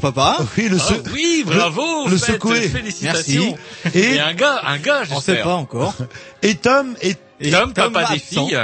Papa. 0.00 0.38
oui 0.56 0.68
le 0.68 0.78
Ah 0.80 0.92
oui, 1.12 1.44
bravo. 1.46 2.08
le 2.08 2.18
secoué. 2.18 2.68
Félicitations. 2.68 3.56
Merci. 3.84 3.98
Et, 3.98 4.14
Et- 4.14 4.20
un 4.20 4.34
gars, 4.34 4.60
un 4.66 4.78
gars, 4.78 5.02
On 5.10 5.20
sait 5.20 5.32
j'espère. 5.32 5.44
pas 5.44 5.54
encore. 5.54 5.94
et 6.42 6.54
Tom 6.56 6.94
et 7.02 7.14
Et 7.42 7.50
Tom, 7.50 7.72
papa 7.72 8.12
des 8.12 8.18
filles. 8.18 8.58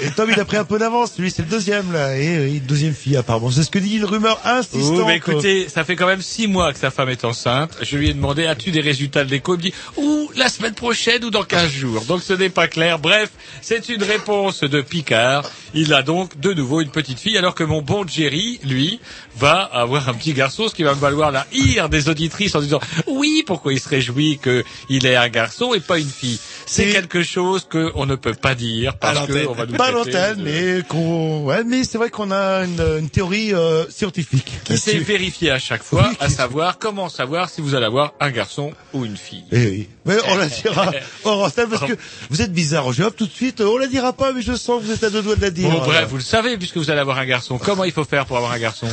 Et 0.00 0.10
Tom 0.12 0.30
il 0.32 0.40
a 0.40 0.44
pris 0.46 0.56
un 0.56 0.64
peu 0.64 0.78
d'avance 0.78 1.18
lui 1.18 1.30
c'est 1.30 1.42
le 1.42 1.48
deuxième 1.48 1.92
là 1.92 2.16
et, 2.18 2.56
et 2.56 2.60
deuxième 2.60 2.94
fille 2.94 3.14
apparemment 3.16 3.50
c'est 3.50 3.62
ce 3.62 3.70
que 3.70 3.78
dit 3.78 3.96
une 3.96 4.06
rumeur 4.06 4.40
insistante 4.44 5.00
Oh, 5.00 5.04
mais 5.06 5.16
écoutez, 5.16 5.68
ça 5.68 5.84
fait 5.84 5.96
quand 5.96 6.06
même 6.06 6.22
six 6.22 6.46
mois 6.48 6.72
que 6.72 6.78
sa 6.78 6.90
femme 6.90 7.10
est 7.10 7.24
enceinte. 7.26 7.72
Je 7.82 7.96
lui 7.98 8.08
ai 8.08 8.14
demandé, 8.14 8.46
as-tu 8.46 8.70
des 8.70 8.80
résultats 8.80 9.24
de 9.24 9.30
l'écho? 9.30 9.54
Il 9.54 9.58
me 9.58 9.62
dit, 9.62 9.74
ou 9.98 10.30
la 10.34 10.48
semaine 10.48 10.72
prochaine 10.74 11.22
ou 11.24 11.30
dans 11.30 11.42
15 11.44 11.70
jours? 11.70 12.04
Donc 12.06 12.22
ce 12.22 12.32
n'est 12.32 12.48
pas 12.48 12.68
clair. 12.68 12.98
Bref, 12.98 13.30
c'est 13.60 13.88
une 13.90 14.02
réponse 14.02 14.60
de 14.62 14.80
Picard. 14.80 15.42
Il 15.74 15.94
a 15.94 16.02
donc 16.02 16.38
de 16.38 16.52
nouveau 16.52 16.80
une 16.80 16.90
petite 16.90 17.18
fille, 17.18 17.38
alors 17.38 17.54
que 17.54 17.64
mon 17.64 17.80
bon 17.82 18.06
Jerry, 18.06 18.60
lui, 18.64 19.00
va 19.38 19.60
avoir 19.62 20.08
un 20.08 20.14
petit 20.14 20.34
garçon, 20.34 20.68
ce 20.68 20.74
qui 20.74 20.82
va 20.82 20.94
me 20.94 21.00
valoir 21.00 21.30
la 21.32 21.46
ire 21.52 21.88
des 21.88 22.08
auditrices 22.08 22.54
en 22.54 22.60
disant, 22.60 22.80
oui, 23.06 23.42
pourquoi 23.46 23.72
il 23.72 23.80
se 23.80 23.88
réjouit 23.88 24.38
qu'il 24.42 25.06
ait 25.06 25.16
un 25.16 25.28
garçon 25.28 25.72
et 25.74 25.80
pas 25.80 25.98
une 25.98 26.08
fille. 26.08 26.38
C'est 26.66 26.88
Et- 26.88 26.92
quelque 26.92 27.22
chose 27.22 27.66
qu'on 27.70 28.06
ne 28.06 28.14
peut 28.16 28.34
pas 28.34 28.54
dire 28.54 28.96
parce 28.98 29.18
À 29.18 29.26
que 29.26 29.32
l'antenne. 29.32 29.46
on 29.48 29.52
va 29.54 29.66
nous 29.66 29.74
pas 29.74 29.90
l'antenne 29.90 30.36
de- 30.38 30.42
mais 30.42 30.82
qu'on 30.88 31.44
ouais 31.44 31.64
mais 31.64 31.84
c'est 31.84 31.98
vrai 31.98 32.10
qu'on 32.10 32.30
a 32.30 32.64
une, 32.64 32.80
une 33.00 33.10
théorie 33.10 33.52
euh, 33.54 33.84
scientifique 33.90 34.52
qui 34.64 34.76
s'est 34.78 34.92
là-dessus. 34.92 35.04
vérifié 35.04 35.50
à 35.50 35.58
chaque 35.58 35.82
fois, 35.82 36.06
Oui, 36.10 36.16
à 36.20 36.28
savoir 36.28 36.78
comment 36.78 37.08
savoir 37.08 37.48
si 37.50 37.60
vous 37.60 37.74
allez 37.74 37.86
avoir 37.86 38.12
un 38.20 38.30
garçon 38.30 38.72
ou 38.92 39.04
une 39.04 39.16
fille. 39.16 39.44
Eh 39.52 39.56
oui. 39.66 39.88
Mais 40.04 40.16
on 40.28 40.36
la 40.36 40.46
dira 40.46 40.90
hors 41.24 41.44
antenne 41.44 41.68
parce 41.68 41.84
que 41.84 41.96
vous 42.30 42.42
êtes 42.42 42.52
bizarre. 42.52 42.86
Hop, 42.86 43.16
tout 43.16 43.26
de 43.26 43.32
suite, 43.32 43.60
on 43.60 43.78
la 43.78 43.86
dira 43.86 44.12
pas, 44.12 44.32
mais 44.32 44.42
je 44.42 44.54
sens 44.54 44.80
que 44.80 44.86
vous 44.86 44.92
êtes 44.92 45.04
à 45.04 45.10
deux 45.10 45.22
doigts 45.22 45.36
de 45.36 45.42
la 45.42 45.50
dire. 45.50 45.70
Bon, 45.70 45.78
bref, 45.78 46.08
vous 46.08 46.16
le 46.16 46.22
savez, 46.22 46.56
puisque 46.56 46.76
vous 46.76 46.90
allez 46.90 47.00
avoir 47.00 47.18
un 47.18 47.24
garçon. 47.26 47.58
Comment 47.58 47.84
il 47.84 47.92
faut 47.92 48.04
faire 48.04 48.26
pour 48.26 48.36
avoir 48.36 48.52
un 48.52 48.58
garçon? 48.58 48.88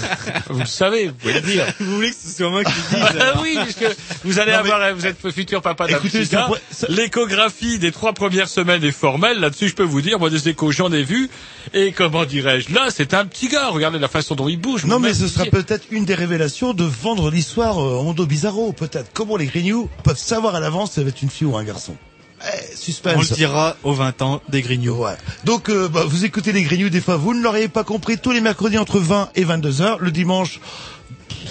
Vous 0.50 0.60
le 0.60 0.66
savez, 0.66 1.08
vous 1.08 1.14
pouvez 1.14 1.34
le 1.34 1.42
dire. 1.42 1.66
Vous 1.80 1.96
voulez 1.96 2.10
que 2.12 2.16
ce 2.16 2.38
soit 2.38 2.50
moi 2.50 2.64
qui 2.64 2.72
le 2.72 2.98
dise 2.98 3.18
Ah 3.20 3.24
alors 3.30 3.42
oui, 3.42 3.58
puisque 3.64 3.86
vous 4.24 4.40
allez 4.40 4.52
Non, 4.52 4.60
mais- 4.64 4.72
avoir, 4.72 4.94
vous 4.96 5.06
êtes 5.06 5.32
futur 5.32 5.62
papa 5.62 5.88
d'un 5.88 6.00
petit 6.00 6.26
ça 6.26 6.48
L'échographie 6.90 7.80
des 7.80 7.92
trois 7.92 8.14
premières 8.14 8.50
semaines 8.50 8.84
est 8.84 8.92
formelle. 8.92 9.40
Là-dessus, 9.40 9.70
je 9.70 9.76
peux 9.76 9.84
vous 9.84 10.02
dire, 10.02 10.20
moi, 10.20 10.30
des 10.30 10.50
échos, 10.50 10.72
j'en 10.72 10.92
ai 10.92 11.04
vu. 11.04 11.30
Et 11.74 11.92
comment 11.92 12.26
dirais-je? 12.26 12.74
Là, 12.74 12.88
c'est 12.90 13.14
un 13.14 13.26
petit 13.26 13.48
gars. 13.48 13.70
Regardez 13.70 14.00
la 14.00 14.08
façon 14.08 14.36
dont 14.36 14.48
il 14.48 14.60
bouge. 14.60 14.86
Non, 14.86 15.00
mais 15.00 15.14
ce 15.14 15.28
sera 15.28 15.46
peut-être 15.46 15.86
une 15.92 16.06
des 16.06 16.16
révélations 16.16 16.74
de 16.74 16.84
vendredi 16.84 17.42
soir 17.42 17.80
euh, 17.80 18.04
Mondo 18.04 18.26
Bizarro. 18.26 18.74
Peut-être 18.74 19.12
comment 19.14 19.38
les 19.38 19.46
Grignoux 19.48 19.90
peuvent 20.04 20.18
savoir 20.18 20.56
à 20.56 20.60
l'avance 20.60 20.99
ça 21.00 21.04
va 21.04 21.10
être 21.10 21.22
une 21.22 21.30
fille 21.30 21.48
ou 21.48 21.56
un 21.56 21.64
garçon. 21.64 21.96
Eh, 22.44 22.76
suspense. 22.76 23.16
On 23.16 23.22
le 23.22 23.36
dira 23.36 23.78
aux 23.84 23.94
20 23.94 24.22
ans 24.22 24.42
des 24.50 24.62
Grignoux. 24.62 24.96
Ouais. 24.96 25.16
Donc, 25.46 25.70
euh, 25.70 25.88
bah, 25.88 26.04
vous 26.06 26.26
écoutez 26.26 26.52
les 26.52 26.64
Grignoux 26.64 26.90
des 26.90 27.00
fois, 27.00 27.16
vous 27.16 27.34
ne 27.34 27.42
l'auriez 27.42 27.70
pas 27.70 27.86
compris, 27.86 28.18
tous 28.18 28.32
les 28.32 28.42
mercredis 28.42 28.78
entre 28.78 29.00
20 29.00 29.30
et 29.36 29.46
22 29.46 29.82
heures. 29.82 29.98
Le 30.02 30.12
dimanche, 30.12 30.60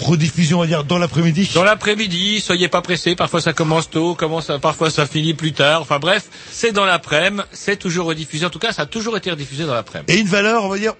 rediffusion, 0.01 0.59
on 0.59 0.61
va 0.61 0.67
dire, 0.67 0.83
dans 0.83 0.99
l'après-midi. 0.99 1.49
Dans 1.55 1.63
l'après-midi, 1.63 2.41
soyez 2.41 2.67
pas 2.67 2.83
pressés. 2.83 3.15
Parfois 3.15 3.41
ça 3.41 3.53
commence 3.53 3.89
tôt, 3.89 4.13
commence, 4.13 4.51
parfois 4.61 4.91
ça 4.91 5.07
finit 5.07 5.33
plus 5.33 5.53
tard. 5.53 5.81
Enfin 5.81 5.97
bref, 5.97 6.25
c'est 6.51 6.71
dans 6.71 6.85
l'après-midi. 6.85 7.41
C'est 7.51 7.77
toujours 7.77 8.05
rediffusé. 8.05 8.45
En 8.45 8.51
tout 8.51 8.59
cas, 8.59 8.71
ça 8.71 8.83
a 8.83 8.85
toujours 8.85 9.17
été 9.17 9.31
rediffusé 9.31 9.65
dans 9.65 9.73
l'après-midi. 9.73 10.13
Et 10.13 10.19
une 10.19 10.27
valeur, 10.27 10.63
on 10.63 10.69
va 10.69 10.77
dire, 10.77 10.93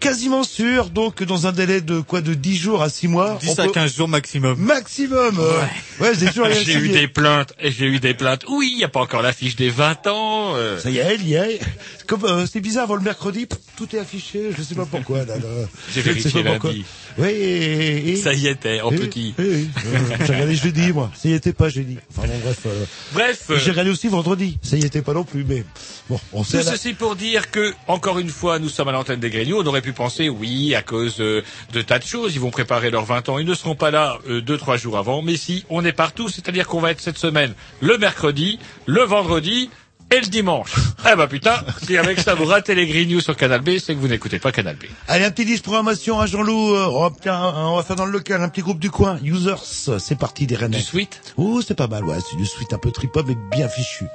quasiment 0.00 0.42
sûre, 0.42 0.90
donc 0.90 1.22
dans 1.22 1.46
un 1.46 1.52
délai 1.52 1.80
de 1.80 2.00
quoi, 2.00 2.20
de 2.20 2.34
10 2.34 2.56
jours 2.56 2.82
à 2.82 2.88
6 2.88 3.06
mois. 3.08 3.38
10 3.40 3.50
on 3.50 3.58
à 3.62 3.64
peut- 3.66 3.72
15 3.72 3.94
jours 3.96 4.08
maximum. 4.08 4.58
Maximum. 4.58 5.38
euh, 5.38 5.60
Ouais, 6.00 6.12
c'est 6.18 6.26
toujours 6.28 6.46
rien 6.46 6.60
J'ai 6.64 6.74
eu 6.74 6.88
des 6.88 7.06
plaintes 7.08 7.52
et 7.60 7.70
j'ai 7.70 7.86
eu 7.86 8.00
des 8.00 8.14
plaintes. 8.14 8.44
Oui, 8.48 8.70
il 8.72 8.78
n'y 8.78 8.84
a 8.84 8.88
pas 8.88 9.00
encore 9.00 9.22
l'affiche 9.22 9.54
des 9.56 9.70
20 9.70 10.06
ans. 10.06 10.54
euh. 10.56 10.78
Ça 10.80 10.90
y 10.90 10.98
est, 10.98 11.16
il 11.16 11.28
y 11.28 11.34
est. 11.34 11.60
Comme 12.06 12.24
euh, 12.24 12.46
c'est 12.50 12.60
bizarre, 12.60 12.84
avant 12.84 12.96
le 12.96 13.02
mercredi, 13.02 13.46
pff, 13.46 13.58
tout 13.76 13.94
est 13.94 13.98
affiché. 13.98 14.50
Je 14.56 14.62
sais 14.62 14.74
pas 14.74 14.86
pourquoi. 14.90 15.18
Là, 15.24 15.36
là. 15.36 15.42
J'ai 15.94 16.02
Je 16.02 16.08
ne 16.10 16.14
sais 16.14 16.20
vérifié 16.30 16.42
pas 16.42 16.50
pourquoi. 16.52 16.70
lundi. 16.70 16.84
Oui, 17.18 17.28
et, 17.28 18.10
et- 18.12 18.16
Ça 18.16 18.32
y 18.32 18.46
était, 18.46 18.80
en 18.80 18.90
et- 18.90 18.96
petit. 18.96 19.34
oui, 19.38 19.44
oui. 19.48 19.68
Euh, 19.86 19.98
J'ai 20.26 20.32
regardé 20.32 20.54
jeudi, 20.54 20.92
moi. 20.92 21.10
Ça 21.20 21.28
y 21.28 21.32
était 21.34 21.52
pas 21.52 21.68
jeudi. 21.68 21.98
Enfin 22.16 22.26
bon, 22.26 22.38
bref. 22.42 22.58
euh, 22.66 22.84
Bref, 23.12 23.42
euh, 23.50 23.58
J'ai 23.62 23.70
regardé 23.72 23.90
aussi 23.90 24.08
vendredi. 24.08 24.58
Ça 24.62 24.76
y 24.76 24.84
était 24.84 25.02
pas 25.02 25.12
non 25.12 25.24
plus, 25.24 25.44
mais 25.44 25.64
bon, 26.08 26.18
on 26.32 26.42
sait. 26.44 26.60
tout 26.60 26.64
là- 26.66 26.72
ceci 26.72 26.94
pour 26.94 27.16
dire 27.16 27.50
que, 27.50 27.74
encore 27.86 28.18
une 28.18 28.30
fois, 28.30 28.58
nous 28.58 28.68
sommes 28.68 28.88
à 28.88 28.92
l'antenne 28.92 29.20
des 29.20 29.30
Grignoux. 29.30 29.58
On 29.60 29.66
aurait 29.66 29.82
pu 29.82 29.89
penser, 29.92 30.28
oui, 30.28 30.74
à 30.74 30.82
cause 30.82 31.16
euh, 31.20 31.42
de 31.72 31.82
tas 31.82 31.98
de 31.98 32.04
choses, 32.04 32.34
ils 32.34 32.40
vont 32.40 32.50
préparer 32.50 32.90
leurs 32.90 33.04
20 33.04 33.28
ans. 33.28 33.38
Ils 33.38 33.46
ne 33.46 33.54
seront 33.54 33.74
pas 33.74 33.90
là 33.90 34.18
euh, 34.28 34.40
deux, 34.40 34.58
trois 34.58 34.76
jours 34.76 34.98
avant. 34.98 35.22
Mais 35.22 35.36
si, 35.36 35.64
on 35.70 35.84
est 35.84 35.92
partout. 35.92 36.28
C'est-à-dire 36.28 36.66
qu'on 36.66 36.80
va 36.80 36.90
être 36.90 37.00
cette 37.00 37.18
semaine 37.18 37.54
le 37.80 37.98
mercredi, 37.98 38.58
le 38.86 39.02
vendredi 39.02 39.70
et 40.10 40.20
le 40.20 40.26
dimanche. 40.26 40.74
eh 41.12 41.16
ben 41.16 41.26
putain, 41.26 41.54
si 41.82 41.96
avec 41.96 42.20
ça 42.20 42.34
vous 42.34 42.44
ratez 42.44 42.74
les 42.74 42.86
Grignoux 42.86 43.20
sur 43.20 43.36
Canal 43.36 43.60
B, 43.60 43.78
c'est 43.78 43.94
que 43.94 44.00
vous 44.00 44.08
n'écoutez 44.08 44.38
pas 44.38 44.52
Canal 44.52 44.76
B. 44.76 44.84
Allez, 45.08 45.24
un 45.24 45.30
petit 45.30 45.44
disque 45.44 45.62
programmation 45.62 46.20
à 46.20 46.26
Jean-Loup. 46.26 46.74
euh, 46.74 46.86
oh, 46.90 47.10
tiens, 47.20 47.40
on 47.56 47.76
va 47.76 47.82
faire 47.82 47.96
dans 47.96 48.06
le 48.06 48.12
local 48.12 48.42
un 48.42 48.48
petit 48.48 48.62
groupe 48.62 48.80
du 48.80 48.90
coin. 48.90 49.18
Users, 49.22 49.98
c'est 49.98 50.18
parti 50.18 50.46
des 50.46 50.56
Rennais. 50.56 50.78
Du 50.78 50.82
sweet 50.82 51.20
Oh, 51.36 51.60
c'est 51.66 51.76
pas 51.76 51.86
mal, 51.86 52.04
ouais. 52.04 52.18
C'est 52.28 52.36
du 52.36 52.46
sweet 52.46 52.72
un 52.72 52.78
peu 52.78 52.90
trip-hop, 52.90 53.24
mais 53.28 53.36
bien 53.52 53.68
fichu. 53.68 54.06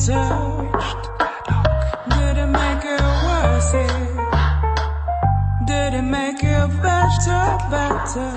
Better? 0.00 0.70
Did 2.08 2.38
it 2.38 2.46
make 2.46 2.84
it 2.84 3.00
worse? 3.26 3.72
Did 5.66 5.94
it 5.94 6.02
make 6.02 6.42
it 6.42 6.68
better, 6.82 7.58
better? 7.70 8.32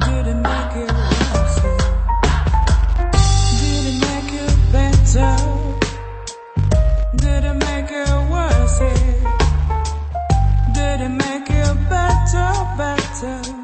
Did 0.00 0.26
it 0.26 0.34
make 0.34 0.74
you 0.74 0.86
worse? 0.90 1.58
Did 3.60 3.84
it 3.90 3.98
make 4.00 4.30
you 4.32 4.48
better? 4.72 5.36
Did 7.16 7.44
it 7.44 7.54
make 7.54 7.92
it 7.92 8.30
worse? 8.30 8.78
Did 10.74 11.00
it 11.00 11.08
make 11.08 11.50
it 11.50 11.88
better, 11.88 12.50
better? 12.76 13.63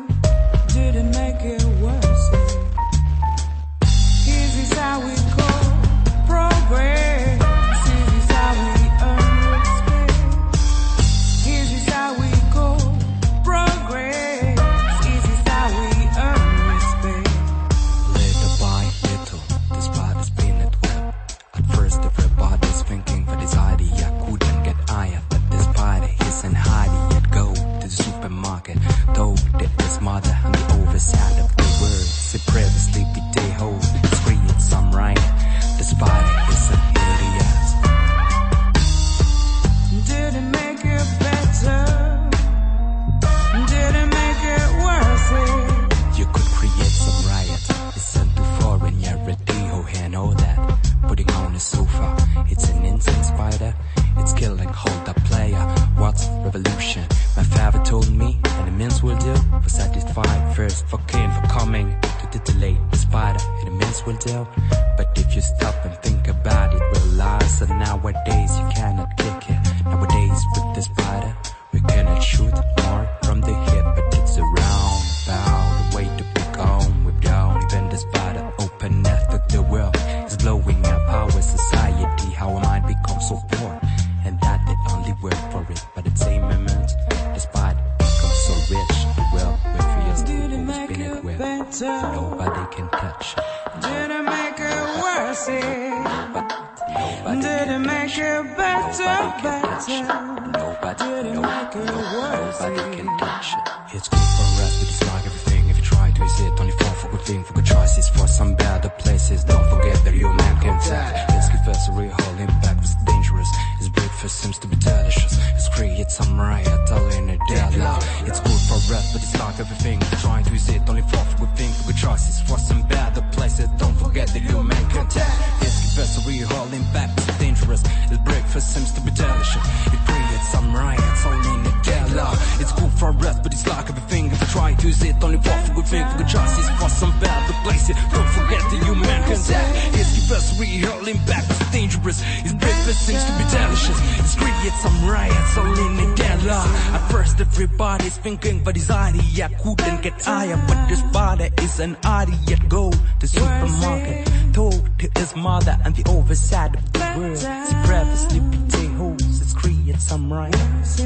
Only 135.22 135.38
for 135.38 135.50
for 135.64 135.74
good 135.74 135.86
thing, 135.86 136.06
for 136.08 136.18
good 136.18 136.28
choices, 136.28 136.68
for 136.80 136.88
some 136.88 137.12
better 137.20 137.54
places. 137.64 137.96
Don't 138.12 138.28
forget 138.28 138.62
that 138.70 138.82
your 138.86 138.96
man 138.96 139.20
can 139.28 139.38
tap. 139.38 139.66
It's 139.94 140.30
us 140.30 140.58
real 140.60 140.86
whole 140.90 141.06
impact, 141.06 141.50
it's 141.50 141.70
dangerous. 141.72 142.20
His 142.20 142.54
breakfast 142.54 143.06
seems 143.06 143.24
to 143.24 143.32
be 143.32 143.44
delicious. 143.50 143.98
It's 144.20 144.34
create 144.36 144.72
some 144.80 145.08
riots, 145.08 145.58
all 145.58 145.78
in 145.86 145.98
a 145.98 146.14
deadlock. 146.14 146.66
At 146.94 147.10
first, 147.10 147.40
everybody's 147.40 148.16
thinking, 148.18 148.62
but 148.62 148.76
his 148.76 148.90
idea 148.90 149.50
couldn't 149.62 150.02
get 150.02 150.22
higher. 150.22 150.58
But 150.68 150.88
this 150.88 151.02
body 151.12 151.50
is 151.62 151.80
an 151.80 151.96
idea. 152.04 152.58
Go 152.68 152.92
to 153.20 153.26
supermarket, 153.26 154.28
told 154.52 154.88
to 155.00 155.10
his 155.16 155.34
mother 155.34 155.76
and 155.84 155.94
the 155.94 156.08
overside 156.10 156.76
of 156.76 156.92
the 156.92 157.14
world. 157.16 157.38
See 157.38 157.76
previously 157.84 158.40
potatoes, 158.50 159.40
it's 159.40 159.52
create 159.52 160.00
some 160.00 160.32
riots. 160.32 161.00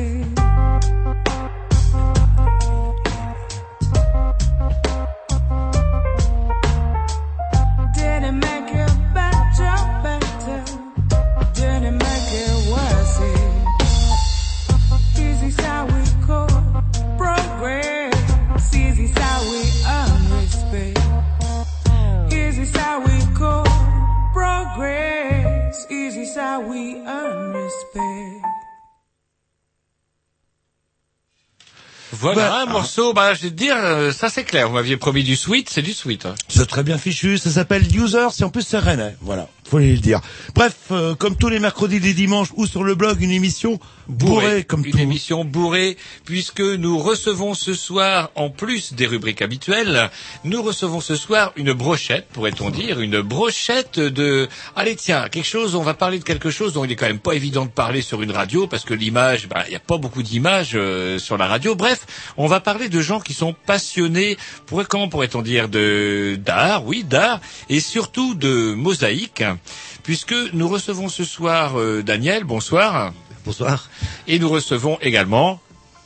Voilà 32.24 32.48
Bah, 32.48 32.62
un 32.62 32.66
morceau, 32.66 33.12
bah, 33.12 33.34
je 33.34 33.42
vais 33.42 33.50
te 33.50 33.54
dire, 33.54 33.76
euh, 33.76 34.10
ça 34.12 34.30
c'est 34.30 34.44
clair. 34.44 34.68
Vous 34.68 34.74
m'aviez 34.74 34.96
promis 34.96 35.22
du 35.24 35.36
sweet, 35.36 35.68
c'est 35.68 35.82
du 35.82 35.92
sweet. 35.92 36.24
hein. 36.26 36.34
C'est 36.48 36.66
très 36.66 36.82
bien 36.82 36.96
fichu, 36.96 37.36
ça 37.36 37.50
s'appelle 37.50 37.82
User, 37.94 38.28
c'est 38.32 38.44
en 38.44 38.50
plus 38.50 38.62
c'est 38.62 38.78
rennais, 38.78 39.14
voilà, 39.20 39.48
faut 39.64 39.78
le 39.78 39.96
dire. 39.96 40.20
Bref, 40.54 40.76
euh, 40.90 41.14
comme 41.14 41.36
tous 41.36 41.48
les 41.48 41.58
mercredis, 41.58 41.98
les 41.98 42.14
dimanches, 42.14 42.48
ou 42.56 42.66
sur 42.66 42.84
le 42.84 42.94
blog, 42.94 43.20
une 43.22 43.30
émission 43.30 43.80
bourrée, 44.08 44.64
comme 44.64 44.84
une 44.84 44.92
tout. 44.92 44.98
émission 44.98 45.44
bourrée, 45.44 45.96
puisque 46.24 46.60
nous 46.60 46.98
recevons 46.98 47.54
ce 47.54 47.74
soir, 47.74 48.30
en 48.34 48.50
plus 48.50 48.92
des 48.92 49.06
rubriques 49.06 49.42
habituelles, 49.42 50.10
nous 50.44 50.62
recevons 50.62 51.00
ce 51.00 51.16
soir 51.16 51.52
une 51.56 51.72
brochette, 51.72 52.26
pourrait-on 52.32 52.70
dire, 52.70 53.00
une 53.00 53.20
brochette 53.20 53.98
de... 53.98 54.48
Allez 54.76 54.96
tiens, 54.96 55.28
quelque 55.30 55.46
chose, 55.46 55.74
on 55.74 55.82
va 55.82 55.94
parler 55.94 56.18
de 56.18 56.24
quelque 56.24 56.50
chose 56.50 56.72
dont 56.74 56.84
il 56.84 56.92
est 56.92 56.96
quand 56.96 57.06
même 57.06 57.18
pas 57.18 57.34
évident 57.34 57.64
de 57.64 57.70
parler 57.70 58.02
sur 58.02 58.22
une 58.22 58.32
radio, 58.32 58.66
parce 58.66 58.84
que 58.84 58.94
l'image, 58.94 59.48
bah, 59.48 59.64
il 59.66 59.70
n'y 59.70 59.76
a 59.76 59.80
pas 59.80 59.98
beaucoup 59.98 60.22
d'images 60.22 60.72
euh, 60.74 61.18
sur 61.18 61.38
la 61.38 61.46
radio. 61.46 61.74
Bref, 61.74 62.06
on 62.36 62.46
va 62.46 62.60
parler 62.60 62.88
de 62.88 63.00
gens 63.00 63.20
qui 63.20 63.32
sont 63.32 63.54
passionnés, 63.66 64.36
pour, 64.66 64.86
comment 64.86 65.08
pourrait-on 65.08 65.42
dire, 65.42 65.68
de 65.68 66.38
d'art, 66.44 66.84
oui, 66.84 67.04
d'art, 67.04 67.40
et 67.70 67.80
surtout 67.80 68.34
de 68.34 68.74
mosaïque, 68.74 69.42
puisque 70.02 70.34
nous 70.52 70.68
recevons 70.68 71.08
ce 71.08 71.24
soir 71.24 71.78
euh, 71.78 72.02
Daniel, 72.02 72.44
bonsoir. 72.44 73.12
Bonsoir. 73.44 73.88
Et 74.26 74.38
nous 74.38 74.48
recevons 74.48 74.98
également, 75.02 75.60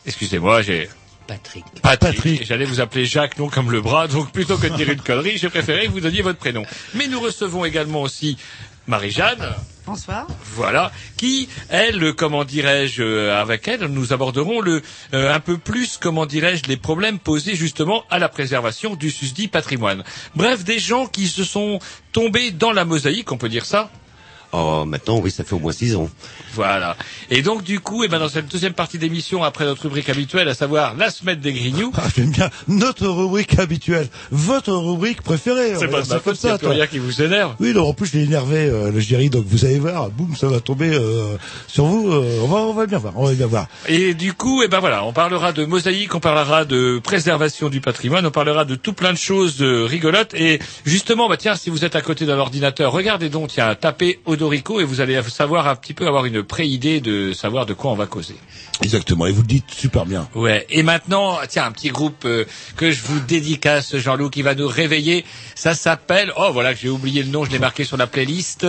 excusez-moi, 0.07 0.63
j'ai 0.63 0.89
Patrick. 1.29 1.65
Patrick. 1.83 2.17
Patrick. 2.17 2.47
J'allais 2.47 2.65
vous 2.65 2.81
appeler 2.81 3.05
Jacques, 3.05 3.39
non 3.39 3.49
comme 3.49 3.71
le 3.71 3.81
bras, 3.81 4.09
donc 4.09 4.33
plutôt 4.33 4.57
que 4.57 4.67
de 4.67 4.75
dire 4.77 4.91
une 4.91 5.01
connerie, 5.01 5.37
j'ai 5.37 5.51
préféré 5.51 5.87
que 5.87 5.93
vous 5.93 6.01
donniez 6.01 6.23
votre 6.23 6.39
prénom. 6.39 6.65
Mais 6.95 7.07
nous 7.07 7.21
recevons 7.21 7.65
également 7.65 8.03
aussi 8.03 8.39
Marie-Jeanne. 8.87 9.55
Bonsoir. 9.89 10.27
Voilà, 10.55 10.93
qui, 11.17 11.49
elle, 11.71 12.13
comment 12.13 12.45
dirais-je, 12.45 13.03
euh, 13.03 13.41
avec 13.41 13.67
elle, 13.69 13.87
nous 13.87 14.13
aborderons 14.13 14.61
le, 14.61 14.83
euh, 15.15 15.33
un 15.33 15.41
peu 15.41 15.57
plus, 15.57 15.97
comment 15.97 16.27
dirais-je, 16.27 16.65
les 16.65 16.77
problèmes 16.77 17.19
posés 17.19 17.55
justement 17.55 18.05
à 18.11 18.19
la 18.19 18.29
préservation 18.29 18.97
du 18.97 19.11
susdit 19.11 19.49
patrimoine. 19.49 20.05
Bref, 20.37 20.63
des 20.63 20.79
gens 20.79 21.07
qui 21.07 21.27
se 21.27 21.43
sont 21.43 21.79
tombés 22.13 22.51
dans 22.51 22.73
la 22.73 22.85
mosaïque, 22.85 23.33
on 23.33 23.39
peut 23.39 23.49
dire 23.49 23.65
ça 23.65 23.91
Oh, 24.53 24.85
maintenant, 24.87 25.19
oui, 25.19 25.31
ça 25.31 25.45
fait 25.45 25.55
au 25.55 25.59
moins 25.59 25.73
six 25.73 25.95
ans. 25.95 26.09
Voilà. 26.55 26.97
Et 27.31 27.43
donc 27.43 27.63
du 27.63 27.81
coup, 27.81 28.03
eh 28.05 28.09
ben, 28.09 28.19
dans 28.19 28.29
cette 28.29 28.49
deuxième 28.49 28.73
partie 28.73 28.99
d'émission, 28.99 29.45
après 29.45 29.65
notre 29.65 29.83
rubrique 29.83 30.09
habituelle, 30.09 30.49
à 30.49 30.55
savoir 30.55 30.95
la 30.97 31.11
semaine 31.11 31.39
des 31.41 31.53
grignoux, 31.53 31.93
Ah, 31.97 32.05
j'aime 32.17 32.31
bien 32.31 32.49
notre 32.67 33.07
rubrique 33.09 33.59
habituelle, 33.59 34.09
votre 34.31 34.73
rubrique 34.73 35.23
préférée. 35.23 35.75
c'est 35.79 35.89
pas 35.89 36.05
ça 36.05 36.21
comme 36.21 36.35
ça, 36.35 36.57
rien 36.63 36.87
qui 36.87 36.99
vous 36.99 37.21
énerve. 37.23 37.55
Oui, 37.61 37.75
non, 37.75 37.89
en 37.89 37.93
plus, 37.95 38.07
je 38.07 38.17
l'ai 38.19 38.25
énervé, 38.25 38.57
euh, 38.57 38.91
le 38.91 39.01
Jerry, 39.01 39.29
donc 39.31 39.45
vous 39.47 39.65
allez 39.67 39.79
voir, 39.79 40.09
boum, 40.11 40.35
ça 40.35 40.47
va 40.49 40.61
tomber 40.61 40.91
euh, 40.95 41.37
sur 41.67 41.85
vous. 41.85 42.11
euh, 42.11 42.41
on, 42.43 42.47
va, 42.49 42.57
on 42.61 42.73
va 42.73 42.87
bien 42.87 42.99
voir, 42.99 43.13
on 43.17 43.27
va 43.27 43.35
bien 43.35 43.47
voir. 43.47 43.67
Et 43.87 44.15
du 44.15 44.33
coup, 44.33 44.63
eh 44.63 44.69
ben 44.69 44.81
voilà, 44.81 45.05
on 45.05 45.13
parlera 45.13 45.53
de 45.53 45.65
mosaïque, 45.67 46.15
on 46.15 46.21
parlera 46.21 46.65
de 46.65 46.99
préservation 47.05 47.69
du 47.69 47.81
patrimoine, 47.81 48.27
on 48.27 48.31
parlera 48.31 48.65
de 48.65 48.75
tout 48.75 48.95
plein 48.95 49.13
de 49.13 49.19
choses 49.19 49.61
euh, 49.61 49.85
rigolotes. 49.85 50.33
Et 50.35 50.59
justement, 50.87 51.29
bah 51.29 51.37
tiens, 51.37 51.55
si 51.55 51.69
vous 51.71 51.85
êtes 51.85 51.97
à 51.97 52.01
côté 52.01 52.25
d'un 52.25 52.39
ordinateur, 52.39 52.93
regardez 52.93 53.29
donc, 53.29 53.51
tiens, 53.51 53.75
tapez 53.75 54.21
Codorico 54.39 54.79
et 54.79 54.85
vous 54.85 55.01
allez 55.01 55.21
savoir 55.29 55.67
un 55.67 55.75
petit 55.75 55.95
peu 55.95 56.07
avoir 56.07 56.25
une 56.25 56.45
pré-idée 56.45 57.01
de 57.01 57.33
savoir 57.33 57.67
de 57.67 57.75
quoi 57.75 57.91
on 57.91 57.97
va 57.97 58.07
causer. 58.07 58.37
Exactement, 58.83 59.27
et 59.27 59.33
vous 59.33 59.41
le 59.43 59.49
dites 59.49 59.65
super 59.73 60.07
bien. 60.07 60.29
Ouais. 60.37 60.65
Et 60.71 60.85
maintenant, 60.85 61.39
tiens, 61.49 61.65
un 61.65 61.73
petit 61.73 61.89
groupe 61.89 62.25
euh, 62.25 62.45
que 62.77 62.93
je 62.93 63.03
vous 63.03 63.19
dédicace, 63.19 63.97
Jean-Loup, 63.97 64.31
qui 64.31 64.43
va 64.43 64.55
nous 64.55 64.69
réveiller. 64.69 65.25
Ça 65.57 65.75
s'appelle, 65.75 66.33
oh 66.37 66.51
voilà, 66.53 66.75
j'ai 66.75 66.89
oublié 66.89 67.25
le 67.25 67.31
nom, 67.31 67.45
je 67.45 67.51
l'ai 67.51 67.59
marqué 67.59 67.83
sur 67.83 67.97
la 67.97 68.07
playlist. 68.07 68.65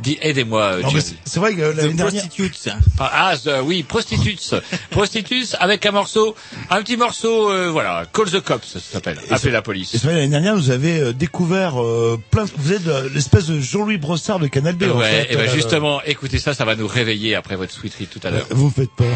Dis, 0.00 0.18
aidez-moi, 0.20 0.62
euh, 0.62 0.80
mais 0.82 0.90
Jerry. 0.90 1.16
c'est- 1.24 1.38
vrai 1.38 1.54
que 1.54 1.60
l'année 1.60 1.92
The 1.92 1.96
dernière, 1.96 2.22
Prostitutes. 2.22 2.68
Ah 2.98 3.34
euh, 3.46 3.60
oui, 3.62 3.84
Prostitutes. 3.84 4.56
Prostitutes 4.90 5.54
avec 5.60 5.86
un 5.86 5.92
morceau, 5.92 6.34
un 6.70 6.82
petit 6.82 6.96
morceau, 6.96 7.50
euh, 7.50 7.70
voilà, 7.70 8.04
Call 8.12 8.30
the 8.30 8.40
Cops, 8.40 8.66
ça 8.66 8.80
s'appelle. 8.80 9.18
Et 9.28 9.32
Appelez 9.32 9.52
la 9.52 9.60
et 9.60 9.62
police. 9.62 9.90
c'est 9.92 10.02
vrai, 10.02 10.14
l'année 10.14 10.28
dernière, 10.28 10.56
vous 10.56 10.70
avez 10.70 10.98
euh, 10.98 11.12
découvert 11.12 11.80
euh, 11.80 12.20
plein. 12.32 12.46
Vous 12.56 12.72
êtes 12.72 12.88
euh, 12.88 13.08
l'espèce 13.14 13.46
de 13.46 13.60
Jean-Louis 13.60 13.98
Brossard 13.98 14.40
de 14.40 14.48
Canal 14.48 14.74
B. 14.74 14.84
en 14.84 14.98
Ouais, 14.98 15.11
et 15.30 15.36
ben 15.36 15.48
Euh, 15.48 15.54
justement, 15.54 16.00
écoutez 16.04 16.38
ça, 16.38 16.54
ça 16.54 16.64
va 16.64 16.74
nous 16.76 16.86
réveiller 16.86 17.34
après 17.34 17.56
votre 17.56 17.72
sweeterie 17.72 18.06
tout 18.06 18.20
à 18.22 18.30
l'heure. 18.30 18.46
Vous 18.50 18.70
faites 18.70 18.90
peur. 18.90 19.06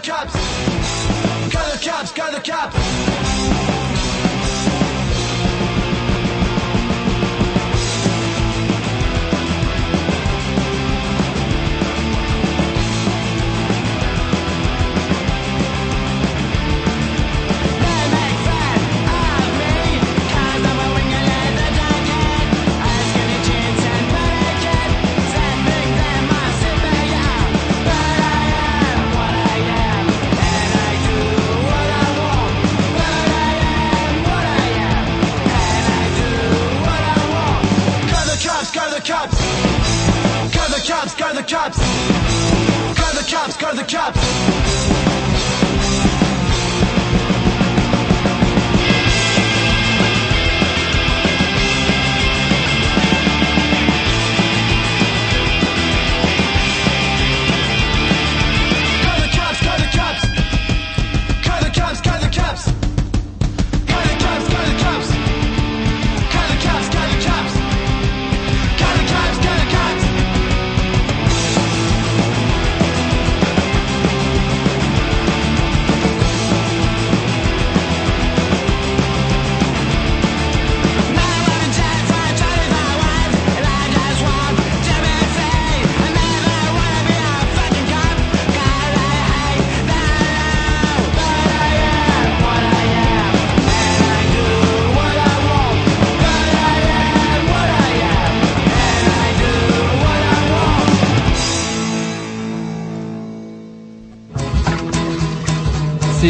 the 0.00 0.10
cops. 0.10 0.32
Call 1.52 1.70
the 1.70 1.78
cops, 1.84 2.12
call 2.12 2.32
the 2.32 2.40
cops. 2.40 2.77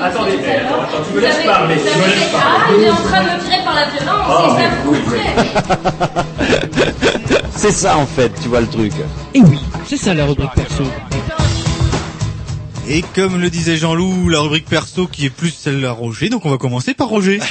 Attendez, 0.00 0.34
attends, 0.34 0.82
attends, 0.82 1.02
tu 1.08 1.14
me 1.16 1.20
laisses 1.20 1.44
parler. 1.44 1.74
Laisses 1.74 1.84
Ah, 2.34 2.68
il 2.76 2.82
est 2.84 2.90
en 2.90 2.94
train 2.96 3.20
de 3.22 3.26
me 3.30 3.38
tirer 3.44 3.64
par 3.64 3.74
la 3.74 3.86
violence, 3.90 4.26
Oh, 4.30 4.54
c'est 4.56 4.62
ça 4.62 4.68
mais 4.70 4.70
vous 4.84 4.94
voulez. 5.04 5.20
C'est 7.56 7.72
ça 7.72 7.96
en 7.96 8.06
fait, 8.06 8.30
tu 8.40 8.46
vois 8.48 8.60
le 8.60 8.68
truc. 8.68 8.92
Et 9.34 9.40
oui, 9.40 9.58
c'est 9.84 9.96
ça 9.96 10.14
la 10.14 10.26
rubrique 10.26 10.52
perso. 10.54 10.84
Et 12.88 13.02
comme 13.16 13.40
le 13.40 13.50
disait 13.50 13.76
Jean-Loup, 13.76 14.28
la 14.28 14.38
rubrique 14.38 14.66
perso 14.66 15.08
qui 15.08 15.26
est 15.26 15.30
plus 15.30 15.50
celle 15.50 15.84
à 15.84 15.90
Roger, 15.90 16.28
donc 16.28 16.46
on 16.46 16.50
va 16.50 16.56
commencer 16.56 16.94
par 16.94 17.08
Roger. 17.08 17.40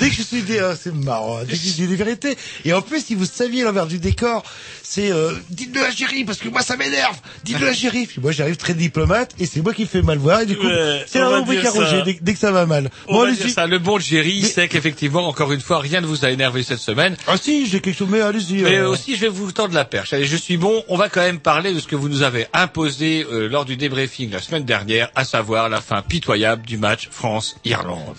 Dès 0.00 0.08
que 0.08 0.14
je 0.14 0.22
suis 0.22 0.42
des, 0.42 0.58
euh, 0.60 0.74
c'est 0.80 0.94
marrant, 0.94 1.38
dès 1.40 1.46
que 1.52 1.56
je 1.56 1.72
dis 1.72 1.86
des 1.86 1.96
vérités. 1.96 2.36
Et 2.64 2.72
en 2.72 2.80
plus, 2.82 3.04
si 3.04 3.14
vous 3.14 3.24
saviez 3.24 3.64
l'envers 3.64 3.86
du 3.86 3.98
décor, 3.98 4.42
c'est 4.86 5.10
euh, 5.10 5.32
dites-le 5.50 5.82
à 5.84 5.90
Géry 5.90 6.24
parce 6.24 6.38
que 6.38 6.48
moi 6.48 6.60
ça 6.62 6.76
m'énerve. 6.76 7.16
Dites-le 7.42 7.68
à 7.68 7.72
Géry. 7.72 8.06
Puis 8.06 8.20
moi 8.20 8.30
j'arrive 8.32 8.56
très 8.56 8.74
diplomate 8.74 9.32
et 9.40 9.46
c'est 9.46 9.60
moi 9.62 9.72
qui 9.74 9.86
fais 9.86 10.02
mal 10.02 10.18
voir 10.18 10.42
et 10.42 10.46
du 10.46 10.56
coup 10.56 10.66
Ouais, 10.66 11.04
c'est 11.08 11.18
la 11.18 11.28
rubrique 11.28 11.64
à 11.64 11.70
Roger 11.70 12.02
dès, 12.04 12.18
dès 12.20 12.34
que 12.34 12.38
ça 12.38 12.52
va 12.52 12.66
mal. 12.66 12.90
On 13.08 13.14
Bon, 13.14 13.24
va 13.24 13.32
dire 13.32 13.48
ça. 13.50 13.66
Le 13.66 13.78
bon 13.78 13.98
Jerry 13.98 14.32
il 14.36 14.46
sait 14.46 14.68
qu'effectivement, 14.68 15.26
encore 15.26 15.52
une 15.52 15.60
fois, 15.60 15.78
rien 15.80 16.00
ne 16.00 16.06
vous 16.06 16.24
a 16.24 16.30
énervé 16.30 16.62
cette 16.62 16.78
semaine. 16.78 17.16
Ah 17.26 17.36
si, 17.40 17.66
j'ai 17.66 17.80
quelque 17.80 17.96
chose, 17.96 18.08
mais 18.10 18.20
allez-y. 18.20 18.62
Mais 18.62 18.76
euh. 18.76 18.88
aussi, 18.90 19.16
je 19.16 19.22
vais 19.22 19.28
vous 19.28 19.50
tendre 19.52 19.74
la 19.74 19.84
perche. 19.86 20.12
Allez, 20.12 20.26
je 20.26 20.36
suis 20.36 20.56
bon. 20.58 20.84
On 20.88 20.96
va 20.96 21.08
quand 21.08 21.22
même 21.22 21.40
parler 21.40 21.72
de 21.72 21.80
ce 21.80 21.86
que 21.86 21.96
vous 21.96 22.08
nous 22.10 22.22
avez 22.22 22.46
imposé 22.52 23.26
euh, 23.32 23.48
lors 23.48 23.64
du 23.64 23.76
débriefing 23.76 24.30
la 24.30 24.40
semaine 24.40 24.64
dernière, 24.64 25.10
à 25.14 25.24
savoir 25.24 25.68
la 25.70 25.80
fin 25.80 26.02
pitoyable 26.02 26.66
du 26.66 26.76
match 26.76 27.08
France-Irlande. 27.10 28.16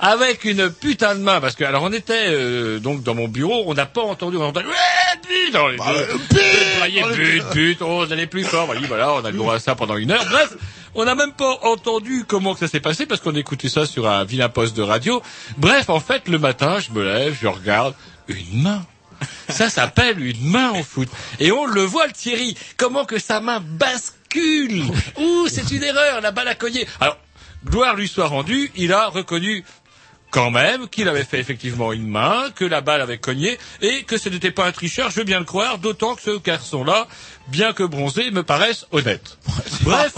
Avec 0.00 0.44
une 0.44 0.70
putain 0.70 1.14
de 1.14 1.20
main, 1.20 1.40
parce 1.40 1.54
que 1.54 1.64
alors 1.64 1.82
on 1.82 1.92
était 1.92 2.26
euh, 2.28 2.78
donc 2.78 3.02
dans 3.02 3.14
mon 3.14 3.28
bureau, 3.28 3.64
on 3.66 3.74
n'a 3.74 3.86
pas 3.86 4.00
entendu, 4.02 4.36
on 4.38 4.42
a 4.42 4.46
entendu 4.46 4.66
ouais, 4.66 5.18
but 5.28 5.52
dans 5.52 5.68
les 5.68 5.76
Bah, 5.76 5.92
but, 6.30 7.54
but, 7.54 7.82
oh, 7.82 8.04
on 8.06 8.10
allait 8.10 8.26
plus 8.26 8.44
fort. 8.44 8.68
Oui, 8.70 8.84
voilà, 8.86 9.12
on 9.14 9.24
a 9.24 9.30
le 9.30 9.36
droit 9.36 9.54
à 9.54 9.58
ça 9.58 9.74
pendant 9.74 9.96
une 9.96 10.10
heure. 10.10 10.24
Bref, 10.30 10.56
on 10.94 11.04
n'a 11.04 11.14
même 11.14 11.32
pas 11.32 11.58
entendu 11.62 12.24
comment 12.26 12.54
que 12.54 12.60
ça 12.60 12.68
s'est 12.68 12.80
passé 12.80 13.06
parce 13.06 13.20
qu'on 13.20 13.34
écoutait 13.34 13.68
ça 13.68 13.86
sur 13.86 14.08
un 14.08 14.24
vilain 14.24 14.48
poste 14.48 14.76
de 14.76 14.82
radio. 14.82 15.22
Bref, 15.56 15.88
en 15.88 16.00
fait, 16.00 16.28
le 16.28 16.38
matin, 16.38 16.78
je 16.80 16.90
me 16.90 17.04
lève, 17.04 17.36
je 17.40 17.46
regarde 17.46 17.94
une 18.28 18.62
main. 18.62 18.84
Ça 19.48 19.68
s'appelle 19.68 20.24
une 20.24 20.48
main 20.48 20.70
en 20.70 20.82
foot. 20.82 21.08
Et 21.38 21.52
on 21.52 21.66
le 21.66 21.82
voit, 21.82 22.06
le 22.06 22.12
Thierry. 22.12 22.56
Comment 22.76 23.04
que 23.04 23.18
sa 23.18 23.40
main 23.40 23.60
bascule. 23.60 24.84
Ouh, 25.18 25.48
c'est 25.48 25.70
une 25.70 25.82
erreur, 25.82 26.20
la 26.20 26.30
balle 26.30 26.48
a 26.48 26.54
cogné. 26.54 26.86
Alors, 27.00 27.18
gloire 27.64 27.94
lui 27.94 28.08
soit 28.08 28.28
rendue, 28.28 28.70
il 28.76 28.92
a 28.92 29.08
reconnu 29.08 29.64
quand 30.30 30.50
même 30.50 30.88
qu'il 30.88 31.08
avait 31.08 31.24
fait 31.24 31.40
effectivement 31.40 31.92
une 31.92 32.06
main, 32.06 32.50
que 32.54 32.64
la 32.64 32.80
balle 32.80 33.00
avait 33.00 33.18
cogné 33.18 33.58
et 33.82 34.02
que 34.04 34.18
ce 34.18 34.28
n'était 34.28 34.50
pas 34.50 34.66
un 34.66 34.72
tricheur, 34.72 35.10
je 35.10 35.16
veux 35.16 35.24
bien 35.24 35.38
le 35.38 35.44
croire, 35.44 35.78
d'autant 35.78 36.14
que 36.14 36.22
ce 36.22 36.38
garçon-là, 36.38 37.06
bien 37.48 37.72
que 37.72 37.82
bronzé, 37.82 38.30
me 38.30 38.42
paraisse 38.42 38.86
honnête. 38.92 39.38
Bref, 39.82 40.14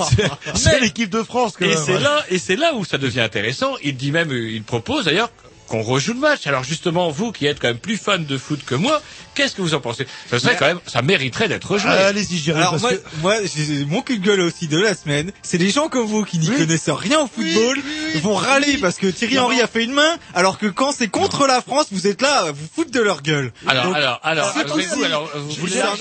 c'est 0.54 0.80
l'équipe 0.80 1.10
de 1.10 1.22
France 1.22 1.54
quand 1.58 1.64
et 1.64 1.76
c'est 1.76 1.98
là, 1.98 2.24
et 2.28 2.38
c'est 2.38 2.56
là 2.56 2.74
où 2.74 2.84
ça 2.84 2.98
devient 2.98 3.20
intéressant. 3.20 3.74
Il 3.82 3.96
dit 3.96 4.12
même, 4.12 4.30
il 4.30 4.62
propose 4.62 5.06
d'ailleurs 5.06 5.30
qu'on 5.72 5.80
rejoue 5.82 6.12
le 6.12 6.20
match. 6.20 6.46
Alors 6.46 6.64
justement, 6.64 7.08
vous 7.10 7.32
qui 7.32 7.46
êtes 7.46 7.58
quand 7.58 7.68
même 7.68 7.78
plus 7.78 7.96
fan 7.96 8.26
de 8.26 8.36
foot 8.36 8.60
que 8.66 8.74
moi, 8.74 9.00
qu'est-ce 9.34 9.54
que 9.56 9.62
vous 9.62 9.72
en 9.72 9.80
pensez? 9.80 10.06
Ça 10.30 10.38
serait 10.38 10.54
quand 10.58 10.66
même, 10.66 10.80
ça 10.86 11.00
mériterait 11.00 11.48
d'être 11.48 11.78
joué. 11.78 11.90
Ah, 11.90 12.08
Allez-y, 12.08 12.36
Jérémy, 12.36 12.60
Alors 12.66 12.72
parce 12.72 12.82
moi, 12.82 12.92
que 12.92 13.00
moi 13.22 13.34
j'ai- 13.56 13.86
mon 13.86 14.02
cul 14.02 14.18
de 14.18 14.24
gueule 14.24 14.40
aussi 14.40 14.68
de 14.68 14.78
la 14.78 14.94
semaine, 14.94 15.32
c'est 15.42 15.56
les 15.56 15.70
gens 15.70 15.88
comme 15.88 16.04
vous 16.04 16.24
qui 16.24 16.38
n'y 16.38 16.50
connaissent 16.50 16.90
rien 16.90 17.20
au 17.20 17.26
football 17.26 17.78
vont 18.16 18.34
râler 18.34 18.76
parce 18.78 18.96
que 18.98 19.06
Thierry 19.06 19.36
Non. 19.36 19.44
Henry 19.44 19.62
a 19.62 19.66
fait 19.66 19.82
une 19.84 19.92
main, 19.94 20.16
alors 20.34 20.58
que 20.58 20.66
quand 20.66 20.92
c'est 20.92 21.08
contre 21.08 21.46
la 21.46 21.62
France, 21.62 21.86
vous 21.90 22.06
êtes 22.06 22.20
là, 22.20 22.52
vous 22.52 22.66
foutre 22.76 22.90
de 22.90 23.00
leur 23.00 23.22
gueule. 23.22 23.50
Alors, 23.66 23.84
Donc, 23.86 23.96
alors, 23.96 24.20
alors, 24.22 24.52
c'est 24.54 24.70
oui, 24.72 24.84
aussi- 24.86 24.94
vous, 24.98 25.04
alors, 25.04 25.30
vous 25.34 25.50
je 25.54 25.60
voulez 25.60 25.80
en 25.82 25.96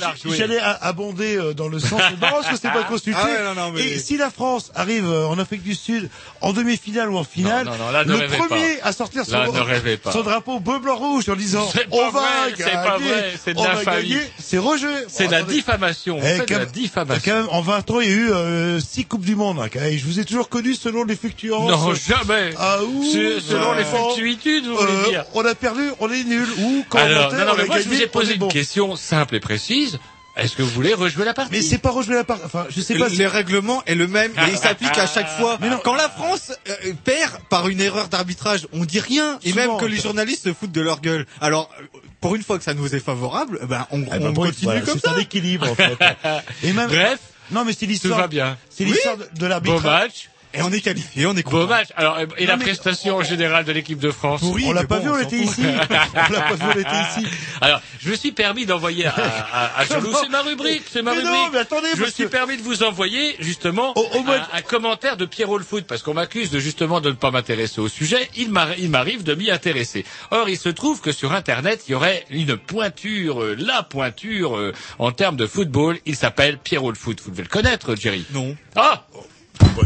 la 0.00 0.10
rejouer 0.12 0.36
J'allais 0.36 0.60
abonder 0.60 1.36
euh, 1.36 1.54
dans 1.54 1.68
le 1.68 1.80
sens 1.80 2.00
marrant 2.20 2.36
parce 2.42 2.48
que 2.54 2.56
c'est 2.62 2.72
pas 2.72 2.84
consulté. 2.84 3.18
Ah 3.20 3.26
ouais, 3.26 3.42
non, 3.54 3.54
non, 3.60 3.72
mais- 3.72 3.82
Et 3.82 3.98
si 3.98 4.16
la 4.16 4.30
France 4.30 4.70
arrive 4.76 5.04
euh, 5.06 5.26
en 5.26 5.38
Afrique 5.40 5.62
du 5.64 5.74
Sud 5.74 6.08
en 6.40 6.52
demi-finale 6.52 7.10
ou 7.10 7.16
en 7.18 7.24
finale, 7.24 7.66
Non, 7.66 7.72
non, 7.72 7.86
non, 7.86 7.90
là, 7.90 8.04
le 8.04 8.16
premier 8.28 8.76
pas. 8.76 8.88
à 8.88 8.91
sortir 8.92 9.24
son, 9.24 9.32
Là, 9.32 9.48
ne 9.52 9.60
rêvez 9.60 9.96
pas. 9.96 10.12
son 10.12 10.22
drapeau 10.22 10.60
bleu 10.60 10.78
blanc 10.78 10.96
rouge 10.96 11.28
en 11.28 11.36
disant 11.36 11.68
C'est 11.72 11.86
on 11.90 11.96
pas 11.98 12.10
va 12.10 12.20
vrai, 12.20 12.54
c'est 12.56 12.64
pas 12.72 12.98
vrai, 12.98 13.32
c'est 13.44 13.54
de 13.54 13.58
on 13.58 13.62
va 13.62 13.74
l'infamie. 13.74 14.08
gagner, 14.08 14.20
c'est 14.38 14.58
Roger. 14.58 14.86
C'est 15.08 15.26
de 15.26 15.32
la 15.32 15.42
diffamation. 15.42 16.18
Eh, 16.22 16.38
de 16.44 16.54
la. 16.54 17.18
Quand 17.20 17.32
même, 17.34 17.48
en 17.50 17.60
20 17.62 17.90
ans, 17.90 18.00
il 18.00 18.08
y 18.08 18.12
a 18.12 18.14
eu 18.16 18.30
euh, 18.32 18.80
six 18.80 19.04
coupes 19.04 19.24
du 19.24 19.36
monde. 19.36 19.58
hein, 19.60 19.68
et 19.86 19.98
je 19.98 20.04
vous 20.06 20.20
ai 20.20 20.24
toujours 20.24 20.48
connu 20.48 20.74
selon 20.74 21.04
les 21.04 21.16
fluctuations. 21.16 21.68
Non, 21.68 21.94
jamais. 21.94 22.54
Ah, 22.58 22.78
ouh, 22.82 23.02
selon 23.04 23.72
les 23.74 23.84
fluctuitudes, 23.84 24.66
vous 24.66 24.76
voulez 24.76 24.92
Euh, 24.92 25.08
dire. 25.08 25.24
On 25.34 25.44
a 25.44 25.54
perdu, 25.54 25.82
on 26.00 26.10
est 26.10 26.24
nul. 26.24 26.46
Ou 26.58 26.84
quand 26.88 26.98
Alors, 26.98 27.18
on 27.20 27.24
montait, 27.24 27.36
non, 27.38 27.44
non, 27.46 27.52
on 27.52 27.56
mais 27.56 27.62
a 27.62 27.66
moi, 27.66 27.80
je 27.80 27.88
vous 27.88 28.00
ai 28.02 28.06
posé 28.06 28.32
une 28.34 28.38
bon. 28.40 28.48
question 28.48 28.96
simple 28.96 29.36
et 29.36 29.40
précise. 29.40 29.98
Est-ce 30.36 30.56
que 30.56 30.62
vous 30.62 30.70
voulez 30.70 30.94
rejouer 30.94 31.24
la 31.26 31.34
partie 31.34 31.52
Mais 31.52 31.60
c'est 31.62 31.78
pas 31.78 31.90
rejouer 31.90 32.14
la 32.14 32.24
part. 32.24 32.38
Enfin, 32.44 32.66
je 32.70 32.80
sais 32.80 32.96
pas. 32.98 33.10
si- 33.10 33.16
Le 33.16 33.28
règlement 33.28 33.82
est 33.86 33.94
le 33.94 34.06
même 34.08 34.32
et 34.32 34.50
il 34.50 34.56
s'applique 34.56 34.96
à 34.96 35.06
chaque 35.06 35.28
fois. 35.28 35.58
Mais 35.60 35.68
non. 35.68 35.78
Quand 35.84 35.94
la 35.94 36.08
France 36.08 36.52
euh, 36.68 36.92
perd 37.04 37.38
par 37.50 37.68
une 37.68 37.80
erreur 37.80 38.08
d'arbitrage, 38.08 38.66
on 38.72 38.84
dit 38.84 38.98
rien 39.00 39.38
et 39.42 39.50
Souvent, 39.50 39.66
même 39.72 39.76
que 39.80 39.84
les 39.84 39.98
journalistes 39.98 40.44
se 40.44 40.52
foutent 40.54 40.72
de 40.72 40.80
leur 40.80 41.00
gueule. 41.02 41.26
Alors 41.40 41.68
pour 42.20 42.34
une 42.34 42.42
fois 42.42 42.56
que 42.58 42.64
ça 42.64 42.72
nous 42.74 42.94
est 42.94 43.00
favorable, 43.00 43.58
eh 43.62 43.66
ben 43.66 43.86
on, 43.90 44.00
Eh 44.02 44.04
ben 44.04 44.22
on 44.28 44.30
bon, 44.32 44.44
continue 44.46 44.64
voilà, 44.64 44.80
comme 44.80 44.94
c'est 44.98 45.06
ça. 45.08 45.14
un 45.14 45.18
équilibre 45.18 45.70
en 45.70 45.74
fait. 45.74 45.98
Et 46.62 46.72
même. 46.72 46.88
Bref, 46.88 47.18
Non, 47.50 47.64
mais 47.64 47.72
c'est 47.72 47.80
tout 47.80 47.90
l'histoire. 47.92 48.20
va 48.20 48.28
bien. 48.28 48.56
C'est 48.70 48.84
l'histoire 48.84 49.16
de, 49.18 49.24
de 49.24 49.38
Beau 49.38 49.48
l'arbitrage. 49.48 49.82
match. 49.82 50.28
Et 50.54 50.62
on 50.62 50.70
est 50.70 50.80
qualifié, 50.80 51.26
on 51.26 51.34
est 51.36 51.42
content. 51.42 51.66
match. 51.66 51.88
Alors, 51.96 52.18
et- 52.38 52.46
la 52.46 52.56
prestation 52.58 53.22
générale 53.22 53.64
de 53.64 53.72
l'équipe 53.72 53.98
de 53.98 54.10
France 54.10 54.40
Pourri, 54.40 54.64
On 54.66 54.72
l'a 54.72 54.84
pas 54.84 54.98
bon, 54.98 55.04
vu, 55.04 55.10
on 55.10 55.18
était 55.18 55.36
ici. 55.38 55.62
On 55.66 56.32
l'a 56.32 56.40
pas 56.40 56.54
vu, 56.54 56.64
on 56.74 56.78
était 56.80 57.20
ici. 57.20 57.26
Alors, 57.60 57.80
je 58.00 58.10
me 58.10 58.16
suis 58.16 58.32
permis 58.32 58.66
d'envoyer 58.66 59.06
à, 59.06 59.14
à, 59.14 59.80
à 59.80 59.84
c'est 59.86 60.28
ma 60.28 60.42
rubrique, 60.42 60.82
c'est 60.90 61.02
ma 61.02 61.12
Mais 61.12 61.18
rubrique. 61.18 61.34
non, 61.34 61.48
mais 61.52 61.58
attendez, 61.58 61.88
je 61.96 62.02
me 62.02 62.10
suis 62.10 62.24
que- 62.24 62.28
permis 62.28 62.56
de 62.56 62.62
vous 62.62 62.82
envoyer 62.82 63.36
justement 63.40 63.92
Au- 63.96 64.00
au 64.02 64.18
un, 64.30 64.46
un 64.52 64.62
commentaire 64.62 65.16
de 65.16 65.24
Pierrot 65.24 65.58
le 65.58 65.64
foot 65.64 65.84
parce 65.86 66.02
qu'on 66.02 66.14
m'accuse 66.14 66.50
de 66.50 66.58
justement 66.58 67.00
de 67.00 67.08
ne 67.10 67.14
pas 67.14 67.30
m'intéresser 67.30 67.80
au 67.80 67.88
sujet. 67.88 68.28
Il 68.36 68.50
m'arri- 68.50 68.76
il 68.78 68.90
m'arrive 68.90 69.22
de 69.22 69.34
m'y 69.34 69.50
intéresser. 69.50 70.04
Or, 70.30 70.48
il 70.48 70.58
se 70.58 70.68
trouve 70.68 71.00
que 71.00 71.12
sur 71.12 71.32
Internet, 71.32 71.84
il 71.88 71.92
y 71.92 71.94
aurait 71.94 72.24
une 72.30 72.56
pointure, 72.56 73.42
euh, 73.42 73.56
la 73.58 73.82
pointure 73.82 74.56
euh, 74.56 74.72
en 74.98 75.12
termes 75.12 75.36
de 75.36 75.46
football. 75.46 75.98
Il 76.06 76.16
s'appelle 76.16 76.58
Pierrot 76.58 76.90
le 76.90 76.96
foot. 76.98 77.20
Vous 77.24 77.30
devez 77.30 77.42
le 77.44 77.48
connaître, 77.48 77.94
Jerry. 77.94 78.24
Non. 78.32 78.56
Ah 78.76 79.04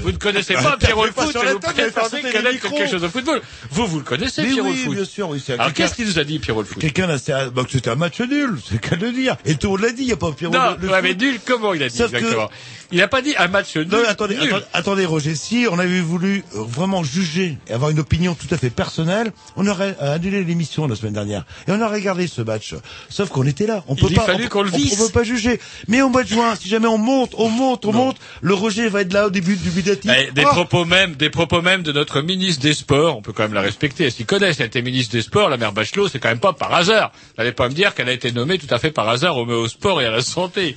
vous 0.02 0.12
ne 0.12 0.16
connaissez 0.16 0.54
pas 0.54 0.76
Pierrot 0.78 1.06
le 1.06 1.12
foot 1.12 1.34
et 1.34 1.52
vous 1.52 1.58
prétendez 1.58 2.22
connaître 2.32 2.60
quelque 2.70 2.90
chose 2.90 3.02
de 3.02 3.08
football. 3.08 3.40
Vous, 3.70 3.86
vous 3.86 3.98
le 3.98 4.04
connaissez, 4.04 4.42
Mais 4.42 4.48
Pierrot 4.48 4.68
oui, 4.68 4.76
le 4.76 4.84
foot 4.84 4.94
bien 4.94 5.04
sûr, 5.04 5.28
oui, 5.30 5.42
Alors, 5.58 5.72
qu'est-ce 5.72 5.94
qu'il 5.94 6.06
nous 6.06 6.18
a 6.18 6.24
dit, 6.24 6.38
Pierrot 6.38 6.60
le 6.62 6.66
foot 6.66 6.78
Quelqu'un 6.78 7.08
a, 7.08 7.14
un- 7.14 7.48
bah, 7.48 7.64
que 7.64 7.70
c'était 7.72 7.90
un 7.90 7.94
match 7.96 8.20
nul, 8.20 8.58
c'est 8.70 8.80
qu'à 8.80 8.96
le 8.96 9.12
dire. 9.12 9.36
Et 9.44 9.56
tout 9.56 9.66
le 9.66 9.70
monde 9.72 9.80
l'a 9.82 9.92
dit, 9.92 10.02
il 10.02 10.06
n'y 10.06 10.12
a 10.12 10.16
pas 10.16 10.32
Pierrot 10.32 10.54
Non, 10.54 10.76
le, 10.80 10.86
le 10.86 10.88
ouais, 10.92 10.94
foot. 10.94 11.02
mais 11.02 11.14
nul, 11.14 11.40
comment 11.44 11.74
il 11.74 11.82
a 11.82 11.88
dit 11.88 11.96
Sauf 11.96 12.10
que- 12.10 12.16
exactement 12.16 12.50
Il 12.92 12.98
n'a 12.98 13.08
pas 13.08 13.22
dit 13.22 13.34
un 13.38 13.48
match 13.48 13.74
nul. 13.76 13.88
Non, 13.90 13.98
attendez, 14.06 14.34
nul. 14.36 14.44
attendez, 14.44 14.64
attendez, 14.72 15.06
Roger, 15.06 15.34
si 15.34 15.66
on 15.70 15.78
avait 15.78 16.00
voulu 16.00 16.44
vraiment 16.52 17.02
juger 17.02 17.58
et 17.68 17.72
avoir 17.72 17.90
une 17.90 17.98
opinion 17.98 18.34
tout 18.34 18.52
à 18.54 18.58
fait 18.58 18.70
personnelle, 18.70 19.32
on 19.56 19.66
aurait 19.66 19.96
euh, 20.02 20.14
annulé 20.14 20.44
l'émission 20.44 20.86
la 20.86 20.94
semaine 20.96 21.12
dernière 21.14 21.44
et 21.66 21.72
on 21.72 21.80
aurait 21.80 21.96
regardé 21.96 22.26
ce 22.26 22.42
match. 22.42 22.74
Sauf 23.08 23.28
qu'on 23.30 23.44
était 23.46 23.66
là, 23.66 23.82
on 23.88 23.96
peut 23.96 24.06
Il 24.10 24.16
pas, 24.16 24.26
on, 24.32 24.48
qu'on 24.48 24.62
le 24.62 24.70
on- 24.72 24.76
visse. 24.76 24.98
on 25.00 25.06
peut 25.06 25.12
pas 25.12 25.24
juger. 25.24 25.60
Mais 25.88 26.02
au 26.02 26.08
mois 26.08 26.22
de 26.22 26.28
juin, 26.28 26.54
si 26.54 26.68
jamais 26.68 26.86
on 26.88 26.98
monte, 26.98 27.32
on 27.38 27.48
monte, 27.48 27.84
on 27.86 27.92
monte, 27.92 28.16
le 28.40 28.54
Roger 28.54 28.88
va 28.88 29.00
être 29.00 29.12
là 29.12 29.26
au 29.26 29.30
début 29.30 29.56
du 29.56 29.70
bidatif. 29.70 30.10
Des 30.34 30.44
Oh, 30.44 30.48
propos 30.48 30.84
même, 30.84 31.14
des 31.16 31.30
propos 31.30 31.62
même 31.62 31.82
de 31.82 31.90
notre 31.92 32.20
ministre 32.20 32.62
des 32.62 32.74
Sports, 32.74 33.16
on 33.18 33.22
peut 33.22 33.32
quand 33.32 33.42
même 33.42 33.54
la 33.54 33.62
respecter. 33.62 34.04
Elle 34.04 34.12
s'y 34.12 34.24
connaît, 34.24 34.52
elle 34.58 34.66
était 34.66 34.82
ministre 34.82 35.12
des 35.12 35.22
Sports, 35.22 35.48
la 35.48 35.56
mère 35.56 35.72
Bachelot, 35.72 36.08
c'est 36.08 36.18
quand 36.20 36.28
même 36.28 36.38
pas 36.38 36.52
par 36.52 36.72
hasard. 36.72 37.10
N'allez 37.36 37.52
pas 37.52 37.68
me 37.68 37.74
dire 37.74 37.94
qu'elle 37.94 38.08
a 38.08 38.12
été 38.12 38.30
nommée 38.32 38.58
tout 38.58 38.72
à 38.72 38.78
fait 38.78 38.90
par 38.92 39.08
hasard 39.08 39.36
au, 39.38 39.44
au 39.46 39.68
sport 39.68 40.00
et 40.02 40.06
à 40.06 40.10
la 40.10 40.22
santé. 40.22 40.76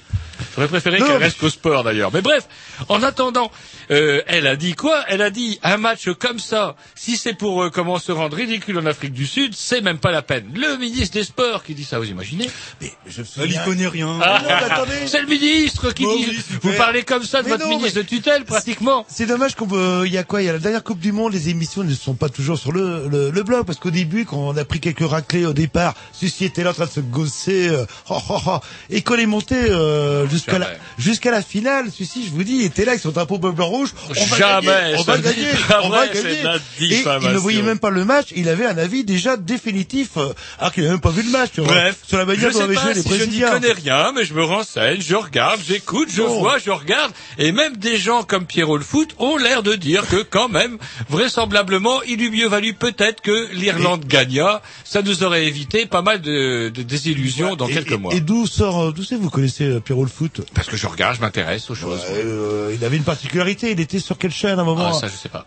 J'aurais 0.56 0.68
préféré 0.70 0.98
qu'elle 1.00 1.18
reste 1.18 1.44
au 1.44 1.50
sport 1.50 1.84
d'ailleurs. 1.84 1.99
Mais 2.14 2.22
bref, 2.22 2.48
en 2.88 3.04
attendant, 3.04 3.52
euh, 3.92 4.22
elle 4.28 4.48
a 4.48 4.56
dit 4.56 4.74
quoi? 4.74 5.04
Elle 5.08 5.22
a 5.22 5.30
dit 5.30 5.60
un 5.64 5.78
match 5.78 6.10
comme 6.20 6.40
ça, 6.40 6.76
si 6.96 7.18
c'est 7.18 7.34
pour 7.34 7.64
euh, 7.64 7.70
comment 7.70 8.00
se 8.00 8.12
rendre 8.12 8.36
ridicule 8.38 8.78
en 8.78 8.86
Afrique 8.86 9.14
du 9.14 9.26
Sud, 9.28 9.54
c'est 9.56 9.82
même 9.82 9.98
pas 10.00 10.12
la 10.12 10.22
peine. 10.22 10.46
Le 10.56 10.78
ministre 10.78 11.14
des 11.16 11.24
Sports 11.24 11.64
qui 11.64 11.76
dit 11.76 11.84
ça, 11.84 12.00
vous 12.00 12.06
imaginez? 12.10 12.50
Mais 12.82 12.92
je 13.08 13.22
me 13.22 13.28
Elle 13.38 13.44
y 13.44 13.54
souviens- 13.54 13.64
connaît 13.66 13.88
rien. 13.88 14.20
Ah, 14.22 14.40
non, 14.42 14.48
mais 14.48 14.54
attendez. 14.74 15.08
C'est 15.08 15.22
le 15.22 15.28
ministre 15.28 15.92
qui 15.92 16.06
Oh 16.06 16.16
dit. 16.18 16.26
oui, 16.30 16.36
super. 16.36 16.60
vous 16.72 16.78
parlez 16.78 17.04
comme 17.04 17.24
ça 17.24 17.40
de 17.42 17.46
Mais 17.46 17.52
votre 17.52 17.66
non, 17.68 17.78
ministre 17.78 17.98
de 18.02 18.08
tutelle, 18.08 18.46
pratiquement. 18.46 19.06
C'est 19.10 19.26
dommage 19.26 19.56
qu'on 19.56 19.68
peut, 19.68 20.04
il 20.06 20.14
y 20.14 20.18
a 20.18 20.24
quoi, 20.24 20.42
il 20.42 20.46
y 20.46 20.50
a 20.50 20.54
la 20.54 20.60
dernière 20.60 20.84
Coupe 20.84 21.00
du 21.00 21.12
Monde, 21.12 21.34
les 21.34 21.50
émissions 21.50 21.84
ne 21.84 21.94
sont 21.94 22.14
pas 22.14 22.30
toujours 22.30 22.58
sur 22.58 22.72
le, 22.72 23.08
le, 23.10 23.30
le 23.32 23.44
blog, 23.44 23.66
parce 23.66 23.80
qu'au 23.80 23.92
début, 23.92 24.26
quand 24.26 24.38
on 24.38 24.56
a 24.58 24.66
pris 24.66 24.80
quelques 24.80 25.08
raclés 25.10 25.46
au 25.46 25.54
départ, 25.54 25.94
ceci 26.14 26.46
était 26.46 26.64
là 26.64 26.70
en 26.72 26.74
train 26.74 26.86
de 26.86 26.92
se 26.92 27.00
gosser, 27.00 27.68
euh, 27.70 27.86
oh, 28.10 28.18
oh, 28.30 28.38
oh, 28.48 28.60
et 28.90 29.02
qu'on 29.02 29.16
est 29.16 29.26
monté, 29.26 29.56
euh, 29.56 30.28
jusqu'à 30.28 30.60
la, 30.60 30.68
jusqu'à 30.98 31.32
la 31.32 31.42
finale, 31.42 31.89
celui-ci, 31.92 32.26
je 32.26 32.32
vous 32.32 32.44
dis, 32.44 32.56
il 32.58 32.64
était 32.66 32.86
là 32.86 32.92
avec 32.92 33.02
son 33.02 33.10
drapeau 33.12 33.38
bleu 33.38 33.52
rouge, 33.64 33.94
on 34.10 34.14
va 34.26 34.38
Jamais, 34.38 34.68
gagner, 34.68 34.96
on 34.98 35.04
va 35.04 35.18
gagner, 35.18 35.48
on 35.84 35.90
va 35.90 36.08
gagner. 36.08 36.42
Et 36.82 37.04
il 37.24 37.30
ne 37.34 37.38
voyait 37.38 37.62
même 37.62 37.80
pas 37.80 37.90
le 37.90 38.06
match, 38.06 38.28
il 38.36 38.48
avait 38.50 38.66
un 38.66 38.78
avis 38.78 39.04
déjà 39.04 39.38
définitif, 39.38 40.12
euh, 40.18 40.34
alors 40.60 40.72
qu'il 40.74 40.84
n'a 40.84 40.92
même 40.92 41.00
pas 41.02 41.10
vu 41.12 41.24
le 41.24 41.30
match, 41.32 41.52
tu 41.54 41.62
vois. 41.62 41.74
Bref, 41.74 41.98
sur 42.08 42.18
la 42.18 42.24
je 42.24 42.28
manière 42.30 42.52
dont 42.52 42.58
sais 42.58 42.64
avaient 42.64 42.76
pas 42.76 42.82
joué 42.82 42.94
les 42.94 43.02
si 43.02 43.18
je 43.20 43.24
n'y 43.26 43.40
connais 43.42 43.72
rien, 43.72 44.12
mais 44.16 44.26
je 44.26 44.34
me 44.34 44.44
renseigne, 44.44 45.02
je 45.02 45.16
regarde, 45.16 45.60
j'écoute, 45.68 46.10
je 46.12 46.22
Bon. 46.22 46.40
vois, 46.40 46.58
je 46.58 46.70
regarde, 46.72 47.12
et 47.38 47.52
même 47.52 47.78
des 47.78 47.98
gens 47.98 48.24
comme 48.24 48.46
Pierrot 48.46 48.78
le 48.78 48.84
foot 48.84 49.10
ont 49.20 49.38
l'air 49.38 49.64
de 49.64 49.76
dire 49.76 50.08
que 50.08 50.22
quand 50.24 50.50
même, 50.50 50.78
vraisemblablement, 51.10 52.02
il 52.04 52.22
eût 52.22 52.32
mieux 52.32 52.48
valu 52.48 52.74
peut-être 52.74 53.22
que 53.22 53.50
l'Irlande 53.54 54.06
gagnât. 54.06 54.62
Ça 54.84 55.02
nous 55.02 55.24
aurait 55.24 55.46
évité 55.46 55.86
pas 55.86 56.02
mal 56.02 56.22
de, 56.22 56.70
de 56.70 56.82
désillusions 56.84 57.56
dans 57.56 57.68
Et- 57.68 57.74
quelques 57.74 57.92
et- 57.92 57.98
mois. 57.98 58.14
Et 58.14 58.22
d'où 58.22 58.48
sort, 58.48 58.82
euh, 58.82 58.92
d'où 58.92 59.04
c'est 59.04 59.16
vous 59.16 59.30
connaissez 59.30 59.66
euh, 59.66 59.80
Pierrot 59.80 60.04
le 60.04 60.10
foot? 60.10 60.42
Parce 60.54 60.68
que 60.68 60.78
je 60.78 60.88
regarde, 60.88 61.16
je 61.16 61.22
m'intéresse 61.22 61.70
Euh, 61.84 62.76
il 62.78 62.84
avait 62.86 62.98
une 62.98 63.04
particularité, 63.04 63.72
il 63.72 63.80
était 63.80 64.00
sur 64.00 64.18
quelle 64.18 64.32
chaîne 64.32 64.58
à 64.60 64.62
un 64.62 64.66
moment 64.66 64.90
Ah, 64.90 64.94
ça, 64.94 65.08
je 65.08 65.16
sais 65.16 65.30
pas. 65.30 65.46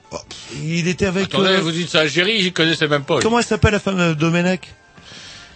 Il 0.62 0.88
était 0.88 1.06
avec... 1.06 1.24
Attendez, 1.26 1.50
euh, 1.50 1.60
vous 1.60 1.72
dites 1.72 1.88
ça 1.88 2.06
Géry, 2.06 2.40
j'y 2.40 2.52
connaissais 2.52 2.88
même 2.88 3.04
pas. 3.04 3.20
comment 3.20 3.38
elle 3.38 3.44
s'appelle 3.44 3.72
la 3.72 3.80
femme 3.80 3.96
de 3.98 4.14
Domenech? 4.14 4.62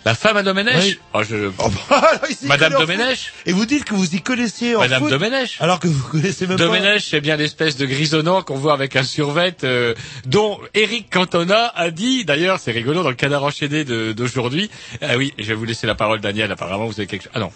La 0.06 0.14
femme 0.14 0.36
à 0.36 0.44
Domenech 0.44 0.76
Oui. 0.78 0.98
Ah, 1.12 1.22
je- 1.28 1.50
Oh, 1.58 1.68
bah, 1.90 2.12
Madame 2.44 2.74
Domenech. 2.74 3.32
Et 3.44 3.52
vous 3.52 3.66
dites 3.66 3.82
que 3.84 3.92
vous 3.94 4.14
y 4.14 4.22
connaissiez 4.22 4.76
en 4.76 4.78
Madame 4.78 5.00
foot, 5.02 5.10
Domenech 5.10 5.56
alors 5.58 5.80
que 5.80 5.88
vous 5.88 6.00
connaissez 6.08 6.46
même 6.46 6.56
Domenech, 6.56 7.02
c'est 7.10 7.20
bien 7.20 7.34
l'espèce 7.36 7.76
de 7.76 7.86
grisonnant 7.86 8.42
qu'on 8.42 8.54
voit 8.54 8.72
avec 8.72 8.94
un 8.94 9.02
survêt 9.02 9.56
euh, 9.64 9.94
dont 10.24 10.60
Eric 10.74 11.10
Cantona 11.10 11.72
a 11.74 11.90
dit, 11.90 12.24
d'ailleurs 12.24 12.60
c'est 12.60 12.70
rigolo 12.70 13.02
dans 13.02 13.08
le 13.08 13.16
canard 13.16 13.42
enchaîné 13.42 13.84
d'aujourd'hui, 13.84 14.70
ah 15.02 15.16
oui, 15.16 15.34
je 15.38 15.44
vais 15.46 15.54
vous 15.54 15.64
laisser 15.64 15.88
la 15.88 15.96
parole 15.96 16.20
Daniel, 16.20 16.52
apparemment 16.52 16.86
vous 16.86 17.00
avez 17.00 17.08
quelque 17.08 17.22
chose, 17.24 17.32
ah 17.34 17.40
non, 17.40 17.50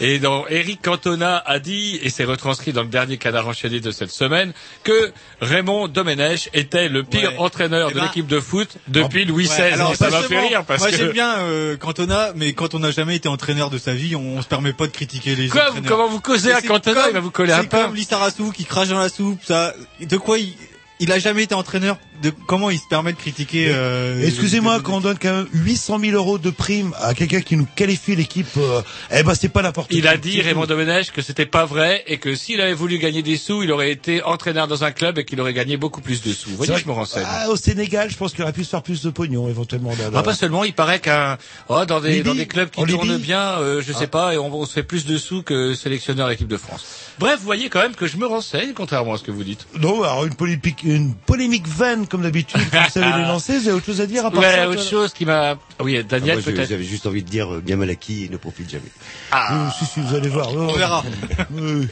et 0.00 0.20
dans 0.20 0.46
Eric 0.46 0.80
Cantona 0.82 1.42
a 1.44 1.58
dit, 1.58 1.98
et 2.04 2.10
c'est 2.10 2.24
retranscrit 2.24 2.72
dans 2.72 2.82
le 2.82 2.88
dernier 2.88 3.16
canard 3.18 3.48
enchaîné 3.48 3.80
de 3.80 3.90
cette 3.90 4.12
semaine, 4.12 4.52
que 4.84 5.10
Raymond 5.40 5.88
Domenech 5.88 6.50
était 6.54 6.88
le 6.88 7.02
pire 7.02 7.32
Ouais. 7.32 7.38
entraîneur 7.38 7.88
Eh 7.90 7.94
de 7.94 7.98
ben- 7.98 8.04
l'équipe 8.06 8.28
de 8.28 8.38
foot 8.38 8.68
depuis 8.86 9.24
Louis 9.24 9.48
Ouais, 9.48 9.54
XVI, 9.56 9.72
alors, 9.72 9.92
et 9.92 9.96
ça 9.96 10.08
m'a 10.10 10.22
fait 10.22 10.38
rire 10.38 10.64
parce 10.64 10.80
moi 10.82 10.92
que... 10.92 11.10
bien 11.12 11.38
euh, 11.38 11.76
Cantona, 11.96 12.32
mais 12.36 12.52
quand 12.52 12.74
on 12.74 12.78
n'a 12.80 12.90
jamais 12.90 13.16
été 13.16 13.26
entraîneur 13.28 13.70
de 13.70 13.78
sa 13.78 13.94
vie, 13.94 14.14
on, 14.16 14.36
on 14.36 14.42
se 14.42 14.46
permet 14.46 14.72
pas 14.74 14.86
de 14.86 14.92
critiquer 14.92 15.34
les 15.34 15.48
Quoi, 15.48 15.68
entraîneurs. 15.68 15.90
comment 15.90 16.08
vous 16.08 16.20
causez 16.20 16.52
à 16.52 16.60
C'est 16.60 16.66
Cantona, 16.66 17.00
comme- 17.02 17.10
il 17.10 17.14
va 17.14 17.20
vous 17.20 17.30
coller 17.30 17.52
un 17.52 17.62
C'est 17.62 17.68
pain. 17.68 17.84
comme 17.86 17.94
Lissarassou 17.94 18.52
qui 18.52 18.64
crache 18.66 18.88
dans 18.88 18.98
la 18.98 19.08
soupe, 19.08 19.40
ça. 19.44 19.72
De 20.00 20.16
quoi 20.18 20.38
il, 20.38 20.52
il 21.00 21.10
a 21.12 21.18
jamais 21.18 21.44
été 21.44 21.54
entraîneur? 21.54 21.96
De 22.22 22.32
comment 22.46 22.70
il 22.70 22.78
se 22.78 22.86
permet 22.88 23.12
de 23.12 23.18
critiquer 23.18 23.68
euh, 23.70 24.22
Excusez-moi, 24.24 24.80
quand 24.80 24.94
on 24.96 25.00
donne 25.00 25.18
quand 25.20 25.32
même 25.32 25.46
800 25.52 25.98
000 26.00 26.12
euros 26.16 26.38
de 26.38 26.50
prime 26.50 26.92
à 27.00 27.14
quelqu'un 27.14 27.40
qui 27.40 27.56
nous 27.56 27.66
qualifie 27.76 28.16
l'équipe, 28.16 28.46
euh, 28.56 28.82
eh 29.10 29.22
ben 29.22 29.34
c'est 29.34 29.48
pas 29.48 29.62
n'importe 29.62 29.88
Il 29.92 30.02
qui. 30.02 30.08
a 30.08 30.16
dit, 30.16 30.40
Raymond. 30.40 30.66
Domenech, 30.66 31.12
que 31.12 31.22
c'était 31.22 31.46
pas 31.46 31.64
vrai 31.64 32.02
et 32.06 32.18
que 32.18 32.34
s'il 32.34 32.60
avait 32.60 32.74
voulu 32.74 32.98
gagner 32.98 33.22
des 33.22 33.36
sous, 33.36 33.62
il 33.62 33.70
aurait 33.72 33.90
été 33.90 34.22
entraîneur 34.22 34.66
dans 34.68 34.84
un 34.84 34.90
club 34.92 35.18
et 35.18 35.24
qu'il 35.24 35.40
aurait 35.40 35.54
gagné 35.54 35.76
beaucoup 35.76 36.00
plus 36.00 36.22
de 36.22 36.32
sous. 36.32 36.50
Vous 36.50 36.56
voyez, 36.56 36.76
je 36.76 36.86
me 36.86 36.92
renseigne. 36.92 37.24
Ah, 37.26 37.48
au 37.50 37.56
Sénégal, 37.56 38.10
je 38.10 38.16
pense 38.16 38.32
qu'il 38.32 38.42
aurait 38.42 38.52
pu 38.52 38.64
se 38.64 38.70
faire 38.70 38.82
plus 38.82 39.02
de 39.02 39.10
pognon, 39.10 39.48
éventuellement. 39.48 39.90
là, 39.90 40.10
là. 40.10 40.18
Ah, 40.18 40.22
pas 40.22 40.34
seulement, 40.34 40.64
il 40.64 40.72
paraît 40.74 41.00
qu'un 41.00 41.38
oh, 41.68 41.84
dans 41.86 42.00
des 42.00 42.10
Libye 42.10 42.22
dans 42.24 42.34
des 42.34 42.46
clubs 42.46 42.70
qui 42.70 42.80
En 42.80 42.86
tournent 42.86 43.08
Libye 43.12 43.22
bien, 43.22 43.58
euh, 43.60 43.82
je 43.86 43.92
sais 43.92 44.04
Ah. 44.04 44.08
pas, 44.08 44.34
et 44.34 44.38
on, 44.38 44.54
on 44.54 44.66
se 44.66 44.72
fait 44.72 44.82
plus 44.82 45.06
de 45.06 45.18
sous 45.18 45.42
que 45.42 45.74
sélectionneur 45.74 46.30
équipe 46.30 46.48
de 46.48 46.56
France. 46.56 46.84
Bref, 47.18 47.36
vous 47.38 47.44
voyez 47.46 47.68
quand 47.68 47.80
même 47.80 47.94
que 47.94 48.06
je 48.06 48.16
me 48.16 48.26
renseigne, 48.26 48.72
contrairement 48.74 49.14
à 49.14 49.18
ce 49.18 49.22
que 49.22 49.30
vous 49.30 49.44
dites. 49.44 49.66
Non, 49.80 50.02
alors 50.02 50.24
une 50.26 50.34
polémique, 50.34 50.82
une 50.84 51.14
polémique 51.14 51.66
vaine 51.66 52.05
comme 52.08 52.22
d'habitude. 52.22 52.60
Vous 52.60 52.90
savez 52.90 53.06
les 53.22 53.22
lancer, 53.28 53.58
vous 53.58 53.68
avez 53.68 53.76
autre 53.76 53.86
chose 53.86 54.00
à 54.00 54.06
dire 54.06 54.24
à 54.26 54.30
part 54.30 54.40
Ouais, 54.40 54.54
ça 54.54 54.68
autre 54.68 54.80
toi 54.82 54.90
chose 54.90 55.12
qui 55.12 55.24
m'a... 55.26 55.56
Oui, 55.80 55.96
Ah, 55.98 56.02
Daniel 56.02 56.40
je- 56.40 56.50
peut-être. 56.50 56.68
J'avais 56.68 56.84
juste 56.84 57.06
envie 57.06 57.22
de 57.22 57.28
dire 57.28 57.54
euh, 57.54 57.60
bien 57.60 57.76
mal 57.76 57.90
acquis 57.90 58.24
et 58.24 58.28
ne 58.28 58.36
profite 58.36 58.70
jamais. 58.70 58.90
Euh, 59.34 59.68
si, 59.78 59.86
si, 59.86 60.00
vous 60.00 60.14
allez 60.14 60.28
voir. 60.28 60.52
On 60.52 60.72
verra. 60.72 61.04
Oui, 61.52 61.60
oui. 61.62 61.88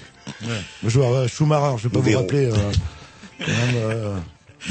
Ouais. 0.49 0.89
Joueur 0.91 1.13
euh, 1.15 1.29
Schumacher, 1.29 1.77
je 1.79 1.83
vais 1.85 1.93
pas 1.93 1.99
vous 1.99 2.05
verrons. 2.05 2.21
rappeler. 2.23 2.47
euh, 2.47 2.73
quand 3.41 3.47
même, 3.53 4.23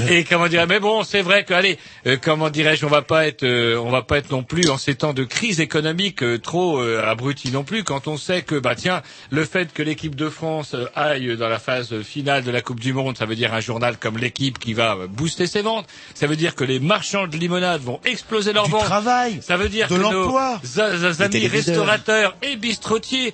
Et 0.09 0.23
comment 0.23 0.47
dirais 0.47 0.65
mais 0.67 0.79
bon, 0.79 1.03
c'est 1.03 1.21
vrai 1.21 1.43
que 1.43 1.53
allez, 1.53 1.77
euh, 2.07 2.17
comment 2.21 2.49
dirais-je, 2.49 2.85
on 2.85 2.89
va 2.89 3.01
pas 3.03 3.27
être, 3.27 3.43
euh, 3.43 3.77
on 3.77 3.91
va 3.91 4.01
pas 4.01 4.17
être 4.17 4.31
non 4.31 4.43
plus 4.43 4.69
en 4.69 4.77
ces 4.77 4.95
temps 4.95 5.13
de 5.13 5.23
crise 5.23 5.59
économique 5.59 6.23
euh, 6.23 6.39
trop 6.39 6.79
euh, 6.81 7.03
abruti 7.05 7.51
non 7.51 7.63
plus. 7.63 7.83
Quand 7.83 8.07
on 8.07 8.17
sait 8.17 8.41
que 8.41 8.55
bah 8.59 8.75
tiens, 8.75 9.01
le 9.29 9.45
fait 9.45 9.71
que 9.71 9.83
l'équipe 9.83 10.15
de 10.15 10.29
France 10.29 10.75
aille 10.95 11.37
dans 11.37 11.47
la 11.49 11.59
phase 11.59 12.01
finale 12.01 12.43
de 12.43 12.51
la 12.51 12.61
Coupe 12.61 12.79
du 12.79 12.93
Monde, 12.93 13.17
ça 13.17 13.25
veut 13.25 13.35
dire 13.35 13.53
un 13.53 13.59
journal 13.59 13.97
comme 13.99 14.17
l'équipe 14.17 14.57
qui 14.57 14.73
va 14.73 14.97
booster 15.07 15.45
ses 15.47 15.61
ventes. 15.61 15.87
Ça 16.15 16.25
veut 16.27 16.35
dire 16.35 16.55
que 16.55 16.63
les 16.63 16.79
marchands 16.79 17.27
de 17.27 17.37
limonade 17.37 17.81
vont 17.81 17.99
exploser 18.05 18.53
leurs 18.53 18.65
du 18.65 18.71
ventes. 18.71 18.85
travail. 18.85 19.39
Ça 19.41 19.57
veut 19.57 19.69
dire 19.69 19.87
De 19.89 19.95
que 19.95 20.01
l'emploi. 20.01 20.59
nos 20.63 21.21
amis 21.21 21.47
restaurateurs 21.47 22.35
et 22.41 22.55
bistrotiers 22.55 23.33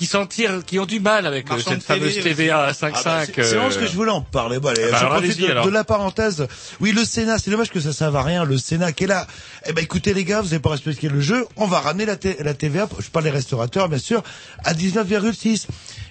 qui 0.00 0.06
s'en 0.06 0.24
tirent, 0.24 0.64
qui 0.64 0.78
ont 0.78 0.86
du 0.86 0.98
mal 0.98 1.26
avec 1.26 1.50
euh, 1.50 1.58
cette 1.58 1.82
fameuse. 1.82 2.18
TVA 2.22 2.60
à 2.60 2.68
Ah 2.68 2.72
5,5. 2.72 3.04
bah, 3.04 3.24
c'est 3.26 3.42
vraiment 3.42 3.70
ce 3.70 3.76
que 3.78 3.84
je 3.86 3.92
voulais 3.92 4.10
en 4.10 4.22
parler. 4.22 4.58
Bon, 4.58 4.68
allez, 4.70 4.80
Ah 4.86 4.92
bah, 4.92 4.96
je 4.98 5.04
alors, 5.04 5.10
profite 5.18 5.32
allez-y, 5.32 5.46
de, 5.46 5.50
alors. 5.50 5.66
de 5.66 5.70
la 5.70 5.84
parenthèse. 5.84 6.46
Oui, 6.80 6.92
le 6.92 7.04
Sénat, 7.04 7.36
c'est 7.36 7.50
dommage 7.50 7.68
que 7.68 7.80
ça 7.80 7.92
serve 7.92 8.16
à 8.16 8.22
rien. 8.22 8.44
Le 8.46 8.56
Sénat 8.56 8.92
qui 8.92 9.04
est 9.04 9.08
là. 9.08 9.26
Eh 9.66 9.74
ben, 9.74 9.84
écoutez 9.84 10.14
les 10.14 10.24
gars, 10.24 10.40
vous 10.40 10.46
n'avez 10.48 10.58
pas 10.58 10.70
respecté 10.70 11.10
le 11.10 11.20
jeu. 11.20 11.46
On 11.56 11.66
va 11.66 11.80
ramener 11.80 12.06
la, 12.06 12.16
la 12.38 12.54
TVA. 12.54 12.88
Je 12.98 13.10
parle 13.10 13.26
des 13.26 13.30
restaurateurs, 13.30 13.90
bien 13.90 13.98
sûr, 13.98 14.22
à 14.64 14.72
19,6. 14.72 15.66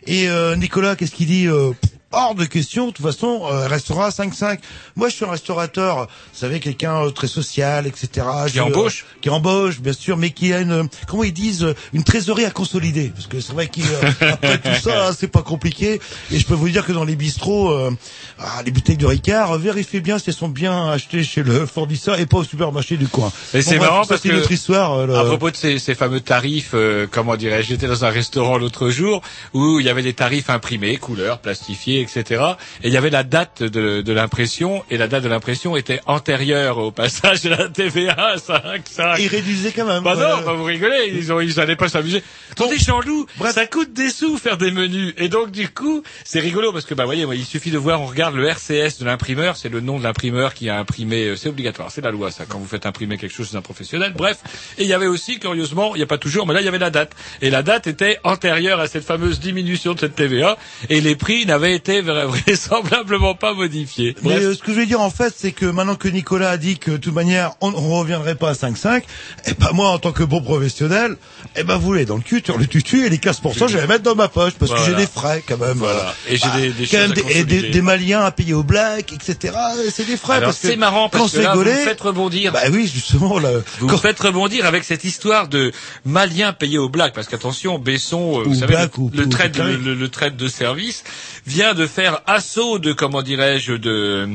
Et 0.05 0.29
euh, 0.29 0.55
Nicolas, 0.55 0.95
qu'est-ce 0.95 1.09
qu'il 1.15 1.25
dit 1.25 1.47
euh, 1.47 1.71
Hors 2.11 2.33
de 2.33 2.45
question, 2.45 2.87
de 2.87 2.91
toute 2.91 3.05
façon, 3.05 3.41
euh, 3.51 3.67
restaurant 3.67 4.03
à 4.05 4.09
5,5. 4.09 4.57
Moi, 4.95 5.09
je 5.09 5.15
suis 5.15 5.25
un 5.25 5.29
restaurateur, 5.29 6.07
vous 6.07 6.07
savez, 6.39 6.59
quelqu'un 6.59 7.05
euh, 7.05 7.11
très 7.11 7.27
social, 7.27 7.85
etc. 7.85 8.25
Qui 8.47 8.53
Je- 8.53 8.61
embauche? 8.61 9.05
Qui 9.21 9.29
embauche, 9.29 9.79
bien 9.79 9.93
sûr, 9.93 10.17
mais 10.17 10.31
qui 10.31 10.51
a 10.51 10.61
une, 10.61 10.89
comment 11.07 11.23
ils 11.23 11.31
disent, 11.33 11.63
euh, 11.63 11.75
une 11.93 12.03
trésorerie 12.03 12.45
à 12.45 12.49
consolider. 12.49 13.09
Parce 13.13 13.27
que 13.27 13.39
c'est 13.39 13.53
vrai 13.53 13.67
qu'après 13.67 14.57
tout 14.63 14.81
ça, 14.81 15.11
c'est 15.13 15.27
pas 15.27 15.43
compliqué. 15.43 16.01
Et 16.31 16.39
je 16.39 16.45
peux 16.47 16.55
vous 16.55 16.69
dire 16.69 16.83
que 16.83 16.93
dans 16.93 17.03
les 17.03 17.15
bistrots, 17.15 17.69
euh, 17.73 17.91
ah, 18.39 18.63
les 18.65 18.71
bouteilles 18.71 18.97
de 18.97 19.05
Ricard, 19.05 19.51
euh, 19.51 19.57
vérifiez 19.59 20.01
bien 20.01 20.17
si 20.17 20.31
elles 20.31 20.35
sont 20.35 20.49
bien 20.49 20.89
achetées 20.89 21.23
chez 21.23 21.43
le 21.43 21.67
fournisseur 21.67 22.19
et 22.19 22.25
pas 22.25 22.37
au 22.37 22.43
supermarché 22.43 22.97
du 22.97 23.07
coin. 23.07 23.31
Et 23.53 23.61
c'est 23.61 23.77
marrant 23.77 24.01
ça, 24.03 24.09
parce 24.15 24.21
que- 24.21 24.51
histoire. 24.51 24.93
euh, 24.93 25.05
le- 25.05 25.15
À 25.15 25.25
propos 25.25 25.51
de 25.51 25.55
ces, 25.55 25.77
ces 25.77 25.93
fameux 25.93 26.21
tarifs, 26.21 26.71
euh, 26.73 27.05
comment 27.09 27.35
dirais-je, 27.35 27.67
j'étais 27.67 27.87
dans 27.87 28.03
un 28.03 28.09
restaurant 28.09 28.57
l'autre 28.57 28.89
jour 28.89 29.21
où 29.53 29.79
il 29.79 29.85
y 29.85 29.89
avait 29.89 30.01
des 30.01 30.13
tarifs 30.13 30.49
imprimés, 30.49 30.97
couleurs, 30.97 31.37
plastifiés, 31.37 31.98
etc. 32.01 32.43
Et 32.83 32.87
il 32.87 32.93
y 32.93 32.97
avait 32.97 33.09
la 33.09 33.23
date 33.23 33.63
de, 33.63 34.01
de 34.01 34.13
l'impression, 34.13 34.83
et 34.89 34.97
la 34.97 35.07
date 35.07 35.23
de 35.23 35.29
l'impression 35.29 35.75
était 35.75 36.01
antérieure 36.05 36.77
au 36.77 36.91
passage 36.91 37.41
de 37.41 37.49
la 37.49 37.69
TVA 37.69 38.35
5, 38.37 38.81
5. 38.85 39.17
Ils 39.19 39.27
réduisaient 39.27 39.71
quand 39.71 39.85
même. 39.85 40.03
Bah 40.03 40.13
voilà. 40.15 40.37
non, 40.37 40.45
bah 40.45 40.53
vous 40.53 40.63
rigolez, 40.63 41.11
ils 41.13 41.31
ont, 41.31 41.39
ils 41.39 41.59
allaient 41.59 41.75
pas 41.75 41.89
s'amuser. 41.89 42.23
Attendez, 42.51 42.77
Jean-Loup, 42.77 43.27
ça 43.51 43.65
coûte 43.65 43.93
des 43.93 44.09
sous 44.09 44.37
faire 44.37 44.57
des 44.57 44.71
menus. 44.71 45.13
Et 45.17 45.29
donc, 45.29 45.51
du 45.51 45.69
coup, 45.69 46.03
c'est 46.23 46.39
rigolo 46.39 46.71
parce 46.71 46.85
que, 46.85 46.93
bah, 46.93 47.05
voyez, 47.05 47.25
il 47.33 47.45
suffit 47.45 47.71
de 47.71 47.77
voir, 47.77 48.01
on 48.01 48.05
regarde 48.05 48.35
le 48.35 48.47
RCS 48.47 48.99
de 48.99 49.05
l'imprimeur, 49.05 49.57
c'est 49.57 49.69
le 49.69 49.81
nom 49.81 49.99
de 49.99 50.03
l'imprimeur 50.03 50.53
qui 50.53 50.69
a 50.69 50.77
imprimé, 50.77 51.25
euh, 51.25 51.35
c'est 51.35 51.49
obligatoire, 51.49 51.91
c'est 51.91 52.01
la 52.01 52.11
loi, 52.11 52.31
ça, 52.31 52.45
quand 52.47 52.59
vous 52.59 52.67
faites 52.67 52.85
imprimer 52.85 53.17
quelque 53.17 53.33
chose 53.33 53.49
chez 53.51 53.57
un 53.57 53.61
professionnel. 53.61 54.13
Bref. 54.15 54.37
Et 54.77 54.83
il 54.83 54.89
y 54.89 54.93
avait 54.93 55.07
aussi, 55.07 55.39
curieusement, 55.39 55.95
il 55.95 55.97
n'y 55.99 56.03
a 56.03 56.07
pas 56.07 56.17
toujours, 56.17 56.47
mais 56.47 56.53
là, 56.53 56.61
il 56.61 56.65
y 56.65 56.67
avait 56.67 56.79
la 56.79 56.89
date. 56.89 57.13
Et 57.41 57.49
la 57.49 57.63
date 57.63 57.87
était 57.87 58.19
antérieure 58.23 58.79
à 58.79 58.87
cette 58.87 59.05
fameuse 59.05 59.39
diminution 59.39 59.93
de 59.93 59.99
cette 59.99 60.15
TVA. 60.15 60.57
Et 60.89 61.01
les 61.01 61.15
prix 61.15 61.45
n'avaient 61.45 61.75
été 61.75 61.88
vra- 62.01 62.25
vraisemblablement 62.27 63.35
pas 63.35 63.53
modifiés. 63.53 64.15
Mais 64.23 64.35
euh, 64.35 64.53
ce 64.53 64.59
que 64.61 64.73
je 64.73 64.79
veux 64.79 64.85
dire 64.85 65.01
en 65.01 65.09
fait, 65.09 65.33
c'est 65.35 65.51
que 65.51 65.65
maintenant 65.65 65.95
que 65.95 66.07
Nicolas 66.07 66.51
a 66.51 66.57
dit 66.57 66.77
que 66.77 66.91
de 66.91 66.97
toute 66.97 67.13
manière 67.13 67.51
on 67.61 67.71
ne 67.71 67.75
reviendrait 67.75 68.35
pas 68.35 68.49
à 68.51 68.53
5,5, 68.53 69.01
et 69.47 69.53
ben 69.53 69.69
moi 69.73 69.89
en 69.89 69.99
tant 69.99 70.11
que 70.11 70.23
bon 70.23 70.41
professionnel, 70.41 71.15
eh 71.55 71.63
ben 71.63 71.77
vous 71.77 71.93
l'avez 71.93 72.05
dans 72.05 72.15
le 72.17 72.21
cul, 72.21 72.41
sur 72.45 72.57
le 72.57 72.67
tutu 72.67 73.05
et 73.05 73.09
les 73.09 73.17
15% 73.17 73.67
je 73.67 73.75
vais 73.75 73.81
les 73.81 73.87
mettre 73.87 74.03
dans 74.03 74.15
ma 74.15 74.27
poche 74.27 74.53
parce 74.59 74.71
que 74.71 74.77
j'ai 74.85 74.95
des 74.95 75.07
frais 75.07 75.43
quand 75.47 75.57
même. 75.57 75.77
Voilà. 75.77 76.13
Et 76.27 76.37
j'ai 76.37 76.49
des- 76.61 76.71
des 76.71 76.87
quand 76.87 76.97
même 76.99 77.11
à 77.11 77.15
des, 77.15 77.23
et 77.39 77.43
des, 77.43 77.69
des 77.69 77.81
Maliens 77.81 78.21
à 78.21 78.31
payer 78.31 78.53
au 78.53 78.63
black, 78.63 79.13
etc. 79.13 79.53
Et 79.85 79.91
C'est 79.91 80.05
des 80.05 80.17
frais 80.17 80.35
Alors, 80.35 80.49
parce 80.49 80.59
que 80.59 80.67
c'est 80.69 80.75
marrant 80.75 81.09
parce 81.09 81.31
quand 81.31 81.37
que 81.37 81.43
là, 81.43 81.53
vous 81.53 81.59
gaulé, 81.59 81.71
me 81.71 81.77
faites 81.85 82.01
rebondir. 82.01 82.51
bah 82.51 82.61
oui 82.71 82.89
justement 82.93 83.39
là. 83.39 83.49
Vous 83.79 83.87
quand- 83.87 83.97
faites 83.97 84.19
rebondir 84.19 84.65
avec 84.65 84.83
cette 84.83 85.03
histoire 85.03 85.47
de 85.47 85.71
Maliens 86.05 86.53
payés 86.53 86.77
au 86.77 86.89
black, 86.89 87.13
parce 87.13 87.27
qu'attention, 87.27 87.79
Besson, 87.79 88.39
euh, 88.39 88.43
vous 88.43 88.51
Ou 88.51 88.55
savez, 88.55 88.73
black, 88.73 88.97
le, 88.97 89.03
ou- 89.03 89.11
le 89.13 89.23
ou 89.23 89.29
trade, 89.29 89.57
le, 89.57 89.75
le- 89.77 89.95
le 89.95 90.09
trade 90.09 90.35
de 90.37 90.47
service 90.47 91.03
vient 91.47 91.73
de 91.73 91.78
faire 91.87 92.21
assaut 92.27 92.79
de, 92.79 92.93
comment 92.93 93.21
dirais-je, 93.21 93.73
de, 93.73 94.27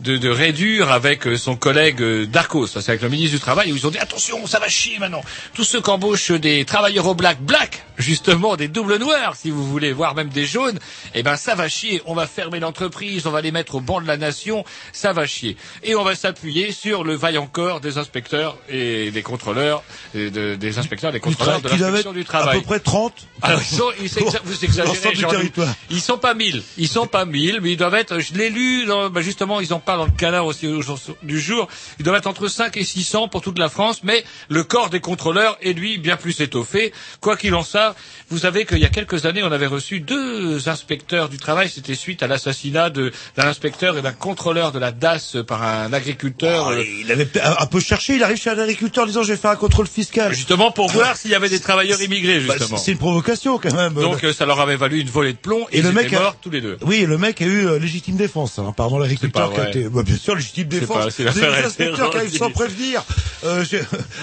de, 0.00 0.16
de 0.16 0.28
réduire 0.28 0.90
avec 0.90 1.26
euh, 1.26 1.36
son 1.36 1.56
collègue 1.56 2.00
euh, 2.02 2.26
Darcos, 2.26 2.66
c'est 2.66 2.88
avec 2.88 3.02
le 3.02 3.08
ministre 3.08 3.36
du 3.36 3.40
Travail, 3.40 3.72
où 3.72 3.76
ils 3.76 3.86
ont 3.86 3.90
dit 3.90 3.98
attention, 3.98 4.46
ça 4.46 4.58
va 4.58 4.68
chier 4.68 4.98
maintenant. 4.98 5.22
Tous 5.54 5.64
ceux 5.64 5.80
qui 5.80 5.90
embauchent 5.90 6.32
des 6.32 6.64
travailleurs 6.64 7.06
au 7.06 7.14
black, 7.14 7.40
black, 7.40 7.84
justement, 8.02 8.56
des 8.56 8.68
doubles 8.68 8.96
noirs, 8.98 9.36
si 9.36 9.50
vous 9.50 9.66
voulez, 9.66 9.92
voire 9.92 10.14
même 10.14 10.28
des 10.28 10.44
jaunes, 10.44 10.78
eh 11.14 11.22
ben 11.22 11.36
ça 11.36 11.54
va 11.54 11.68
chier. 11.68 12.02
On 12.06 12.14
va 12.14 12.26
fermer 12.26 12.60
l'entreprise, 12.60 13.26
on 13.26 13.30
va 13.30 13.40
les 13.40 13.52
mettre 13.52 13.76
au 13.76 13.80
banc 13.80 14.00
de 14.00 14.06
la 14.06 14.16
nation, 14.16 14.64
ça 14.92 15.12
va 15.12 15.26
chier. 15.26 15.56
Et 15.82 15.94
on 15.94 16.04
va 16.04 16.14
s'appuyer 16.14 16.72
sur 16.72 17.04
le 17.04 17.14
vaillant 17.14 17.46
corps 17.46 17.80
des 17.80 17.98
inspecteurs 17.98 18.56
et 18.68 19.10
des 19.10 19.22
contrôleurs, 19.22 19.82
et 20.14 20.30
de- 20.30 20.54
des 20.56 20.78
inspecteurs 20.78 21.10
et 21.10 21.12
des 21.14 21.20
contrôleurs 21.20 21.60
de 21.62 21.68
l'inspection 21.92 22.12
du 22.12 22.24
travail. 22.24 22.56
À 22.58 22.60
peu 22.60 22.66
près 22.66 22.80
30. 22.80 23.14
Alors, 23.42 23.60
ils 23.60 23.76
sont, 23.76 23.90
ils 24.00 24.08
s'exa- 24.08 24.40
vous 24.44 24.64
exagérez. 24.64 24.98
Ils 25.90 26.00
sont 26.00 26.18
pas 26.18 26.34
mille. 26.34 26.62
Ils 26.78 26.88
sont 26.88 27.06
pas 27.06 27.24
mille, 27.24 27.60
mais 27.62 27.72
ils 27.72 27.76
doivent 27.76 27.94
être, 27.94 28.18
je 28.18 28.34
l'ai 28.34 28.50
lu, 28.50 28.84
dans, 28.86 29.10
bah, 29.10 29.20
justement, 29.22 29.60
ils 29.60 29.72
en 29.72 29.80
parlent 29.80 30.00
dans 30.00 30.04
le 30.06 30.10
canard 30.12 30.46
aussi 30.46 30.66
au 30.66 30.82
jour 30.82 30.98
du 31.22 31.40
jour. 31.40 31.68
Ils 31.98 32.04
doivent 32.04 32.16
être 32.18 32.26
entre 32.26 32.48
5 32.48 32.76
et 32.76 32.84
600 32.84 33.28
pour 33.28 33.40
toute 33.40 33.58
la 33.58 33.68
France, 33.68 34.00
mais 34.02 34.24
le 34.48 34.64
corps 34.64 34.90
des 34.90 35.00
contrôleurs 35.00 35.56
est 35.62 35.72
lui 35.72 35.98
bien 35.98 36.16
plus 36.16 36.40
étoffé. 36.40 36.92
Quoi 37.20 37.36
qu'il 37.36 37.54
en 37.54 37.62
soit, 37.62 37.91
vous 38.30 38.38
savez 38.38 38.64
qu'il 38.64 38.78
y 38.78 38.84
a 38.84 38.88
quelques 38.88 39.26
années, 39.26 39.42
on 39.42 39.52
avait 39.52 39.66
reçu 39.66 40.00
deux 40.00 40.68
inspecteurs 40.68 41.28
du 41.28 41.38
travail. 41.38 41.68
C'était 41.68 41.94
suite 41.94 42.22
à 42.22 42.26
l'assassinat 42.26 42.90
d'un 42.90 43.10
inspecteur 43.36 43.96
et 43.98 44.02
d'un 44.02 44.12
contrôleur 44.12 44.72
de 44.72 44.78
la 44.78 44.92
DAS 44.92 45.36
par 45.46 45.62
un 45.62 45.92
agriculteur. 45.92 46.68
Ah, 46.68 46.72
euh, 46.72 46.84
il 47.00 47.10
avait 47.12 47.28
un 47.42 47.66
peu 47.66 47.80
cherché, 47.80 48.14
il 48.16 48.22
arrive 48.22 48.36
chez 48.38 48.50
un 48.50 48.58
agriculteur 48.58 49.04
en 49.04 49.06
disant 49.06 49.22
je 49.22 49.32
vais 49.32 49.38
faire 49.38 49.50
un 49.50 49.56
contrôle 49.56 49.86
fiscal. 49.86 50.32
Justement 50.34 50.70
pour 50.70 50.88
voir 50.90 51.16
s'il 51.16 51.30
y 51.30 51.34
avait 51.34 51.48
des 51.48 51.60
travailleurs 51.60 52.00
immigrés, 52.00 52.40
Bah, 52.40 52.54
justement. 52.58 52.78
c'est 52.78 52.92
une 52.92 52.98
provocation 52.98 53.58
quand 53.58 53.74
même. 53.74 53.94
Donc 53.94 54.24
euh, 54.24 54.32
ça 54.32 54.46
leur 54.46 54.60
avait 54.60 54.76
valu 54.76 55.00
une 55.00 55.08
volée 55.10 55.32
de 55.32 55.38
plomb 55.38 55.66
et, 55.72 55.78
Et 55.78 55.82
le 55.82 55.92
mec 55.92 56.12
a- 56.12 56.34
tous 56.40 56.50
les 56.50 56.60
deux. 56.60 56.78
Oui, 56.82 57.04
le 57.06 57.18
mec 57.18 57.40
a 57.42 57.44
eu 57.44 57.66
euh, 57.66 57.78
légitime 57.78 58.16
défense. 58.16 58.58
Hein. 58.58 58.72
Pardon, 58.76 58.98
l'agriculteur 58.98 59.52
été... 59.68 59.88
Bah, 59.88 60.02
bien 60.02 60.16
sûr, 60.16 60.34
légitime 60.34 60.68
défense. 60.68 61.14
pas- 61.16 61.32
des 61.32 61.64
inspecteurs 61.64 62.10
qui 62.10 62.16
arrivent 62.16 62.36
sans 62.38 62.50
prévenir. 62.50 63.04
Euh, 63.44 63.64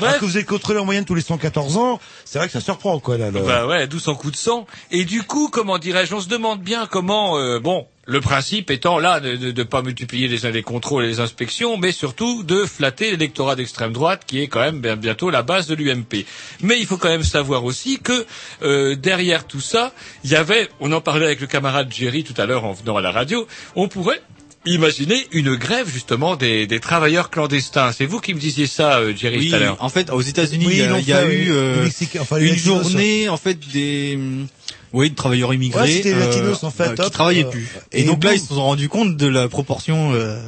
alors 0.01 0.19
que 0.19 0.25
vous 0.25 0.37
êtes 0.37 0.45
contrôlé 0.45 0.79
en 0.79 0.85
moyenne 0.85 1.05
tous 1.05 1.15
les 1.15 1.21
114 1.21 1.77
ans, 1.77 1.99
c'est 2.25 2.39
vrai 2.39 2.47
que 2.47 2.53
ça 2.53 2.61
surprend, 2.61 2.99
quoi. 2.99 3.17
Là, 3.17 3.31
le- 3.31 3.39
Bah 3.49 3.67
ouais, 3.67 3.87
d'où 3.87 3.99
son 3.99 4.15
coup 4.15 4.31
de 4.31 4.35
sang. 4.35 4.65
Et 4.91 5.05
du 5.05 5.23
coup, 5.23 5.49
comment 5.51 5.77
dirais-je, 5.77 6.13
on 6.15 6.21
se 6.21 6.29
demande 6.29 6.61
bien 6.61 6.85
comment, 6.85 7.37
euh, 7.37 7.59
bon, 7.59 7.87
le 8.05 8.21
principe 8.21 8.71
étant 8.71 8.97
là 8.97 9.19
de 9.19 9.51
ne 9.51 9.63
pas 9.63 9.81
multiplier 9.81 10.27
les, 10.27 10.51
les 10.51 10.63
contrôles 10.63 11.03
et 11.05 11.07
les 11.07 11.19
inspections, 11.19 11.77
mais 11.77 11.91
surtout 11.91 12.43
de 12.43 12.65
flatter 12.65 13.11
l'électorat 13.11 13.55
d'extrême 13.55 13.93
droite, 13.93 14.23
qui 14.25 14.41
est 14.41 14.47
quand 14.47 14.61
même 14.61 14.81
bien- 14.81 14.95
bientôt 14.95 15.29
la 15.29 15.43
base 15.43 15.67
de 15.67 15.75
l'UMP. 15.75 16.25
Mais 16.61 16.79
il 16.79 16.85
faut 16.87 16.97
quand 16.97 17.09
même 17.09 17.23
savoir 17.23 17.65
aussi 17.65 17.99
que 17.99 18.25
euh, 18.63 18.95
derrière 18.95 19.45
tout 19.45 19.61
ça, 19.61 19.93
il 20.23 20.31
y 20.31 20.35
avait, 20.35 20.69
on 20.79 20.91
en 20.91 21.01
parlait 21.01 21.25
avec 21.25 21.39
le 21.41 21.47
camarade 21.47 21.91
Jerry 21.93 22.23
tout 22.23 22.39
à 22.41 22.45
l'heure 22.45 22.65
en 22.65 22.73
venant 22.73 22.97
à 22.97 23.01
la 23.01 23.11
radio, 23.11 23.47
on 23.75 23.87
pourrait 23.87 24.21
imaginer 24.65 25.15
une 25.31 25.55
grève 25.55 25.89
justement 25.91 26.35
des, 26.35 26.67
des 26.67 26.79
travailleurs 26.79 27.29
clandestins. 27.29 27.91
C'est 27.91 28.05
vous 28.05 28.19
qui 28.19 28.33
me 28.33 28.39
disiez 28.39 28.67
ça, 28.67 28.97
euh, 28.99 29.13
Jerry, 29.15 29.37
Oui, 29.37 29.49
tout 29.49 29.55
à 29.55 29.59
l'heure. 29.59 29.77
en 29.79 29.89
fait, 29.89 30.09
aux 30.11 30.21
États-Unis, 30.21 30.65
Oui, 30.67 30.73
il 30.73 31.07
y 31.07 31.13
a, 31.13 31.21
fait, 31.21 31.33
eu 31.35 31.47
euh, 31.51 31.87
enfin, 32.19 32.37
une 32.37 32.47
Latinos, 32.49 32.63
journée 32.83 33.29
en 33.29 33.37
fait 33.37 33.57
des 33.73 34.15
hum, 34.17 34.47
oui, 34.91 35.09
de 35.11 35.15
travailleurs 35.15 35.53
immigrés 35.53 35.81
Ouais, 35.81 36.01
les 36.03 36.13
Latinos, 36.15 36.63
en 36.63 36.71
fait, 36.71 36.83
euh, 36.89 36.95
qui 36.95 37.01
hop, 37.01 37.11
travaillaient 37.11 37.45
euh, 37.45 37.49
plus. 37.49 37.69
et 37.91 38.01
Et, 38.01 38.03
donc 38.05 38.23
là, 38.23 38.33
ils 38.33 38.39
se 38.41 38.47
sont 38.47 38.55
rendus 38.63 38.89
compte 38.89 39.15
de 39.17 39.27
la 39.27 39.47
proportion 39.47 40.13
euh, 40.13 40.39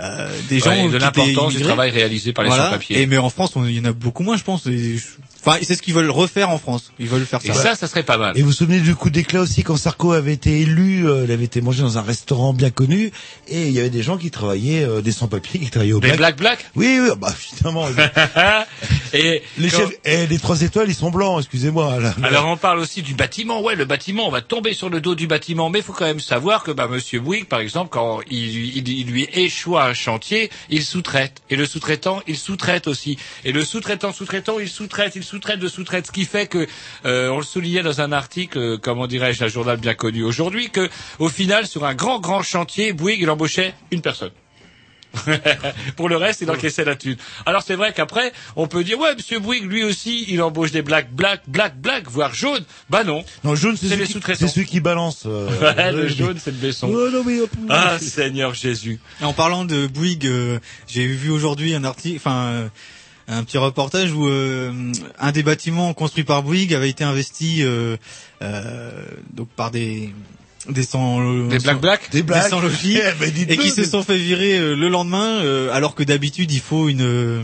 euh, 0.00 0.28
des 0.48 0.58
gens 0.58 0.70
Ouais, 0.70 0.88
de 0.90 0.96
l'importance 0.98 1.54
du 1.54 1.62
travail 1.62 1.90
réalisé 1.90 2.32
par 2.32 2.44
les 2.44 2.48
Voilà. 2.50 2.64
sans-papiers. 2.66 3.00
Et 3.00 3.06
mais 3.06 3.16
en 3.16 3.30
France, 3.30 3.52
on- 3.56 3.64
il 3.64 3.74
y 3.76 3.80
en 3.80 3.84
a 3.84 3.92
beaucoup 3.92 4.22
moins, 4.22 4.36
je 4.36 4.42
pense. 4.42 4.66
Et 4.66 4.98
je- 4.98 5.04
Enfin, 5.46 5.58
c'est 5.62 5.74
ce 5.76 5.82
qu'ils 5.82 5.94
veulent 5.94 6.10
refaire 6.10 6.50
en 6.50 6.58
France. 6.58 6.92
Ils 6.98 7.08
veulent 7.08 7.24
faire 7.24 7.40
Et 7.44 7.48
ça. 7.48 7.54
ça, 7.54 7.74
ça 7.76 7.86
serait 7.86 8.02
pas 8.02 8.18
mal. 8.18 8.36
Et 8.36 8.42
vous 8.42 8.48
vous 8.48 8.52
souvenez 8.52 8.80
du 8.80 8.94
coup 8.94 9.10
d'éclat 9.10 9.40
aussi 9.42 9.62
quand 9.62 9.76
Sarko 9.76 10.12
avait 10.12 10.32
été 10.32 10.60
élu, 10.60 11.08
euh, 11.08 11.24
il 11.24 11.30
avait 11.30 11.44
été 11.44 11.60
mangé 11.60 11.82
dans 11.82 11.98
un 11.98 12.02
restaurant 12.02 12.52
bien 12.52 12.70
connu 12.70 13.12
et 13.48 13.66
il 13.66 13.72
y 13.72 13.78
avait 13.78 13.90
des 13.90 14.02
gens 14.02 14.16
qui 14.18 14.30
travaillaient, 14.30 14.84
euh, 14.84 15.00
des 15.02 15.12
sans-papiers 15.12 15.60
qui 15.60 15.70
travaillaient 15.70 15.92
au 15.92 16.00
Les 16.00 16.08
black. 16.08 16.16
Black 16.18 16.36
Black? 16.38 16.66
Oui, 16.74 16.98
oui, 17.00 17.10
bah 17.18 17.32
évidemment. 17.52 17.86
Et 19.12 19.42
les 19.58 19.68
quand- 19.70 19.78
chefs, 19.78 19.90
et 20.04 20.26
les 20.26 20.38
trois 20.38 20.60
étoiles, 20.62 20.88
ils 20.88 20.94
sont 20.94 21.10
blancs, 21.10 21.38
excusez-moi. 21.40 21.98
Alors 22.22 22.46
on 22.48 22.56
parle 22.56 22.78
aussi 22.80 23.02
du 23.02 23.14
bâtiment. 23.14 23.62
Ouais, 23.62 23.74
le 23.76 23.84
bâtiment, 23.84 24.26
on 24.26 24.30
va 24.30 24.42
tomber 24.42 24.74
sur 24.74 24.90
le 24.90 25.00
dos 25.00 25.14
du 25.14 25.26
bâtiment, 25.26 25.70
mais 25.70 25.78
il 25.78 25.84
faut 25.84 25.92
quand 25.92 26.04
même 26.04 26.20
savoir 26.20 26.62
que 26.64 26.70
bah 26.72 26.88
Monsieur 26.90 27.20
Bouygues, 27.20 27.46
par 27.46 27.60
exemple, 27.60 27.90
quand 27.90 28.20
il, 28.30 28.76
il- 28.76 28.88
il 28.88 29.06
lui 29.06 29.28
échoue 29.32 29.78
un 29.78 29.94
chantier, 29.94 30.50
il 30.70 30.82
sous-traite. 30.82 31.40
Et 31.50 31.56
le 31.56 31.66
sous-traitant, 31.66 32.20
il 32.26 32.36
sous-traite 32.36 32.88
aussi. 32.88 33.16
Et 33.44 33.52
le 33.52 33.64
sous-traitant, 33.64 34.12
sous-traitant, 34.12 34.58
il 34.58 34.68
sous-traite, 34.68 35.12
il 35.16 35.22
sous-traite 35.22 35.35
de 35.38 35.68
sous-traite, 35.68 36.06
ce 36.06 36.12
qui 36.12 36.24
fait 36.24 36.46
que 36.46 36.66
euh, 37.04 37.28
on 37.30 37.38
le 37.38 37.44
soulignait 37.44 37.82
dans 37.82 38.00
un 38.00 38.12
article, 38.12 38.58
euh, 38.58 38.78
comment 38.80 39.06
dirais-je, 39.06 39.44
un 39.44 39.48
journal 39.48 39.76
bien 39.76 39.94
connu 39.94 40.22
aujourd'hui, 40.22 40.70
que 40.70 40.88
au 41.18 41.28
final, 41.28 41.66
sur 41.66 41.84
un 41.84 41.94
grand 41.94 42.20
grand 42.20 42.42
chantier, 42.42 42.92
Bouygues 42.92 43.20
il 43.22 43.30
embauchait 43.30 43.74
une 43.90 44.00
personne. 44.02 44.30
Pour 45.96 46.08
le 46.10 46.16
reste, 46.16 46.42
il 46.42 46.50
encaissait 46.50 46.84
la 46.84 46.94
thune. 46.94 47.16
Alors 47.46 47.62
c'est 47.62 47.74
vrai 47.74 47.92
qu'apraprès, 47.94 48.32
on 48.54 48.66
peut 48.66 48.84
dire, 48.84 48.98
ouais, 48.98 49.14
Monsieur 49.14 49.38
Bouygues, 49.38 49.64
lui 49.64 49.82
aussi, 49.84 50.26
il 50.28 50.42
embauche 50.42 50.72
des 50.72 50.82
blacks, 50.82 51.10
black, 51.10 51.40
black, 51.48 51.80
black, 51.80 52.08
voire 52.08 52.34
jaunes. 52.34 52.64
Bah 52.90 53.02
non. 53.04 53.24
Non, 53.44 53.54
jaune, 53.54 53.76
c'est 53.76 53.94
les 53.96 54.04
qui- 54.04 54.12
sous-traitants. 54.12 54.46
c'est 54.46 54.52
celui 54.52 54.66
qui 54.66 54.80
balance. 54.80 55.22
euh, 55.26 55.48
Ouais, 55.76 55.92
le 55.92 56.08
jaune, 56.08 56.38
c'est 56.42 56.50
le 56.50 57.10
non, 57.10 57.24
mais, 57.24 57.40
hop, 57.40 57.50
Ah, 57.70 57.98
Seigneur 57.98 58.52
Jésus. 58.54 59.00
En 59.22 59.32
parlant 59.32 59.64
de 59.64 59.86
Bouygues, 59.86 60.26
euh, 60.26 60.58
j'ai 60.86 61.06
vu 61.06 61.30
aujourd'hui 61.30 61.74
un 61.74 61.84
article, 61.84 62.16
enfin 62.16 62.44
euh, 62.46 62.68
un 63.28 63.44
petit 63.44 63.58
reportage 63.58 64.12
où 64.12 64.26
euh, 64.28 64.72
un 65.18 65.32
des 65.32 65.42
bâtiments 65.42 65.92
construits 65.94 66.24
par 66.24 66.42
Bouygues 66.42 66.74
avait 66.74 66.90
été 66.90 67.04
investi 67.04 67.62
euh, 67.62 67.96
euh, 68.42 69.04
donc 69.32 69.48
par 69.48 69.70
des 69.70 70.12
des 70.68 70.82
sans 70.82 71.46
Des 71.48 71.58
black 71.58 71.80
black 71.80 72.10
Des 72.10 72.22
blagues. 72.22 72.48
sans 72.50 72.60
logis 72.60 72.98
Eh 72.98 73.12
ben, 73.18 73.32
et 73.48 73.56
qui 73.56 73.70
se 73.70 73.84
sont 73.84 74.02
fait 74.02 74.16
virer 74.18 74.58
euh, 74.58 74.74
le 74.74 74.88
lendemain 74.88 75.38
euh, 75.42 75.70
alors 75.72 75.94
que 75.94 76.02
d'habitude 76.02 76.50
il 76.52 76.60
faut 76.60 76.88
une 76.88 77.02
euh, 77.02 77.42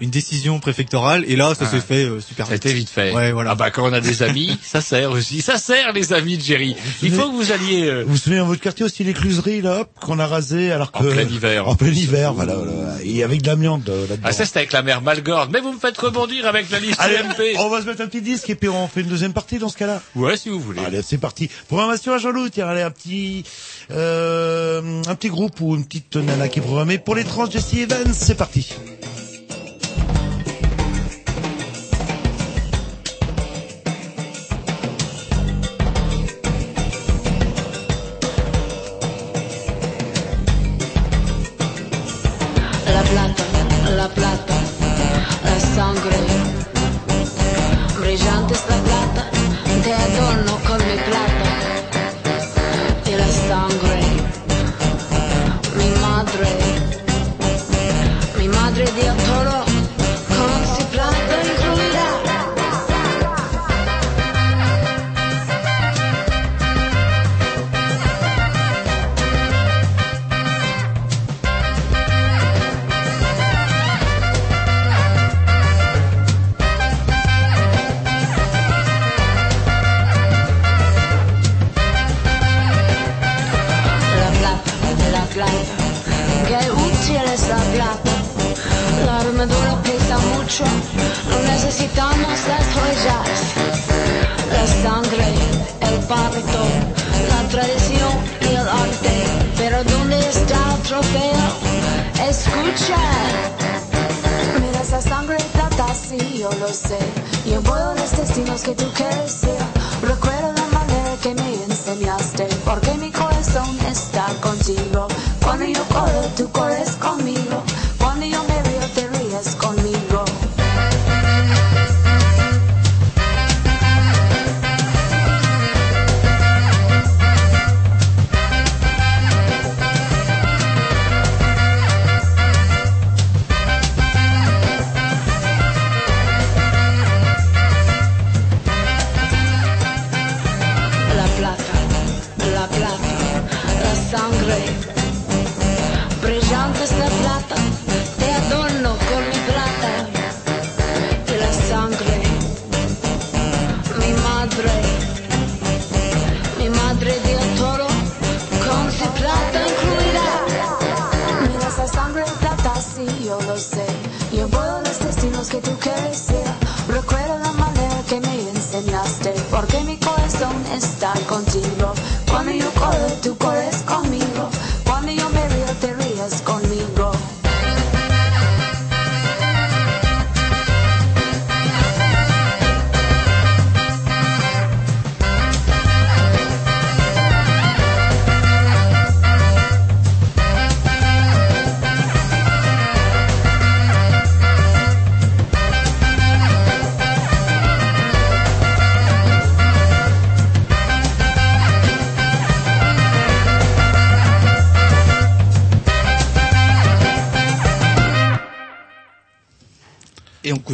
une 0.00 0.10
décision 0.10 0.60
préfectorale 0.60 1.24
et 1.26 1.34
là 1.36 1.54
ça 1.54 1.64
Ah. 1.66 1.70
s'est 1.70 1.80
fait 1.80 2.04
euh, 2.04 2.20
super 2.20 2.46
vite. 2.46 2.54
C'était 2.62 2.72
vite 2.74 2.88
fait. 2.88 3.12
Ouais, 3.12 3.32
voilà. 3.32 3.50
Ah 3.50 3.54
bah 3.56 3.70
quand 3.70 3.88
on 3.88 3.92
a 3.92 4.00
des 4.00 4.22
amis, 4.22 4.56
ça 4.62 4.80
sert 4.80 5.10
aussi. 5.10 5.40
Ça 5.42 5.58
sert 5.58 5.92
les 5.92 6.12
amis 6.12 6.36
de 6.38 6.42
Jerry. 6.42 6.76
Il 7.02 7.10
faut 7.12 7.28
que 7.30 7.34
vous 7.34 7.50
alliez 7.52 7.84
euh, 7.88 8.04
Vous 8.04 8.12
vous 8.12 8.16
souvenez 8.16 8.38
dans 8.40 8.46
votre 8.46 8.60
quartier 8.60 8.84
aussi 8.84 9.02
l'écluserie 9.04 9.60
là, 9.60 9.80
hop, 9.80 9.88
qu'on 10.00 10.18
a 10.20 10.26
rasé 10.26 10.70
alors 10.70 10.92
que 10.92 10.98
En 10.98 11.10
plein 11.10 11.22
hiver. 11.28 11.66
En 11.68 11.74
plein 11.74 11.88
hiver, 11.90 12.32
voilà, 12.32 12.54
voilà. 12.54 12.94
Et 13.04 13.22
avec 13.24 13.42
de 13.42 13.48
l'amiante 13.48 13.88
euh, 13.88 14.02
là-dedans. 14.08 14.28
Ah 14.28 14.32
ça 14.32 14.44
c'était 14.46 14.58
avec 14.60 14.72
la 14.72 14.82
mère 14.82 15.02
Malgorne. 15.02 15.50
Mais 15.52 15.60
vous 15.60 15.72
me 15.72 15.78
faites 15.80 15.98
rebondir 15.98 16.46
avec 16.46 16.70
la 16.70 16.78
liste 16.78 17.00
Allez, 17.00 17.16
CMP. 17.16 17.56
on 17.58 17.68
va 17.68 17.80
se 17.82 17.86
mettre 17.86 18.00
un 18.02 18.06
petit 18.06 18.22
disque 18.22 18.48
et 18.50 18.54
puis 18.54 18.68
on 18.68 18.86
fait 18.88 19.00
une 19.00 19.08
deuxième 19.08 19.32
partie 19.32 19.58
dans 19.58 19.68
ce 19.68 19.76
cas-là. 19.78 20.00
Ouais 20.14 20.36
si 20.36 20.48
vous 20.48 20.60
voulez. 20.60 20.80
Allez, 20.84 21.02
c'est 21.02 21.18
parti. 21.18 21.50
Programmation 21.66 22.12
à 22.14 22.18
Jean-Loup, 22.18 22.48
un 22.62 22.90
petit, 22.90 23.44
euh, 23.90 25.02
un 25.06 25.14
petit 25.14 25.28
groupe 25.28 25.60
ou 25.60 25.76
une 25.76 25.84
petite 25.84 26.16
nana 26.16 26.48
qui 26.48 26.58
est 26.58 26.62
programmée 26.62 26.98
pour 26.98 27.14
les 27.14 27.24
trans 27.24 27.48
Jesse 27.48 27.74
Evans, 27.74 28.12
c'est 28.12 28.36
parti. 28.36 28.74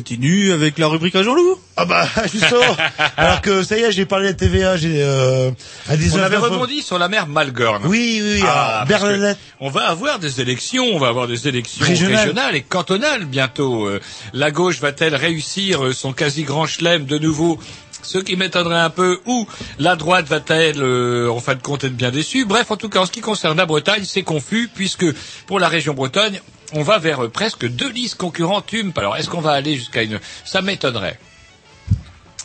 Continue 0.04 0.52
avec 0.52 0.78
la 0.78 0.86
rubrique 0.86 1.16
à 1.16 1.22
Jean-Loup. 1.22 1.58
Ah 1.76 1.84
bah, 1.86 2.06
justement. 2.32 2.76
Alors 3.16 3.40
que 3.40 3.62
ça 3.62 3.78
y 3.78 3.80
est, 3.82 3.90
j'ai 3.92 4.04
parlé 4.04 4.32
de 4.32 4.36
TVA, 4.38 4.76
j'ai, 4.76 5.02
euh, 5.02 5.50
à 5.88 5.96
19 5.96 6.20
On 6.20 6.24
avait 6.24 6.36
rebondi 6.36 6.82
sur 6.82 6.98
la 6.98 7.08
mère 7.08 7.26
Malgorne. 7.26 7.82
Oui, 7.86 8.20
oui, 8.22 8.32
oui, 8.36 8.42
Ah, 8.46 8.84
Berlin. 8.86 9.34
On 9.60 9.70
va 9.70 9.88
avoir 9.88 10.18
des 10.18 10.40
élections, 10.40 10.84
on 10.92 10.98
va 10.98 11.08
avoir 11.08 11.26
des 11.26 11.48
élections 11.48 11.84
Régionales. 11.84 12.18
régionales, 12.18 12.56
et 12.56 12.62
cantonales 12.62 13.24
bientôt. 13.24 13.86
Euh, 13.86 14.00
La 14.34 14.50
gauche 14.50 14.78
va-t-elle 14.80 15.14
réussir 15.16 15.84
euh, 15.86 15.92
son 15.92 16.12
quasi 16.12 16.42
grand 16.44 16.66
chelem 16.66 17.06
de 17.06 17.18
nouveau? 17.18 17.58
Ce 18.02 18.18
qui 18.18 18.36
m'étonnerait 18.36 18.80
un 18.80 18.90
peu, 18.90 19.18
ou 19.24 19.46
la 19.78 19.96
droite 19.96 20.26
va-t-elle, 20.26 20.82
euh, 20.82 21.30
en 21.30 21.40
fin 21.40 21.54
de 21.54 21.62
compte, 21.62 21.84
être 21.84 21.96
bien 21.96 22.10
déçue? 22.10 22.44
Bref, 22.44 22.70
en 22.70 22.76
tout 22.76 22.90
cas, 22.90 23.00
en 23.00 23.06
ce 23.06 23.10
qui 23.10 23.22
concerne 23.22 23.56
la 23.56 23.64
Bretagne, 23.64 24.02
c'est 24.04 24.22
confus, 24.22 24.68
puisque 24.74 25.06
pour 25.46 25.58
la 25.58 25.68
région 25.68 25.94
Bretagne, 25.94 26.40
on 26.74 26.82
va 26.82 26.98
vers 26.98 27.24
euh, 27.24 27.28
presque 27.28 27.66
deux 27.66 27.90
listes 27.90 28.16
concurrentes 28.16 28.72
UMP. 28.72 28.96
Alors, 28.98 29.16
est-ce 29.16 29.28
qu'on 29.30 29.40
va 29.40 29.52
aller 29.52 29.74
jusqu'à 29.76 30.02
une... 30.02 30.20
Ça 30.44 30.60
m'étonnerait. 30.62 31.18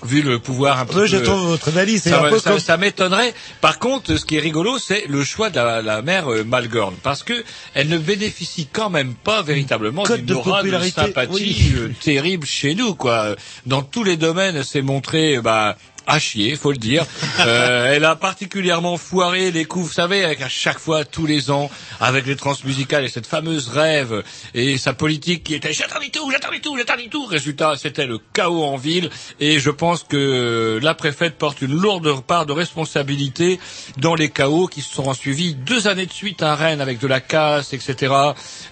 Vu 0.05 0.21
le 0.21 0.39
pouvoir 0.39 0.79
un 0.79 0.85
peu... 0.85 1.05
j'attends 1.07 1.35
votre 1.43 1.67
analyse, 1.67 2.03
Ça, 2.03 2.19
un 2.19 2.21
va- 2.23 2.29
peu 2.29 2.39
ça- 2.39 2.51
comme- 2.51 2.59
ça 2.59 2.77
m'étonnerait. 2.77 3.33
Par 3.59 3.79
contre, 3.79 4.15
ce 4.15 4.23
qui 4.23 4.37
est 4.37 4.39
rigolo, 4.39 4.79
c'est 4.79 5.05
le 5.09 5.25
choix 5.25 5.49
de 5.49 5.57
la, 5.57 5.81
la 5.81 6.01
mère 6.01 6.31
euh, 6.31 6.45
Malgorne, 6.45 6.95
parce 7.03 7.21
que 7.21 7.33
elle 7.73 7.89
ne 7.89 7.97
bénéficie 7.97 8.69
quand 8.71 8.89
même 8.89 9.13
pas 9.13 9.41
véritablement 9.41 10.03
d'une 10.03 10.31
aura 10.35 10.63
de 10.63 10.79
sympathie 10.89 11.33
oui. 11.33 11.73
euh, 11.75 11.89
terrible 12.01 12.45
chez 12.47 12.75
nous, 12.75 12.95
quoi. 12.95 13.35
Dans 13.65 13.81
tous 13.81 14.05
les 14.05 14.15
domaines, 14.15 14.55
elle 14.55 14.63
s'est 14.63 14.81
montrée, 14.81 15.41
bah, 15.41 15.75
à 16.09 16.19
chier, 16.19 16.55
faut 16.55 16.71
le 16.71 16.77
dire. 16.77 17.05
Euh, 17.39 17.93
elle 17.93 18.03
a 18.03 18.17
particulièrement 18.17 18.97
foiré 18.97 19.51
les 19.51 19.63
coups, 19.63 19.87
vous 19.87 19.93
savez, 19.93 20.25
avec 20.25 20.41
à 20.41 20.49
chaque 20.49 20.77
fois, 20.77 21.05
tous 21.05 21.25
les 21.25 21.51
ans, 21.51 21.71
avec 22.01 22.25
les 22.25 22.35
transmusicales 22.35 23.05
et 23.05 23.07
cette 23.07 23.27
fameuse 23.27 23.69
rêve 23.69 24.23
et 24.53 24.77
sa 24.77 24.91
politique 24.93 25.45
qui 25.45 25.55
était 25.55 25.71
j'interdis 25.71 26.11
tout, 26.11 26.29
j'interdis 26.29 26.59
tout, 26.59 26.77
j'interdis 26.77 27.07
tout. 27.07 27.25
Résultat, 27.25 27.75
c'était 27.77 28.05
le 28.05 28.19
chaos 28.33 28.63
en 28.63 28.75
ville 28.75 29.09
et 29.39 29.59
je 29.59 29.69
pense 29.69 30.03
que 30.03 30.79
la 30.81 30.93
préfète 30.95 31.37
porte 31.37 31.61
une 31.61 31.79
lourde 31.79 32.21
part 32.25 32.45
de 32.45 32.51
responsabilité 32.51 33.57
dans 33.97 34.15
les 34.15 34.29
chaos 34.29 34.67
qui 34.67 34.81
se 34.81 34.93
seront 34.93 35.13
suivis 35.13 35.55
deux 35.55 35.87
années 35.87 36.07
de 36.07 36.13
suite 36.13 36.43
à 36.43 36.55
Rennes 36.55 36.81
avec 36.81 36.99
de 36.99 37.07
la 37.07 37.21
casse, 37.21 37.71
etc., 37.71 38.13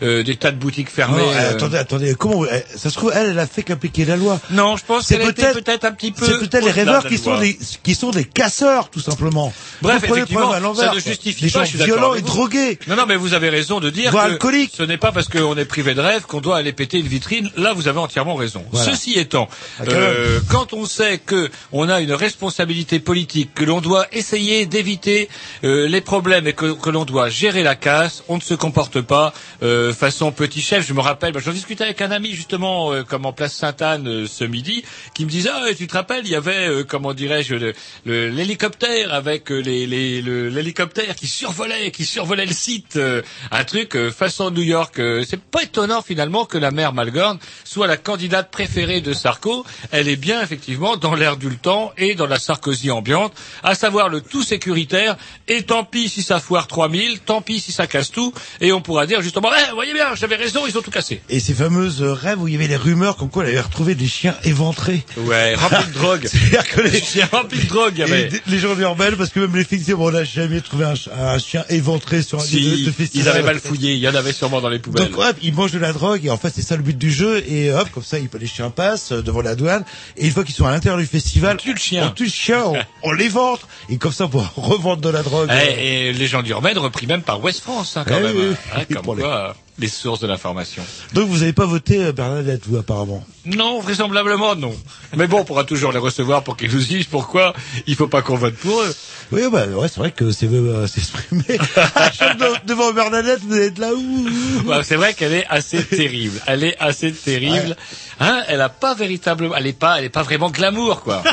euh, 0.03 0.23
des 0.23 0.35
tas 0.35 0.51
de 0.51 0.57
boutiques 0.57 0.89
fermées. 0.89 1.21
Non, 1.21 1.31
euh. 1.31 1.51
attendez, 1.51 1.77
attendez, 1.77 2.15
comment 2.15 2.43
eh, 2.45 2.63
ça 2.75 2.89
se 2.89 2.95
trouve 2.95 3.13
elle, 3.15 3.29
elle 3.29 3.39
a 3.39 3.47
fait 3.47 3.63
qu'appliquer 3.63 4.03
la 4.03 4.17
loi. 4.17 4.41
Non, 4.51 4.75
je 4.75 4.83
pense 4.83 5.05
C'est 5.05 5.17
qu'elle 5.17 5.29
était 5.29 5.53
peut-être 5.53 5.63
peut-être 5.63 5.85
un 5.85 5.91
petit 5.91 6.11
peu. 6.11 6.25
C'est 6.25 6.39
peut-être 6.39 6.65
les 6.65 6.71
rêveurs 6.71 7.07
qui 7.07 7.17
la 7.17 7.26
sont 7.27 7.39
des 7.39 7.59
qui 7.83 7.95
sont 7.95 8.11
des 8.11 8.25
casseurs 8.25 8.89
tout 8.89 8.99
simplement. 8.99 9.53
Bref, 9.81 10.03
effectivement, 10.03 10.51
à 10.51 10.61
ça 10.75 10.93
ne 10.93 10.99
justifie 10.99 11.45
des 11.45 11.51
pas, 11.51 11.59
gens 11.59 11.65
je 11.65 11.69
suis 11.69 11.79
d'accord 11.79 11.95
violents 11.97 12.13
et 12.15 12.21
drogués. 12.21 12.79
Non, 12.87 12.95
non, 12.95 13.05
mais 13.07 13.15
vous 13.15 13.33
avez 13.33 13.49
raison 13.49 13.79
de 13.79 13.89
dire 13.89 14.11
que 14.11 14.65
ce 14.73 14.83
n'est 14.83 14.97
pas 14.97 15.11
parce 15.11 15.27
qu'on 15.27 15.55
est 15.57 15.65
privé 15.65 15.93
de 15.93 16.01
rêve 16.01 16.23
qu'on 16.23 16.41
doit 16.41 16.57
aller 16.57 16.73
péter 16.73 16.99
une 16.99 17.07
vitrine. 17.07 17.49
Là, 17.57 17.73
vous 17.73 17.87
avez 17.87 17.99
entièrement 17.99 18.35
raison. 18.35 18.63
Voilà. 18.71 18.91
Ceci 18.91 19.17
étant, 19.17 19.47
quand 19.79 19.85
euh, 19.91 20.39
quand 20.49 20.73
on 20.73 20.85
sait 20.85 21.17
que 21.17 21.49
on 21.71 21.89
a 21.89 22.01
une 22.01 22.13
responsabilité 22.13 22.99
politique, 22.99 23.53
que 23.53 23.63
l'on 23.63 23.81
doit 23.81 24.07
essayer 24.11 24.65
d'éviter 24.65 25.29
euh, 25.63 25.87
les 25.87 26.01
problèmes 26.01 26.47
et 26.47 26.53
que, 26.53 26.73
que 26.73 26.89
l'on 26.89 27.05
doit 27.05 27.29
gérer 27.29 27.63
la 27.63 27.75
casse, 27.75 28.23
on 28.27 28.37
ne 28.37 28.41
se 28.41 28.53
comporte 28.53 29.01
pas 29.01 29.33
euh, 29.63 29.93
façon 29.93 30.31
petit 30.31 30.61
chef. 30.61 30.85
Je 30.87 30.93
me 30.93 31.01
rappelle, 31.01 31.33
bah, 31.33 31.39
j'en 31.43 31.51
discutais 31.51 31.83
avec 31.83 32.01
un 32.01 32.11
ami 32.11 32.33
justement, 32.33 32.91
euh, 32.93 33.03
comme 33.03 33.25
en 33.25 33.33
place 33.33 33.53
Sainte-Anne 33.53 34.07
euh, 34.07 34.27
ce 34.27 34.43
midi, 34.43 34.83
qui 35.13 35.25
me 35.25 35.29
disait, 35.29 35.49
ah, 35.53 35.63
tu 35.77 35.87
te 35.87 35.93
rappelles, 35.93 36.21
il 36.25 36.31
y 36.31 36.35
avait, 36.35 36.67
euh, 36.67 36.83
comment 36.83 37.13
dirais-je, 37.17 37.73
l'hélicoptère 38.05 39.13
avec 39.13 39.51
euh, 39.51 39.59
les, 39.59 39.85
les- 39.87 40.21
le- 40.21 40.49
l'hélicoptère 40.49 41.15
qui 41.15 41.27
survolait, 41.27 41.91
qui 41.91 42.05
survolait 42.05 42.45
le 42.45 42.53
site, 42.53 42.95
euh, 42.95 43.21
un 43.51 43.63
truc 43.63 43.95
euh, 43.95 44.11
façon 44.11 44.51
New 44.51 44.61
York. 44.61 44.95
c'est 45.27 45.41
pas 45.41 45.63
étonnant 45.63 46.01
finalement 46.01 46.45
que 46.45 46.57
la 46.57 46.71
mère 46.71 46.93
Malgorn 46.93 47.37
soit 47.63 47.87
la 47.87 47.97
candidate 47.97 48.49
préférée 48.51 49.01
de 49.01 49.13
Sarko. 49.13 49.65
Elle 49.91 50.07
est 50.07 50.15
bien 50.15 50.41
effectivement 50.41 50.95
dans 50.97 51.15
l'air 51.15 51.37
du 51.37 51.57
temps 51.57 51.91
et 51.97 52.15
dans 52.15 52.27
la 52.27 52.39
Sarkozy 52.39 52.91
ambiante, 52.91 53.33
à 53.63 53.75
savoir 53.75 54.09
le 54.09 54.21
tout 54.21 54.43
sécuritaire. 54.43 55.17
Et 55.47 55.63
tant 55.63 55.83
pis 55.83 56.09
si 56.09 56.21
ça 56.23 56.39
foire 56.39 56.67
3000, 56.67 57.19
tant 57.19 57.41
pis 57.41 57.59
si 57.59 57.71
ça 57.71 57.87
casse 57.87 58.11
tout. 58.11 58.33
Et 58.61 58.71
on 58.71 58.81
pourra 58.81 59.05
dire 59.05 59.21
justement, 59.21 59.49
eh, 59.57 59.71
voyez 59.73 59.93
bien, 59.93 60.15
j'avais 60.15 60.35
raison, 60.35 60.61
ils 60.67 60.77
ont 60.77 60.81
tout 60.81 60.91
cassé. 60.91 61.21
Et 61.29 61.39
ces 61.39 61.53
fameuses 61.53 62.01
rêves 62.01 62.41
où 62.41 62.47
il 62.47 62.53
y 62.53 62.57
avait 62.57 62.67
les 62.67 62.75
rumeurs 62.77 63.17
comme 63.17 63.29
quoi 63.29 63.43
elle 63.43 63.49
avait 63.51 63.61
retrouvé 63.61 63.95
des 63.95 64.07
chiens 64.07 64.35
éventrés. 64.43 65.03
Ouais, 65.17 65.55
rempli 65.55 65.85
de 65.87 65.93
drogue. 65.99 66.27
C'est-à-dire 66.27 66.67
que 66.67 66.81
les, 66.81 66.99
J'ai 67.13 67.23
rempli 67.23 67.59
de 67.59 67.67
drogue, 67.67 67.99
et 67.99 68.29
les 68.47 68.59
gens 68.59 68.75
parce 69.17 69.29
que 69.29 69.39
même 69.39 69.55
les 69.55 69.63
filles 69.63 69.79
disaient 69.79 69.93
bon 69.93 70.07
on 70.09 70.11
n'a 70.11 70.23
jamais 70.23 70.61
trouvé 70.61 70.85
un, 70.85 70.95
ch- 70.95 71.09
un 71.17 71.37
chien 71.39 71.63
éventré 71.69 72.21
sur 72.21 72.39
un 72.39 72.43
Si, 72.43 72.59
de, 72.81 72.85
de 72.85 72.91
festival. 72.91 73.25
ils 73.25 73.29
avaient 73.29 73.43
mal 73.43 73.59
fouillé, 73.59 73.93
il 73.93 73.99
y 73.99 74.07
en 74.07 74.15
avait 74.15 74.33
sûrement 74.33 74.61
dans 74.61 74.69
les 74.69 74.79
poubelles. 74.79 75.09
Donc 75.09 75.17
hop, 75.17 75.35
ils 75.41 75.53
mangent 75.53 75.71
de 75.71 75.79
la 75.79 75.93
drogue 75.93 76.25
et 76.25 76.29
en 76.29 76.37
fait 76.37 76.51
c'est 76.55 76.61
ça 76.61 76.75
le 76.75 76.83
but 76.83 76.97
du 76.97 77.11
jeu 77.11 77.43
et 77.49 77.71
hop 77.71 77.89
comme 77.93 78.03
ça 78.03 78.17
les 78.19 78.47
chiens 78.47 78.69
passent 78.69 79.11
euh, 79.11 79.21
devant 79.21 79.41
la 79.41 79.55
douane 79.55 79.83
et 80.17 80.25
une 80.25 80.31
fois 80.31 80.43
qu'ils 80.43 80.55
sont 80.55 80.65
à 80.65 80.71
l'intérieur 80.71 80.99
du 80.99 81.05
festival, 81.07 81.55
On 81.55 81.63
tue 81.63 81.73
le 81.73 81.79
chien. 81.79 82.07
on 82.07 82.11
tue 82.11 82.25
le 82.25 82.29
chien, 82.31 82.63
on, 82.65 82.75
on 83.03 83.11
les 83.13 83.29
ventre 83.29 83.67
et 83.89 83.97
comme 83.97 84.11
ça 84.11 84.25
on 84.25 84.29
pourra 84.29 84.51
revendre 84.55 85.01
de 85.01 85.09
la 85.09 85.23
drogue. 85.23 85.49
Eh, 85.51 86.09
et 86.09 86.13
légende 86.13 86.47
urbaine 86.47 86.77
repris 86.77 87.07
même 87.07 87.21
par 87.21 87.41
West 87.43 87.61
France, 87.61 87.95
hein, 87.97 88.03
quand 88.07 88.15
Eh 88.19 88.23
même. 88.23 88.35
oui, 88.35 88.55
hein. 88.75 88.81
comme 88.93 89.15
les- 89.17 89.23
quoi, 89.23 89.55
les 89.79 89.87
sources 89.87 90.19
de 90.19 90.27
l'information. 90.27 90.83
Donc 91.13 91.27
vous 91.29 91.39
n'avez 91.39 91.53
pas 91.53 91.65
voté 91.65 92.03
euh, 92.03 92.11
Bernadette 92.11 92.61
vous 92.67 92.77
apparemment? 92.77 93.23
Non, 93.45 93.79
vraisemblablement 93.79 94.55
non. 94.55 94.75
Mais 95.15 95.27
bon, 95.27 95.39
on 95.41 95.45
pourra 95.45 95.63
toujours 95.63 95.91
les 95.91 95.99
recevoir 95.99 96.43
pour 96.43 96.57
qu'ils 96.57 96.71
nous 96.71 96.81
disent 96.81 97.05
pourquoi 97.05 97.53
il 97.85 97.95
faut 97.95 98.07
pas 98.07 98.21
qu'on 98.21 98.37
vote 98.37 98.55
pour 98.55 98.81
eux. 98.81 98.95
Oui 99.31 99.41
bah 99.51 99.65
ouais 99.67 99.87
c'est 99.89 99.99
vrai 99.99 100.11
que 100.11 100.31
c'est 100.31 100.47
euh, 100.47 100.87
s'exprimer. 100.87 101.43
Devant 102.65 102.93
Bernadette 102.93 103.41
vous 103.41 103.57
êtes 103.57 103.77
là 103.77 103.93
où 103.93 104.29
Bah, 104.65 104.81
c'est 104.83 104.95
vrai 104.95 105.13
qu'elle 105.13 105.33
est 105.33 105.45
assez 105.49 105.83
terrible. 105.83 106.39
Elle 106.47 106.63
est 106.63 106.77
assez 106.79 107.11
terrible. 107.11 107.75
Hein, 108.19 108.41
elle 108.47 108.61
a 108.61 108.69
pas 108.69 108.95
véritablement, 108.95 109.55
elle 109.55 109.67
est 109.67 109.77
pas, 109.77 109.99
elle 109.99 110.05
est 110.05 110.09
pas 110.09 110.23
vraiment 110.23 110.49
glamour, 110.49 111.01
quoi. 111.01 111.23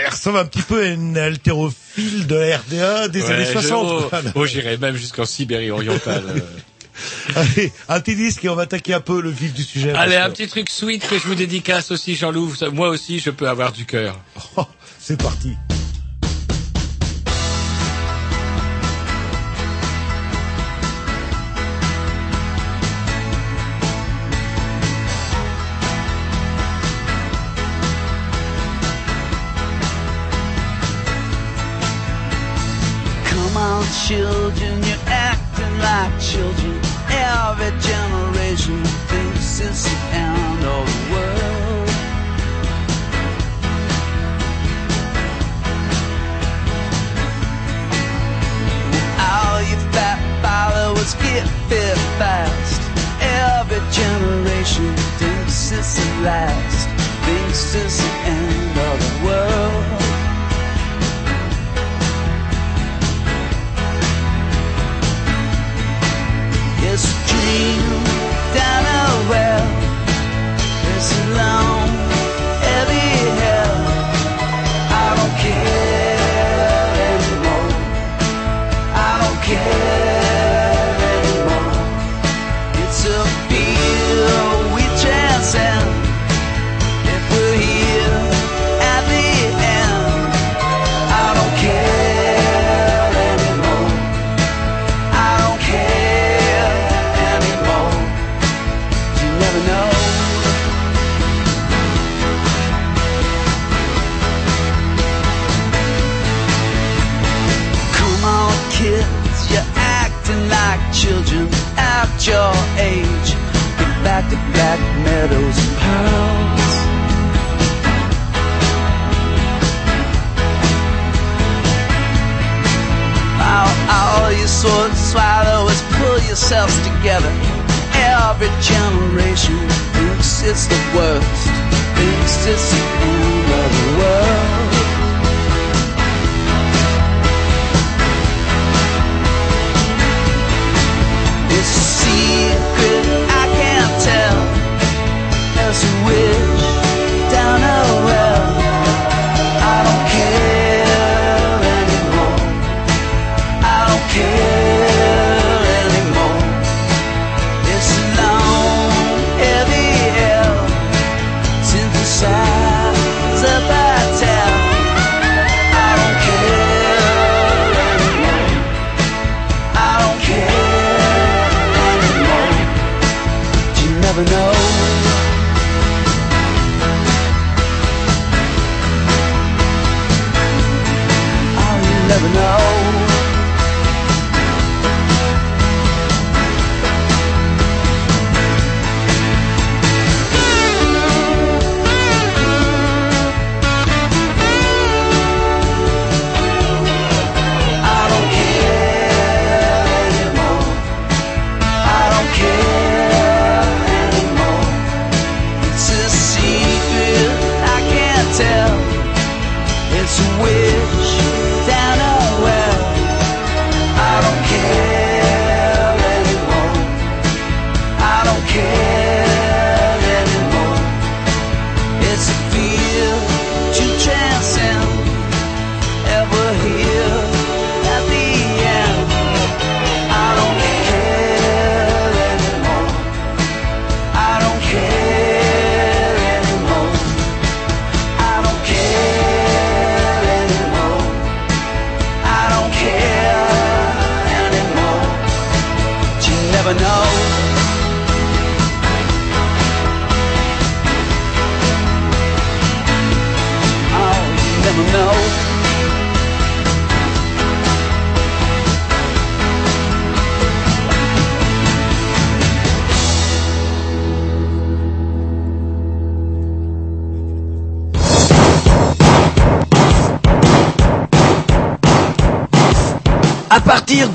Elle 0.00 0.10
ressemble 0.10 0.38
un 0.38 0.44
petit 0.44 0.62
peu 0.62 0.82
à 0.82 0.86
une 0.88 1.16
haltérophile 1.18 2.26
de 2.26 2.34
la 2.36 2.58
RDA 2.58 3.08
des 3.08 3.22
Ouais, 3.22 3.32
années 3.32 3.44
je- 3.46 3.52
60. 3.52 3.86
oh, 3.90 4.02
quoi. 4.08 4.20
oh, 4.36 4.46
j'irais 4.46 4.76
même 4.76 4.94
jusqu'en 4.96 5.24
Sibérie 5.24 5.70
orientale. 5.70 6.22
Allez, 7.36 7.72
un 7.88 8.00
petit 8.00 8.16
disque 8.16 8.44
et 8.44 8.48
on 8.48 8.54
va 8.54 8.62
attaquer 8.62 8.94
un 8.94 9.00
peu 9.00 9.20
le 9.20 9.30
vif 9.30 9.52
du 9.54 9.62
sujet. 9.62 9.92
Allez, 9.92 10.16
un 10.16 10.30
petit 10.30 10.48
truc 10.48 10.70
sweet 10.70 11.06
que 11.06 11.18
je 11.18 11.26
vous 11.26 11.34
dédicace 11.34 11.90
aussi, 11.90 12.14
Jean-Loup. 12.14 12.52
Moi 12.72 12.88
aussi, 12.88 13.18
je 13.18 13.30
peux 13.30 13.48
avoir 13.48 13.72
du 13.72 13.84
cœur. 13.84 14.18
Oh, 14.56 14.66
c'est 14.98 15.20
parti. 15.20 15.54
Come 33.30 33.56
on, 33.56 33.84
children, 34.06 34.82
you're 34.82 34.98
acting 35.06 35.78
like 35.78 36.20
children. 36.20 36.87
Every 37.50 37.70
generation 37.80 38.84
thinks 39.08 39.60
it's 39.60 39.84
the 39.84 39.96
end 40.12 40.64
of 40.64 40.84
the 40.84 41.12
world. 41.12 41.88
All 49.16 49.62
you 49.62 49.78
fat 49.96 50.20
followers 50.44 51.14
get 51.14 51.48
fit 51.70 51.96
fast. 52.20 52.82
Every 53.22 53.80
generation 53.96 54.94
thinks 55.16 55.72
it's 55.72 55.96
the 55.96 56.06
last, 56.28 56.88
thinks 57.24 57.74
it's 57.74 57.96
the 57.96 58.12
end 58.28 58.78
of 58.78 58.98
the 59.00 59.17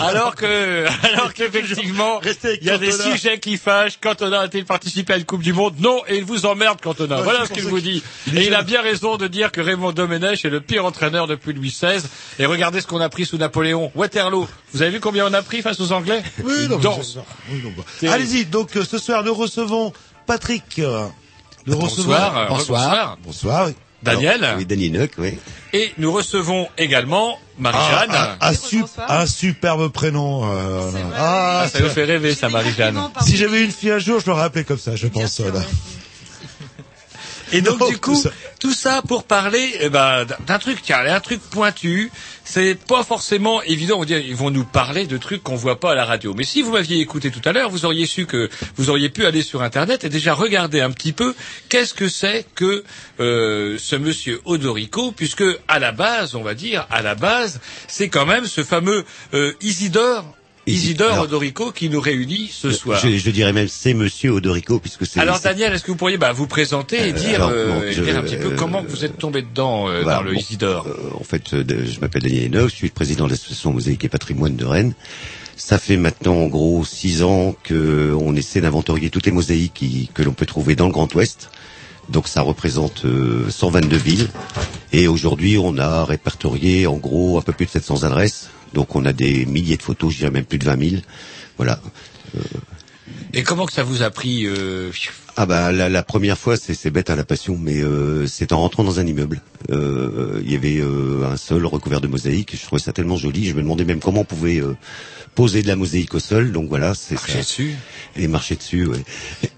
Alors 0.00 0.34
que, 0.34 0.86
alors 1.14 1.32
qu'effectivement, 1.34 2.20
il 2.60 2.66
y 2.66 2.70
a 2.70 2.78
des 2.78 2.92
sujets 2.92 3.38
qui 3.38 3.56
fâchent. 3.58 3.98
Cantona 4.00 4.40
a-t-il 4.40 4.64
participé 4.64 5.12
à 5.12 5.16
une 5.18 5.24
Coupe 5.24 5.42
du 5.42 5.52
Monde? 5.52 5.74
Non, 5.78 6.02
et 6.08 6.16
il 6.16 6.24
vous 6.24 6.46
emmerde, 6.46 6.80
Cantona. 6.80 7.16
Ouais, 7.18 7.22
voilà 7.22 7.46
ce 7.46 7.52
qu'il 7.52 7.64
vous 7.64 7.80
dit. 7.80 8.02
Et 8.34 8.46
il 8.46 8.54
a 8.54 8.62
bien 8.62 8.82
raison 8.82 9.16
de 9.16 9.26
dire 9.26 9.52
que 9.52 9.60
Raymond 9.60 9.92
Domenech 9.92 10.44
est 10.44 10.50
le 10.50 10.60
pire 10.60 10.84
entraîneur 10.84 11.26
depuis 11.26 11.52
Louis 11.52 11.68
XVI. 11.70 12.02
Et 12.38 12.46
regardez 12.46 12.80
ce 12.80 12.86
qu'on 12.86 13.00
a 13.00 13.08
pris 13.08 13.24
sous 13.26 13.36
Napoléon. 13.36 13.92
Waterloo. 13.94 14.48
Vous 14.72 14.82
avez 14.82 14.90
vu 14.90 15.00
combien 15.00 15.26
on 15.26 15.32
a 15.34 15.42
pris 15.42 15.62
face 15.62 15.80
aux 15.80 15.92
Anglais? 15.92 16.22
Oui, 16.42 16.68
non. 16.68 16.78
Oui, 17.50 17.62
non, 17.62 17.72
bah. 17.76 18.10
Allez-y, 18.12 18.46
donc 18.46 18.76
euh, 18.76 18.84
ce 18.84 18.98
soir 18.98 19.22
nous 19.22 19.34
recevons 19.34 19.92
Patrick. 20.26 20.78
euh, 20.78 21.06
Nous 21.66 21.76
Bonsoir, 21.76 22.32
recevons... 22.34 22.56
bonsoir. 22.56 23.18
Bonsoir. 23.22 23.66
oui. 23.68 23.74
Daniel. 24.04 24.54
Oui, 24.58 24.64
Danny 24.66 24.90
Nuck, 24.90 25.10
oui. 25.18 25.38
Et 25.72 25.92
nous 25.98 26.12
recevons 26.12 26.68
également 26.78 27.38
Marie-Jeanne. 27.58 28.10
Ah, 28.12 28.36
un, 28.40 28.48
un 28.50 28.52
sup- 28.54 28.86
un 29.08 29.26
superbe 29.26 29.88
prénom. 29.88 30.44
euh, 30.52 30.90
ah, 31.16 31.62
Ah, 31.64 31.68
ça 31.68 31.80
nous 31.80 31.88
fait 31.88 32.04
rêver, 32.04 32.34
ça, 32.34 32.48
Marie-Jeanne. 32.48 32.96
Si 33.22 33.36
j'avais 33.36 33.64
une 33.64 33.70
fille 33.72 33.90
un 33.90 33.98
jour, 33.98 34.20
je 34.20 34.26
l'aurais 34.26 34.44
appelée 34.44 34.64
comme 34.64 34.78
ça, 34.78 34.94
je 34.96 35.06
pense. 35.08 35.40
là. 35.40 35.60
Et 37.52 37.60
donc 37.60 37.80
Non, 37.80 37.88
du 37.88 37.98
coup, 37.98 38.14
tout 38.14 38.20
ça. 38.22 38.30
tout 38.58 38.72
ça 38.72 39.02
pour 39.06 39.24
parler 39.24 39.74
eh 39.80 39.88
ben, 39.88 40.24
d'un- 40.46 40.58
truc, 40.58 40.78
tiens, 40.82 40.98
un 41.06 41.20
truc 41.20 41.40
pointu. 41.50 42.10
C'est 42.44 42.74
pas 42.74 43.02
forcément 43.04 43.62
évident. 43.62 43.96
On 43.96 44.00
va 44.00 44.04
dire, 44.06 44.18
ils 44.18 44.34
vont 44.36 44.50
nous 44.50 44.64
parler 44.64 45.06
de 45.06 45.16
trucs 45.16 45.42
qu'on 45.42 45.56
voit 45.56 45.80
pas 45.80 45.92
à 45.92 45.94
la 45.94 46.04
radio. 46.04 46.34
Mais 46.34 46.44
si 46.44 46.62
vous 46.62 46.72
m'aviez 46.72 47.00
écouté 47.00 47.30
tout 47.30 47.40
à 47.44 47.52
l'heure, 47.52 47.70
vous 47.70 47.84
auriez 47.84 48.06
su 48.06 48.26
que 48.26 48.50
vous 48.76 48.90
auriez 48.90 49.08
pu 49.08 49.24
aller 49.26 49.42
sur 49.42 49.62
Internet 49.62 50.04
et 50.04 50.08
déjà 50.08 50.34
regarder 50.34 50.80
un 50.80 50.90
petit 50.90 51.12
peu 51.12 51.34
qu'est-ce 51.68 51.94
que 51.94 52.08
c'est 52.08 52.44
que 52.54 52.84
euh, 53.20 53.76
ce 53.78 53.96
monsieur 53.96 54.40
Odorico, 54.44 55.12
puisque 55.12 55.44
à 55.68 55.78
la 55.78 55.92
base, 55.92 56.34
on 56.34 56.42
va 56.42 56.54
dire, 56.54 56.86
à 56.90 57.02
la 57.02 57.14
base, 57.14 57.60
c'est 57.88 58.08
quand 58.08 58.26
même 58.26 58.46
ce 58.46 58.62
fameux 58.62 59.04
euh, 59.32 59.52
Isidore. 59.62 60.24
Isidore 60.66 61.12
alors- 61.12 61.24
Odorico 61.24 61.72
qui 61.72 61.88
nous 61.90 62.00
réunit 62.00 62.48
ce 62.52 62.70
soir. 62.70 62.98
Je, 63.04 63.18
je 63.18 63.30
dirais 63.30 63.52
même 63.52 63.68
c'est 63.68 63.92
Monsieur 63.94 64.30
Odorico 64.30 64.78
puisque 64.78 65.06
c'est. 65.06 65.20
Alors 65.20 65.40
Daniel, 65.40 65.72
est-ce 65.74 65.82
que 65.84 65.90
vous 65.90 65.96
pourriez 65.96 66.16
bah, 66.18 66.32
vous 66.32 66.46
présenter 66.46 66.96
et 66.96 67.10
Euh, 67.10 67.12
dire, 67.12 67.34
alors, 67.36 67.50
euh, 67.52 67.90
et 67.90 67.94
dire 67.94 68.16
un 68.18 68.22
petit 68.22 68.36
peu 68.36 68.52
euh, 68.52 68.56
comment 68.56 68.82
vous 68.88 69.04
êtes 69.04 69.18
tombé 69.18 69.42
dedans 69.42 69.88
euh, 69.88 70.02
Voilà, 70.02 70.18
dans 70.18 70.24
le 70.24 70.32
bon, 70.34 70.38
Isidore 70.40 70.86
euh, 70.88 71.20
en 71.20 71.24
fait, 71.24 71.52
euh, 71.52 71.64
je 71.86 72.00
m'appelle 72.00 72.22
Daniel 72.22 72.44
Hénoch, 72.44 72.70
je 72.70 72.74
suis 72.76 72.86
le 72.88 72.92
président 72.94 73.26
de 73.26 73.30
l'association 73.30 73.72
Mosaïque 73.72 74.04
et 74.04 74.08
Patrimoine 74.08 74.56
de 74.56 74.64
Rennes. 74.64 74.94
Ça 75.56 75.78
fait 75.78 75.96
maintenant 75.96 76.34
en 76.36 76.46
gros 76.48 76.84
six 76.84 77.22
ans 77.22 77.54
que 77.62 78.12
on 78.18 78.34
essaie 78.34 78.60
d'inventorier 78.60 79.10
toutes 79.10 79.26
les 79.26 79.32
mosaïques 79.32 79.74
qui- 79.74 80.10
que 80.12 80.22
l'on 80.22 80.32
peut 80.32 80.46
trouver 80.46 80.74
dans 80.74 80.86
le 80.86 80.92
Grand 80.92 81.12
Ouest. 81.14 81.50
Donc 82.08 82.26
ça 82.28 82.42
représente 82.42 83.04
euh, 83.04 83.48
122 83.50 83.96
villes. 83.96 84.28
Et 84.92 85.06
aujourd'hui, 85.08 85.56
on 85.58 85.78
a 85.78 86.04
répertorié 86.04 86.86
en 86.86 86.96
gros 86.96 87.38
un 87.38 87.42
peu 87.42 87.52
plus 87.52 87.66
de 87.66 87.70
700 87.70 88.02
adresses. 88.02 88.48
Donc 88.74 88.94
on 88.96 89.04
a 89.06 89.12
des 89.12 89.46
milliers 89.46 89.76
de 89.76 89.82
photos, 89.82 90.12
je 90.12 90.18
dirais 90.18 90.30
même 90.30 90.44
plus 90.44 90.58
de 90.58 90.64
20 90.64 90.90
000. 90.90 91.02
Voilà. 91.56 91.80
Et 93.34 93.42
comment 93.42 93.66
que 93.66 93.72
ça 93.72 93.82
vous 93.82 94.02
a 94.02 94.10
pris 94.10 94.46
euh, 94.46 94.90
Ah 95.36 95.44
bah 95.46 95.72
la, 95.72 95.88
la 95.88 96.02
première 96.02 96.38
fois 96.38 96.56
c'est 96.56 96.74
c'est 96.74 96.90
bête 96.90 97.10
à 97.10 97.16
la 97.16 97.24
passion 97.24 97.58
mais 97.60 97.82
euh, 97.82 98.26
c'est 98.26 98.52
en 98.52 98.58
rentrant 98.60 98.84
dans 98.84 99.00
un 99.00 99.06
immeuble. 99.06 99.40
Euh, 99.70 100.40
Il 100.44 100.52
y 100.52 100.56
avait 100.56 100.78
euh, 100.80 101.24
un 101.30 101.36
sol 101.36 101.66
recouvert 101.66 102.00
de 102.00 102.06
mosaïque. 102.06 102.56
Je 102.56 102.64
trouvais 102.64 102.80
ça 102.82 102.92
tellement 102.92 103.16
joli. 103.16 103.46
Je 103.46 103.54
me 103.54 103.62
demandais 103.62 103.84
même 103.84 104.00
comment 104.00 104.20
on 104.20 104.24
pouvait 104.24 104.60
euh, 104.60 104.76
poser 105.34 105.62
de 105.62 105.68
la 105.68 105.74
mosaïque 105.74 106.14
au 106.14 106.20
sol. 106.20 106.52
Donc 106.52 106.68
voilà, 106.68 106.94
c'est 106.94 107.14
Marcher 107.14 107.32
ça. 107.32 107.38
dessus. 107.40 107.74
Et 108.16 108.28
marcher 108.28 108.54
dessus. 108.56 108.86
Ouais. 108.86 109.02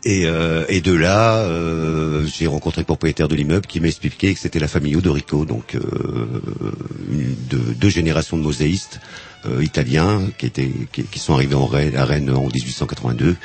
Et, 0.05 0.25
euh, 0.27 0.65
et 0.69 0.81
de 0.81 0.93
là, 0.93 1.41
euh, 1.41 2.27
j'ai 2.27 2.47
rencontré 2.47 2.81
le 2.81 2.87
propriétaire 2.87 3.29
de 3.29 3.35
l'immeuble 3.35 3.67
qui 3.67 3.81
m'a 3.81 3.89
expliqué 3.89 4.33
que 4.33 4.41
c'était 4.41 4.61
la 4.61 4.69
famille 4.69 4.97
Odorico, 4.97 5.45
donc 5.45 5.75
euh, 5.75 5.81
une- 7.11 7.37
de, 7.51 7.59
deux 7.75 7.91
générations 7.91 8.37
de 8.39 8.43
mosaïstes 8.43 9.01
euh, 9.45 9.63
italiens 9.63 10.23
qui 10.39 10.47
étaient 10.47 10.71
qui, 10.93 11.05
qui 11.05 11.19
sont 11.19 11.35
arrivés 11.35 11.55
en 11.55 11.67
Rennes, 11.67 11.97
à 11.97 12.05
Rennes 12.05 12.31
en 12.31 12.47
1882. 12.47 13.37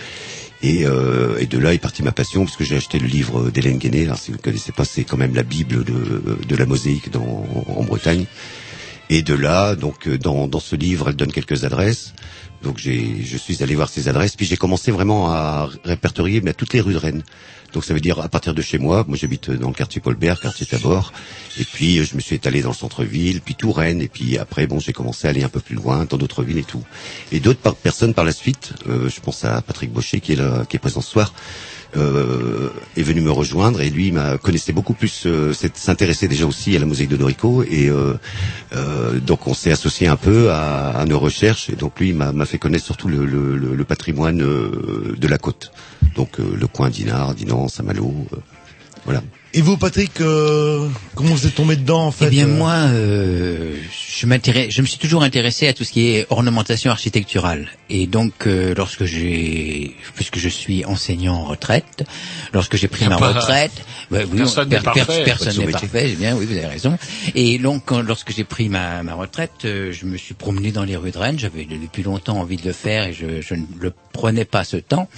Et, 0.64 0.86
euh, 0.86 1.40
et 1.40 1.48
de 1.48 1.58
là 1.58 1.74
est 1.74 1.80
partie 1.80 2.04
ma 2.04 2.12
passion, 2.12 2.46
puisque 2.46 2.64
j'ai 2.64 2.78
acheté 2.78 3.00
le 3.00 3.08
livre 3.08 3.50
d'Hélène 3.50 3.80
Guéné. 3.80 4.06
Alors, 4.06 4.18
si 4.18 4.30
vous 4.30 4.38
ne 4.38 4.42
connaissez 4.42 4.72
pas, 4.72 4.86
c'est 4.86 5.04
quand 5.04 5.18
même 5.18 5.34
la 5.34 5.44
Bible 5.44 5.84
de, 5.84 6.38
de 6.48 6.56
la 6.56 6.66
mosaïque 6.68 7.10
dans, 7.10 7.46
en 7.68 7.84
Bretagne. 7.84 8.26
Et 9.10 9.24
de 9.24 9.34
là, 9.34 9.76
donc 9.76 10.08
euh, 10.08 10.18
dans, 10.18 10.48
dans 10.48 10.60
ce 10.60 10.76
livre, 10.76 11.10
elle 11.10 11.16
donne 11.16 11.32
quelques 11.32 11.66
adresses. 11.66 12.14
Donc 12.64 12.78
je 12.78 13.38
suis 13.38 13.64
allé 13.64 13.76
voir 13.76 13.90
ces 13.90 14.08
adresses, 14.08 14.36
puis 14.36 14.46
j'ai 14.46 14.56
commencé 14.56 14.92
vraiment 14.92 15.32
à 15.32 15.68
répertorier 15.84 16.42
mais, 16.42 16.54
toutes 16.54 16.74
les 16.74 16.82
rues 16.82 16.94
de 16.94 17.00
Rennes. 17.00 17.24
Donc 17.74 17.86
ça 17.86 17.94
veut 17.94 18.00
dire 18.00 18.20
à 18.20 18.30
partir 18.30 18.54
de 18.54 18.62
chez 18.62 18.78
moi, 18.78 19.06
moi 19.08 19.18
j'habite 19.18 19.50
dans 19.52 19.70
le 19.70 19.74
quartier 19.74 20.02
Paulbert, 20.02 20.40
quartier 20.40 20.66
Tabor, 20.66 21.14
et 21.60 21.64
puis 21.64 22.00
euh, 22.00 22.04
je 22.04 22.16
me 22.16 22.22
suis 22.22 22.36
étalé 22.36 22.62
dans 22.62 22.70
le 22.70 22.76
centre-ville, 22.76 23.42
puis 23.42 23.56
tout 23.56 23.72
Rennes, 23.72 24.02
et 24.02 24.08
puis 24.08 24.38
après 24.38 24.68
bon 24.68 24.80
j'ai 24.80 24.94
commencé 24.94 25.28
à 25.28 25.30
aller 25.30 25.44
un 25.44 25.50
peu 25.50 25.60
plus 25.60 25.76
loin 25.76 26.06
dans 26.06 26.18
d'autres 26.18 26.44
villes 26.44 26.58
et 26.58 26.64
tout. 26.64 26.84
Et 27.32 27.40
d'autres 27.40 27.74
personnes 27.76 28.14
par 28.14 28.26
la 28.26 28.34
suite, 28.34 28.74
euh, 28.88 29.10
je 29.10 29.20
pense 29.22 29.46
à 29.46 29.62
Patrick 29.62 29.92
Baucher 29.92 30.20
qui 30.20 30.34
est 30.34 30.80
présent 30.80 31.02
ce 31.02 31.12
soir, 31.12 31.34
euh, 31.98 32.70
est 32.96 33.04
venu 33.04 33.22
me 33.22 33.32
rejoindre 33.32 33.82
et 33.82 33.90
lui 33.90 34.12
m'a 34.12 34.38
connaissait 34.38 34.72
beaucoup 34.74 34.94
plus, 34.94 35.24
euh, 35.26 35.54
s'intéressait 35.74 36.28
déjà 36.28 36.46
aussi 36.46 36.76
à 36.76 36.80
la 36.80 36.86
mosaïque 36.86 37.10
de 37.10 37.18
Dorico 37.18 37.64
et 37.64 37.90
euh, 37.90 38.14
euh, 38.76 39.20
donc 39.20 39.48
on 39.48 39.54
s'est 39.54 39.72
associé 39.72 40.08
un 40.08 40.16
peu 40.16 40.52
à, 40.52 40.90
à 40.90 41.06
nos 41.06 41.20
recherches 41.20 41.70
et 41.70 41.76
donc 41.76 42.00
lui 42.00 42.14
m'a 42.14 42.46
fait 42.46 42.58
connaître 42.58 42.86
surtout 42.86 43.08
le, 43.08 43.26
le, 43.26 43.58
le- 43.58 43.84
patrimoine 43.84 44.42
euh, 44.42 45.16
de 45.18 45.28
la 45.28 45.38
côte, 45.38 45.72
donc 46.16 46.40
euh, 46.40 46.44
le 46.58 46.68
coin 46.68 46.90
d'Inard, 46.90 47.34
Dinan, 47.36 47.68
Saint-Malo, 47.68 48.14
voilà. 49.06 49.22
Et 49.54 49.62
vous, 49.62 49.76
Patrick, 49.76 50.22
euh, 50.22 50.88
comment 51.14 51.32
vous 51.34 51.46
êtes 51.46 51.56
tombé 51.56 51.76
dedans 51.76 52.06
en 52.06 52.12
fait 52.12 52.28
Eh 52.28 52.30
bien 52.30 52.48
euh 52.48 52.56
moi, 52.58 52.72
euh, 52.74 53.76
je 54.18 54.26
m'intéresse, 54.26 54.74
je 54.74 54.82
me 54.82 54.88
suis 54.88 54.98
toujours 54.98 55.24
intéressé 55.24 55.68
à 55.68 55.74
tout 55.74 55.84
ce 55.84 55.92
qui 55.92 56.08
est 56.08 56.26
ornementation 56.30 56.90
architecturale. 56.90 57.68
Et 57.90 58.08
donc, 58.08 58.32
euh, 58.48 58.74
lorsque 58.78 59.04
j'ai, 59.04 59.94
puisque 60.16 60.38
je 60.38 60.48
suis 60.48 60.86
enseignant 60.86 61.34
en 61.36 61.44
retraite, 61.44 62.06
lorsque 62.54 62.78
j'ai 62.78 62.88
pris 62.88 63.04
Y 63.04 63.08
a 63.08 63.10
ma 63.10 63.18
pas- 63.18 63.34
retraite, 63.34 63.74
bah 64.10 64.20
oui, 64.32 64.38
Personne 64.38 64.70
per- 64.70 64.78
n'est 64.78 64.82
parfait. 64.84 65.06
per- 65.18 65.24
personne 65.26 65.54
Votre 65.56 65.66
n'est 65.66 65.72
parfait. 65.74 66.10
eh 66.14 66.16
bien, 66.16 66.34
oui, 66.38 66.46
vous 66.46 66.54
avez 66.56 66.68
raison. 66.68 66.98
Et 67.36 67.60
donc, 67.60 67.84
quand- 67.86 68.02
lorsque 68.02 68.32
j'ai 68.34 68.46
pris 68.46 68.70
ma, 68.70 69.04
ma 69.04 69.16
retraite, 69.16 69.52
euh, 69.66 69.92
je 69.92 70.06
me 70.06 70.16
suis 70.16 70.34
promené 70.34 70.72
dans 70.72 70.86
les 70.86 70.96
rues 70.96 71.12
de 71.12 71.18
Rennes. 71.18 71.38
J'avais 71.40 71.66
depuis 71.66 72.04
longtemps 72.04 72.38
envie 72.40 72.56
de 72.56 72.64
le 72.66 72.72
faire 72.74 73.04
et 73.08 73.12
je, 73.14 73.42
je 73.42 73.56
ne 73.56 73.64
le 73.82 73.92
prenais 74.14 74.46
pas 74.46 74.64
ce 74.64 74.78
temps. 74.78 75.10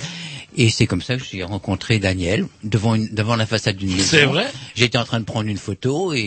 Et 0.56 0.70
c'est 0.70 0.86
comme 0.86 1.02
ça 1.02 1.18
que 1.18 1.24
j'ai 1.24 1.44
rencontré 1.44 2.00
Daniel 2.00 2.46
devant 2.64 2.96
une, 2.96 3.08
devant 3.10 3.36
la 3.36 3.46
façade 3.46 3.76
d'une 3.78 3.92
maison. 3.92 4.04
C'est 4.10 4.26
vrai 4.26 4.46
J'étais 4.76 4.98
en 4.98 5.04
train 5.04 5.20
de 5.20 5.26
prendre 5.26 5.48
une 5.50 5.58
photo 5.58 6.14
et 6.14 6.22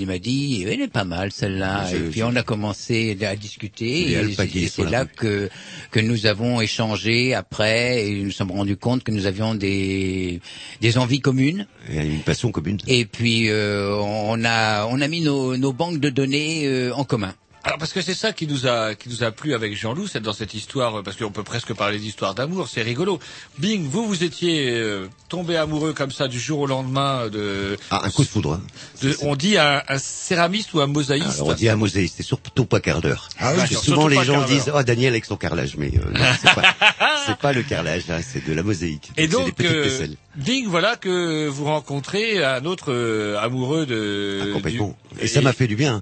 il 0.00 0.06
m'a 0.06 0.18
dit 0.18 0.64
elle 0.68 0.80
est 0.82 0.88
pas 0.88 1.04
mal 1.04 1.32
celle-là. 1.32 1.86
Je- 1.90 1.96
Et 1.96 2.00
puis 2.10 2.22
on 2.22 2.34
a 2.36 2.42
commencé 2.42 3.16
à 3.22 3.36
discuter 3.36 4.10
et, 4.12 4.34
et 4.64 4.68
c'est 4.68 4.82
là 4.90 5.04
que 5.06 5.48
que 5.90 6.00
nous 6.00 6.26
avons 6.26 6.60
échangé 6.60 7.34
après 7.34 8.06
et 8.06 8.14
nous 8.14 8.24
nous 8.24 8.30
sommes 8.32 8.50
rendus 8.52 8.76
compte 8.76 9.02
que 9.02 9.10
nous 9.12 9.26
avions 9.26 9.54
des 9.54 10.40
des 10.80 10.98
envies 10.98 11.20
communes. 11.20 11.66
A 11.90 12.02
une 12.02 12.20
passion 12.20 12.52
commune. 12.52 12.78
Et 12.86 13.04
puis 13.06 13.48
euh, 13.48 13.94
on 13.96 14.44
a 14.44 14.86
on 14.86 15.00
a 15.00 15.08
mis 15.08 15.20
nos, 15.22 15.56
nos 15.56 15.72
banques 15.72 16.00
de 16.00 16.10
données 16.10 16.66
euh, 16.66 16.92
en 16.94 17.04
commun. 17.04 17.34
Alors 17.62 17.76
parce 17.76 17.92
que 17.92 18.00
c'est 18.00 18.14
ça 18.14 18.32
qui 18.32 18.46
nous 18.46 18.66
a 18.66 18.94
qui 18.94 19.10
nous 19.10 19.22
a 19.22 19.30
plu 19.32 19.52
avec 19.54 19.76
Jean-Loup, 19.76 20.06
c'est 20.06 20.20
dans 20.22 20.32
cette 20.32 20.54
histoire 20.54 21.02
parce 21.02 21.16
qu'on 21.18 21.30
peut 21.30 21.42
presque 21.42 21.74
parler 21.74 21.98
d'histoire 21.98 22.34
d'amour, 22.34 22.68
c'est 22.68 22.80
rigolo. 22.80 23.18
Bing, 23.58 23.86
vous 23.86 24.06
vous 24.06 24.24
étiez 24.24 24.70
euh, 24.70 25.08
tombé 25.28 25.56
amoureux 25.58 25.92
comme 25.92 26.10
ça 26.10 26.26
du 26.26 26.40
jour 26.40 26.60
au 26.60 26.66
lendemain 26.66 27.28
de, 27.28 27.76
Ah, 27.90 28.00
un 28.04 28.10
coup 28.10 28.22
de 28.24 28.28
foudre. 28.28 28.54
hein. 28.54 28.62
de- 29.02 29.14
on 29.22 29.36
dit 29.36 29.58
un, 29.58 29.82
un 29.88 29.98
céramiste 29.98 30.72
ou 30.72 30.80
un 30.80 30.86
mosaïste. 30.86 31.34
Alors 31.34 31.48
on 31.48 31.52
dit 31.52 31.68
un 31.68 31.76
mosaïste, 31.76 32.14
c'est 32.16 32.22
surtout 32.22 32.64
pas 32.64 32.80
quart 32.80 33.02
d'heure. 33.02 33.28
Ah 33.38 33.50
oui, 33.52 33.58
Parce 33.58 33.70
que 33.70 33.76
souvent 33.76 34.08
les 34.08 34.24
gens 34.24 34.42
disent 34.46 34.72
oh 34.74 34.82
Daniel 34.82 35.12
avec 35.12 35.26
son 35.26 35.36
carrelage, 35.36 35.76
mais 35.76 35.92
euh, 35.98 36.18
c'est 36.40 36.54
pas, 36.54 37.34
pas 37.42 37.52
le 37.52 37.62
carrelage, 37.62 38.04
hein, 38.08 38.20
c'est 38.26 38.42
de 38.46 38.54
la 38.54 38.62
mosaïque. 38.62 39.10
Et 39.18 39.28
des 39.28 39.34
donc, 39.34 39.52
petites 39.54 39.70
euh, 39.70 40.06
Bing, 40.40 40.66
voilà 40.66 40.96
que 40.96 41.46
vous 41.48 41.64
rencontrez 41.64 42.42
un 42.44 42.64
autre 42.64 42.92
euh, 42.92 43.38
amoureux 43.38 43.86
de. 43.86 44.40
Ah, 44.42 44.52
complètement. 44.52 44.96
du- 45.16 45.24
Et 45.24 45.26
ça 45.28 45.40
m'a 45.42 45.52
fait 45.52 45.66
du 45.66 45.76
bien. 45.76 46.00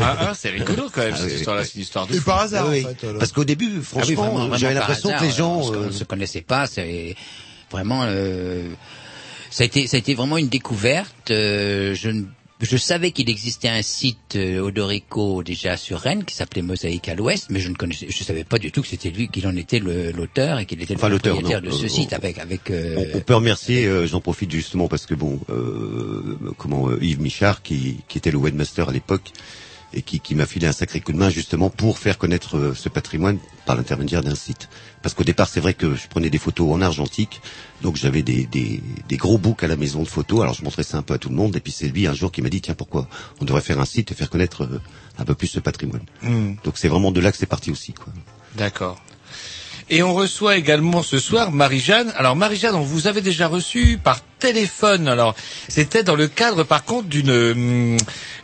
Ah, 0.00 0.16
ah, 0.20 0.32
c'est 0.34 0.50
rigolo 0.50 0.84
quand 0.92 1.00
même 1.02 1.12
Ah, 1.14 1.18
cette 1.18 1.26
oui, 1.32 1.36
histoire-là, 1.38 1.64
c'est 1.64 1.74
une 1.74 1.80
histoire 1.82 2.06
de. 2.06 2.14
Et 2.14 2.18
fou. 2.18 2.24
par 2.24 2.40
hasard, 2.40 2.64
Ah 2.66 2.70
oui. 2.70 2.84
en 2.84 2.88
fait. 2.94 3.06
alors. 3.06 3.18
Parce 3.18 3.32
qu'au 3.32 3.44
début, 3.44 3.66
Ah 3.72 3.76
oui, 3.78 3.82
franchement, 3.82 4.34
vraiment 4.34 4.56
j'avais 4.56 4.74
l'impression 4.74 5.10
que 5.18 5.24
les 5.24 5.30
gens. 5.30 5.72
Euh, 5.72 5.88
on 5.88 5.92
se 5.92 6.04
connaissait 6.04 6.40
pas. 6.42 6.66
C'est 6.66 7.16
vraiment. 7.70 8.02
euh, 8.04 8.68
ça 9.50 9.64
a 9.64 9.66
été 9.66 9.86
ça 9.88 9.96
a 9.96 9.98
été 9.98 10.14
vraiment 10.14 10.38
une 10.38 10.48
découverte. 10.48 11.30
euh, 11.30 11.94
je 11.94 12.08
ne 12.10 12.22
je 12.60 12.76
savais 12.76 13.10
qu'il 13.12 13.30
existait 13.30 13.68
un 13.68 13.82
site 13.82 14.36
euh, 14.36 14.60
Odorico 14.60 15.42
déjà 15.42 15.76
sur 15.76 15.98
Rennes 15.98 16.24
qui 16.24 16.34
s'appelait 16.34 16.62
Mosaïque 16.62 17.08
à 17.08 17.14
l'Ouest, 17.14 17.46
mais 17.50 17.58
je 17.60 17.68
ne 17.68 17.74
connaissais, 17.74 18.06
je 18.10 18.22
savais 18.24 18.44
pas 18.44 18.58
du 18.58 18.70
tout 18.70 18.82
que 18.82 18.88
c'était 18.88 19.10
lui 19.10 19.28
qu'il 19.28 19.46
en 19.46 19.56
était 19.56 19.78
l'auteur 19.80 20.58
et 20.58 20.66
qu'il 20.66 20.80
était 20.82 20.94
Enfin, 20.96 21.08
le 21.08 21.14
l'auteur, 21.14 21.34
propriétaire 21.36 21.62
de 21.62 21.70
ce 21.70 21.84
Euh, 21.86 21.88
site 21.88 22.10
on- 22.12 22.16
avec 22.16 22.38
avec. 22.38 22.70
euh, 22.70 23.06
On, 23.14 23.18
on 23.18 23.20
peut 23.20 23.34
remercier, 23.34 23.86
euh, 23.86 24.06
j'en 24.06 24.20
profite 24.20 24.50
justement 24.50 24.88
parce 24.88 25.06
que 25.06 25.14
bon, 25.14 25.40
euh, 25.50 26.36
comment 26.58 26.88
euh, 26.88 26.98
Yves 27.02 27.20
Michard, 27.20 27.62
qui, 27.62 27.98
qui 28.08 28.18
était 28.18 28.30
le 28.30 28.38
webmaster 28.38 28.88
à 28.88 28.92
l'époque 28.92 29.32
et 29.92 30.02
qui, 30.02 30.20
qui 30.20 30.34
m'a 30.34 30.46
filé 30.46 30.66
un 30.66 30.72
sacré 30.72 31.00
coup 31.00 31.12
de 31.12 31.18
main 31.18 31.30
justement 31.30 31.70
pour 31.70 31.98
faire 31.98 32.18
connaître 32.18 32.56
euh, 32.56 32.74
ce 32.74 32.88
patrimoine 32.88 33.38
par 33.66 33.76
l'intermédiaire 33.76 34.22
d'un 34.22 34.34
site. 34.34 34.68
Parce 35.02 35.14
qu'au 35.14 35.24
départ, 35.24 35.48
c'est 35.48 35.60
vrai 35.60 35.74
que 35.74 35.94
je 35.94 36.08
prenais 36.08 36.30
des 36.30 36.38
photos 36.38 36.72
en 36.72 36.80
argentique, 36.80 37.40
donc 37.82 37.96
j'avais 37.96 38.22
des, 38.22 38.46
des, 38.46 38.82
des 39.08 39.16
gros 39.16 39.38
books 39.38 39.62
à 39.62 39.66
la 39.66 39.76
maison 39.76 40.02
de 40.02 40.08
photos. 40.08 40.42
Alors 40.42 40.54
je 40.54 40.62
montrais 40.62 40.82
ça 40.82 40.98
un 40.98 41.02
peu 41.02 41.14
à 41.14 41.18
tout 41.18 41.28
le 41.28 41.34
monde, 41.34 41.56
et 41.56 41.60
puis 41.60 41.72
c'est 41.72 41.88
lui 41.88 42.06
un 42.06 42.14
jour 42.14 42.30
qui 42.30 42.42
m'a 42.42 42.50
dit 42.50 42.60
tiens 42.60 42.74
pourquoi 42.74 43.08
on 43.40 43.44
devrait 43.44 43.62
faire 43.62 43.80
un 43.80 43.84
site 43.84 44.12
et 44.12 44.14
faire 44.14 44.30
connaître 44.30 44.64
euh, 44.64 44.80
un 45.18 45.24
peu 45.24 45.34
plus 45.34 45.48
ce 45.48 45.60
patrimoine. 45.60 46.02
Hmm. 46.22 46.54
Donc 46.64 46.74
c'est 46.76 46.88
vraiment 46.88 47.10
de 47.10 47.20
là 47.20 47.32
que 47.32 47.38
c'est 47.38 47.46
parti 47.46 47.70
aussi 47.70 47.92
quoi. 47.92 48.12
D'accord. 48.56 49.00
Et 49.88 50.04
on 50.04 50.14
reçoit 50.14 50.56
également 50.56 51.02
ce 51.02 51.18
soir 51.18 51.50
Marie-Jeanne. 51.50 52.12
Alors 52.16 52.36
Marie-Jeanne, 52.36 52.76
on 52.76 52.82
vous 52.82 53.08
avait 53.08 53.22
déjà 53.22 53.48
reçu 53.48 53.98
par 54.02 54.20
téléphone. 54.40 55.06
Alors 55.06 55.34
c'était 55.68 56.02
dans 56.02 56.16
le 56.16 56.26
cadre 56.26 56.64
par 56.64 56.84
contre 56.84 57.08
d'une 57.08 57.30
hum, 57.30 57.96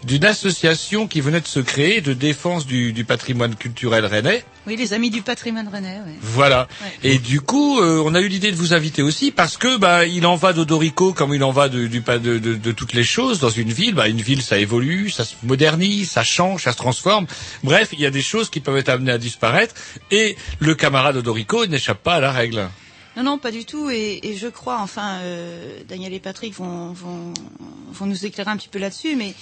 d'une 0.04 0.24
association 0.24 1.08
qui 1.08 1.20
venait 1.20 1.40
de 1.40 1.48
se 1.48 1.58
créer 1.58 2.00
de 2.00 2.12
défense 2.12 2.66
du, 2.66 2.92
du 2.92 3.04
patrimoine 3.04 3.56
culturel 3.56 4.06
rennais. 4.06 4.44
Oui, 4.66 4.76
les 4.76 4.92
amis 4.92 5.10
du 5.10 5.22
patrimoine 5.22 5.68
rennais. 5.68 5.98
Ouais. 6.06 6.14
Voilà. 6.20 6.68
Ouais. 6.82 7.10
Et 7.10 7.18
du 7.18 7.40
coup, 7.40 7.80
euh, 7.80 8.02
on 8.04 8.14
a 8.14 8.20
eu 8.20 8.28
l'idée 8.28 8.52
de 8.52 8.56
vous 8.56 8.74
inviter 8.74 9.02
aussi 9.02 9.30
parce 9.32 9.56
que 9.56 9.76
bah 9.76 10.06
il 10.06 10.26
en 10.26 10.36
va 10.36 10.52
d'Odorico 10.52 11.12
comme 11.12 11.34
il 11.34 11.42
en 11.42 11.50
va 11.50 11.68
de, 11.68 11.86
du 11.86 12.00
de, 12.00 12.38
de 12.38 12.72
toutes 12.72 12.92
les 12.92 13.04
choses 13.04 13.40
dans 13.40 13.50
une 13.50 13.72
ville. 13.72 13.94
Bah, 13.94 14.08
une 14.08 14.20
ville, 14.20 14.42
ça 14.42 14.58
évolue, 14.58 15.10
ça 15.10 15.24
se 15.24 15.34
modernise, 15.42 16.10
ça 16.10 16.22
change, 16.22 16.64
ça 16.64 16.72
se 16.72 16.76
transforme. 16.76 17.26
Bref, 17.64 17.88
il 17.92 18.00
y 18.00 18.06
a 18.06 18.10
des 18.10 18.22
choses 18.22 18.50
qui 18.50 18.60
peuvent 18.60 18.76
être 18.76 18.88
amenées 18.90 19.12
à 19.12 19.18
disparaître. 19.18 19.74
Et 20.10 20.36
le 20.60 20.74
camarade 20.74 21.16
Odorico 21.16 21.66
n'échappe 21.66 22.02
pas 22.02 22.14
à 22.14 22.20
la 22.20 22.32
règle. 22.32 22.68
Non, 23.16 23.22
non, 23.22 23.38
pas 23.38 23.50
du 23.50 23.64
tout. 23.64 23.88
Et, 23.90 24.20
et 24.22 24.36
je 24.36 24.46
crois, 24.46 24.78
enfin, 24.80 25.20
euh, 25.22 25.80
Daniel 25.88 26.12
et 26.12 26.20
Patrick 26.20 26.54
vont, 26.54 26.92
vont, 26.92 27.32
vont 27.92 28.06
nous 28.06 28.26
éclairer 28.26 28.50
un 28.50 28.56
petit 28.56 28.68
peu 28.68 28.78
là-dessus, 28.78 29.16
mais 29.16 29.34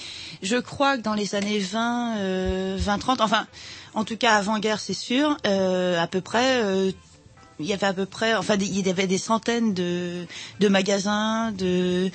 je 0.43 0.57
crois 0.57 0.97
que 0.97 1.03
dans 1.03 1.15
les 1.15 1.35
années 1.35 1.59
20, 1.59 2.17
euh, 2.19 2.77
20, 2.79 2.99
30, 2.99 3.21
enfin, 3.21 3.47
en 3.95 4.05
tout 4.05 4.17
cas 4.17 4.35
avant-guerre, 4.37 4.79
c'est 4.81 4.95
sûr, 4.95 5.37
euh, 5.47 6.01
à 6.01 6.07
peu 6.07 6.21
près. 6.21 6.63
euh, 6.63 6.91
il 7.61 7.67
y 7.67 7.73
avait 7.73 7.87
à 7.87 7.93
peu 7.93 8.05
près, 8.05 8.35
enfin, 8.35 8.57
il 8.61 8.85
y 8.85 8.91
avait 8.91 9.07
des 9.07 9.17
centaines 9.17 9.75
de, 9.75 10.27
de 10.59 10.67
magasins, 10.69 11.53
de, 11.53 12.11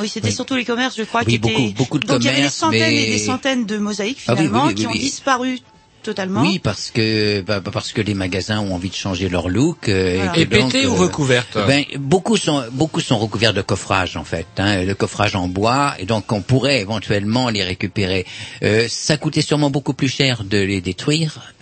oui, 0.00 0.08
c'était 0.08 0.26
Oui. 0.28 0.34
surtout 0.34 0.56
les 0.56 0.64
commerces, 0.64 0.96
je 0.96 1.04
crois, 1.04 1.20
Oui, 1.24 1.34
qui 1.34 1.38
beaucoup- 1.38 1.54
étaient. 1.54 1.72
beaucoup 1.74 1.98
de 2.00 2.08
Donc 2.08 2.18
il 2.22 2.26
y 2.26 2.28
avait 2.28 2.42
des 2.42 2.48
centaines 2.48 2.92
et 2.92 3.06
des 3.06 3.18
centaines 3.20 3.66
de 3.66 3.78
mosaïques 3.78 4.18
Ah 4.26 4.32
oui, 4.32 4.38
finalement 4.38 4.72
qui 4.74 4.88
ont 4.88 4.90
disparu 4.92 5.60
totalement. 6.02 6.42
Oui, 6.42 6.58
parce 6.58 6.90
que 6.90 7.40
bah, 7.42 7.60
bah, 7.60 7.70
parce 7.72 7.92
que 7.92 8.00
les 8.00 8.14
magasins 8.14 8.60
ont 8.60 8.74
envie 8.74 8.90
de 8.90 8.94
changer 8.94 9.28
leur 9.28 9.48
look. 9.48 9.88
euh, 9.88 10.14
Voilà. 10.16 10.38
Et 10.38 10.44
donc, 10.46 10.74
ou 10.86 10.94
recouvertes? 10.94 11.58
ben, 11.66 11.84
beaucoup 11.98 12.36
sont 12.36 12.64
beaucoup 12.72 13.00
sont 13.00 13.18
recouverts 13.18 13.54
de 13.54 13.62
coffrage 13.62 14.16
en 14.16 14.24
fait, 14.24 14.46
hein, 14.58 14.84
de 14.84 14.92
coffrage 14.94 15.34
en 15.36 15.48
bois, 15.48 15.94
et 15.98 16.06
donc 16.06 16.30
on 16.32 16.40
pourrait 16.42 16.80
éventuellement 16.80 17.48
les 17.48 17.62
récupérer. 17.62 18.26
Euh, 18.62 18.86
ça 18.88 19.16
coûtait 19.16 19.42
sûrement 19.42 19.70
beaucoup 19.70 19.94
plus 19.94 20.08
cher 20.08 20.44
de 20.44 20.58
les 20.58 20.80
détruire 20.80 21.52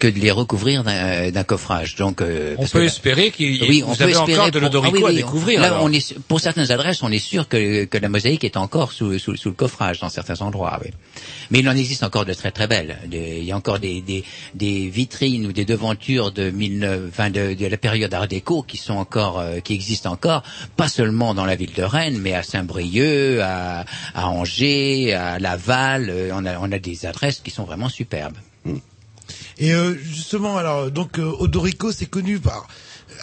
que 0.00 0.08
de 0.08 0.18
les 0.18 0.30
recouvrir 0.32 0.82
d'un 0.82 1.30
d'un 1.30 1.44
coffrage. 1.44 1.94
Donc 1.94 2.20
euh, 2.22 2.56
On 2.58 2.66
peut 2.66 2.80
que- 2.80 2.84
espérer 2.86 3.30
qu'il 3.30 3.62
oui, 3.62 3.82
vous 3.82 3.92
on 3.92 3.94
peut 3.94 4.02
avez 4.04 4.12
espérer 4.12 4.38
encore 4.40 4.46
de 4.46 4.58
pour- 4.58 4.60
l'Odorico 4.62 4.96
ah 4.96 5.00
oui, 5.00 5.04
à 5.04 5.08
oui, 5.10 5.16
découvrir. 5.16 5.60
Là, 5.60 5.78
on 5.82 5.92
est 5.92 6.18
pour 6.30 6.40
certaines 6.40 6.72
adresses, 6.72 7.02
on 7.04 7.12
est 7.12 7.18
sûr 7.20 7.46
que, 7.48 7.84
que 7.84 7.98
la 7.98 8.08
mosaïque 8.08 8.42
est 8.44 8.56
encore 8.56 8.90
sous, 8.92 9.18
sous, 9.18 9.36
sous 9.36 9.50
le 9.50 9.54
coffrage 9.54 10.00
dans 10.00 10.08
certains 10.08 10.40
endroits. 10.40 10.80
Oui. 10.82 10.90
Mais 11.50 11.58
il 11.60 11.68
en 11.68 11.76
existe 11.76 12.02
encore 12.02 12.24
de 12.24 12.34
très 12.34 12.50
très 12.50 12.66
belles. 12.66 12.98
Il 13.12 13.44
y 13.44 13.52
a 13.52 13.56
encore 13.56 13.78
des, 13.78 14.00
des, 14.00 14.24
des 14.54 14.88
vitrines 14.88 15.46
ou 15.46 15.52
des 15.52 15.64
devantures 15.64 16.32
de, 16.32 16.50
19, 16.50 17.02
enfin 17.08 17.30
de, 17.30 17.54
de 17.54 17.66
la 17.66 17.76
période 17.76 18.12
Art 18.14 18.26
déco 18.28 18.62
qui 18.62 18.76
sont 18.78 18.94
encore, 18.94 19.38
euh, 19.38 19.60
qui 19.60 19.74
existent 19.74 20.10
encore, 20.10 20.42
pas 20.76 20.88
seulement 20.88 21.34
dans 21.34 21.44
la 21.44 21.56
ville 21.56 21.74
de 21.74 21.82
Rennes, 21.82 22.18
mais 22.18 22.32
à 22.34 22.42
Saint-Brieuc, 22.42 23.40
à, 23.42 23.84
à 24.14 24.28
Angers, 24.28 25.12
à 25.14 25.38
Laval. 25.38 26.08
euh, 26.08 26.30
on 26.32 26.46
a, 26.46 26.58
on 26.58 26.72
a 26.72 26.78
des 26.78 27.04
adresses 27.06 27.40
qui 27.40 27.50
sont 27.50 27.64
vraiment 27.64 27.88
superbes. 27.88 28.36
Et 29.60 29.72
euh, 29.72 29.94
justement, 30.02 30.56
alors 30.56 30.90
donc 30.90 31.18
euh, 31.18 31.30
Odorico, 31.38 31.92
c'est 31.92 32.06
connu 32.06 32.38
par. 32.40 32.66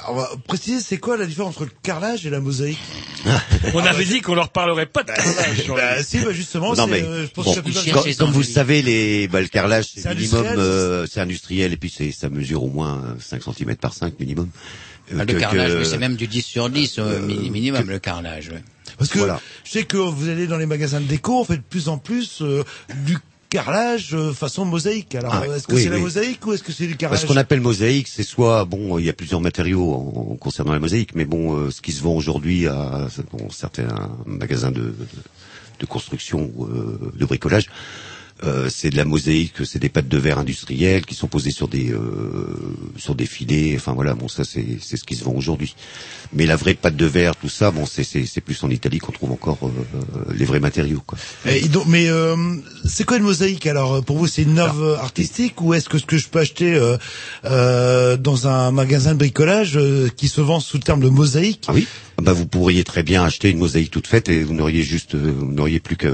On 0.10 0.14
va 0.16 0.30
préciser, 0.48 0.80
c'est 0.80 1.00
quoi 1.00 1.18
la 1.18 1.26
différence 1.26 1.56
entre 1.56 1.66
le 1.66 1.72
carrelage 1.82 2.26
et 2.26 2.30
la 2.30 2.40
mosaïque? 2.40 2.78
On 3.74 3.80
avait 3.80 4.06
dit 4.06 4.22
qu'on 4.22 4.36
leur 4.36 4.50
parlerait 4.50 4.86
pas 4.86 5.02
de 5.04 5.08
carrelage. 5.12 5.66
Jean-Louis. 5.66 5.82
Bah 5.82 6.04
si, 6.04 6.20
bah 6.20 6.32
justement, 6.32 6.76
Non 6.76 6.86
c'est, 6.86 6.92
mais 6.92 7.02
euh, 7.04 7.26
je 7.26 7.32
pense 7.32 7.46
bon, 7.46 7.52
que 7.54 7.56
la 7.58 7.64
plupart 7.64 7.84
des 7.84 7.92
comme, 7.92 8.14
comme 8.28 8.32
vous 8.32 8.40
le 8.42 8.46
savez, 8.46 8.82
les 8.84 9.28
bah, 9.28 9.42
le 9.42 9.48
carrelage 9.48 9.86
C'est 9.94 10.02
c'est 10.02 10.10
minimum, 10.14 10.40
industriel, 10.42 10.60
euh, 10.60 11.06
c'est 11.12 11.20
industriel 11.22 11.74
et 11.74 11.78
puis 11.78 11.92
c'est 11.96 12.12
ça 12.12 12.30
mesure 12.30 12.64
au 12.64 12.70
moins 12.70 13.02
euh, 13.06 13.14
5 13.20 13.42
cm 13.58 13.76
par 13.78 13.94
5 13.94 14.20
minimum. 14.20 14.50
Euh, 15.14 15.18
Ah, 15.20 15.26
que- 15.26 15.32
le 15.34 15.40
carrelage, 15.40 15.72
que- 15.74 15.78
oui, 15.80 15.86
c'est 15.90 15.98
même 15.98 16.16
du 16.16 16.28
10 16.28 16.44
sur 16.44 16.70
10 16.70 17.00
au 17.00 17.06
mi- 17.22 17.50
minimum, 17.50 17.90
le 17.90 17.98
carrelage. 17.98 18.50
ouais. 18.50 18.64
Parce 19.00 19.10
que 19.10 19.18
Voilà. 19.20 19.42
je 19.64 19.72
sais 19.72 19.84
que 19.84 19.98
vous 19.98 20.30
allez 20.30 20.46
dans 20.48 20.58
les 20.58 20.66
magasins 20.68 21.02
de 21.02 21.06
déco, 21.08 21.40
on 21.40 21.44
fait 21.46 21.58
de 21.58 21.64
plus 21.68 21.90
en 21.90 21.98
plus 21.98 22.42
euh, 22.42 22.64
du 23.06 23.18
carrelage 23.50 24.14
euh, 24.14 24.34
façon 24.34 24.66
mosaïque. 24.66 25.16
Alors, 25.16 25.34
Ah, 25.36 25.48
est-ce 25.56 25.68
que 25.68 25.76
oui, 25.76 25.84
c'est 25.84 25.90
la 25.90 25.98
mosaïque 26.00 26.46
ou 26.46 26.54
est-ce 26.54 26.64
que 26.64 26.72
c'est 26.72 26.88
du 26.88 26.98
carrelage 26.98 27.22
ce 27.22 27.28
qu'on 27.28 27.38
appelle 27.38 27.62
mosaïque, 27.62 28.08
c'est 28.08 28.24
soit 28.24 28.66
bon, 28.66 28.98
il 29.00 29.06
y 29.06 29.10
a 29.10 29.14
plusieurs 29.14 29.42
matériaux 29.42 29.94
en, 29.94 30.32
en 30.32 30.36
concernant 30.36 30.74
la 30.74 30.80
mosaïque, 30.80 31.16
mais 31.16 31.26
bon, 31.26 31.56
euh, 31.56 31.72
ce 31.72 31.82
qui 31.82 31.92
se 31.92 32.02
vend 32.04 32.16
aujourd'hui 32.16 32.68
à 32.68 33.08
bon, 33.32 33.50
certains 33.50 33.88
magasins 34.26 34.72
de, 34.72 34.94
de 35.80 35.86
construction, 35.86 36.52
ou, 36.56 36.66
euh, 36.66 37.12
de 37.16 37.26
bricolage, 37.26 37.70
euh, 38.44 38.70
c'est 38.70 38.90
de 38.90 38.98
la 38.98 39.06
mosaïque, 39.06 39.66
c'est 39.66 39.80
des 39.80 39.90
pâtes 39.90 40.08
de 40.08 40.18
verre 40.18 40.40
industrielles 40.40 41.06
qui 41.06 41.16
sont 41.16 41.28
posées 41.28 41.52
sur 41.52 41.68
des 41.68 41.92
euh, 41.92 42.02
sur 42.98 43.16
des 43.16 43.26
filets. 43.26 43.74
Enfin 43.76 43.94
voilà, 43.94 44.14
bon 44.14 44.28
ça 44.28 44.44
c'est 44.44 44.78
c'est 44.82 44.98
ce 44.98 45.04
qui 45.04 45.16
se 45.16 45.24
vend 45.24 45.34
aujourd'hui. 45.34 45.76
Mais 46.34 46.46
la 46.46 46.56
vraie 46.56 46.74
pâte 46.74 46.96
de 46.96 47.06
verre, 47.06 47.36
tout 47.36 47.50
ça, 47.50 47.72
bon 47.72 47.86
c'est 47.86 48.04
c'est 48.04 48.26
c'est 48.26 48.42
plus 48.42 48.64
en 48.64 48.70
Italie 48.70 49.00
qu'on 49.00 49.12
trouve 49.12 49.32
encore 49.32 49.60
euh, 49.64 50.34
les 50.34 50.46
vrais 50.46 50.60
matériaux 50.60 51.04
quoi. 51.06 51.18
Et 51.46 51.68
donc, 51.68 51.86
mais 51.88 52.10
euh, 52.10 52.36
c'est 52.86 53.06
quoi 53.06 53.18
une 53.18 53.24
mosaïque 53.24 53.66
alors? 53.66 54.04
Pour 54.04 54.18
vous, 54.18 54.28
c'est 54.28 54.44
une 54.44 54.60
œuvre 54.60 54.98
artistique 55.02 55.62
ou 55.62 55.74
est-ce 55.74 55.90
que 55.90 55.98
ce 55.98 56.06
que 56.06 56.18
je 56.18 56.28
peux 56.28 56.40
acheter 56.40 56.76
euh, 56.76 56.98
euh, 57.46 58.18
dans 58.18 58.48
un 58.48 58.72
magasin 58.72 59.14
de 59.14 59.20
bricolage 59.20 59.78
euh, 59.78 60.10
qui 60.16 60.28
se 60.28 60.42
vend 60.42 60.60
sous 60.60 60.78
le 60.78 60.84
terme 60.84 61.02
de 61.02 61.10
mosaïque? 61.10 61.66
Ah 61.68 61.74
oui. 61.74 61.88
Bah, 62.20 62.34
vous 62.34 62.48
pourriez 62.48 62.84
très 62.84 63.04
bien 63.04 63.24
acheter 63.24 63.52
une 63.52 63.60
mosaïque 63.60 63.92
toute 63.92 64.08
faite 64.08 64.28
et 64.28 64.44
vous 64.44 64.54
n'auriez 64.56 64.82
juste, 64.82 65.14
euh, 65.14 65.32
vous 65.38 65.52
n'auriez 65.52 65.80
plus 65.80 65.96
qu'à 65.98 66.10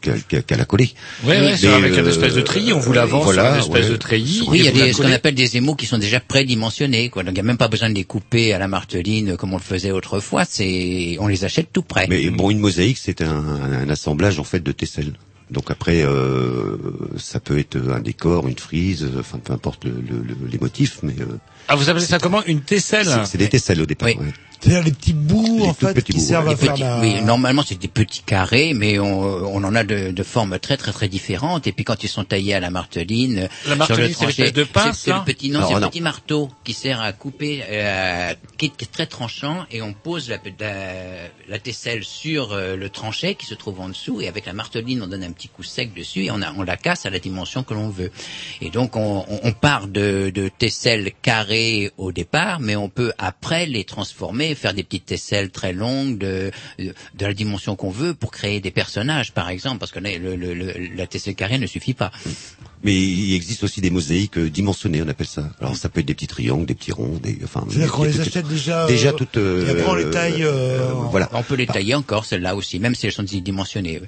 qu'à- 0.00 0.18
qu'à- 0.18 0.42
qu'à 0.42 0.56
la 0.56 0.64
coller. 0.64 0.90
Ouais, 1.22 1.38
ouais, 1.40 1.54
Mais, 1.62 1.68
avec 1.68 1.92
une 1.96 2.00
euh, 2.04 2.10
espèce 2.10 2.34
de 2.34 2.40
treillis, 2.40 2.72
on 2.72 2.80
vous 2.80 2.92
la 2.92 3.06
vend 3.06 3.20
voilà, 3.20 3.58
espèce 3.58 3.84
ouais. 3.84 3.90
de 3.90 3.96
treillis. 3.96 4.42
Oui, 4.48 4.58
il 4.58 4.64
y 4.64 4.68
a 4.68 4.72
des, 4.72 4.92
ce 4.92 5.00
qu'on 5.00 5.12
appelle 5.12 5.36
des 5.36 5.56
émaux 5.56 5.76
qui 5.76 5.86
sont 5.86 5.98
déjà 5.98 6.18
prédimensionnés, 6.18 7.08
quoi. 7.08 7.22
Donc 7.22 7.30
il 7.32 7.34
n'y 7.34 7.40
a 7.40 7.44
même 7.44 7.56
pas 7.56 7.68
besoin 7.68 7.88
de 7.88 7.94
les 7.94 8.02
couper 8.04 8.52
à 8.52 8.58
la 8.58 8.66
marteline 8.66 9.36
comme 9.36 9.52
on 9.54 9.56
le 9.58 9.62
faisait 9.62 9.92
autrefois. 9.92 10.44
C'est, 10.44 11.16
on 11.20 11.28
les 11.28 11.44
achète 11.44 11.68
tout 11.72 11.82
prêts. 11.82 12.06
Mais 12.10 12.28
bon, 12.30 12.50
une 12.50 12.58
mosaïque, 12.58 12.98
c'est 13.00 13.22
un, 13.22 13.28
un 13.36 13.88
assemblage 13.88 14.40
en 14.40 14.44
fait 14.44 14.60
de 14.60 14.72
tesselles. 14.72 15.12
Donc 15.52 15.70
après, 15.70 16.02
euh, 16.02 16.76
ça 17.16 17.38
peut 17.38 17.58
être 17.58 17.76
un 17.94 18.00
décor, 18.00 18.48
une 18.48 18.58
frise, 18.58 19.04
euh, 19.04 19.20
enfin 19.20 19.38
peu 19.38 19.52
importe 19.52 19.84
le, 19.84 19.90
le- 19.92 20.22
le- 20.26 20.48
les 20.50 20.58
motifs, 20.58 20.98
mais 21.02 21.14
euh, 21.20 21.26
Ah, 21.68 21.76
vous 21.76 21.88
appelez 21.90 22.04
ça 22.04 22.18
comment? 22.18 22.42
Une 22.46 22.62
tesselle? 22.62 23.06
c'est 23.06 23.26
c'est 23.26 23.38
des 23.38 23.48
tesselles 23.48 23.80
au 23.80 23.86
départ. 23.86 24.08
Oui. 24.08 24.16
ouais. 24.18 24.32
C'est-à-dire 24.64 24.82
les 24.84 24.92
petits 24.92 25.12
bouts, 25.12 25.58
Les 25.58 25.68
en 25.68 25.74
fait, 25.74 26.02
qui 26.02 26.12
bouts, 26.12 26.20
servent 26.20 26.48
à 26.48 26.56
faire 26.56 26.72
petits- 26.72 26.82
la... 26.82 27.00
oui, 27.00 27.20
normalement 27.22 27.62
c'est 27.66 27.78
des 27.78 27.88
petits 27.88 28.22
carrés, 28.22 28.72
mais 28.74 28.98
on, 28.98 29.20
on 29.20 29.62
en 29.62 29.74
a 29.74 29.84
de, 29.84 30.10
de 30.10 30.22
formes 30.22 30.58
très 30.58 30.76
très 30.78 30.92
très 30.92 31.08
différentes. 31.08 31.66
Et 31.66 31.72
puis 31.72 31.84
quand 31.84 32.02
ils 32.02 32.08
sont 32.08 32.24
taillés 32.24 32.54
à 32.54 32.60
la 32.60 32.70
marteline, 32.70 33.48
La 33.66 33.68
sur 33.68 33.76
marteline, 33.76 34.02
le 34.02 34.08
c'est 34.08 34.14
tranché, 34.14 34.42
l'espèce 34.42 34.52
de 34.52 34.64
pince, 34.64 34.98
c'est 34.98 35.10
le 35.12 35.24
petit 35.24 35.50
non, 35.50 35.60
c'est 35.68 35.74
le 35.74 35.88
petit 35.90 36.00
marteau 36.00 36.50
qui 36.64 36.72
sert 36.72 37.00
à 37.00 37.12
couper, 37.12 37.62
euh, 37.68 38.34
qui, 38.56 38.66
est, 38.66 38.68
qui 38.70 38.84
est 38.84 38.92
très 38.92 39.06
tranchant, 39.06 39.66
et 39.70 39.82
on 39.82 39.92
pose 39.92 40.30
la, 40.30 40.38
la, 40.58 40.74
la 41.48 41.58
tesselle 41.58 42.02
sur 42.04 42.52
euh, 42.52 42.76
le 42.76 42.88
tranchet 42.88 43.34
qui 43.34 43.44
se 43.46 43.54
trouve 43.54 43.80
en 43.80 43.88
dessous, 43.90 44.20
et 44.22 44.28
avec 44.28 44.46
la 44.46 44.54
marteline 44.54 45.02
on 45.02 45.06
donne 45.06 45.24
un 45.24 45.32
petit 45.32 45.48
coup 45.48 45.62
sec 45.62 45.92
dessus, 45.94 46.24
et 46.24 46.30
on, 46.30 46.40
a, 46.40 46.52
on 46.56 46.62
la 46.62 46.76
casse 46.78 47.04
à 47.06 47.10
la 47.10 47.18
dimension 47.18 47.62
que 47.64 47.74
l'on 47.74 47.90
veut. 47.90 48.10
Et 48.62 48.70
donc 48.70 48.96
on, 48.96 49.24
on- 49.28 49.40
on 49.42 49.52
part 49.52 49.88
de, 49.88 50.30
de 50.34 50.48
tesselles 50.48 51.12
carrées 51.20 51.90
au 51.98 52.12
départ, 52.12 52.60
mais 52.60 52.76
on 52.76 52.88
peut 52.88 53.12
après 53.18 53.66
les 53.66 53.84
transformer, 53.84 54.53
faire 54.54 54.74
des 54.74 54.82
petites 54.84 55.06
tesselles 55.06 55.50
très 55.50 55.72
longues 55.72 56.18
de, 56.18 56.50
de, 56.78 56.94
de 57.18 57.26
la 57.26 57.34
dimension 57.34 57.76
qu'on 57.76 57.90
veut 57.90 58.14
pour 58.14 58.30
créer 58.30 58.60
des 58.60 58.70
personnages, 58.70 59.32
par 59.32 59.48
exemple, 59.48 59.78
parce 59.78 59.92
que 59.92 59.98
là, 60.00 60.10
le, 60.18 60.36
le- 60.36 60.54
le- 60.54 60.72
la 60.96 61.06
tesselle 61.06 61.34
carrée 61.34 61.58
ne 61.58 61.66
suffit 61.66 61.94
pas. 61.94 62.10
Mais 62.82 62.94
il 62.94 63.34
existe 63.34 63.64
aussi 63.64 63.80
des 63.80 63.88
mosaïques 63.90 64.36
euh, 64.36 64.50
dimensionnées, 64.50 65.00
on 65.02 65.08
appelle 65.08 65.26
ça. 65.26 65.48
Alors 65.58 65.74
ça 65.74 65.88
peut 65.88 66.00
être 66.00 66.06
des 66.06 66.12
petits 66.14 66.26
triangles, 66.26 66.66
des 66.66 66.74
petits 66.74 66.92
ronds, 66.92 67.18
des 67.22 67.38
enfin. 67.42 67.64
C'est-à-dire 67.70 67.92
qu'on 67.92 68.02
des- 68.04 68.12
les 68.12 68.20
achète 68.20 68.46
déjà... 68.46 68.86
déjà 68.86 69.08
euh, 69.08 69.12
toutes. 69.12 69.38
euh, 69.38 69.66
Et 69.66 69.70
après, 69.70 69.90
on 69.90 69.94
les 69.94 70.10
taille... 70.10 70.42
euh, 70.44 70.90
voilà. 71.10 71.30
On 71.32 71.42
peut 71.42 71.54
les 71.54 71.66
tailler 71.66 71.94
encore, 71.94 72.26
celles-là 72.26 72.54
aussi, 72.54 72.78
même 72.78 72.94
si 72.94 73.06
elles 73.06 73.12
sont 73.12 73.22
dimensionnées. 73.22 74.02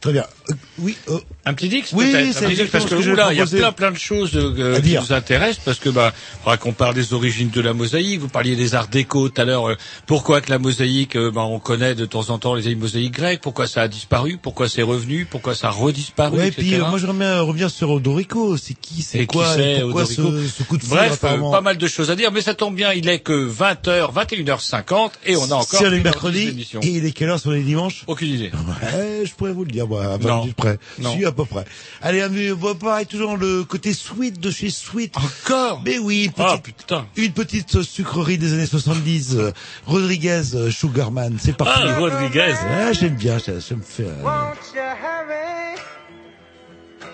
Très 0.00 0.12
bien. 0.12 0.24
Euh, 0.50 0.54
oui, 0.78 0.96
euh, 1.08 1.18
Un 1.44 1.54
petit 1.54 1.68
Dix 1.68 1.92
Oui, 1.92 2.12
c'est 2.12 2.44
Un 2.44 2.48
petit 2.48 2.54
Dix, 2.54 2.70
parce 2.70 2.84
que 2.84 2.94
que 2.94 3.10
là, 3.10 3.32
il 3.32 3.38
y 3.38 3.40
a 3.40 3.46
plein 3.46 3.72
plein 3.72 3.90
de 3.90 3.98
choses 3.98 4.30
euh, 4.34 4.80
qui 4.80 4.94
nous 4.94 5.12
intéressent 5.12 5.64
parce 5.64 5.78
que 5.80 5.88
bah 5.88 6.12
qu'on 6.60 6.72
parle 6.72 6.94
des 6.94 7.12
origines 7.14 7.50
de 7.50 7.60
la 7.60 7.72
mosaïque. 7.74 8.20
Vous 8.20 8.28
parliez 8.28 8.54
des 8.54 8.76
arts 8.76 8.86
déco 8.86 9.28
tout 9.28 9.40
à 9.40 9.44
l'heure. 9.44 9.76
pourquoi 10.06 10.40
que 10.40 10.50
la 10.50 10.58
mosaïque, 10.58 11.16
bah, 11.16 11.42
on 11.42 11.58
connaît 11.58 11.96
de 11.96 12.04
temps 12.04 12.30
en 12.30 12.38
temps 12.38 12.54
les 12.54 12.74
mosaïques 12.76 13.14
grecques. 13.14 13.40
Pourquoi 13.40 13.66
ça 13.66 13.82
a 13.82 13.88
disparu 13.88 14.38
Pourquoi 14.40 14.68
c'est 14.68 14.82
revenu 14.82 15.26
Pourquoi 15.28 15.54
ça 15.56 15.68
a 15.68 15.70
redisparu 15.70 16.38
ouais, 16.38 16.48
et 16.48 16.52
puis 16.52 16.76
moi 16.78 16.98
j'aimerais 16.98 17.18
bien 17.18 17.40
revenir 17.40 17.70
sur 17.70 17.90
Odorico. 17.90 18.56
C'est 18.56 18.74
qui, 18.74 19.02
c'est 19.02 19.26
quoi, 19.26 19.56
qui 19.56 19.62
et 19.62 19.80
pourquoi 19.80 20.06
ce, 20.06 20.14
ce 20.14 20.62
coup 20.62 20.76
de 20.76 20.82
foudre 20.84 20.94
Bref, 20.94 21.20
pas 21.20 21.60
mal 21.60 21.76
de 21.76 21.88
choses 21.88 22.10
à 22.10 22.16
dire, 22.16 22.30
mais 22.30 22.40
ça 22.40 22.54
tombe 22.54 22.76
bien, 22.76 22.92
il 22.92 23.08
est 23.08 23.18
que 23.18 23.50
20h, 23.50 24.12
21h50 24.14 25.10
et 25.26 25.36
on 25.36 25.50
a 25.50 25.54
encore 25.54 25.80
C'est 25.80 25.90
le 25.90 26.00
mercredi 26.00 26.68
et 26.82 26.88
il 26.88 27.04
est 27.04 27.10
quelle 27.12 27.30
heure 27.30 27.40
sur 27.40 27.50
les 27.50 27.62
dimanches? 27.62 28.04
Aucune 28.06 28.28
idée. 28.28 28.52
Ouais, 28.80 29.24
je 29.24 29.34
pourrais 29.34 29.52
vous 29.52 29.64
le 29.64 29.70
dire, 29.70 29.87
moi, 29.88 30.04
à 30.04 30.16
20 30.18 30.28
Non. 30.28 30.40
minutes 30.42 30.56
près. 30.56 30.78
Non. 30.98 31.12
Si, 31.16 31.24
à 31.24 31.32
peu 31.32 31.44
près. 31.44 31.64
Allez, 32.02 32.22
on 32.52 32.56
va 32.56 32.74
pareil, 32.74 33.06
toujours 33.06 33.36
le 33.36 33.64
côté 33.64 33.92
sweet 33.92 34.38
de 34.38 34.50
chez 34.50 34.70
Sweet. 34.70 35.14
Encore 35.16 35.82
Mais 35.84 35.98
oui, 35.98 36.24
une 36.26 36.32
Ah 36.44 36.58
petite, 36.58 36.76
putain. 36.76 37.06
une 37.16 37.32
petite 37.32 37.82
sucrerie 37.82 38.38
des 38.38 38.52
années 38.52 38.66
70. 38.66 39.34
euh, 39.36 39.52
Rodriguez 39.86 40.42
euh, 40.54 40.70
Sugarman, 40.70 41.36
c'est 41.40 41.56
parti. 41.56 41.82
Ah, 41.84 41.96
Rodriguez. 41.98 42.54
Ah, 42.70 42.92
j'aime 42.92 43.16
bien, 43.16 43.38
ça, 43.38 43.60
ça 43.60 43.74
me 43.74 43.82
fait... 43.82 44.04
euh, 44.04 44.22
Won't 44.22 44.74
you 44.74 44.80
hurry? 44.82 45.78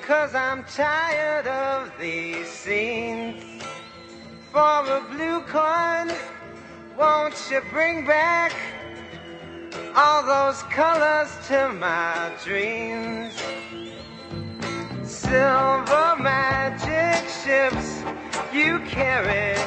Cause 0.06 0.34
I'm 0.34 0.64
tired 0.64 1.46
of 1.46 1.90
these 2.00 2.46
scenes. 2.46 3.34
For 4.52 4.60
a 4.60 5.00
blue 5.10 5.40
coin, 5.50 6.14
won't 6.98 7.34
you 7.50 7.60
bring 7.72 8.06
back 8.06 8.52
all 9.94 10.22
those 10.22 10.62
colors 10.64 11.30
to 11.48 11.72
my 11.72 12.32
dreams? 12.44 13.32
Silver 15.02 16.16
magic 16.18 17.28
ships 17.28 18.02
you 18.52 18.78
carry, 18.80 19.58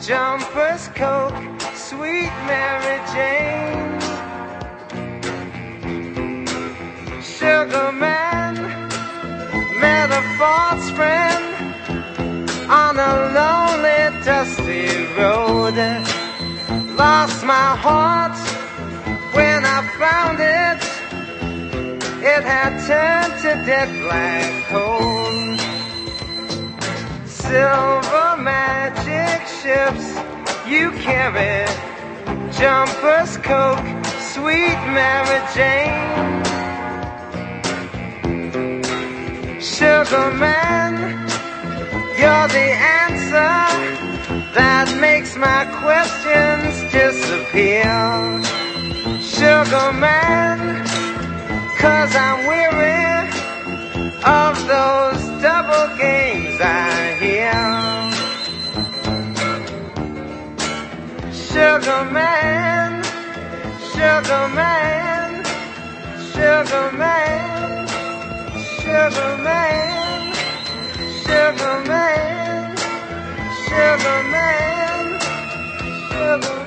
jumpers, 0.00 0.88
coke, 0.94 1.34
sweet 1.74 2.32
Mary 2.48 2.98
Jane. 3.12 4.00
Sugar 7.20 7.92
man 7.92 8.54
met 9.80 10.10
a 10.10 10.22
false 10.38 10.88
friend 10.90 11.44
on 12.70 12.98
a 12.98 13.12
lonely, 13.36 14.24
dusty 14.24 14.88
road. 15.18 15.76
Lost 16.96 17.44
my 17.44 17.76
heart 17.76 18.65
when 19.36 19.66
I 19.66 19.78
found 20.02 20.38
it. 20.40 20.80
It 22.32 22.42
had 22.42 22.72
turned 22.88 23.34
to 23.42 23.50
dead 23.68 23.88
black 24.02 24.50
coal. 24.72 25.56
Silver 27.26 28.28
magic 28.52 29.40
ships 29.60 30.06
you 30.66 30.90
carry, 31.06 31.66
jumpers, 32.58 33.36
coke, 33.48 33.86
sweet 34.32 34.80
Mary 34.96 35.40
Jane. 35.54 36.42
Sugar 39.60 40.30
man, 40.44 40.94
you're 42.18 42.48
the 42.58 42.68
answer 43.04 43.56
that 44.56 44.88
makes 44.98 45.36
my 45.36 45.62
questions 45.82 46.74
disappear. 46.90 48.45
Sugar 49.36 49.92
man, 49.92 50.86
cause 51.76 52.16
I'm 52.16 52.46
weary 52.46 53.28
of 54.24 54.56
those 54.66 55.42
double 55.42 55.94
games 55.98 56.58
I 56.58 57.16
hear. 57.20 57.52
Sugar 61.30 62.04
man, 62.10 63.04
sugar 63.92 64.48
man, 64.56 65.44
sugar 66.32 66.92
man, 66.96 67.86
sugar 68.80 69.36
man, 69.42 70.34
sugar 71.20 71.76
man, 71.86 72.76
sugar 73.68 74.22
man, 74.32 75.18
sugar 76.08 76.56
man. 76.60 76.65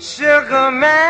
Sugar 0.00 0.70
man, 0.70 1.09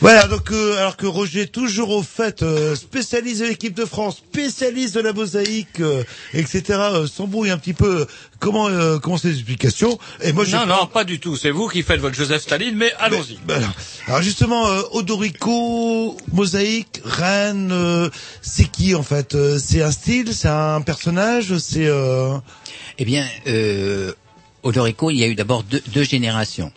Voilà, 0.00 0.26
donc 0.26 0.52
euh, 0.52 0.78
alors 0.78 0.96
que 0.96 1.04
Roger, 1.04 1.48
toujours 1.48 1.90
au 1.90 2.02
fait, 2.02 2.42
euh, 2.42 2.74
spécialiste 2.74 3.42
de 3.42 3.46
l'équipe 3.46 3.74
de 3.74 3.84
France, 3.84 4.16
spécialiste 4.16 4.94
de 4.94 5.00
la 5.00 5.12
mosaïque, 5.12 5.80
euh, 5.80 6.02
etc., 6.32 6.62
euh, 6.68 7.06
s'embrouille 7.06 7.50
un 7.50 7.58
petit 7.58 7.74
peu. 7.74 8.06
Comment 8.38 8.68
euh, 8.68 8.98
comment 8.98 9.18
ces 9.18 9.32
explications 9.32 9.98
Et 10.22 10.32
moi, 10.32 10.44
je 10.44 10.56
Non, 10.56 10.64
non, 10.64 10.86
pas 10.86 11.04
du 11.04 11.20
tout. 11.20 11.36
C'est 11.36 11.50
vous 11.50 11.68
qui 11.68 11.82
faites 11.82 12.00
votre 12.00 12.14
Joseph 12.16 12.40
Staline, 12.40 12.74
mais 12.74 12.90
allons-y. 13.00 13.38
Ben 13.44 13.56
alors, 13.56 13.74
alors 14.06 14.22
justement, 14.22 14.66
euh, 14.68 14.80
Odorico, 14.92 16.16
mosaïque, 16.32 17.02
reine, 17.04 17.70
euh, 17.70 18.08
c'est 18.40 18.70
qui 18.70 18.94
en 18.94 19.02
fait 19.02 19.34
Euh, 19.34 19.58
C'est 19.58 19.82
un 19.82 19.90
style, 19.90 20.32
c'est 20.32 20.48
un 20.48 20.80
personnage, 20.80 21.58
c'est. 21.58 21.86
Euh... 21.86 22.38
Eh 22.96 23.04
bien, 23.04 23.26
euh, 23.46 24.12
Odorico, 24.62 25.10
il 25.10 25.18
y 25.18 25.24
a 25.24 25.26
eu 25.26 25.34
d'abord 25.34 25.64
deux, 25.64 25.82
deux 25.88 26.04
générations. 26.04 26.72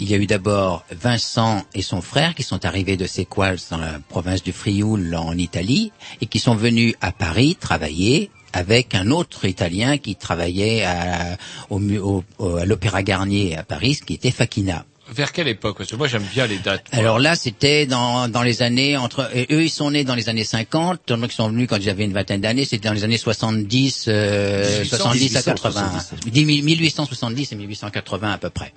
Il 0.00 0.08
y 0.08 0.14
a 0.14 0.16
eu 0.16 0.26
d'abord 0.26 0.84
Vincent 0.92 1.64
et 1.74 1.82
son 1.82 2.00
frère 2.00 2.34
qui 2.34 2.44
sont 2.44 2.64
arrivés 2.64 2.96
de 2.96 3.06
Séquals 3.06 3.58
dans 3.70 3.78
la 3.78 3.98
province 4.08 4.42
du 4.42 4.52
Frioul 4.52 5.14
en 5.16 5.36
Italie 5.36 5.92
et 6.20 6.26
qui 6.26 6.38
sont 6.38 6.54
venus 6.54 6.94
à 7.00 7.10
Paris 7.10 7.56
travailler 7.58 8.30
avec 8.52 8.94
un 8.94 9.10
autre 9.10 9.44
Italien 9.44 9.98
qui 9.98 10.14
travaillait 10.14 10.84
à, 10.84 11.36
au 11.70 12.24
à 12.58 12.64
l'Opéra 12.64 13.02
Garnier 13.02 13.56
à 13.56 13.62
Paris, 13.62 13.98
qui 14.06 14.14
était 14.14 14.30
Facchina. 14.30 14.84
Vers 15.10 15.32
quelle 15.32 15.48
époque? 15.48 15.78
Parce 15.78 15.90
que 15.90 15.96
moi, 15.96 16.06
j'aime 16.06 16.24
bien 16.34 16.46
les 16.46 16.58
dates. 16.58 16.84
moi. 16.92 17.00
Alors 17.00 17.18
là, 17.18 17.34
c'était 17.34 17.86
dans, 17.86 18.28
dans 18.28 18.42
les 18.42 18.60
années 18.62 18.96
entre 18.96 19.30
et 19.34 19.46
eux, 19.50 19.62
ils 19.62 19.70
sont 19.70 19.90
nés 19.90 20.04
dans 20.04 20.14
les 20.14 20.28
années 20.28 20.44
50, 20.44 21.00
donc 21.08 21.32
ils 21.32 21.34
sont 21.34 21.48
venus 21.48 21.66
quand 21.68 21.76
ils 21.76 21.88
avaient 21.88 22.04
une 22.04 22.12
vingtaine 22.12 22.42
d'années. 22.42 22.66
C'était 22.66 22.88
dans 22.88 22.94
les 22.94 23.04
années 23.04 23.16
70, 23.16 24.04
euh, 24.08 24.84
70 24.84 25.36
à 25.36 25.42
80, 25.42 25.92
1870 26.34 27.52
et 27.52 27.56
1880 27.56 28.32
à 28.32 28.38
peu 28.38 28.50
près. 28.50 28.74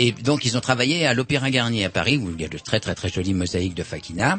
Et 0.00 0.12
donc 0.12 0.46
ils 0.46 0.56
ont 0.56 0.60
travaillé 0.60 1.04
à 1.04 1.12
l'Opéra 1.12 1.50
Garnier 1.50 1.84
à 1.84 1.90
Paris 1.90 2.16
où 2.16 2.30
il 2.30 2.40
y 2.40 2.44
a 2.46 2.48
de 2.48 2.56
très 2.56 2.80
très 2.80 2.94
très 2.94 3.10
jolies 3.10 3.34
mosaïques 3.34 3.74
de 3.74 3.82
Facchina. 3.82 4.38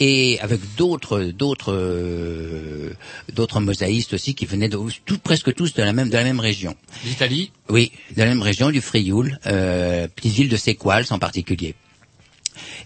Et 0.00 0.38
avec 0.40 0.60
d'autres 0.76 1.22
d'autres 1.22 1.72
euh, 1.72 2.92
d'autres 3.32 3.60
mosaïstes 3.60 4.14
aussi 4.14 4.34
qui 4.34 4.46
venaient 4.46 4.68
de 4.68 4.78
tout, 5.04 5.18
presque 5.18 5.54
tous 5.54 5.72
de 5.74 5.82
la 5.84 5.92
même 5.92 6.10
de 6.10 6.16
la 6.16 6.24
même 6.24 6.40
région. 6.40 6.74
L'Italie 7.04 7.52
Oui, 7.68 7.92
de 8.16 8.18
la 8.18 8.26
même 8.26 8.42
région 8.42 8.70
du 8.70 8.80
Frioul, 8.80 9.38
euh, 9.46 10.08
petite 10.08 10.32
ville 10.32 10.48
de 10.48 10.56
Séquals 10.56 11.06
en 11.10 11.20
particulier. 11.20 11.76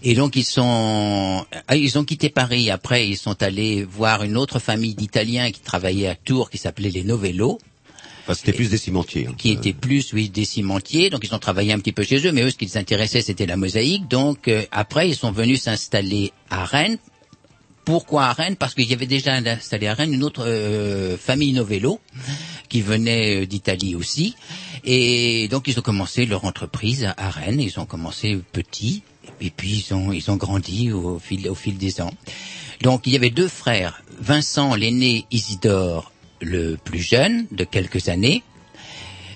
Et 0.03 0.13
donc 0.13 0.35
ils 0.35 0.45
sont, 0.45 1.43
ah, 1.67 1.75
ils 1.75 1.97
ont 1.97 2.03
quitté 2.03 2.29
Paris. 2.29 2.69
Après, 2.69 3.07
ils 3.07 3.17
sont 3.17 3.41
allés 3.41 3.83
voir 3.83 4.21
une 4.21 4.37
autre 4.37 4.59
famille 4.59 4.93
d'Italiens 4.93 5.51
qui 5.51 5.61
travaillaient 5.61 6.07
à 6.07 6.15
Tours, 6.15 6.51
qui 6.51 6.59
s'appelait 6.59 6.91
les 6.91 7.03
Novello, 7.03 7.57
Enfin, 8.21 8.33
c'était 8.33 8.53
plus 8.53 8.69
des 8.69 8.77
cimentiers. 8.77 9.27
hein. 9.27 9.35
qui 9.37 9.51
étaient 9.51 9.73
plus, 9.73 10.13
oui, 10.13 10.29
des 10.29 10.45
cimentiers. 10.45 11.09
Donc 11.09 11.21
ils 11.23 11.33
ont 11.33 11.39
travaillé 11.39 11.73
un 11.73 11.79
petit 11.79 11.91
peu 11.91 12.03
chez 12.03 12.25
eux, 12.27 12.31
mais 12.31 12.43
eux, 12.43 12.49
ce 12.51 12.55
qui 12.57 12.65
les 12.65 12.77
intéressait, 12.77 13.21
c'était 13.21 13.45
la 13.45 13.57
mosaïque. 13.57 14.07
Donc 14.07 14.47
euh, 14.47 14.63
après, 14.71 15.09
ils 15.09 15.15
sont 15.15 15.31
venus 15.31 15.63
s'installer 15.63 16.31
à 16.49 16.65
Rennes. 16.65 16.97
Pourquoi 17.83 18.25
à 18.25 18.33
Rennes? 18.33 18.55
Parce 18.57 18.75
qu'il 18.75 18.87
y 18.87 18.93
avait 18.93 19.07
déjà 19.07 19.33
installé 19.33 19.87
à 19.87 19.95
Rennes 19.95 20.13
une 20.13 20.23
autre 20.23 20.43
euh, 20.45 21.17
famille 21.17 21.51
Novello 21.53 21.99
qui 22.69 22.81
venait 22.81 23.41
euh, 23.41 23.47
d'Italie 23.47 23.95
aussi. 23.95 24.35
Et 24.83 25.47
donc 25.49 25.67
ils 25.67 25.77
ont 25.79 25.81
commencé 25.81 26.25
leur 26.25 26.45
entreprise 26.45 27.11
à, 27.17 27.29
Rennes. 27.31 27.59
Ils 27.59 27.79
ont 27.79 27.85
commencé 27.85 28.37
petits 28.51 29.01
et 29.39 29.49
puis 29.49 29.83
ils 29.87 29.93
ont 29.93 30.11
ils 30.11 30.29
ont 30.29 30.35
grandi 30.35 30.91
au 30.91 31.17
fil 31.17 31.49
au 31.49 31.55
fil 31.55 31.77
des 31.77 32.01
ans. 32.01 32.13
Donc 32.81 33.07
il 33.07 33.13
y 33.13 33.15
avait 33.15 33.29
deux 33.29 33.47
frères, 33.47 34.03
Vincent 34.19 34.75
l'aîné, 34.75 35.25
Isidore 35.31 36.10
le 36.41 36.77
plus 36.83 36.99
jeune 36.99 37.45
de 37.51 37.63
quelques 37.63 38.09
années. 38.09 38.43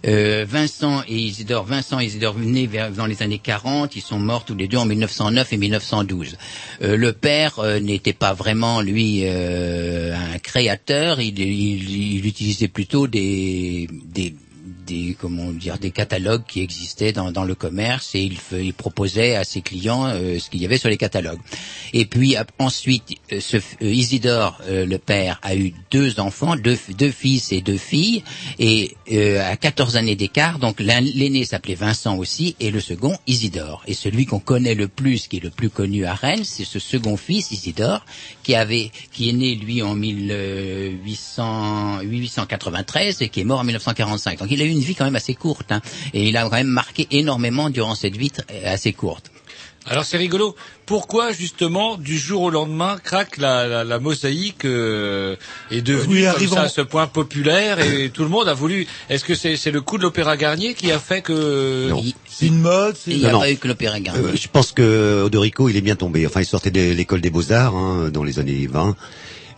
Euh, 0.08 0.46
Vincent 0.48 1.02
et 1.08 1.16
Isidore, 1.16 1.64
Vincent 1.64 2.00
et 2.00 2.06
Isidore 2.06 2.36
nés 2.38 2.68
vers, 2.68 2.92
dans 2.92 3.08
les 3.08 3.24
années 3.24 3.40
40, 3.40 3.96
ils 3.96 4.02
sont 4.02 4.20
morts 4.20 4.46
tous 4.46 4.54
les 4.56 4.68
deux 4.68 4.78
en 4.78 4.86
1909 4.86 5.54
et 5.54 5.58
1912. 5.58 6.38
Euh, 6.84 6.96
le 6.96 7.12
père 7.12 7.58
euh, 7.60 7.80
n'était 7.80 8.14
pas 8.14 8.34
vraiment 8.34 8.82
lui 8.82 9.22
euh, 9.24 10.16
un 10.16 10.38
créateur, 10.38 11.22
il, 11.22 11.40
il, 11.40 12.18
il 12.18 12.26
utilisait 12.28 12.68
plutôt 12.68 13.08
des, 13.08 13.88
des 14.06 14.36
des 14.86 15.16
comment 15.20 15.52
dire 15.52 15.78
des 15.78 15.92
catalogues 15.92 16.44
qui 16.48 16.62
existaient 16.62 17.12
dans, 17.12 17.32
dans 17.32 17.44
le 17.44 17.56
commerce 17.56 18.16
et 18.16 18.22
il, 18.22 18.38
il 18.52 18.74
proposait 18.74 19.36
à 19.36 19.44
ses 19.44 19.62
clients 19.62 20.06
euh, 20.08 20.40
ce 20.40 20.50
qu'il 20.50 20.62
y 20.62 20.66
avait 20.66 20.78
sur 20.78 20.90
les 20.90 20.98
catalogues. 20.98 21.40
Et 21.94 22.06
puis 22.06 22.36
ensuite, 22.60 23.04
euh, 23.32 23.40
ce, 23.40 23.58
euh, 23.58 23.62
Isidore, 23.82 24.60
euh, 24.68 24.86
le 24.86 24.98
père, 24.98 25.40
a 25.44 25.56
eu 25.56 25.74
deux 25.92 26.20
enfants, 26.20 26.56
deux, 26.56 26.78
deux 26.98 27.12
fils 27.12 27.52
et 27.52 27.62
deux 27.62 27.78
filles, 27.78 28.24
et 28.60 28.96
à 29.40 29.56
14 29.56 29.98
années 29.98 30.16
d'écart, 30.16 30.60
donc 30.60 30.80
l'aîné 30.80 31.46
s'appelait 31.46 31.76
Vincent 31.76 32.18
aussi, 32.18 32.56
et 32.60 32.72
le 32.72 32.80
second 32.80 33.18
Isidore. 33.28 33.84
Et 33.88 33.94
celui 33.94 34.26
qu'on 34.26 34.40
connaît 34.40 34.76
le 34.76 34.88
plus, 34.88 35.28
qui 35.28 35.38
est 35.38 35.44
le 35.44 35.50
plus 35.50 35.70
connu 35.70 36.06
à 36.06 36.14
Rennes, 36.14 36.44
c'est 36.44 36.66
ce 36.66 36.80
second 36.80 37.18
fils, 37.18 37.52
Isidore, 37.52 38.06
qui 38.46 38.54
avait, 38.54 38.92
qui 39.12 39.30
est 39.30 39.34
né 39.34 39.56
lui 39.56 39.82
en 39.82 39.96
1800, 39.96 42.04
1893 42.04 43.22
et 43.24 43.30
qui 43.30 43.42
est 43.42 43.44
mort 43.44 43.60
en 43.60 43.64
1945. 43.64 44.38
Donc 44.40 44.50
il 44.52 44.62
a 44.62 44.66
eu 44.66 44.70
une 44.70 44.80
vie 44.80 44.94
quand 44.96 45.06
même 45.06 45.16
assez 45.16 45.34
courte, 45.34 45.72
hein, 45.72 45.82
et 46.14 46.28
il 46.30 46.38
a 46.38 46.44
quand 46.44 46.52
même 46.52 46.68
marqué 46.68 47.08
énormément 47.12 47.70
durant 47.72 47.96
cette 47.96 48.16
vie 48.16 48.32
assez 48.64 48.94
courte. 48.94 49.32
Alors 49.88 50.04
c'est 50.04 50.18
rigolo. 50.18 50.56
Pourquoi 50.88 51.32
justement 51.32 51.96
du 51.98 52.18
jour 52.18 52.42
au 52.44 52.50
lendemain 52.50 52.98
craque 53.04 53.38
la, 53.38 53.68
la, 53.68 53.84
la 53.84 54.00
mosaïque 54.00 54.66
euh, 54.66 55.36
est 55.70 55.82
devenue 55.84 56.16
Oui, 56.16 56.22
comme 56.22 56.30
arrivons- 56.36 56.56
ça 56.56 56.62
à 56.64 56.70
ce 56.70 56.82
point 56.82 57.06
populaire 57.06 57.80
et 57.80 58.10
tout 58.10 58.24
le 58.24 58.30
monde 58.30 58.48
a 58.48 58.54
voulu. 58.56 58.88
Est-ce 59.10 59.24
que 59.26 59.36
c'est 59.36 59.58
c'est 59.58 59.70
le 59.72 59.82
coup 59.82 59.98
de 60.00 60.04
l'Opéra 60.04 60.38
Garnier 60.38 60.74
qui 60.74 60.92
a 60.92 60.98
fait 61.00 61.22
que 61.22 61.90
Non. 61.90 62.04
C'est 62.38 62.48
une 62.48 62.60
mode. 62.60 62.98
Il 63.08 63.20
n'y 63.20 63.26
a 63.28 63.32
pas 63.32 63.50
eu 63.50 63.56
que 63.56 63.68
l'opéra. 63.70 63.96
Euh, 63.96 64.36
je 64.36 64.48
pense 64.50 64.74
que 64.74 65.24
Odorico, 65.24 65.70
il 65.70 65.78
est 65.78 65.82
bien 65.82 65.96
tombé. 65.96 66.28
Enfin, 66.28 66.42
il 66.42 66.46
sortait 66.46 66.70
de 66.72 66.92
l'école 66.92 67.22
des 67.22 67.30
beaux-arts 67.30 67.76
hein, 67.76 68.10
dans 68.12 68.26
les 68.26 68.40
années 68.40 68.68
20. 68.68 68.96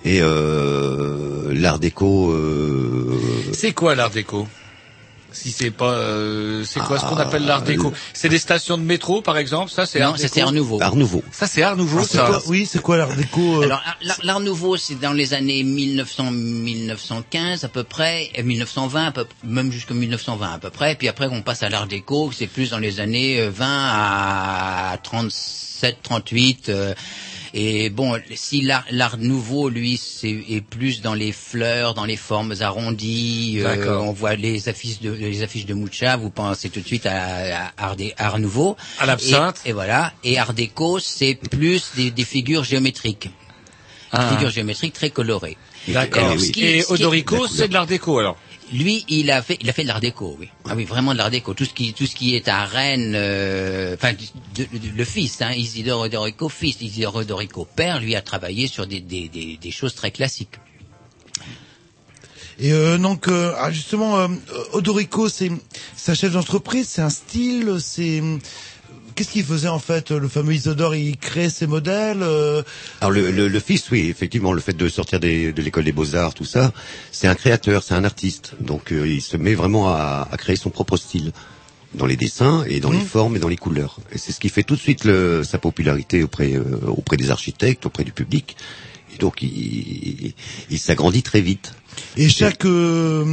Et 0.06 0.20
euh, 0.22 1.52
l'art 1.56 1.80
déco... 1.80 2.32
Euh, 2.32 3.20
c'est 3.52 3.72
quoi 3.72 3.96
l'art 3.96 4.12
déco? 4.12 4.48
Si 5.40 5.52
c'est 5.52 5.72
pas, 5.72 5.92
euh, 5.92 6.64
c'est 6.66 6.80
quoi 6.80 6.98
ce 7.00 7.06
qu'on 7.06 7.18
appelle 7.18 7.46
l'art 7.46 7.62
déco 7.62 7.94
C'est 8.14 8.28
des 8.30 8.40
stations 8.40 8.78
de 8.78 8.84
métro 8.84 9.22
par 9.22 9.38
exemple. 9.38 9.72
Ça 9.72 9.86
c'est 9.86 10.00
Non, 10.00 10.08
art 10.08 10.18
ça 10.18 10.24
déco 10.24 10.34
c'est 10.36 10.42
Art 10.42 10.52
Nouveau. 10.52 10.82
art 10.82 10.96
nouveau. 10.96 11.24
Ça 11.32 11.46
c'est 11.48 11.62
art 11.62 11.76
nouveau. 11.78 12.02
C'est 12.04 12.18
ça. 12.18 12.26
quoi- 12.28 12.42
oui, 12.48 12.66
c'est 12.70 12.82
quoi 12.82 12.98
l'art 12.98 13.16
déco 13.16 13.62
euh, 13.62 13.66
Alors 13.66 13.82
l'art- 14.24 14.40
nouveau, 14.40 14.78
c'est 14.78 14.96
dans 15.00 15.14
les 15.14 15.34
années 15.34 15.64
1900, 15.64 16.32
1915 16.32 17.64
à 17.64 17.68
peu 17.70 17.84
près, 17.84 18.30
et 18.36 18.44
1920, 18.44 19.06
à 19.08 19.12
peu- 19.12 19.26
même 19.44 19.72
jusqu'en 19.72 19.94
1920 19.96 20.54
à 20.54 20.58
peu 20.60 20.70
près. 20.70 20.96
Puis 20.96 21.08
après, 21.08 21.28
on 21.32 21.42
passe 21.42 21.64
à 21.64 21.70
l'art 21.70 21.88
déco, 21.88 22.32
c'est 22.34 22.48
plus 22.48 22.70
dans 22.72 22.80
les 22.80 23.00
années 23.00 23.40
euh, 23.40 23.50
20 23.50 23.66
à 23.70 24.98
37, 25.04 25.98
38. 26.04 26.70
euh, 26.70 26.94
et 27.60 27.90
bon, 27.90 28.20
si 28.36 28.62
l'art, 28.62 28.86
l'art 28.92 29.18
nouveau, 29.18 29.68
lui, 29.70 29.98
c'est 29.98 30.30
est 30.50 30.62
plus 30.62 31.02
dans 31.02 31.16
les 31.16 31.32
fleurs, 31.32 31.94
dans 31.96 32.06
les 32.06 32.16
formes 32.16 32.54
arrondies. 32.60 33.60
euh, 33.62 34.00
on 34.00 34.12
voit 34.14 34.36
les 34.36 34.70
affiches 34.70 35.00
de 35.00 35.12
les 35.12 35.42
affiches 35.42 35.66
de 35.66 35.74
Mucha, 35.74 36.18
vous 36.18 36.30
pensez 36.30 36.70
tout 36.70 36.82
de 36.82 36.86
suite 36.86 37.06
à, 37.08 37.66
à 37.66 37.72
art, 37.78 37.96
dé- 37.96 38.14
art 38.18 38.38
nouveau. 38.40 38.78
À 39.00 39.06
l'absinthe. 39.08 39.62
Et, 39.66 39.70
et 39.70 39.74
voilà. 39.74 40.14
Et 40.24 40.38
art 40.38 40.54
déco, 40.54 41.00
c'est 41.00 41.36
plus 41.36 41.92
des, 41.96 42.12
des 42.12 42.26
figures 42.26 42.64
géométriques. 42.64 43.30
Ah. 44.12 44.24
Des 44.30 44.36
figures 44.36 44.52
géométriques 44.52 44.94
très 44.94 45.10
colorées. 45.10 45.58
D'accord. 45.88 46.32
Et 46.34 46.52
qui- 46.52 46.84
Odorico, 46.90 47.48
c'est 47.48 47.68
de 47.70 47.74
l'art 47.74 47.88
déco 47.88 48.20
alors? 48.20 48.38
Lui, 48.74 49.06
il 49.08 49.32
a 49.32 49.42
fait, 49.42 49.58
il 49.62 49.70
a 49.70 49.74
fait 49.74 49.84
de 49.84 49.88
l'art 49.88 50.02
déco, 50.02 50.36
oui. 50.40 50.50
Ah 50.66 50.76
oui, 50.76 50.84
vraiment 50.84 51.14
de 51.14 51.18
l'art 51.18 51.32
déco. 51.32 51.54
Tout 51.54 51.66
ce 51.66 51.74
qui, 51.74 51.94
tout 51.94 52.06
ce 52.06 52.16
qui 52.16 52.36
est 52.36 52.48
à 52.50 52.66
Rennes, 52.66 53.14
euh, 53.16 53.96
enfin, 53.96 54.14
le 54.58 55.04
fils, 55.06 55.42
hein, 55.42 55.54
Isidore 55.54 56.02
Odorico, 56.02 56.50
fils, 56.50 56.82
Isidore 56.82 57.16
Odorico, 57.16 57.66
père, 57.76 58.02
lui 58.02 58.16
a 58.16 58.22
travaillé 58.22 58.68
sur 58.68 58.86
des, 58.86 59.00
des, 59.00 59.30
des, 59.30 59.58
des 59.58 59.72
choses 59.72 59.96
très 59.96 60.12
classiques. 60.12 60.56
Et 62.60 62.74
euh, 62.74 62.98
donc, 62.98 63.28
euh, 63.28 63.54
ah, 63.58 63.72
justement, 63.72 64.18
euh, 64.18 64.28
Odorico, 64.74 65.30
c'est 65.30 65.52
sa 65.96 66.16
chef 66.16 66.34
d'entreprise, 66.34 66.88
c'est 66.90 67.02
un 67.04 67.10
style, 67.10 67.78
c'est 67.80 68.22
qu'est-ce 69.18 69.32
qu'il 69.32 69.44
faisait 69.44 69.68
en 69.68 69.80
fait 69.80 70.12
Le 70.12 70.28
fameux 70.28 70.54
Isidore, 70.54 70.96
il 70.96 71.18
créait 71.18 71.50
ses 71.50 71.66
modèles. 71.68 72.22
euh, 72.22 72.62
Alors 73.02 73.12
le, 73.12 73.32
le, 73.32 73.48
le 73.48 73.60
fils, 73.60 73.90
oui, 73.92 74.08
effectivement, 74.10 74.54
le 74.54 74.62
fait 74.62 74.74
de 74.78 74.88
sortir 74.88 75.20
des- 75.20 75.52
de 75.52 75.62
l'école 75.62 75.84
des 75.86 75.92
beaux-arts, 75.92 76.34
tout 76.36 76.46
ça, 76.46 76.72
c'est 77.12 77.28
un 77.28 77.36
créateur, 77.36 77.82
c'est 77.84 77.96
un 77.96 78.04
artiste. 78.04 78.54
Donc 78.62 78.92
euh, 78.94 79.08
il 79.08 79.22
se 79.22 79.36
met 79.36 79.56
vraiment 79.56 79.90
à, 79.90 80.28
à 80.32 80.38
créer 80.38 80.56
son 80.56 80.70
propre 80.70 80.96
style 80.98 81.32
dans 81.96 82.06
les 82.06 82.16
dessins 82.18 82.64
et 82.68 82.80
dans 82.80 82.92
les 82.92 83.00
formes 83.00 83.36
et 83.36 83.40
dans 83.40 83.48
les 83.48 83.58
couleurs. 83.58 83.98
Et 84.12 84.18
c'est 84.20 84.32
ce 84.32 84.40
qui 84.40 84.50
fait 84.50 84.64
tout 84.64 84.76
de 84.76 84.80
suite 84.82 85.04
le- 85.04 85.44
sa 85.44 85.58
popularité 85.58 86.22
auprès 86.22 86.54
euh, 86.54 86.64
auprès 86.88 87.18
des 87.18 87.32
architectes, 87.32 87.86
auprès 87.88 88.04
du 88.04 88.12
public. 88.12 88.56
Et 89.14 89.18
donc 89.18 89.42
il, 89.42 89.50
il, 89.50 90.34
il 90.70 90.80
s'agrandit 90.80 91.24
très 91.24 91.42
vite. 91.42 91.74
Et 92.16 92.30
chaque 92.30 92.64
euh, 92.66 93.24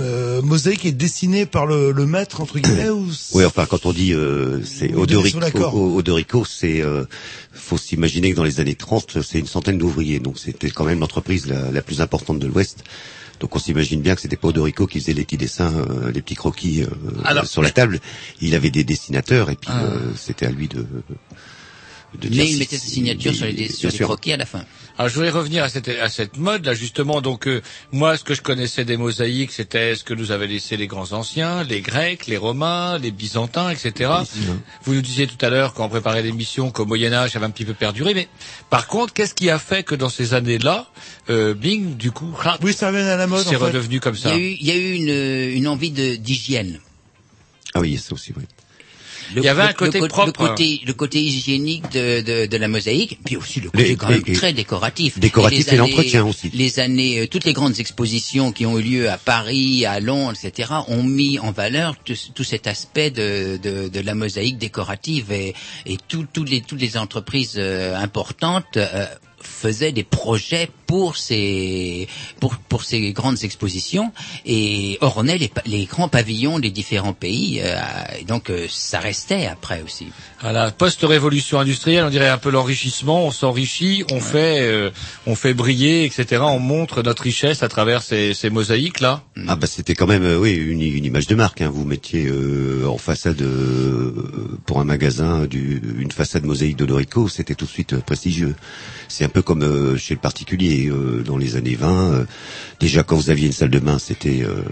euh, 0.00 0.42
mosaïque 0.42 0.84
est 0.86 0.92
dessinée 0.92 1.44
par 1.44 1.66
le, 1.66 1.90
le 1.90 2.06
maître 2.06 2.40
entre 2.40 2.58
guillemets 2.60 2.90
ou 2.90 3.06
Oui, 3.34 3.44
enfin, 3.44 3.66
quand 3.66 3.84
on 3.84 3.92
dit 3.92 4.12
euh, 4.14 4.62
c'est 4.64 4.94
Odorico, 4.94 5.40
sont 5.40 5.44
d'accord. 5.44 5.74
O- 5.74 5.96
Odorico, 5.96 6.44
c'est 6.44 6.80
euh, 6.82 7.04
faut 7.52 7.78
s'imaginer 7.78 8.30
que 8.30 8.36
dans 8.36 8.44
les 8.44 8.60
années 8.60 8.76
30, 8.76 9.22
c'est 9.22 9.40
une 9.40 9.46
centaine 9.46 9.78
d'ouvriers, 9.78 10.20
donc 10.20 10.38
c'était 10.38 10.70
quand 10.70 10.84
même 10.84 11.00
l'entreprise 11.00 11.46
la, 11.46 11.72
la 11.72 11.82
plus 11.82 12.00
importante 12.00 12.38
de 12.38 12.46
l'Ouest. 12.46 12.84
Donc 13.40 13.56
on 13.56 13.58
s'imagine 13.58 14.00
bien 14.00 14.14
que 14.14 14.20
c'était 14.20 14.36
pas 14.36 14.48
Odorico 14.48 14.86
qui 14.86 15.00
faisait 15.00 15.14
les 15.14 15.24
petits 15.24 15.36
dessins, 15.38 15.72
euh, 15.74 16.12
les 16.12 16.22
petits 16.22 16.36
croquis 16.36 16.82
euh, 16.82 16.86
Alors- 17.24 17.46
sur 17.46 17.60
la 17.60 17.70
table. 17.72 17.98
Il 18.40 18.54
avait 18.54 18.70
des 18.70 18.84
dessinateurs 18.84 19.50
et 19.50 19.56
puis 19.56 19.70
Ah. 19.72 19.82
euh, 19.82 19.98
c'était 20.16 20.46
à 20.46 20.50
lui 20.52 20.68
de. 20.68 20.86
De 22.20 22.28
dire 22.28 22.44
Mais 22.44 22.50
il 22.50 22.58
mettait 22.58 22.76
sa 22.78 22.86
signature 22.86 23.32
si- 23.32 23.38
sur 23.38 23.46
les, 23.46 23.68
sur 23.68 23.90
les 23.90 23.98
croquis 23.98 24.32
à 24.32 24.36
la 24.36 24.46
fin. 24.46 24.64
Alors 24.98 25.08
je 25.08 25.14
voudrais 25.14 25.30
revenir 25.30 25.64
à 25.64 25.68
cette, 25.70 25.88
à 25.88 26.08
cette 26.10 26.36
mode 26.36 26.66
là 26.66 26.74
justement. 26.74 27.20
Donc 27.22 27.46
euh, 27.48 27.62
moi, 27.92 28.16
ce 28.18 28.24
que 28.24 28.34
je 28.34 28.42
connaissais 28.42 28.84
des 28.84 28.96
mosaïques, 28.98 29.52
c'était 29.52 29.94
ce 29.94 30.04
que 30.04 30.12
nous 30.12 30.30
avaient 30.32 30.46
laissé 30.46 30.76
les 30.76 30.86
grands 30.86 31.12
anciens, 31.12 31.64
les 31.64 31.80
Grecs, 31.80 32.26
les 32.26 32.36
Romains, 32.36 32.98
les 32.98 33.10
Byzantins, 33.10 33.70
etc. 33.70 34.10
Vous 34.84 34.94
nous 34.94 35.00
disiez 35.00 35.26
tout 35.26 35.42
à 35.44 35.48
l'heure 35.48 35.72
quand 35.72 35.86
on 35.86 35.88
préparait 35.88 36.22
l'émission 36.22 36.70
qu'au 36.70 36.84
Moyen 36.84 37.12
Âge, 37.14 37.30
ça 37.32 37.38
avait 37.38 37.46
un 37.46 37.50
petit 37.50 37.64
peu 37.64 37.74
perduré. 37.74 38.12
Mais 38.12 38.28
par 38.68 38.86
contre, 38.86 39.12
qu'est-ce 39.14 39.34
qui 39.34 39.48
a 39.48 39.58
fait 39.58 39.82
que 39.82 39.94
dans 39.94 40.10
ces 40.10 40.34
années-là, 40.34 40.88
euh, 41.30 41.54
Bing, 41.54 41.96
du 41.96 42.10
coup, 42.10 42.30
oui, 42.62 42.74
ça 42.74 42.88
revient 42.88 42.98
à 43.00 43.16
la 43.16 43.26
mode. 43.26 43.44
c'est 43.46 43.56
en 43.56 43.60
fait. 43.60 43.64
redevenu 43.66 43.98
comme 44.00 44.14
Il 44.14 44.18
y 44.18 44.22
ça 44.22 44.30
a 44.32 44.36
eu, 44.36 44.56
il 44.60 44.66
y 44.66 44.70
a 44.70 44.76
eu 44.76 44.92
une, 44.92 45.56
une 45.56 45.68
envie 45.68 45.90
de- 45.90 46.16
d'hygiène. 46.16 46.78
Ah 47.74 47.80
oui, 47.80 47.96
ça 47.96 48.12
aussi, 48.12 48.32
oui. 48.36 48.42
Le, 49.34 49.40
Il 49.42 49.44
y 49.44 49.48
avait 49.48 49.62
un 49.62 49.68
le- 49.68 49.74
côté 49.74 50.00
le, 50.00 50.08
propre. 50.08 50.26
Le 50.26 50.32
côté, 50.48 50.80
le 50.86 50.92
côté 50.92 51.20
hygiénique 51.22 51.90
de, 51.92 52.20
de, 52.20 52.46
de 52.46 52.56
la 52.56 52.68
mosaïque, 52.68 53.18
puis 53.24 53.36
aussi 53.36 53.60
le 53.60 53.70
côté 53.70 53.84
Les- 53.88 53.96
quand 53.96 54.08
même 54.08 54.22
très 54.22 54.52
décoratif. 54.52 55.18
décoratif 55.18 55.72
et 55.72 55.76
l'entretien 55.76 56.24
aussi. 56.24 56.50
Les 56.52 56.80
années, 56.80 57.20
euh, 57.20 57.26
toutes 57.26 57.44
les 57.44 57.52
grandes 57.52 57.78
expositions 57.80 58.52
qui 58.52 58.66
ont 58.66 58.78
eu 58.78 58.82
lieu 58.82 59.10
à 59.10 59.18
Paris, 59.18 59.86
à 59.86 60.00
Londres, 60.00 60.36
etc., 60.42 60.70
ont 60.88 61.02
mis 61.02 61.38
en 61.38 61.52
valeur 61.52 61.96
tout, 62.04 62.14
tout 62.34 62.44
cet 62.44 62.66
aspect 62.66 63.10
de, 63.10 63.58
de, 63.62 63.88
de 63.88 64.00
la 64.00 64.14
mosaïque 64.14 64.58
décorative 64.58 65.32
et, 65.32 65.54
et 65.86 65.96
tout- 66.08 66.26
toutes 66.32 66.50
les, 66.50 66.60
toutes 66.60 66.80
les 66.80 66.96
entreprises 66.96 67.54
euh, 67.56 67.96
importantes 67.96 68.76
euh, 68.76 69.06
faisaient 69.40 69.92
des 69.92 70.04
projets 70.04 70.68
pour 70.92 71.16
ces 71.16 72.06
pour 72.38 72.52
pour 72.70 72.84
ces 72.84 73.12
grandes 73.12 73.42
expositions 73.44 74.12
et 74.44 74.98
ornaient 75.00 75.38
les, 75.38 75.50
les 75.64 75.86
grands 75.86 76.10
pavillons 76.16 76.58
des 76.58 76.68
différents 76.70 77.14
pays 77.14 77.62
euh, 77.62 77.80
et 78.20 78.24
donc 78.24 78.50
euh, 78.50 78.66
ça 78.68 78.98
restait 79.00 79.46
après 79.46 79.80
aussi 79.82 80.08
À 80.44 80.50
la 80.50 80.72
post-révolution 80.72 81.60
industrielle, 81.60 82.04
on 82.04 82.10
dirait 82.10 82.28
un 82.28 82.36
peu 82.36 82.50
l'enrichissement. 82.50 83.24
On 83.24 83.30
s'enrichit, 83.30 84.02
on 84.10 84.18
fait, 84.18 84.58
euh, 84.62 84.90
on 85.24 85.36
fait 85.36 85.54
briller, 85.54 86.04
etc. 86.04 86.42
On 86.44 86.58
montre 86.58 87.00
notre 87.04 87.22
richesse 87.22 87.62
à 87.62 87.68
travers 87.68 88.02
ces, 88.02 88.34
ces 88.34 88.50
mosaïques 88.50 88.98
là. 88.98 89.22
Ah 89.46 89.54
bah 89.54 89.68
c'était 89.68 89.94
quand 89.94 90.08
même 90.08 90.24
euh, 90.24 90.38
oui 90.38 90.52
une, 90.54 90.82
une 90.82 91.04
image 91.04 91.28
de 91.28 91.36
marque. 91.36 91.60
Hein. 91.60 91.70
Vous 91.72 91.84
mettiez 91.84 92.26
euh, 92.26 92.88
en 92.88 92.98
façade 92.98 93.40
euh, 93.40 94.58
pour 94.66 94.80
un 94.80 94.84
magasin 94.84 95.46
du, 95.46 95.80
une 95.96 96.10
façade 96.10 96.44
mosaïque 96.44 96.76
d'Odorico, 96.76 97.28
c'était 97.28 97.54
tout 97.54 97.66
de 97.66 97.70
suite 97.70 97.96
prestigieux. 98.00 98.56
C'est 99.06 99.24
un 99.24 99.28
peu 99.28 99.42
comme 99.42 99.62
euh, 99.62 99.96
chez 99.96 100.14
le 100.14 100.20
particulier 100.20 100.81
euh, 100.88 101.22
dans 101.24 101.36
les 101.36 101.56
années 101.56 101.74
20. 101.76 102.12
euh, 102.12 102.24
déjà 102.80 103.02
quand 103.02 103.16
vous 103.16 103.30
aviez 103.30 103.46
une 103.46 103.52
salle 103.52 103.70
de 103.70 103.78
bain, 103.78 103.98
c'était 103.98 104.42
euh, 104.42 104.62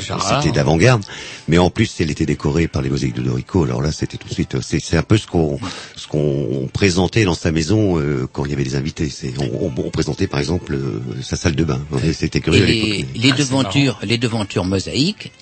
c'était 0.00 0.52
d'avant-garde. 0.52 1.04
Mais 1.48 1.58
en 1.58 1.70
plus, 1.70 1.94
elle 2.00 2.10
était 2.10 2.26
décorée 2.26 2.68
par 2.68 2.82
les 2.82 2.90
mosaïques 2.90 3.14
d'Odorico. 3.14 3.64
Alors 3.64 3.82
là, 3.82 3.92
c'était 3.92 4.16
tout 4.16 4.28
de 4.28 4.32
suite. 4.34 4.56
C'est 4.62 4.80
c'est 4.80 4.96
un 4.96 5.02
peu 5.02 5.16
ce 5.16 5.26
qu'on 5.26 5.58
ce 5.96 6.06
qu'on 6.06 6.68
présentait 6.72 7.24
dans 7.24 7.34
sa 7.34 7.52
maison 7.52 7.98
euh, 7.98 8.26
quand 8.32 8.44
il 8.44 8.50
y 8.50 8.54
avait 8.54 8.64
des 8.64 8.76
invités. 8.76 9.08
C'est 9.08 9.34
on, 9.38 9.66
on- 9.66 9.72
on 9.86 9.90
présentait 9.90 10.26
par 10.26 10.40
exemple 10.40 10.74
euh, 10.74 11.00
sa 11.22 11.36
salle 11.36 11.54
de 11.56 11.64
bain. 11.64 11.80
C'était 12.12 12.40
curieux 12.40 12.64
les, 12.64 13.06
les 13.14 13.30
Ah, 13.32 13.36
devantures 13.36 13.98
les 14.02 14.18
devantures 14.18 14.64
mosaïques 14.64 15.32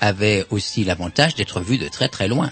avaient 0.00 0.46
aussi 0.50 0.84
l'avantage 0.84 1.34
d'être 1.34 1.60
vues 1.60 1.76
de 1.78 1.88
très 1.88 2.08
très 2.08 2.26
loin 2.28 2.50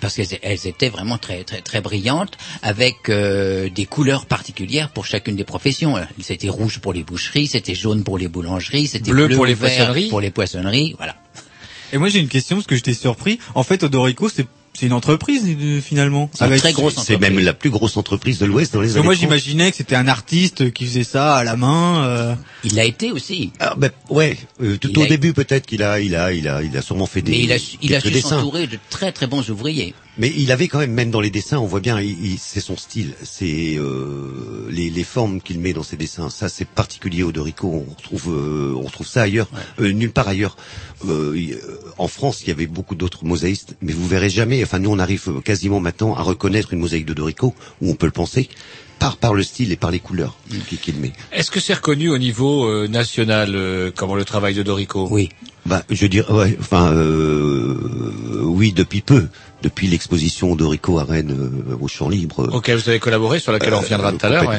parce 0.00 0.14
qu'elles 0.16 0.38
elles 0.42 0.66
étaient 0.66 0.88
vraiment 0.88 1.18
très 1.18 1.44
très 1.44 1.60
très 1.62 1.80
brillantes 1.80 2.36
avec 2.62 3.08
euh, 3.08 3.68
des 3.70 3.86
couleurs 3.86 4.26
particulières 4.26 4.90
pour 4.90 5.06
chacune 5.06 5.36
des 5.36 5.44
professions. 5.44 5.96
C'était 6.20 6.48
rouge 6.48 6.80
pour 6.80 6.92
les 6.92 7.02
boucheries, 7.02 7.46
c'était 7.46 7.74
jaune 7.74 8.04
pour 8.04 8.18
les 8.18 8.28
boulangeries, 8.28 8.86
c'était 8.86 9.10
Bleu 9.10 9.26
bleu, 9.26 9.36
pour 9.36 9.44
ou 9.44 9.46
les 9.46 9.54
vert 9.54 9.68
poissonneries. 9.76 10.08
pour 10.08 10.20
les 10.20 10.30
poissonneries, 10.30 10.94
voilà. 10.96 11.16
Et 11.92 11.98
moi 11.98 12.08
j'ai 12.08 12.20
une 12.20 12.28
question 12.28 12.56
parce 12.56 12.66
que 12.66 12.76
j'étais 12.76 12.94
surpris. 12.94 13.38
En 13.54 13.62
fait, 13.62 13.82
Odorico, 13.82 14.28
c'est 14.28 14.46
c'est 14.72 14.86
une 14.86 14.92
entreprise 14.92 15.42
euh, 15.46 15.80
finalement. 15.80 16.30
C'est 16.32 16.56
très 16.58 16.72
grosse 16.72 16.96
C'est 17.04 17.18
même 17.18 17.38
la 17.38 17.52
plus 17.52 17.70
grosse 17.70 17.96
entreprise 17.96 18.38
de 18.38 18.46
l'Ouest 18.46 18.72
dans 18.74 18.80
les 18.80 18.92
années 18.96 19.04
moi 19.04 19.14
30. 19.14 19.20
j'imaginais 19.20 19.70
que 19.70 19.76
c'était 19.76 19.96
un 19.96 20.08
artiste 20.08 20.72
qui 20.72 20.86
faisait 20.86 21.04
ça 21.04 21.36
à 21.36 21.44
la 21.44 21.56
main. 21.56 22.04
euh. 22.04 22.34
Il 22.64 22.74
l'a 22.76 22.84
été 22.84 23.10
aussi. 23.12 23.52
Ah, 23.60 23.74
ben, 23.76 23.90
ouais, 24.08 24.38
euh, 24.62 24.76
tout 24.78 24.90
Il 24.90 24.98
au 24.98 25.06
début 25.06 25.32
peut-être 25.32 25.66
qu'il 25.66 25.82
a, 25.82 26.00
il 26.00 26.14
a, 26.14 26.32
il 26.32 26.48
a, 26.48 26.62
il 26.62 26.76
a 26.76 26.82
sûrement 26.82 27.06
fait 27.06 27.20
des. 27.22 27.32
Mais 27.32 27.40
il 27.40 27.52
a, 27.52 27.58
su- 27.58 27.76
il 27.82 27.94
a 27.94 28.00
su 28.00 28.20
s'entourer 28.20 28.66
de 28.66 28.78
très 28.90 29.12
très 29.12 29.26
bons 29.26 29.48
ouvriers. 29.50 29.94
Mais 30.20 30.30
il 30.36 30.52
avait 30.52 30.68
quand 30.68 30.78
même, 30.78 30.92
même 30.92 31.10
dans 31.10 31.22
les 31.22 31.30
dessins, 31.30 31.58
on 31.58 31.66
voit 31.66 31.80
bien, 31.80 31.98
il, 32.00 32.10
il- 32.32 32.38
c'est 32.38 32.60
son 32.60 32.76
style, 32.76 33.14
c'est 33.22 33.76
euh, 33.78 34.68
les, 34.70 34.90
les 34.90 35.02
formes 35.04 35.40
qu'il 35.40 35.58
met 35.58 35.72
dans 35.72 35.82
ses 35.82 35.96
dessins. 35.96 36.28
Ça, 36.28 36.48
c'est 36.50 36.66
particulier 36.68 37.22
au 37.22 37.32
Dorico. 37.32 37.68
On 37.88 37.90
retrouve, 37.90 38.28
euh, 38.28 38.74
on 38.76 38.82
retrouve 38.82 39.06
ça 39.06 39.22
ailleurs, 39.22 39.48
euh, 39.80 39.90
nulle 39.92 40.12
part 40.12 40.28
ailleurs. 40.28 40.56
Euh, 41.08 41.34
euh, 41.34 41.78
en 41.96 42.06
France, 42.06 42.42
il 42.42 42.48
y 42.48 42.50
avait 42.52 42.66
beaucoup 42.66 42.94
d'autres 42.94 43.24
mosaïstes, 43.24 43.74
mais 43.80 43.92
vous 43.94 44.06
verrez 44.06 44.28
jamais. 44.30 44.62
Enfin, 44.62 44.78
nous, 44.78 44.90
on 44.90 44.98
arrive 44.98 45.40
quasiment 45.42 45.80
maintenant 45.80 46.14
à 46.14 46.22
reconnaître 46.22 46.74
une 46.74 46.80
mosaïque 46.80 47.06
de 47.06 47.14
Dorico, 47.14 47.54
ou 47.80 47.90
on 47.90 47.94
peut 47.94 48.06
le 48.06 48.12
penser, 48.12 48.50
par 48.98 49.16
par 49.16 49.32
le 49.32 49.42
style 49.42 49.72
et 49.72 49.76
par 49.76 49.90
les 49.90 50.00
couleurs 50.00 50.36
qu'il 50.68 50.78
qu'il 50.78 50.96
met. 50.96 51.12
Est-ce 51.32 51.50
que 51.50 51.60
c'est 51.60 51.72
reconnu 51.72 52.10
au 52.10 52.18
niveau 52.18 52.66
euh, 52.66 52.86
national, 52.88 53.52
euh, 53.54 53.90
comment 53.96 54.14
le 54.14 54.26
travail 54.26 54.52
de 54.54 54.62
Dorico 54.62 55.08
Oui. 55.10 55.30
Bah, 55.66 55.82
je 55.90 56.06
dirais, 56.06 56.30
ouais, 56.32 56.56
enfin, 56.60 56.92
euh, 56.92 58.40
oui, 58.44 58.72
depuis 58.72 59.00
peu, 59.02 59.28
depuis 59.62 59.86
l'exposition 59.88 60.54
d'Orico 60.56 60.98
à 60.98 61.04
Rennes 61.04 61.34
euh, 61.70 61.76
au 61.80 61.88
Champ 61.88 62.08
Libre. 62.08 62.48
Ok, 62.52 62.70
vous 62.70 62.88
avez 62.88 62.98
collaboré 63.00 63.38
sur 63.40 63.52
laquelle 63.52 63.74
on 63.74 63.80
reviendra 63.80 64.12
tout 64.12 64.24
à 64.26 64.28
l'heure. 64.30 64.50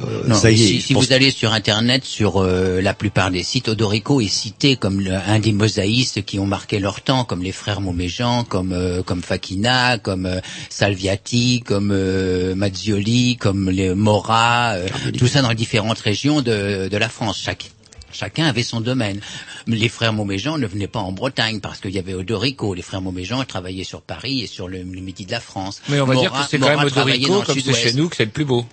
Euh, 0.00 0.24
Non, 0.26 0.34
ça 0.34 0.50
y 0.50 0.54
est, 0.54 0.66
si, 0.66 0.80
si 0.82 0.92
pense- 0.92 1.06
vous 1.06 1.12
allez 1.12 1.30
sur 1.30 1.52
Internet, 1.52 2.04
sur 2.04 2.42
euh, 2.42 2.80
la 2.80 2.94
plupart 2.94 3.30
des 3.30 3.44
sites, 3.44 3.68
Odorico 3.68 4.20
est 4.20 4.26
cité 4.26 4.74
comme 4.74 4.98
le- 5.00 5.12
un 5.14 5.38
des 5.38 5.52
mosaïstes 5.52 6.24
qui 6.24 6.40
ont 6.40 6.46
marqué 6.46 6.80
leur 6.80 7.00
temps, 7.00 7.22
comme 7.24 7.44
les 7.44 7.52
frères 7.52 7.80
Moméjean, 7.80 8.42
comme 8.42 8.72
euh, 8.72 9.04
comme 9.04 9.22
Fakina, 9.22 9.98
comme 9.98 10.26
euh, 10.26 10.40
Salviati, 10.68 11.62
comme 11.64 11.92
euh, 11.92 12.56
Mazzioli, 12.56 13.36
comme 13.36 13.70
les 13.70 13.94
Mora, 13.94 14.72
euh, 14.74 14.88
tout 15.16 15.28
ça 15.28 15.42
dans 15.42 15.54
différentes 15.54 16.00
régions 16.00 16.42
de, 16.42 16.88
de 16.88 16.96
la 16.96 17.08
France. 17.08 17.40
Chaque, 17.40 17.70
chacun 18.14 18.46
avait 18.46 18.62
son 18.62 18.80
domaine. 18.80 19.20
Les 19.66 19.88
frères 19.88 20.12
Moméjean 20.12 20.56
ne 20.56 20.66
venaient 20.66 20.86
pas 20.88 21.00
en 21.00 21.12
Bretagne 21.12 21.60
parce 21.60 21.80
qu'il 21.80 21.90
y 21.92 21.98
avait 21.98 22.14
Odorico. 22.14 22.72
Les 22.74 22.82
frères 22.82 23.02
Moméjean 23.02 23.44
travaillaient 23.44 23.84
sur 23.84 24.00
Paris 24.00 24.42
et 24.42 24.46
sur 24.46 24.68
le, 24.68 24.78
le 24.78 25.00
midi 25.00 25.26
de 25.26 25.32
la 25.32 25.40
France. 25.40 25.82
Mais 25.88 26.00
on 26.00 26.06
va 26.06 26.14
dire 26.16 26.32
que 26.32 26.38
c'est 26.48 26.58
quand 26.58 26.68
même 26.68 26.86
Odorico, 26.86 27.40
le 27.40 27.46
comme 27.46 27.60
c'est 27.60 27.74
chez 27.74 27.92
nous, 27.92 28.08
que 28.08 28.16
c'est 28.16 28.24
le 28.24 28.30
plus 28.30 28.44
beau. 28.44 28.64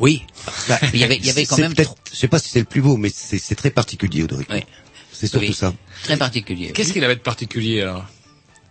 Oui, 0.00 0.24
Bah, 0.68 0.80
il 0.92 0.98
y 0.98 1.04
avait, 1.04 1.16
il 1.18 1.24
y 1.24 1.30
avait 1.30 1.44
c'est- 1.44 1.46
quand 1.46 1.58
même 1.58 1.74
Je 2.12 2.16
sais 2.16 2.26
pas 2.26 2.40
si 2.40 2.48
c'est 2.48 2.58
le 2.58 2.64
plus 2.64 2.82
beau, 2.82 2.96
mais 2.96 3.10
c'est 3.14 3.38
c'est 3.38 3.54
très 3.54 3.70
particulier 3.70 4.24
Odorico. 4.24 4.52
Oui. 4.52 4.64
C'est 5.12 5.28
surtout 5.28 5.46
Oui. 5.46 5.54
ça. 5.54 5.72
très 6.02 6.16
particulier. 6.16 6.72
Qu'est-ce 6.72 6.92
qu'il 6.92 7.04
avait 7.04 7.14
de 7.14 7.20
particulier 7.20 7.82
alors? 7.82 8.04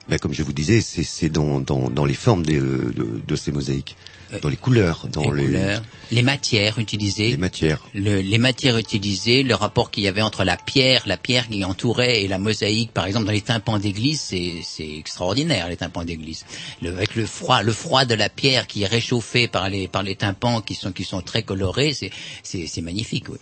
Ben, 0.09 0.19
comme 0.19 0.33
je 0.33 0.43
vous 0.43 0.53
disais, 0.53 0.81
c'est 0.81 1.03
c'est 1.03 1.29
dans, 1.29 1.59
dans, 1.61 1.89
dans 1.89 2.03
les 2.05 2.13
formes 2.13 2.45
des, 2.45 2.59
euh, 2.59 2.91
de, 2.95 3.21
de 3.25 3.35
ces 3.37 3.51
mosaïques, 3.53 3.95
dans 4.41 4.49
les 4.49 4.57
couleurs, 4.57 5.07
dans 5.09 5.31
les, 5.31 5.43
les, 5.43 5.53
couleurs, 5.53 5.81
les 6.11 6.21
matières 6.23 6.77
utilisées, 6.77 7.29
les 7.29 7.37
matières. 7.37 7.79
le- 7.93 8.19
les 8.19 8.37
matières 8.37 8.77
utilisées, 8.77 9.43
le 9.43 9.55
rapport 9.55 9.91
qu'il 9.91 10.03
y 10.03 10.07
avait 10.09 10.21
entre 10.21 10.43
la 10.43 10.57
pierre, 10.57 11.03
la 11.05 11.15
pierre 11.15 11.47
qui 11.47 11.63
entourait 11.63 12.21
et 12.23 12.27
la 12.27 12.37
mosaïque, 12.37 12.91
par 12.91 13.05
exemple 13.05 13.27
dans 13.27 13.31
les 13.31 13.41
tympans 13.41 13.79
d'église, 13.79 14.19
c'est 14.19 14.55
c'est 14.63 14.97
extraordinaire 14.97 15.69
les 15.69 15.77
tympans 15.77 16.03
d'église. 16.03 16.45
Le- 16.81 16.89
avec 16.89 17.15
le 17.15 17.25
froid, 17.25 17.61
le 17.63 17.71
froid 17.71 18.03
de 18.03 18.13
la 18.15 18.27
pierre 18.27 18.67
qui 18.67 18.83
est 18.83 18.87
réchauffé 18.87 19.47
par 19.47 19.69
les 19.69 19.87
par 19.87 20.03
les 20.03 20.15
tympans 20.17 20.59
qui 20.61 20.75
sont 20.75 20.91
qui 20.91 21.05
sont 21.05 21.21
très 21.21 21.43
colorés, 21.43 21.93
c'est 21.93 22.11
c'est 22.43 22.67
c'est 22.67 22.81
magnifique. 22.81 23.29
Oui. 23.29 23.37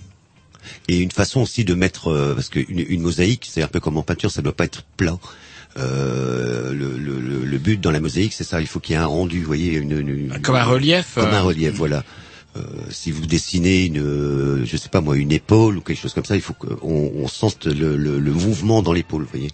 Et 0.90 0.98
une 1.00 1.12
façon 1.12 1.42
aussi 1.42 1.66
de 1.66 1.74
mettre, 1.74 2.10
euh, 2.12 2.36
parce 2.36 2.50
qu'une 2.50 2.66
une 2.88 3.02
mosaïque, 3.02 3.48
c'est 3.50 3.64
un 3.64 3.68
peu 3.68 3.80
comme 3.80 3.98
en 3.98 4.04
peinture, 4.04 4.30
ça 4.30 4.44
doit 4.44 4.56
pas 4.56 4.66
être 4.66 4.84
plat. 4.96 5.18
Euh, 5.78 6.74
le, 6.74 6.98
le, 6.98 7.20
le- 7.20 7.46
le 7.46 7.58
but 7.58 7.80
dans 7.80 7.92
la 7.92 8.00
mosaïque, 8.00 8.34
c'est 8.34 8.44
ça, 8.44 8.60
il 8.62 8.68
faut 8.68 8.80
qu'il 8.80 8.94
y 8.96 8.98
ait 8.98 9.02
un 9.02 9.06
rendu, 9.06 9.40
vous 9.40 9.46
voyez, 9.48 9.74
une, 9.76 9.92
une- 9.98 10.40
Comme 10.42 10.56
un 10.56 10.64
relief, 10.66 11.14
comme 11.16 11.26
euh. 11.30 11.38
un 11.38 11.42
relief, 11.42 11.74
voilà. 11.76 12.04
euh, 12.58 12.62
si 12.90 13.12
vous 13.12 13.26
dessinez 13.26 13.86
une, 13.86 14.00
euh, 14.00 14.66
je 14.66 14.76
sais 14.76 14.90
pas 14.90 15.00
moi, 15.00 15.16
une 15.16 15.32
épaule 15.32 15.78
ou 15.78 15.82
quelque 15.82 16.00
chose 16.02 16.14
comme 16.14 16.26
ça, 16.26 16.36
il 16.36 16.42
faut 16.42 16.54
qu'on 16.54 16.78
on 17.16 17.28
sente 17.30 17.66
le, 17.68 17.96
le, 17.96 18.20
le 18.20 18.32
mouvement 18.34 18.82
dans 18.82 18.92
l'épaule, 18.92 19.24
vous 19.24 19.30
voyez. 19.32 19.52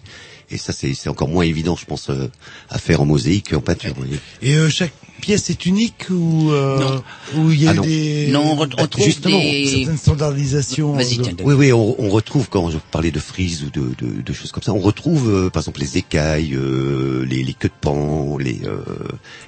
Et 0.50 0.56
ça, 0.58 0.72
c'est 0.72 0.94
c'est 0.94 1.08
encore 1.08 1.28
moins 1.28 1.44
évident, 1.44 1.76
je 1.76 1.84
pense, 1.84 2.10
euh, 2.10 2.26
à 2.70 2.78
faire 2.78 3.00
en 3.02 3.04
mosaïque 3.04 3.50
qu'en 3.50 3.60
peinture. 3.60 3.92
Vous 3.94 4.02
voyez. 4.02 4.18
Et 4.42 4.54
euh, 4.56 4.68
chaque 4.70 4.92
pièce 5.20 5.50
est 5.50 5.66
unique 5.66 6.06
ou 6.10 6.50
euh, 6.52 6.98
où 7.36 7.50
il 7.50 7.62
y 7.62 7.66
a 7.66 7.70
Ah 7.70 7.74
non. 7.74 7.82
des 7.82 8.28
Non, 8.30 8.52
on 8.52 8.56
re- 8.64 8.74
on 8.78 8.86
trouve 8.86 9.04
Justement, 9.04 9.38
des... 9.38 9.66
certaines 9.66 9.96
standardisations. 9.98 10.92
Vas-y, 10.92 11.16
de- 11.18 11.22
tiens, 11.24 11.34
Oui, 11.44 11.54
oui, 11.54 11.72
on, 11.72 12.00
on 12.00 12.08
retrouve 12.08 12.48
quand 12.48 12.70
je 12.70 12.78
parlais 12.90 13.10
de 13.10 13.18
frises 13.20 13.64
ou 13.64 13.70
de, 13.70 13.94
de, 13.98 14.22
de 14.22 14.32
choses 14.32 14.52
comme 14.52 14.62
ça, 14.62 14.72
on 14.72 14.78
retrouve 14.80 15.28
euh, 15.30 15.50
par 15.50 15.62
exemple 15.62 15.80
les 15.80 15.98
écailles, 15.98 16.54
euh, 16.54 17.24
les, 17.24 17.42
les 17.42 17.54
queues 17.54 17.68
de 17.68 17.74
pan, 17.80 18.38
les 18.38 18.60
euh, 18.64 18.78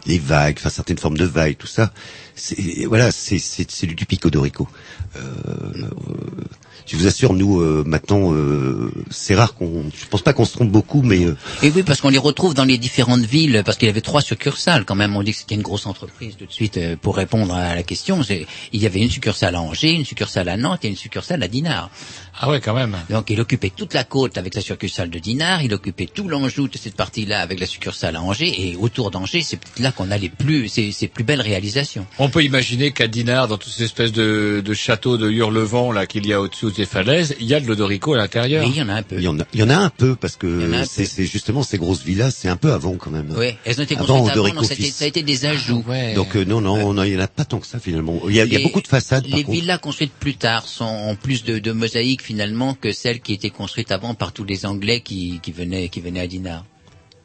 les 0.07 0.19
vagues, 0.19 0.57
enfin 0.59 0.71
certaines 0.71 0.99
formes 0.99 1.19
de 1.19 1.25
vagues, 1.25 1.57
tout 1.59 1.67
ça. 1.67 1.93
C'est 2.35 2.85
voilà, 2.87 3.11
c'est 3.13 3.39
c'est 3.39 3.71
c'est 3.71 3.87
du 3.87 4.07
Pico 4.07 4.31
Dorico. 4.31 4.69
Euh, 5.17 5.21
euh, 5.77 5.89
je 6.91 6.97
vous 6.97 7.07
assure, 7.07 7.35
nous 7.35 7.61
euh, 7.61 7.85
maintenant, 7.87 8.33
euh, 8.35 8.91
c'est 9.11 9.37
rare 9.37 9.55
qu'on, 9.55 9.85
je 9.95 10.07
pense 10.07 10.23
pas 10.23 10.33
qu'on 10.33 10.45
se 10.45 10.53
trompe 10.55 10.71
beaucoup, 10.71 11.03
mais 11.03 11.25
euh, 11.25 11.37
Et 11.63 11.71
oui, 11.71 11.85
parce 11.85 12.01
qu'on 12.01 12.09
les 12.09 12.19
retrouve 12.19 12.53
dans 12.53 12.65
les 12.65 12.79
différentes 12.79 13.21
villes, 13.21 13.63
parce 13.65 13.79
qu'il 13.79 13.87
y 13.87 13.91
avait 13.91 14.01
trois 14.01 14.21
succursales 14.23 14.85
quand 14.85 14.97
même. 14.97 15.15
On 15.15 15.23
dit 15.23 15.31
que 15.31 15.39
c'était 15.39 15.55
une 15.55 15.63
grosse 15.63 15.87
entreprise 15.87 16.35
tout 16.37 16.47
de 16.47 16.53
suite 16.53 16.79
euh, 16.79 16.97
pour 17.01 17.15
répondre 17.17 17.55
à 17.55 17.77
la 17.77 17.83
question. 17.85 18.23
Il 18.73 18.83
y 18.83 18.87
avait 18.87 19.01
une 19.01 19.11
succursale 19.11 19.55
à 19.55 19.61
Angers, 19.61 19.93
une 19.93 20.05
succursale 20.05 20.49
à 20.49 20.57
Nantes 20.57 20.85
et 20.85 20.89
une 20.89 20.97
succursale 20.97 21.43
à 21.45 21.49
Dinard. 21.49 21.91
Ah 22.39 22.49
ouais, 22.51 22.61
quand 22.61 22.75
même. 22.75 22.97
Donc 23.11 23.31
il 23.31 23.41
occupait 23.41 23.71
toute 23.75 23.95
la 23.95 24.05
côte 24.05 24.39
avec 24.39 24.55
la 24.55 24.61
succursale 24.61 25.11
de 25.11 25.19
Dinard, 25.19 25.63
il 25.63 25.73
occupait 25.75 26.07
tout 26.07 26.29
l'Anjou 26.29 26.69
de 26.69 26.79
cette 26.79 26.95
partie-là 26.97 27.41
avec 27.41 27.61
la 27.61 27.67
succursale 27.67 28.17
à 28.17 28.23
Angers, 28.23 28.53
et 28.71 28.77
autour 28.77 29.11
d'Angers, 29.11 29.43
c'est 29.43 29.57
peut-être 29.59 29.79
là 29.81 29.93
qu'on 29.93 30.11
a 30.11 30.19
les 30.19 30.29
plus, 30.29 30.69
ces, 30.69 30.93
ces 30.93 31.09
plus 31.09 31.25
belles 31.25 31.41
réalisations. 31.41 32.07
On 32.19 32.29
peut 32.31 32.43
imaginer 32.45 32.93
qu'à 32.93 33.09
Dinard, 33.09 33.49
dans 33.49 33.59
toutes 33.59 33.73
ces 33.73 33.85
espèces 33.85 34.13
de, 34.13 34.63
de 34.65 34.75
châteaux 34.75 35.17
de 35.19 35.31
hurlevent 35.31 35.93
là 35.93 36.07
qu'il 36.07 36.27
y 36.27 36.33
a 36.33 36.41
au-dessus 36.41 36.71
des 36.73 36.87
falaises, 36.87 37.35
il 37.41 37.47
y 37.47 37.55
a 37.55 37.61
de 37.61 37.67
l'odorico 37.67 38.15
à 38.15 38.17
l'intérieur. 38.19 38.65
Oui, 38.65 38.73
il 38.75 38.79
y 38.79 38.83
en 38.83 38.89
a 38.89 38.95
un 38.95 39.03
peu. 39.03 39.17
il 39.17 39.23
y 39.23 39.29
en 39.29 39.39
a, 39.41 39.45
il 39.53 39.61
y 39.61 39.63
en 39.63 39.71
a 39.71 39.77
un 39.77 39.91
peu 39.91 40.17
parce 40.17 40.37
que 40.37 40.69
c'est 40.85 41.27
justement 41.27 41.63
ces 41.63 41.79
grosses 41.79 42.03
villas, 42.05 42.31
c'est 42.37 42.49
un 42.49 42.57
peu 42.57 42.73
avant 42.73 42.95
quand 42.95 43.11
même. 43.11 43.35
Oui, 43.37 43.55
elles 43.65 43.81
ont 43.81 43.85
été 43.85 43.97
Avant, 43.97 44.07
construites 44.25 44.37
avant, 44.47 44.55
non, 44.55 44.63
ça, 44.63 44.73
a 44.73 44.75
été, 44.75 44.85
Fils. 44.85 44.95
ça 44.97 45.05
a 45.05 45.09
été 45.09 45.23
des 45.23 45.45
ajouts. 45.47 45.85
Donc 46.15 46.37
euh, 46.37 46.45
non, 46.45 46.61
non, 46.61 46.93
non, 46.95 47.03
il 47.03 47.13
y 47.13 47.17
en 47.17 47.21
a 47.21 47.29
pas 47.29 47.45
tant 47.45 47.59
que 47.59 47.67
ça 47.67 47.79
finalement. 47.79 48.21
Il 48.29 48.35
y 48.35 48.41
a, 48.41 48.45
il 48.45 48.53
y 48.53 48.57
a 48.57 48.59
Les- 48.59 48.65
beaucoup 48.65 48.81
de 48.81 48.89
façades. 48.89 49.29
par 49.29 49.37
Les 49.37 49.45
contre. 49.45 49.59
villas 49.59 49.79
construites 49.79 50.13
plus 50.13 50.35
tard 50.37 50.67
sont 50.67 50.85
en 50.85 51.15
plus 51.15 51.45
de, 51.45 51.59
de 51.59 51.73
mosaïques 51.73 52.20
finalement 52.21 52.75
que 52.75 52.93
celles 52.93 53.21
qui 53.21 53.33
étaient 53.33 53.51
construites 53.51 53.91
avant 53.93 54.15
par 54.15 54.33
tous 54.33 54.45
les 54.45 54.67
Anglais 54.67 55.01
qui, 55.01 55.41
qui 55.43 55.53
venaient 55.53 55.89
qui 55.89 56.01
venaient 56.01 56.21
à 56.21 56.27
Dinard. 56.27 56.65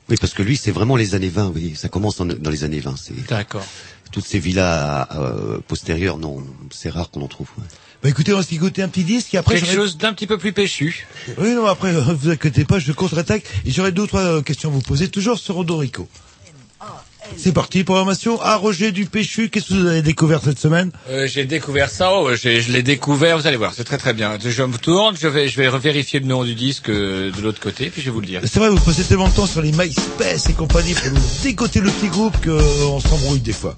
Oui, 0.09 0.17
parce 0.21 0.33
que 0.35 0.43
lui, 0.43 0.55
c'est 0.55 0.71
vraiment 0.71 0.95
les 0.95 1.15
années 1.15 1.29
20, 1.29 1.51
oui. 1.55 1.73
Ça 1.75 1.89
commence 1.89 2.19
en- 2.19 2.25
dans 2.25 2.51
les 2.51 2.63
années 2.63 2.79
20. 2.79 2.95
C'est 2.95 3.25
D'accord. 3.27 3.65
toutes 4.11 4.25
ces 4.25 4.37
villas 4.37 5.07
euh, 5.15 5.59
postérieures, 5.67 6.17
non, 6.19 6.43
c'est 6.71 6.89
rare 6.89 7.09
qu'on 7.09 7.21
en 7.23 7.27
trouve. 7.27 7.47
ouais. 7.57 7.63
Bah 8.03 8.09
écoutez, 8.09 8.31
on 8.33 8.37
va 8.37 8.43
s'écouter 8.43 8.83
un 8.83 8.87
petit 8.87 9.03
disque 9.03 9.33
et 9.33 9.37
après 9.37 9.55
Quelque 9.59 9.73
chose 9.73 9.97
d'un 9.97 10.13
petit 10.13 10.27
peu 10.27 10.37
plus 10.37 10.53
péchu. 10.53 11.07
Oui, 11.39 11.55
non, 11.55 11.65
après, 11.65 11.91
vous 12.13 12.29
inquiétez 12.29 12.65
pas, 12.65 12.77
je 12.77 12.91
contre-attaque 12.91 13.43
et 13.65 13.71
j'aurai 13.71 13.91
deux 13.91 14.03
ou 14.03 14.07
trois 14.07 14.43
questions 14.43 14.69
à 14.69 14.73
vous 14.73 14.81
poser, 14.81 15.07
toujours 15.09 15.39
sur 15.39 15.57
Odorico. 15.57 16.07
C'est 17.37 17.53
parti, 17.53 17.83
programmation. 17.83 18.39
Ah, 18.41 18.55
Roger 18.55 18.91
du 18.91 19.05
Péchu, 19.05 19.49
qu'est-ce 19.49 19.69
que 19.69 19.73
vous 19.73 19.87
avez 19.87 20.01
découvert 20.01 20.41
cette 20.43 20.59
semaine? 20.59 20.91
Euh, 21.09 21.27
j'ai 21.27 21.45
découvert 21.45 21.89
ça, 21.89 22.11
oh, 22.13 22.35
je 22.35 22.71
l'ai 22.71 22.83
découvert, 22.83 23.37
vous 23.37 23.47
allez 23.47 23.57
voir, 23.57 23.73
c'est 23.73 23.83
très 23.83 23.97
très 23.97 24.13
bien. 24.13 24.37
Je 24.43 24.63
me 24.63 24.77
tourne, 24.77 25.15
je 25.19 25.27
vais, 25.27 25.47
je 25.47 25.57
vais 25.57 25.69
vérifier 25.77 26.19
le 26.19 26.25
nom 26.25 26.43
du 26.43 26.55
disque 26.55 26.89
euh, 26.89 27.31
de 27.31 27.41
l'autre 27.41 27.59
côté, 27.59 27.89
puis 27.89 28.01
je 28.01 28.07
vais 28.07 28.11
vous 28.11 28.21
le 28.21 28.27
dire. 28.27 28.41
C'est 28.45 28.59
vrai, 28.59 28.69
vous 28.69 28.79
passez 28.79 29.03
tellement 29.03 29.29
de 29.29 29.33
temps 29.33 29.47
sur 29.47 29.61
les 29.61 29.71
MySpace 29.71 30.49
et 30.49 30.53
compagnie 30.53 30.93
pour 30.93 31.11
nous 31.11 31.21
décoter 31.43 31.81
le 31.81 31.89
petit 31.89 32.07
groupe 32.07 32.35
qu'on 32.43 32.99
s'embrouille 32.99 33.39
des 33.39 33.53
fois. 33.53 33.75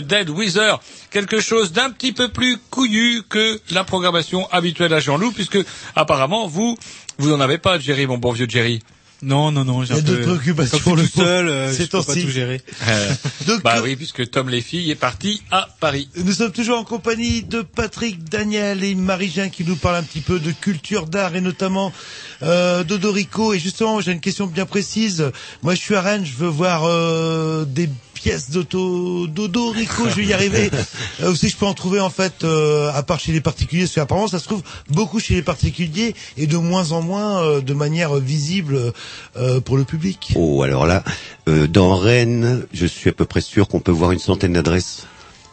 The 0.00 0.04
Dead 0.06 0.30
Wither, 0.30 0.76
quelque 1.10 1.40
chose 1.40 1.72
d'un 1.72 1.90
petit 1.90 2.12
peu 2.12 2.28
plus 2.28 2.58
couillu 2.70 3.22
que 3.28 3.60
la 3.70 3.84
programmation 3.84 4.48
habituelle 4.50 4.92
à 4.92 5.00
Jean-Loup, 5.00 5.32
puisque 5.32 5.58
apparemment 5.94 6.46
vous, 6.46 6.76
vous 7.18 7.30
n'en 7.30 7.40
avez 7.40 7.58
pas, 7.58 7.78
Jerry, 7.78 8.06
mon 8.06 8.18
bon 8.18 8.32
vieux 8.32 8.46
Jerry. 8.48 8.80
Non, 9.22 9.50
non, 9.50 9.64
non, 9.64 9.82
j'ai 9.82 9.94
Il 9.94 9.96
y 9.96 9.98
a 9.98 10.02
un 10.02 10.04
d'autres 10.04 10.18
peu... 10.18 10.24
préoccupations, 10.26 10.78
je 10.84 10.90
le 11.02 11.06
seul, 11.06 11.48
euh, 11.48 11.72
C'est 11.72 11.90
pas 11.90 12.02
tout 12.04 12.28
gérer. 12.28 12.60
Euh, 12.86 13.14
Donc, 13.46 13.62
bah 13.62 13.80
oui, 13.82 13.96
puisque 13.96 14.30
Tom 14.30 14.50
les 14.50 14.60
filles 14.60 14.90
est 14.90 14.94
parti 14.94 15.42
à 15.50 15.68
Paris. 15.80 16.10
Nous 16.16 16.32
sommes 16.32 16.52
toujours 16.52 16.78
en 16.78 16.84
compagnie 16.84 17.42
de 17.42 17.62
Patrick, 17.62 18.22
Daniel 18.28 18.84
et 18.84 18.94
Marie-Jean 18.94 19.48
qui 19.48 19.64
nous 19.64 19.76
parlent 19.76 19.96
un 19.96 20.02
petit 20.02 20.20
peu 20.20 20.38
de 20.38 20.52
culture 20.52 21.06
d'art 21.06 21.34
et 21.34 21.40
notamment 21.40 21.94
euh, 22.42 22.84
d'Odorico. 22.84 23.54
Et 23.54 23.58
justement, 23.58 24.02
j'ai 24.02 24.12
une 24.12 24.20
question 24.20 24.46
bien 24.46 24.66
précise. 24.66 25.32
Moi, 25.62 25.74
je 25.74 25.80
suis 25.80 25.94
à 25.94 26.02
Rennes, 26.02 26.26
je 26.26 26.34
veux 26.34 26.48
voir 26.48 26.82
euh, 26.84 27.64
des 27.64 27.88
pièces 28.26 28.50
d'auto 28.50 29.28
d'Odorico, 29.28 30.08
je 30.08 30.16
vais 30.16 30.24
y 30.24 30.32
arriver. 30.32 30.70
Euh, 31.22 31.30
aussi, 31.32 31.48
je 31.48 31.56
peux 31.56 31.64
en 31.64 31.72
trouver 31.72 31.98
en 32.00 32.10
fait, 32.10 32.44
euh, 32.44 32.90
à 32.92 33.02
part 33.02 33.18
chez 33.20 33.32
les 33.32 33.40
particuliers, 33.40 33.84
parce 33.84 33.94
qu'apparemment, 33.94 34.28
ça 34.28 34.38
se 34.38 34.44
trouve 34.44 34.62
beaucoup 34.90 35.18
chez 35.18 35.34
les 35.34 35.42
particuliers 35.42 36.14
et 36.36 36.46
de 36.46 36.58
moins 36.58 36.92
en 36.92 37.00
moins 37.00 37.42
euh, 37.42 37.60
de 37.62 37.72
manière 37.72 38.16
visible 38.16 38.92
euh, 39.36 39.60
pour 39.60 39.78
le 39.78 39.84
public. 39.84 40.34
Oh, 40.34 40.62
alors 40.62 40.86
là, 40.86 41.02
euh, 41.48 41.66
dans 41.66 41.96
Rennes, 41.96 42.66
je 42.74 42.84
suis 42.84 43.08
à 43.08 43.12
peu 43.14 43.24
près 43.24 43.40
sûr 43.40 43.66
qu'on 43.66 43.80
peut 43.80 43.92
voir 43.92 44.12
une 44.12 44.18
centaine 44.18 44.52
d'adresses 44.52 45.06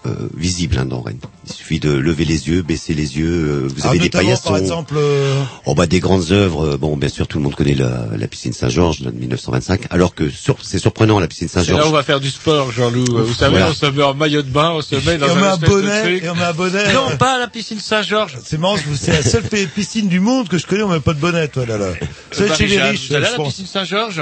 euh, 0.06 0.30
visibles 0.36 0.78
hein, 0.78 0.86
dans 0.86 1.02
Rennes. 1.02 1.20
Il 1.48 1.54
suffit 1.54 1.80
de 1.80 1.92
lever 1.92 2.26
les 2.26 2.48
yeux, 2.50 2.62
baisser 2.62 2.94
les 2.94 3.18
yeux. 3.18 3.28
euh, 3.28 3.68
vous 3.68 3.82
Ah, 3.84 3.90
avez 3.90 4.00
des 4.00 4.10
paillassons. 4.10 4.50
par 4.50 4.58
exemple, 4.58 4.96
euh, 4.98 5.42
Oh 5.66 5.76
bah 5.76 5.86
des 5.88 6.00
grandes 6.00 6.32
œuvres. 6.32 6.66
euh, 6.74 6.78
Bon, 6.78 6.96
bien 6.98 7.10
sûr, 7.10 7.28
tout 7.28 7.38
le 7.38 7.44
monde 7.44 7.56
connaît 7.56 7.74
la, 7.76 8.08
la 8.18 8.28
piscine 8.28 8.54
Saint-Georges 8.54 9.02
de 9.02 9.12
1925. 9.12 9.82
Alors 9.90 10.16
que 10.16 10.30
sur- 10.30 10.58
c'est 10.62 10.80
surprenant 10.80 11.20
la 11.20 11.28
piscine 11.28 11.48
C'est 11.48 11.60
là 11.60 11.64
on 11.64 11.66
Saint-Georges. 11.68 11.92
va 11.94 12.04
faire 12.04 12.20
du 12.20 12.30
sport, 12.30 12.72
Jean-Loup. 12.72 13.06
Vous 13.26 13.34
savez, 13.34 13.52
Voilà. 13.58 13.70
on 13.72 13.74
se 13.74 13.86
met 13.86 14.04
en 14.04 14.14
maillot 14.14 14.42
de 14.42 14.50
bain, 14.50 14.72
on 14.76 14.82
se 14.82 14.96
met 14.96 15.18
dans 15.18 15.28
et 15.28 15.32
on 15.32 15.36
met 15.36 15.42
un 15.48 15.58
bonnet, 15.58 16.18
et 16.18 16.30
on 16.30 16.36
met 16.36 16.44
un 16.44 16.54
bonnet. 16.54 16.94
Non, 16.94 17.18
pas 17.18 17.36
à 17.36 17.40
la 17.40 17.48
piscine 17.48 17.80
Saint-Georges. 17.80 18.38
C'est 18.44 18.58
marrant, 18.58 18.76
c'est 18.96 19.12
la 19.12 19.22
seule 19.24 19.44
pi- 19.44 19.68
piscine 19.68 20.08
du 20.08 20.20
monde 20.20 20.48
que 20.50 20.58
je 20.58 20.66
connais, 20.68 20.84
on 20.84 20.90
met 20.90 21.00
pas 21.00 21.14
de 21.14 21.20
bonnet, 21.20 21.48
toi, 21.48 21.66
là, 21.66 21.78
là. 21.78 21.88
C'est 22.32 22.54
chez 22.56 22.68
les 22.68 22.82
riches, 22.82 23.10
vous 23.10 23.16
allez 23.16 23.26
à 23.26 23.32
je 23.34 23.38
la 23.38 23.44
piscine 23.44 23.66
Saint-Georges? 23.66 24.22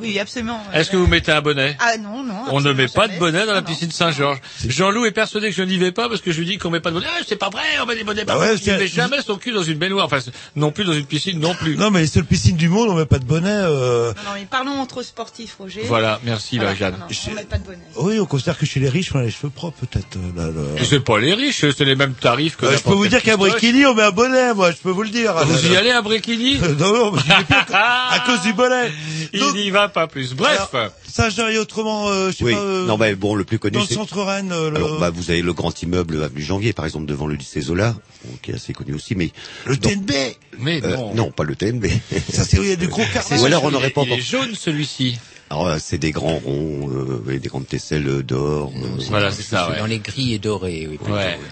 Oui, 0.00 0.18
absolument. 0.18 0.60
Est-ce 0.72 0.90
que 0.90 0.96
vous 0.96 1.06
mettez 1.06 1.32
un 1.32 1.40
bonnet? 1.40 1.76
Ah 1.80 1.96
non, 1.98 2.22
non. 2.22 2.34
On 2.50 2.60
ne 2.60 2.72
met 2.72 2.88
pas 2.88 3.08
de 3.08 3.18
bonnet 3.18 3.44
dans 3.46 3.52
la 3.52 3.60
Non, 3.60 3.66
piscine 3.66 3.90
Saint-Georges. 3.90 4.38
Jean-Loup 4.66 5.06
est 5.06 5.10
persuadé 5.12 5.48
que 5.50 5.54
je 5.54 5.62
n'y 5.62 5.76
vais 5.76 5.92
pas 5.92 6.08
parce 6.08 6.20
que 6.20 6.32
je 6.32 6.38
lui 6.38 6.46
dis 6.46 6.58
qu'on 6.58 6.70
met 6.70 6.80
pas 6.80 6.90
de 6.90 6.94
bonnet. 6.96 7.06
Ah, 7.10 7.20
c'est 7.26 7.36
pas 7.36 7.50
vrai, 7.50 7.62
on 7.82 7.86
met 7.86 7.96
des 7.96 8.04
bonnets 8.04 8.24
Bah 8.24 8.34
partout. 8.34 8.48
ouais, 8.52 8.56
Il 8.56 8.72
met 8.78 8.86
jamais 8.86 9.20
son 9.22 9.36
cul 9.36 9.52
dans 9.52 9.62
une 9.62 9.78
baignoire. 9.78 10.06
Enfin, 10.06 10.18
non 10.56 10.70
plus 10.70 10.84
dans 10.84 10.92
une 10.92 11.06
piscine, 11.06 11.38
non 11.40 11.54
plus. 11.54 11.76
Non, 11.76 11.90
mais 11.90 12.00
les 12.00 12.06
seules 12.06 12.24
piscines 12.24 12.56
du 12.56 12.68
monde, 12.68 12.88
on 12.90 12.94
met 12.94 13.06
pas 13.06 13.18
de 13.18 13.24
bonnet, 13.24 13.48
euh... 13.50 14.08
Non, 14.08 14.22
non, 14.24 14.30
mais 14.34 14.46
parlons 14.50 14.80
entre 14.80 15.02
sportifs, 15.02 15.56
Roger. 15.58 15.82
Voilà, 15.86 16.20
merci, 16.24 16.56
Voilà, 16.56 16.70
Marie-Jeanne. 16.70 16.92
non, 16.92 17.06
non, 17.08 17.16
on 17.30 17.34
met 17.34 17.44
pas 17.44 17.58
de 17.58 17.64
bonnet. 17.64 17.78
Oui, 17.96 18.20
on 18.20 18.26
considère 18.26 18.56
que 18.58 18.66
chez 18.66 18.80
les 18.80 18.88
riches, 18.88 19.14
on 19.14 19.18
a 19.18 19.22
les 19.22 19.30
cheveux 19.30 19.50
propres, 19.50 19.78
peut-être, 19.86 20.16
euh, 20.16 20.36
là, 20.36 20.46
là. 20.46 20.84
C'est 20.84 21.00
pas 21.00 21.18
les 21.18 21.34
riches, 21.34 21.60
c'est 21.70 21.84
les 21.84 21.96
mêmes 21.96 22.14
tarifs 22.14 22.56
que 22.56 22.66
Euh, 22.66 22.76
je 22.76 22.82
peux 22.82 22.90
vous 22.94 23.08
dire 23.08 23.22
qu'à. 23.22 23.36
Bréquigny, 23.36 23.86
on 23.86 23.94
met 23.94 24.02
un 24.02 24.10
bonnet, 24.10 24.52
moi, 24.54 24.70
je 24.72 24.76
peux 24.76 24.90
vous 24.90 25.02
le 25.02 25.08
dire. 25.10 25.32
Vous 25.34 25.68
Là, 25.68 25.74
y 25.74 25.76
allez 25.76 25.90
à 25.90 26.02
Bréquigny 26.02 26.58
non, 26.78 27.12
non, 27.12 27.12
à, 27.72 28.18
cause 28.26 28.42
du 28.42 28.52
bonnet. 28.52 28.90
Il 29.32 29.72
pas 29.88 30.06
plus. 30.06 30.34
Bref. 30.34 30.68
alors, 30.72 30.90
Saint-Jean 31.08 31.48
et 31.48 31.58
autrement, 31.58 32.08
euh, 32.08 32.30
je 32.30 32.36
sais 32.36 32.44
Oui. 32.44 32.52
pas, 32.54 32.60
euh, 32.60 32.86
non, 32.86 32.96
mais 32.98 33.14
bon, 33.14 33.34
le 33.34 33.44
plus 33.44 33.58
connu, 33.58 33.74
dans 33.74 33.80
le 33.80 33.86
centre 33.86 34.22
Rennes, 34.22 34.52
euh, 34.52 34.70
le, 34.70 34.76
Alors, 34.76 34.98
bah, 35.00 35.10
vous 35.10 35.30
avez 35.30 35.42
le 35.42 35.52
grand 35.52 35.82
immeuble 35.82 36.22
avenue 36.22 36.42
Janvier, 36.42 36.72
par 36.72 36.84
exemple, 36.84 37.06
devant 37.06 37.26
le 37.26 37.34
lycée 37.34 37.60
Zola, 37.60 37.94
qui 38.42 38.50
est 38.50 38.54
assez 38.54 38.72
connu 38.72 38.94
aussi, 38.94 39.14
mais 39.14 39.30
le 39.66 39.76
dans- 39.76 39.88
TNB, 39.90 40.12
Mais 40.58 40.82
euh, 40.84 40.96
non. 40.96 41.14
non, 41.14 41.30
pas 41.30 41.44
le 41.44 41.54
TNB. 41.56 41.86
ça 42.32 42.44
c'est 42.44 42.58
où 42.58 42.62
il 42.62 42.68
y 42.68 42.72
a 42.72 42.76
du 42.76 42.88
gros 42.88 43.02
carrelage. 43.12 43.40
Ou 43.40 43.44
alors 43.46 43.64
on 43.64 43.70
n'aurait 43.70 43.90
pas 43.90 44.02
Il 44.02 44.10
est 44.10 44.12
encore. 44.14 44.24
jaune 44.24 44.54
celui-ci. 44.54 45.18
Alors, 45.50 45.66
euh, 45.68 45.76
c'est 45.80 45.96
des 45.98 46.10
grands 46.10 46.38
ronds, 46.44 46.90
euh, 46.92 47.22
avec 47.26 47.40
des 47.40 47.48
grandes 47.48 47.66
tesselles 47.66 48.22
d'or. 48.22 48.70
euh, 48.76 48.86
Voilà, 49.08 49.30
c'est 49.32 49.42
ça. 49.42 49.70
Dans 49.76 49.82
Ouais. 49.84 49.88
les 49.88 49.98
gris 49.98 50.34
et 50.34 50.38
dorés, 50.38 50.86
oui. 50.90 50.98
plutôt, 50.98 51.14
Ouais. 51.14 51.38
oui. 51.40 51.46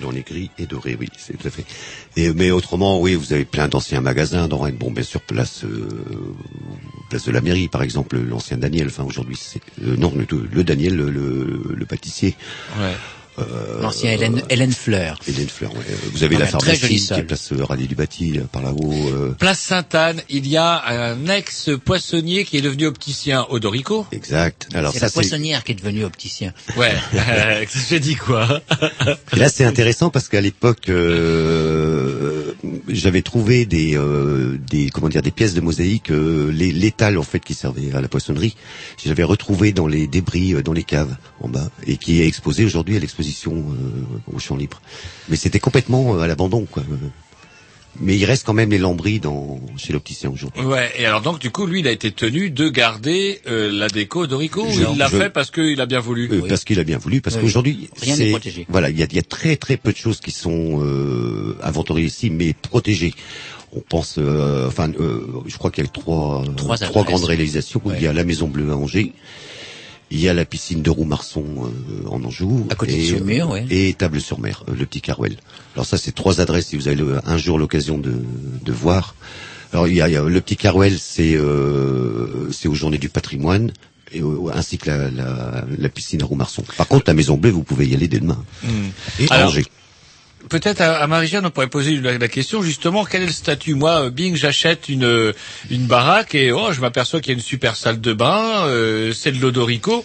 Dans 0.00 0.10
les 0.10 0.22
gris 0.22 0.50
et 0.58 0.66
dorés, 0.66 0.96
oui, 0.98 1.08
c'est 1.16 1.36
tout 1.36 1.46
à 1.46 1.50
fait. 1.50 1.64
Mais 2.34 2.50
autrement, 2.50 3.00
oui, 3.00 3.14
vous 3.14 3.32
avez 3.32 3.44
plein 3.44 3.68
d'anciens 3.68 4.00
magasins 4.00 4.48
dans 4.48 4.58
Rennes. 4.58 4.76
Bon, 4.76 4.90
bien 4.90 5.02
sûr, 5.02 5.20
place 5.20 5.64
euh, 5.64 5.88
place 7.10 7.24
de 7.24 7.32
la 7.32 7.40
mairie, 7.40 7.68
par 7.68 7.82
exemple, 7.82 8.18
l'ancien 8.18 8.56
Daniel. 8.56 8.88
Enfin, 8.88 9.04
aujourd'hui, 9.04 9.36
c'est 9.38 9.60
euh, 9.84 9.96
non, 9.96 10.12
le, 10.14 10.64
Daniel, 10.64 10.96
le, 10.96 11.86
pâtissier. 11.86 12.36
Euh, 13.38 13.80
L'ancien 13.80 14.12
Hélène, 14.12 14.42
Hélène 14.50 14.72
Fleur. 14.72 15.18
Hélène 15.26 15.48
Fleur. 15.48 15.72
ouais. 15.72 15.80
Vous 16.12 16.22
avez 16.22 16.36
Ah, 16.36 16.40
la 16.40 16.46
pharmacie 16.46 17.06
qui 17.06 17.12
est 17.14 17.22
place 17.22 17.50
euh, 17.52 17.64
Rallye 17.64 17.86
du 17.88 17.94
Bâti, 17.94 18.38
par 18.52 18.60
là-haut. 18.62 18.92
euh, 18.92 19.30
Place 19.38 19.60
Sainte-Anne, 19.60 20.20
il 20.28 20.46
y 20.46 20.58
a 20.58 20.82
un 21.10 21.26
ex-poissonnier 21.28 22.44
qui 22.44 22.58
est 22.58 22.60
devenu 22.60 22.86
opticien 22.86 23.46
Odorico. 23.48 24.06
exact. 24.12 24.68
Alors 24.74 24.92
C'est 24.92 25.00
la 25.00 25.08
poissonnière 25.10 25.64
qui 25.64 25.72
est 25.72 25.76
devenue 25.76 26.04
opticien. 26.04 26.52
Ouais. 26.76 26.92
Euh, 27.14 27.64
J'ai 27.88 28.00
dit 28.00 28.16
quoi 28.16 28.60
Et 29.34 29.38
là, 29.38 29.48
c'est 29.48 29.64
intéressant 29.64 30.10
parce 30.10 30.28
qu'à 30.28 30.40
l'époque, 30.42 30.88
euh, 30.88 32.52
j'avais 32.88 33.22
trouvé 33.22 33.64
des, 33.66 33.96
euh, 33.96 34.58
des, 34.70 34.90
comment 34.90 35.08
dire, 35.08 35.22
des 35.22 35.30
pièces 35.30 35.54
de 35.54 35.60
mosaïque, 35.60 36.10
euh, 36.10 36.50
les- 36.52 36.72
l'étal 36.72 37.18
en 37.18 37.22
fait 37.22 37.40
qui 37.40 37.54
servait 37.54 37.92
à 37.94 38.00
la 38.00 38.08
poissonnerie. 38.08 38.56
J'avais 39.04 39.22
retrouvé 39.22 39.72
dans 39.72 39.86
les 39.86 40.06
débris, 40.06 40.54
euh, 40.54 40.62
dans 40.62 40.72
les 40.72 40.84
caves 40.84 41.16
en 41.40 41.48
bas, 41.48 41.70
et 41.86 41.96
qui 41.96 42.20
est 42.20 42.26
exposé 42.26 42.64
aujourd'hui 42.64 42.96
à 42.96 43.00
l'exposition 43.00 43.21
euh, 43.22 44.34
au 44.34 44.38
champ 44.38 44.56
libre. 44.56 44.80
Mais 45.28 45.36
c'était 45.36 45.60
complètement 45.60 46.14
euh, 46.16 46.20
à 46.20 46.26
l'abandon, 46.26 46.66
quoi. 46.70 46.82
Mais 48.00 48.16
il 48.16 48.24
reste 48.24 48.46
quand 48.46 48.54
même 48.54 48.70
les 48.70 48.78
lambris 48.78 49.20
dans 49.20 49.60
chez 49.76 49.92
l'opticien 49.92 50.30
aujourd'hui. 50.30 50.62
Ouais. 50.64 50.90
Et 50.98 51.04
alors 51.04 51.20
donc 51.20 51.38
du 51.40 51.50
coup, 51.50 51.66
lui, 51.66 51.80
il 51.80 51.86
a 51.86 51.90
été 51.90 52.10
tenu 52.10 52.48
de 52.48 52.70
garder 52.70 53.42
euh, 53.46 53.70
la 53.70 53.88
déco. 53.88 54.24
Ou 54.24 54.70
Je- 54.72 54.90
il 54.92 54.96
l'a 54.98 55.08
je- 55.08 55.18
fait 55.18 55.28
parce 55.28 55.50
qu'il 55.50 55.78
a 55.78 55.84
bien 55.84 56.00
voulu? 56.00 56.26
Euh, 56.32 56.40
Parce 56.48 56.64
qu'il 56.64 56.80
a 56.80 56.84
bien 56.84 56.96
voulu, 56.96 57.20
parce 57.20 57.36
Oui. 57.36 57.42
qu'aujourd'hui, 57.42 57.90
Rien 58.00 58.16
n'est 58.16 58.30
protégé. 58.30 58.64
Voilà, 58.70 58.88
il 58.88 58.98
y 58.98 59.02
a, 59.02 59.06
il 59.10 59.14
y 59.16 59.18
a 59.18 59.22
très 59.22 59.56
très 59.56 59.76
peu 59.76 59.92
de 59.92 59.96
choses 59.98 60.20
qui 60.20 60.30
sont 60.30 60.82
euh, 60.82 61.54
inventoriées 61.62 62.06
ici, 62.06 62.30
mais 62.30 62.54
protégées. 62.54 63.12
On 63.74 63.80
pense, 63.80 64.16
euh, 64.18 64.68
enfin, 64.68 64.90
euh, 64.98 65.26
je 65.46 65.56
crois 65.58 65.70
qu'il 65.70 65.84
y 65.84 65.86
a 65.86 65.90
trois, 65.90 66.44
Trois 66.56 66.76
trois 66.78 66.82
adresses. 66.84 67.04
grandes 67.06 67.24
réalisations. 67.24 67.80
Ouais. 67.84 67.96
Il 67.98 68.02
y 68.04 68.06
a 68.06 68.14
la 68.14 68.24
Maison 68.24 68.48
Bleue 68.48 68.70
à 68.70 68.76
Angers, 68.76 69.12
il 70.12 70.20
y 70.20 70.28
a 70.28 70.34
la 70.34 70.44
piscine 70.44 70.82
de 70.82 70.90
Roux-Marçon 70.90 71.44
euh, 71.64 72.08
en 72.08 72.22
Anjou, 72.22 72.66
À 72.70 72.74
côté 72.74 72.92
de 72.92 72.98
et, 72.98 73.08
Saumur, 73.18 73.50
ouais. 73.50 73.66
et 73.70 73.94
Table-sur-Mer, 73.94 74.64
euh, 74.68 74.74
le 74.78 74.84
Petit 74.86 75.00
Carouel. 75.00 75.36
Alors 75.74 75.86
ça, 75.86 75.96
c'est 75.98 76.12
trois 76.12 76.40
adresses. 76.40 76.66
Si 76.68 76.76
vous 76.76 76.86
avez 76.88 76.96
le- 76.96 77.20
un 77.26 77.36
jour 77.38 77.58
l'occasion 77.58 77.98
de, 77.98 78.12
de 78.64 78.72
voir. 78.72 79.14
Alors 79.72 79.88
il 79.88 79.94
y 79.94 80.02
a, 80.02 80.08
il 80.08 80.12
y 80.12 80.16
a 80.16 80.22
le 80.22 80.40
Petit 80.40 80.58
c'est 80.98 81.34
euh, 81.34 82.50
c'est 82.52 82.68
aux 82.68 82.74
Journées 82.74 82.98
du 82.98 83.08
Patrimoine. 83.08 83.72
Et, 84.14 84.20
ainsi 84.52 84.76
que 84.76 84.90
la, 84.90 85.10
la, 85.10 85.64
la 85.78 85.88
piscine 85.88 86.20
à 86.22 86.26
Roux-Marçon. 86.26 86.62
Par 86.76 86.86
contre, 86.86 87.04
la 87.06 87.14
Maison 87.14 87.38
Bleue, 87.38 87.50
vous 87.50 87.62
pouvez 87.62 87.86
y 87.88 87.94
aller 87.94 88.08
dès 88.08 88.20
demain. 88.20 88.44
Et 89.18 89.26
Alors, 89.30 89.48
Angers. 89.48 89.64
Peut-être 90.52 90.82
à, 90.82 90.96
à 90.96 91.06
Marie-Jeanne, 91.06 91.46
on 91.46 91.50
pourrait 91.50 91.66
poser 91.66 91.98
la, 91.98 92.28
question 92.28 92.60
justement 92.60 93.06
quel 93.06 93.22
est 93.22 93.26
le 93.26 93.32
statut? 93.32 93.72
Moi, 93.72 94.02
euh, 94.02 94.10
Bing, 94.10 94.36
j'achète 94.36 94.90
une 94.90 95.04
euh, 95.04 95.32
une 95.70 95.86
baraque 95.86 96.34
et 96.34 96.52
oh, 96.52 96.72
je 96.72 96.82
m'aperçois 96.82 97.22
qu'il 97.22 97.32
y 97.32 97.34
a 97.34 97.38
une 97.38 97.42
super 97.42 97.74
salle 97.74 98.02
de 98.02 98.12
bain, 98.12 98.66
euh, 98.66 99.14
c'est 99.14 99.32
de 99.32 99.40
l'odorico. 99.40 100.04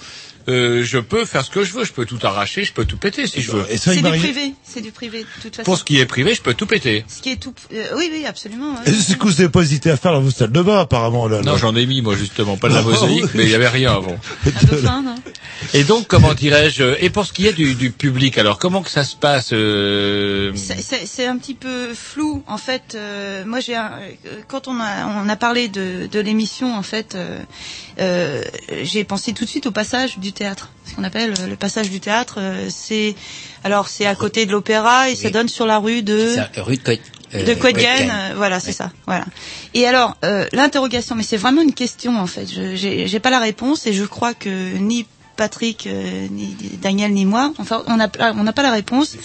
Euh, 0.50 0.84
je 0.84 0.98
peux 0.98 1.26
faire 1.26 1.44
ce 1.44 1.50
que 1.52 1.64
je 1.64 1.74
veux, 1.74 1.84
je 1.84 1.92
peux 1.92 2.06
tout 2.06 2.20
arracher, 2.24 2.64
je 2.64 2.72
peux 2.74 2.86
tout 2.86 2.98
péter 2.98 3.28
si 3.28 3.42
je 3.42 3.52
veux. 3.52 3.66
C'est 3.76 3.96
du 3.96 4.02
privé, 4.02 4.54
c'est 4.64 4.82
du 4.82 4.92
privé, 4.92 5.20
de 5.24 5.42
toute 5.42 5.56
façon. 5.56 5.66
Pour 5.66 5.78
ce 5.78 5.84
qui 5.84 6.00
est 6.00 6.06
privé, 6.06 6.34
je 6.34 6.42
peux 6.42 6.54
tout 6.54 6.66
péter. 6.66 7.04
Ce 7.08 7.22
qui 7.22 7.32
est 7.32 7.36
tout, 7.36 7.54
euh, 7.74 7.84
oui, 7.98 8.10
oui, 8.14 8.26
absolument. 8.26 8.72
ouais. 8.74 8.80
C'est 8.86 8.94
ce 8.94 9.16
que 9.18 9.24
vous 9.24 9.32
n'avez 9.32 9.50
pas 9.50 9.62
hésité 9.62 9.90
à 9.92 9.98
faire 9.98 10.14
dans 10.14 10.22
vos 10.22 10.32
salles 10.32 10.52
de 10.52 10.62
bain, 10.62 10.80
apparemment, 10.80 11.28
là. 11.28 11.42
Non, 11.42 11.58
j'en 11.58 11.76
ai 11.76 11.86
mis 11.86 12.02
moi 12.02 12.16
justement, 12.16 12.56
pas 12.58 12.70
de 12.70 12.76
la 12.76 12.82
Non, 12.82 12.90
mosaïque, 12.92 13.34
mais 13.34 13.44
il 13.44 13.50
y 13.50 13.56
avait 13.56 13.68
rien 13.68 13.94
avant. 13.94 14.18
Dauphin, 14.72 15.02
non 15.02 15.16
Et 15.74 15.84
donc, 15.84 16.08
comment 16.08 16.34
dirais-je 16.34 16.96
Et 17.04 17.10
pour 17.10 17.26
ce 17.26 17.34
qui 17.34 17.46
est 17.48 17.54
du, 17.54 17.76
du 17.76 17.92
public, 17.92 18.38
alors 18.38 18.58
comment 18.58 18.82
que 18.84 18.90
ça 18.92 19.04
se 19.04 19.16
passe 19.16 19.50
euh, 19.54 20.54
C'est- 20.56 21.26
un 21.28 21.38
petit 21.38 21.56
peu 21.56 21.94
flou 21.94 22.44
en 22.48 22.58
fait. 22.58 22.94
euh, 22.96 23.44
moi, 23.46 23.60
j'ai 23.60 23.76
un- 23.76 23.92
euh, 24.28 24.36
quand 24.48 24.68
on 24.70 24.80
a 24.80 25.06
on 25.24 25.28
a 25.28 25.36
parlé 25.36 25.68
de, 25.68 26.08
de 26.10 26.20
l'émission 26.22 26.74
en 26.76 26.84
fait, 26.84 27.16
euh, 27.16 27.40
euh, 28.00 28.44
j'ai 28.84 29.04
pensé 29.04 29.34
tout 29.34 29.44
de 29.46 29.50
suite 29.50 29.66
au 29.66 29.72
passage 29.72 30.20
du 30.20 30.32
théâtre. 30.38 30.70
Ce 30.86 30.94
qu'on 30.96 31.04
appelle 31.04 31.34
euh, 31.40 31.48
le 31.48 31.56
passage 31.56 31.90
du 31.90 32.00
théâtre, 32.00 32.36
euh, 32.40 32.68
c'est 32.70 33.16
alors 33.64 33.88
c'est 33.90 34.06
à 34.06 34.16
côté 34.16 34.46
de 34.46 34.52
l'opéra 34.52 35.10
et 35.10 35.16
ça 35.16 35.30
donne 35.30 35.50
sur 35.50 35.66
la 35.66 35.80
rue 35.80 36.02
de 36.04 36.36
Ça, 36.36 36.50
rue 36.64 36.78
de 36.78 36.82
Coët- 36.82 37.00
euh, 37.36 37.44
de 37.44 37.54
euh, 38.10 38.34
voilà, 38.36 38.60
c'est 38.60 38.72
ça, 38.72 38.92
voilà. 39.06 39.26
Et 39.74 39.86
alors 39.88 40.16
euh, 40.24 40.46
l'interrogation, 40.54 41.16
mais 41.16 41.24
c'est 41.24 41.38
vraiment 41.38 41.62
une 41.62 41.74
question 41.74 42.18
en 42.20 42.28
fait. 42.28 42.46
Je 42.48 42.76
j'ai 42.76 43.08
j'ai 43.08 43.20
pas 43.20 43.30
la 43.32 43.40
réponse 43.40 43.86
et 43.88 43.94
je 43.94 44.06
crois 44.06 44.34
que 44.34 44.50
ni 44.78 45.06
Patrick, 45.36 45.88
ni 46.32 46.56
Daniel, 46.82 47.12
ni 47.14 47.26
moi, 47.26 47.54
enfin 47.60 47.84
on 47.88 47.98
n'a 47.98 48.10
on 48.36 48.44
n'a 48.44 48.54
pas 48.54 48.64
la 48.64 48.72
réponse. 48.72 49.16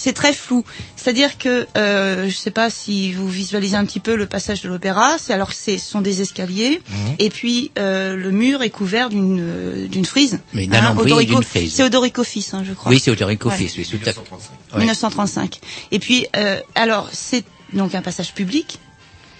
C'est 0.00 0.14
très 0.14 0.32
flou. 0.32 0.64
C'est-à-dire 0.96 1.36
que 1.36 1.66
euh, 1.76 2.28
je 2.28 2.34
sais 2.34 2.50
pas 2.50 2.70
si 2.70 3.12
vous 3.12 3.28
visualisez 3.28 3.76
un 3.76 3.84
petit 3.84 4.00
peu 4.00 4.14
le 4.16 4.26
passage 4.26 4.62
de 4.62 4.68
l'opéra. 4.68 5.16
C'est 5.18 5.34
alors 5.34 5.50
que 5.50 5.54
c'est 5.54 5.76
ce 5.78 5.90
sont 5.90 6.00
des 6.00 6.22
escaliers 6.22 6.80
Mhm. 6.90 7.14
et 7.18 7.28
puis 7.30 7.70
euh, 7.78 8.16
le 8.16 8.30
mur 8.30 8.62
est 8.62 8.70
couvert 8.70 9.10
d'une 9.10 9.38
euh, 9.40 9.88
d'une 9.88 10.06
frise. 10.06 10.40
Mais 10.54 10.66
d'un 10.66 10.94
d'une 10.94 11.42
frise. 11.42 11.74
C'est 11.74 11.82
Odorico 11.82 12.24
fils, 12.24 12.54
hein, 12.54 12.62
je 12.66 12.72
crois. 12.72 12.90
Oui, 12.90 12.98
c'est 12.98 13.10
Odorico 13.10 13.50
Ouais. 13.50 13.56
Fils, 13.56 13.76
oui, 13.76 13.86
tout 13.86 14.08
à 14.08 14.12
fait. 14.12 14.20
Ouais. 14.72 14.78
1935. 14.78 15.60
Et 15.92 15.98
puis, 15.98 16.26
euh, 16.36 16.58
alors, 16.74 17.08
c'est 17.12 17.44
donc 17.72 17.94
un 17.94 18.02
passage 18.02 18.32
public, 18.32 18.78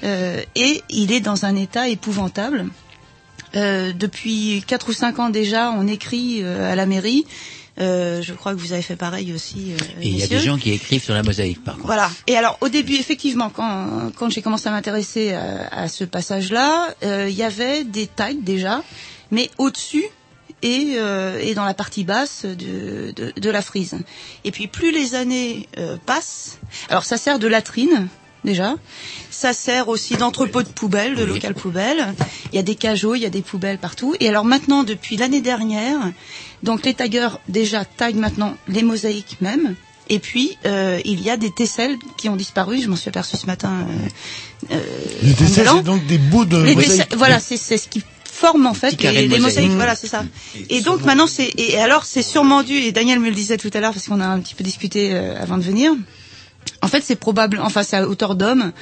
euh, 0.05 0.41
et 0.55 0.82
il 0.91 1.11
est 1.12 1.20
dans 1.20 1.45
un 1.47 1.57
état 1.57 1.89
épouvantable. 1.89 2.66
Euh, 3.57 3.93
depuis 3.93 4.62
quatre 4.66 4.91
ou 4.91 4.93
cinq 4.93 5.19
ans 5.19 5.28
déjà, 5.31 5.73
on 5.73 5.87
écrit 5.89 6.41
euh, 6.43 6.73
à 6.73 6.77
la 6.77 6.87
mairie. 6.87 7.24
Euh, 7.78 8.20
je 8.20 8.34
crois 8.34 8.52
que 8.52 8.59
vous 8.59 8.72
avez 8.72 8.82
fait 8.82 8.97
pareil 8.97 9.32
aussi. 9.32 9.72
euh, 9.72 10.02
Et 10.02 10.09
il 10.09 10.18
y 10.18 10.22
a 10.22 10.26
des 10.26 10.40
gens 10.40 10.59
qui 10.59 10.72
écrivent 10.72 11.02
sur 11.02 11.14
la 11.14 11.22
mosaïque, 11.22 11.62
par 11.64 11.74
contre. 11.76 11.86
Voilà. 11.86 12.10
Et 12.26 12.36
alors, 12.36 12.59
au 12.60 12.68
début, 12.68 12.94
effectivement, 12.97 13.48
quand, 13.48 14.10
quand 14.16 14.28
j'ai 14.28 14.42
commencé 14.42 14.68
à 14.68 14.72
m'intéresser 14.72 15.32
à, 15.32 15.68
à 15.68 15.88
ce 15.88 16.05
passage-là, 16.05 16.94
euh, 17.02 17.28
il 17.30 17.36
y 17.36 17.42
avait 17.44 17.84
des 17.84 18.06
tags 18.06 18.34
déjà, 18.34 18.82
mais 19.30 19.51
au-dessus 19.59 20.05
et, 20.62 20.94
euh, 20.97 21.40
et 21.40 21.55
dans 21.55 21.64
la 21.64 21.72
partie 21.72 22.05
basse 22.05 22.44
de, 22.44 23.12
de, 23.12 23.32
de 23.40 23.51
la 23.51 23.62
frise. 23.62 23.94
Et 24.44 24.51
puis, 24.51 24.66
plus 24.66 24.90
les 24.92 25.14
années 25.14 25.66
euh, 25.78 25.97
passent, 26.05 26.59
alors 26.90 27.05
ça 27.05 27.16
sert 27.16 27.38
de 27.38 27.47
latrine 27.47 28.09
déjà, 28.44 28.74
ça 29.30 29.52
sert 29.52 29.88
aussi 29.88 30.16
d'entrepôt 30.16 30.62
de 30.62 30.68
poubelles, 30.68 31.14
de 31.14 31.24
local 31.24 31.54
poubelle. 31.54 32.14
Il 32.52 32.56
y 32.56 32.58
a 32.58 32.62
des 32.62 32.74
cajots, 32.74 33.14
il 33.14 33.20
y 33.22 33.26
a 33.26 33.30
des 33.30 33.42
poubelles 33.42 33.78
partout. 33.78 34.14
Et 34.20 34.28
alors 34.28 34.44
maintenant, 34.44 34.82
depuis 34.84 35.16
l'année 35.16 35.40
dernière, 35.40 35.98
donc 36.62 36.84
les 36.84 36.94
taggeurs 36.94 37.40
déjà 37.48 37.84
taguent 37.84 38.16
maintenant 38.16 38.56
les 38.68 38.82
mosaïques 38.82 39.36
même. 39.40 39.74
Et 40.12 40.18
puis, 40.18 40.58
euh, 40.66 41.00
il 41.04 41.22
y 41.22 41.30
a 41.30 41.36
des 41.36 41.52
tesselles 41.52 41.96
qui 42.18 42.28
ont 42.28 42.34
disparu. 42.34 42.80
Je 42.82 42.88
m'en 42.88 42.96
suis 42.96 43.08
aperçu 43.08 43.36
ce 43.36 43.46
matin. 43.46 43.86
euh, 44.72 44.74
euh, 44.74 44.80
Les 45.22 45.60
allant. 45.60 45.76
c'est 45.76 45.82
donc 45.84 46.04
des 46.06 46.18
bouts 46.18 46.44
de 46.44 46.56
Les 46.60 46.74
mosaïque. 46.74 47.00
dessins- 47.10 47.16
voilà, 47.16 47.38
c'est 47.38 47.56
ce 47.56 47.86
qui 47.88 48.02
forme 48.24 48.66
en 48.66 48.74
fait 48.74 49.00
les, 49.02 49.28
mosaïques. 49.38 49.70
Mmh. 49.70 49.74
Voilà, 49.76 49.94
c'est 49.94 50.08
ça. 50.08 50.24
Et 50.68 50.80
donc 50.80 51.04
maintenant, 51.04 51.28
c'est 51.28 51.52
et 51.56 51.78
alors 51.78 52.04
c'est 52.04 52.22
sûrement 52.22 52.62
dû. 52.64 52.74
Et 52.74 52.90
Daniel 52.90 53.20
me 53.20 53.28
le 53.28 53.34
disait 53.36 53.56
tout 53.56 53.70
à 53.72 53.78
l'heure 53.80 53.92
parce 53.92 54.08
qu'on 54.08 54.20
a 54.20 54.26
un 54.26 54.40
petit 54.40 54.54
peu 54.56 54.64
discuté 54.64 55.10
euh, 55.12 55.40
avant 55.40 55.58
de 55.58 55.62
venir. 55.62 55.92
En 56.82 56.89
fait, 56.89 57.02
c'est 57.05 57.16
probable. 57.16 57.61
Enfin, 57.62 57.82
c'est 57.82 57.97
à 57.97 58.07
hauteur 58.09 58.35
d'homme. 58.35 58.73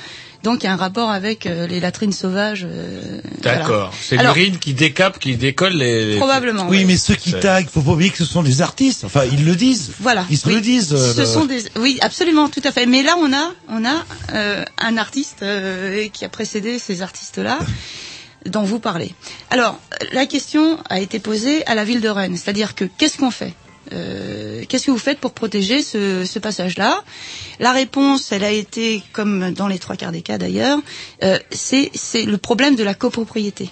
Donc, 0.44 0.62
il 0.62 0.66
y 0.66 0.68
a 0.68 0.72
un 0.72 0.76
rapport 0.76 1.10
avec 1.10 1.46
euh, 1.46 1.66
les 1.66 1.80
latrines 1.80 2.12
sauvages. 2.12 2.64
euh, 2.64 3.20
D'accord. 3.42 3.66
voilà. 3.66 3.90
C'est 4.00 4.18
Alors, 4.18 4.34
l'urine 4.36 4.58
qui 4.58 4.72
décape, 4.72 5.18
qui 5.18 5.36
décolle 5.36 5.72
les. 5.72 6.12
les- 6.12 6.16
Probablement. 6.16 6.68
Oui, 6.68 6.78
ouais. 6.78 6.84
mais 6.84 6.96
ceux 6.96 7.16
qui 7.16 7.30
C'est- 7.32 7.40
taguent, 7.40 7.66
faut 7.68 7.80
pas 7.82 7.90
oublier 7.90 8.10
que 8.10 8.18
ce 8.18 8.24
sont 8.24 8.44
des 8.44 8.62
artistes. 8.62 9.02
Enfin, 9.02 9.22
ils 9.32 9.44
le 9.44 9.56
disent. 9.56 9.90
Voilà. 9.98 10.24
Ils 10.30 10.38
se 10.38 10.46
oui. 10.46 10.54
le 10.54 10.60
disent. 10.60 10.92
euh, 10.92 11.12
Ce 11.12 11.20
le- 11.22 11.26
sont 11.26 11.44
des, 11.44 11.64
oui, 11.76 11.98
absolument, 12.00 12.48
tout 12.48 12.62
à 12.62 12.70
fait. 12.70 12.86
Mais 12.86 13.02
là, 13.02 13.16
on 13.18 13.32
a, 13.32 13.52
on 13.68 13.84
a 13.84 14.04
euh, 14.34 14.64
un 14.78 14.96
artiste 14.96 15.42
euh, 15.42 16.06
qui 16.12 16.24
a 16.24 16.28
précédé 16.28 16.78
ces 16.78 17.02
artistes-là, 17.02 17.58
dont 18.46 18.62
vous 18.62 18.78
parlez. 18.78 19.12
Alors, 19.50 19.80
la 20.12 20.26
question 20.26 20.78
a 20.88 21.00
été 21.00 21.18
posée 21.18 21.66
à 21.66 21.74
la 21.74 21.82
ville 21.84 22.00
de 22.00 22.08
Rennes, 22.08 22.36
c'est-à-dire 22.36 22.76
que 22.76 22.84
qu'est-ce 22.84 23.18
qu'on 23.18 23.32
fait? 23.32 23.54
Euh, 23.92 24.64
Qu'est-ce 24.68 24.86
que 24.86 24.90
vous 24.90 24.98
faites 24.98 25.18
pour 25.18 25.32
protéger 25.32 25.82
ce, 25.82 26.24
ce 26.24 26.38
passage-là? 26.38 27.02
La 27.60 27.72
réponse, 27.72 28.32
elle 28.32 28.44
a 28.44 28.50
été, 28.50 29.02
comme 29.12 29.52
dans 29.52 29.66
les 29.68 29.78
trois 29.78 29.96
quarts 29.96 30.12
des 30.12 30.22
cas 30.22 30.38
d'ailleurs, 30.38 30.78
euh, 31.22 31.38
c'est 31.50 31.90
c'est 31.94 32.24
le 32.24 32.38
problème 32.38 32.76
de 32.76 32.84
la 32.84 32.94
copropriété. 32.94 33.70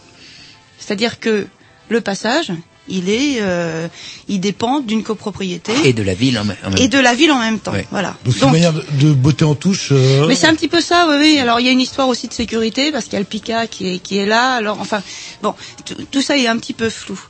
C'est-à-dire 0.78 1.20
que 1.20 1.46
le 1.88 2.00
passage, 2.00 2.52
il 2.88 3.08
est, 3.10 3.38
euh, 3.40 3.88
il 4.28 4.38
dépend 4.40 4.80
d'une 4.80 5.02
copropriété 5.02 5.72
Et 5.84 5.92
de 5.92 6.02
la 6.04 6.14
ville 6.14 6.38
en, 6.38 6.44
même 6.44 6.56
même 6.62 6.76
et 6.78 6.86
de 6.88 6.98
la 7.00 7.14
ville 7.14 7.32
en 7.32 7.38
même 7.40 7.58
temps. 7.58 7.72
Ouais. 7.72 7.86
Voilà. 7.90 8.16
Donc, 8.24 8.34
c'est 8.34 8.44
une 8.44 8.52
manière 8.52 8.72
de, 8.72 8.84
de 9.00 9.12
botter 9.12 9.44
en 9.44 9.54
touche. 9.56 9.88
euh, 9.90 10.26
mais 10.28 10.36
c'est 10.36 10.46
un 10.46 10.54
petit 10.54 10.68
peu 10.68 10.80
ça, 10.80 11.06
oui, 11.08 11.16
oui. 11.20 11.38
Alors 11.38 11.58
il 11.60 11.66
y 11.66 11.68
a 11.68 11.72
une 11.72 11.80
histoire 11.80 12.08
aussi 12.08 12.28
de 12.28 12.32
sécurité 12.32 12.92
parce 12.92 13.04
qu'il 13.06 13.14
y 13.14 13.16
a 13.16 13.20
le 13.20 13.26
PICA 13.26 13.66
qui 13.66 13.94
est 13.94 13.98
qui 13.98 14.18
est 14.18 14.26
là. 14.26 14.54
Alors 14.54 14.80
enfin, 14.80 15.02
bon, 15.42 15.54
tout 16.12 16.22
ça 16.22 16.38
est 16.38 16.46
un 16.46 16.56
petit 16.58 16.74
peu 16.74 16.88
flou. 16.88 17.20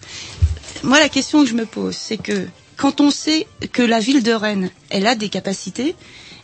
Moi, 0.83 1.01
la 1.01 1.09
question 1.09 1.43
que 1.43 1.49
je 1.49 1.55
me 1.55 1.65
pose, 1.65 1.97
c'est 1.97 2.19
que 2.19 2.47
quand 2.77 3.01
on 3.01 3.11
sait 3.11 3.47
que 3.73 3.83
la 3.83 4.01
ville 4.01 4.23
de 4.23 4.33
Rennes, 4.33 4.71
elle 4.91 5.07
a 5.07 5.15
des 5.15 5.29
capacités, 5.29 5.95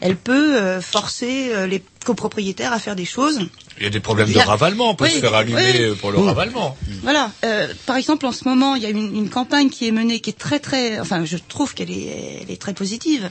elle 0.01 0.17
peut 0.17 0.57
euh, 0.57 0.81
forcer 0.81 1.51
euh, 1.53 1.67
les 1.67 1.83
copropriétaires 2.05 2.73
à 2.73 2.79
faire 2.81 2.97
des 2.97 3.05
choses. 3.05 3.49
Il 3.79 3.85
y 3.85 3.87
a 3.87 3.91
des 3.91 4.01
problèmes 4.01 4.31
de 4.33 4.39
ravalement. 4.39 4.91
On 4.91 4.95
peut 4.95 5.05
Oui, 5.05 5.13
se 5.13 5.21
faire 5.21 5.35
allumer 5.35 5.91
oui. 5.91 5.97
pour 6.01 6.11
le 6.11 6.19
ravalement. 6.19 6.77
Voilà. 7.03 7.31
Euh, 7.45 7.73
par 7.87 7.97
exemple, 7.97 8.27
en 8.27 8.33
ce 8.33 8.47
moment, 8.49 8.75
il 8.75 8.83
y 8.83 8.87
a 8.87 8.91
une, 8.91 9.15
une 9.17 9.31
campagne 9.31 9.71
qui 9.71 9.87
est 9.87 9.93
menée, 9.93 10.21
qui 10.21 10.31
est 10.31 10.39
très 10.39 10.59
très, 10.59 10.99
enfin, 11.01 11.25
je 11.25 11.37
trouve 11.37 11.73
qu'elle 11.75 11.91
est, 11.91 12.41
elle 12.43 12.51
est 12.51 12.61
très 12.61 12.75
positive. 12.75 13.31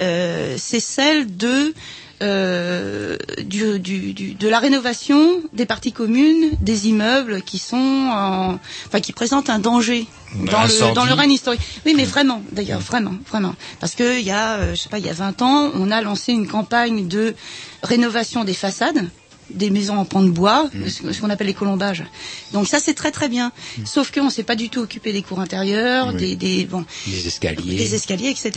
Euh, 0.00 0.56
c'est 0.58 0.80
celle 0.80 1.36
de 1.36 1.74
euh, 2.22 3.16
du, 3.44 3.78
du, 3.78 4.12
du- 4.12 4.34
de 4.34 4.48
la 4.48 4.58
rénovation 4.58 5.40
des 5.52 5.66
parties 5.66 5.92
communes, 5.92 6.50
des 6.60 6.88
immeubles 6.88 7.42
qui 7.42 7.58
sont, 7.58 7.76
en, 7.76 8.58
enfin, 8.86 9.00
qui 9.00 9.12
présentent 9.12 9.50
un 9.50 9.58
danger 9.58 10.06
dans 10.34 10.62
le 10.64 10.94
dans 10.94 11.04
le 11.04 11.12
Rennes 11.14 11.30
historique. 11.32 11.60
Oui, 11.86 11.94
mais 11.96 12.04
vraiment, 12.04 12.42
d'ailleurs, 12.52 12.80
vraiment, 12.80 13.14
vraiment, 13.28 13.54
parce 13.80 13.94
que 13.94 14.18
il 14.18 14.24
y 14.24 14.30
a, 14.30 14.54
euh, 14.56 14.74
je 14.74 14.80
sais 14.80 14.88
pas, 14.88 14.98
il 14.98 15.06
y 15.06 15.10
a 15.10 15.14
20 15.14 15.42
ans, 15.42 15.70
on 15.74 15.90
a 15.90 16.02
lancé 16.02 16.32
une 16.32 16.46
campagne 16.46 17.08
de 17.08 17.34
rénovation 17.82 18.44
des 18.44 18.54
façades 18.54 19.08
des 19.52 19.70
maisons 19.70 19.96
en 19.98 20.04
pan 20.04 20.22
de 20.22 20.30
bois, 20.30 20.70
ce 20.86 21.12
ce 21.12 21.20
qu'on 21.20 21.28
appelle 21.28 21.48
les 21.48 21.54
colombages. 21.54 22.04
Donc 22.52 22.68
ça 22.68 22.78
c'est 22.78 22.94
très 22.94 23.10
très 23.10 23.28
bien. 23.28 23.50
Sauf 23.84 24.12
qu'on 24.12 24.26
ne 24.26 24.30
s'est 24.30 24.44
pas 24.44 24.54
du 24.54 24.68
tout 24.68 24.78
occupé 24.78 25.12
des 25.12 25.22
cours 25.22 25.40
intérieurs, 25.40 26.12
des, 26.12 26.36
des 26.36 26.66
bon, 26.66 26.84
des 27.08 27.26
escaliers. 27.26 27.74
des 27.76 27.94
escaliers, 27.96 28.28
etc. 28.30 28.52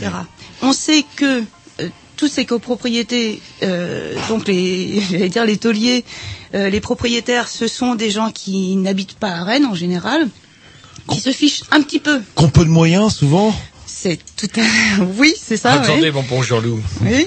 On 0.62 0.72
sait 0.72 1.04
que 1.16 1.42
toutes 2.16 2.30
ces 2.32 2.44
copropriétés, 2.44 3.40
euh, 3.62 4.14
donc 4.28 4.46
les, 4.48 5.00
j'allais 5.10 5.28
dire 5.28 5.44
les 5.44 5.56
tauliers, 5.56 6.04
euh, 6.54 6.68
les 6.70 6.80
propriétaires, 6.80 7.48
ce 7.48 7.66
sont 7.68 7.94
des 7.94 8.10
gens 8.10 8.30
qui 8.30 8.76
n'habitent 8.76 9.14
pas 9.18 9.30
à 9.30 9.44
Rennes 9.44 9.66
en 9.66 9.74
général, 9.74 10.28
qui 11.10 11.20
se 11.20 11.30
fichent 11.32 11.62
un 11.70 11.82
petit 11.82 11.98
peu. 11.98 12.20
Qu'on 12.34 12.48
peu 12.48 12.64
de 12.64 12.70
moyens, 12.70 13.14
souvent. 13.14 13.54
C'est 13.86 14.18
tout 14.36 14.48
un... 14.56 15.04
Oui, 15.18 15.34
c'est 15.40 15.56
ça. 15.56 15.72
Attendez, 15.74 16.10
bon 16.10 16.42
Jean-Loup. 16.42 16.80
Oui. 17.02 17.26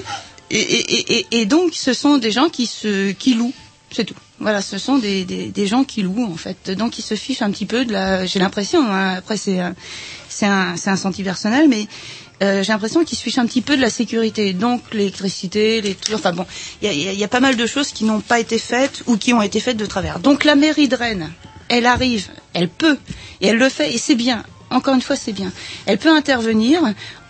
Et, 0.50 0.58
et, 0.60 1.18
et, 1.18 1.26
et 1.40 1.46
donc, 1.46 1.74
ce 1.74 1.92
sont 1.92 2.16
des 2.18 2.30
gens 2.32 2.48
qui 2.48 2.66
se 2.66 3.12
qui 3.12 3.34
louent, 3.34 3.52
c'est 3.90 4.04
tout. 4.04 4.14
Voilà, 4.40 4.62
ce 4.62 4.78
sont 4.78 4.96
des, 4.98 5.24
des, 5.24 5.48
des 5.48 5.66
gens 5.66 5.84
qui 5.84 6.02
louent 6.02 6.24
en 6.32 6.36
fait. 6.36 6.70
Donc, 6.70 6.98
ils 6.98 7.02
se 7.02 7.14
fichent 7.16 7.42
un 7.42 7.50
petit 7.50 7.66
peu 7.66 7.84
de 7.84 7.92
la. 7.92 8.24
J'ai 8.24 8.38
l'impression. 8.38 8.80
hein, 8.90 9.14
après, 9.18 9.36
c'est 9.36 9.60
un- 9.60 9.74
c'est 10.30 10.46
un 10.46 10.76
c'est 10.76 10.88
un 10.90 10.96
senti 10.96 11.22
personnel, 11.22 11.68
mais 11.68 11.86
euh, 12.42 12.62
j'ai 12.62 12.72
l'impression 12.72 13.04
qu'ils 13.04 13.18
se 13.18 13.22
fichent 13.22 13.38
un 13.38 13.46
petit 13.46 13.62
peu 13.62 13.76
de 13.76 13.82
la 13.82 13.90
sécurité. 13.90 14.52
Donc, 14.52 14.82
l'électricité, 14.92 15.80
les. 15.80 15.96
Enfin 16.14 16.32
bon, 16.32 16.46
il 16.82 16.92
y 16.92 17.24
a, 17.24 17.28
pas 17.28 17.40
mal 17.40 17.56
de 17.56 17.66
choses 17.66 17.90
qui 17.90 18.04
n'ont 18.04 18.20
pas 18.20 18.38
été 18.38 18.58
faites 18.58 19.02
ou 19.06 19.16
qui 19.16 19.32
ont 19.32 19.42
été 19.42 19.60
faites 19.60 19.76
de 19.76 19.86
travers. 19.86 20.20
Donc, 20.20 20.44
la 20.44 20.54
mairie 20.54 20.88
de 20.88 20.96
Rennes, 20.96 21.30
elle 21.68 21.86
arrive, 21.86 22.28
elle 22.54 22.68
peut 22.68 22.98
et 23.40 23.48
elle 23.48 23.58
le 23.58 23.68
fait 23.68 23.92
et 23.92 23.98
c'est 23.98 24.14
bien. 24.14 24.44
Encore 24.70 24.94
une 24.94 25.02
fois, 25.02 25.16
c'est 25.16 25.32
bien. 25.32 25.52
Elle 25.86 25.98
peut 25.98 26.14
intervenir 26.14 26.82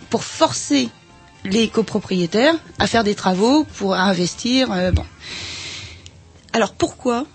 pour 0.09 0.23
forcer 0.23 0.89
les 1.45 1.69
copropriétaires 1.69 2.55
à 2.79 2.87
faire 2.87 3.03
des 3.03 3.15
travaux 3.15 3.63
pour 3.63 3.95
investir. 3.95 4.71
euh, 4.71 4.91
bon. 4.91 5.05
Alors 6.53 6.73
pourquoi, 6.73 7.25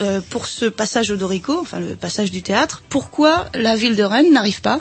euh, 0.00 0.20
pour 0.30 0.46
ce 0.46 0.66
passage 0.66 1.10
Odorico, 1.10 1.58
enfin 1.60 1.80
le 1.80 1.96
passage 1.96 2.30
du 2.30 2.42
théâtre, 2.42 2.82
pourquoi 2.88 3.46
la 3.54 3.76
ville 3.76 3.96
de 3.96 4.02
Rennes 4.02 4.32
n'arrive 4.32 4.60
pas 4.60 4.80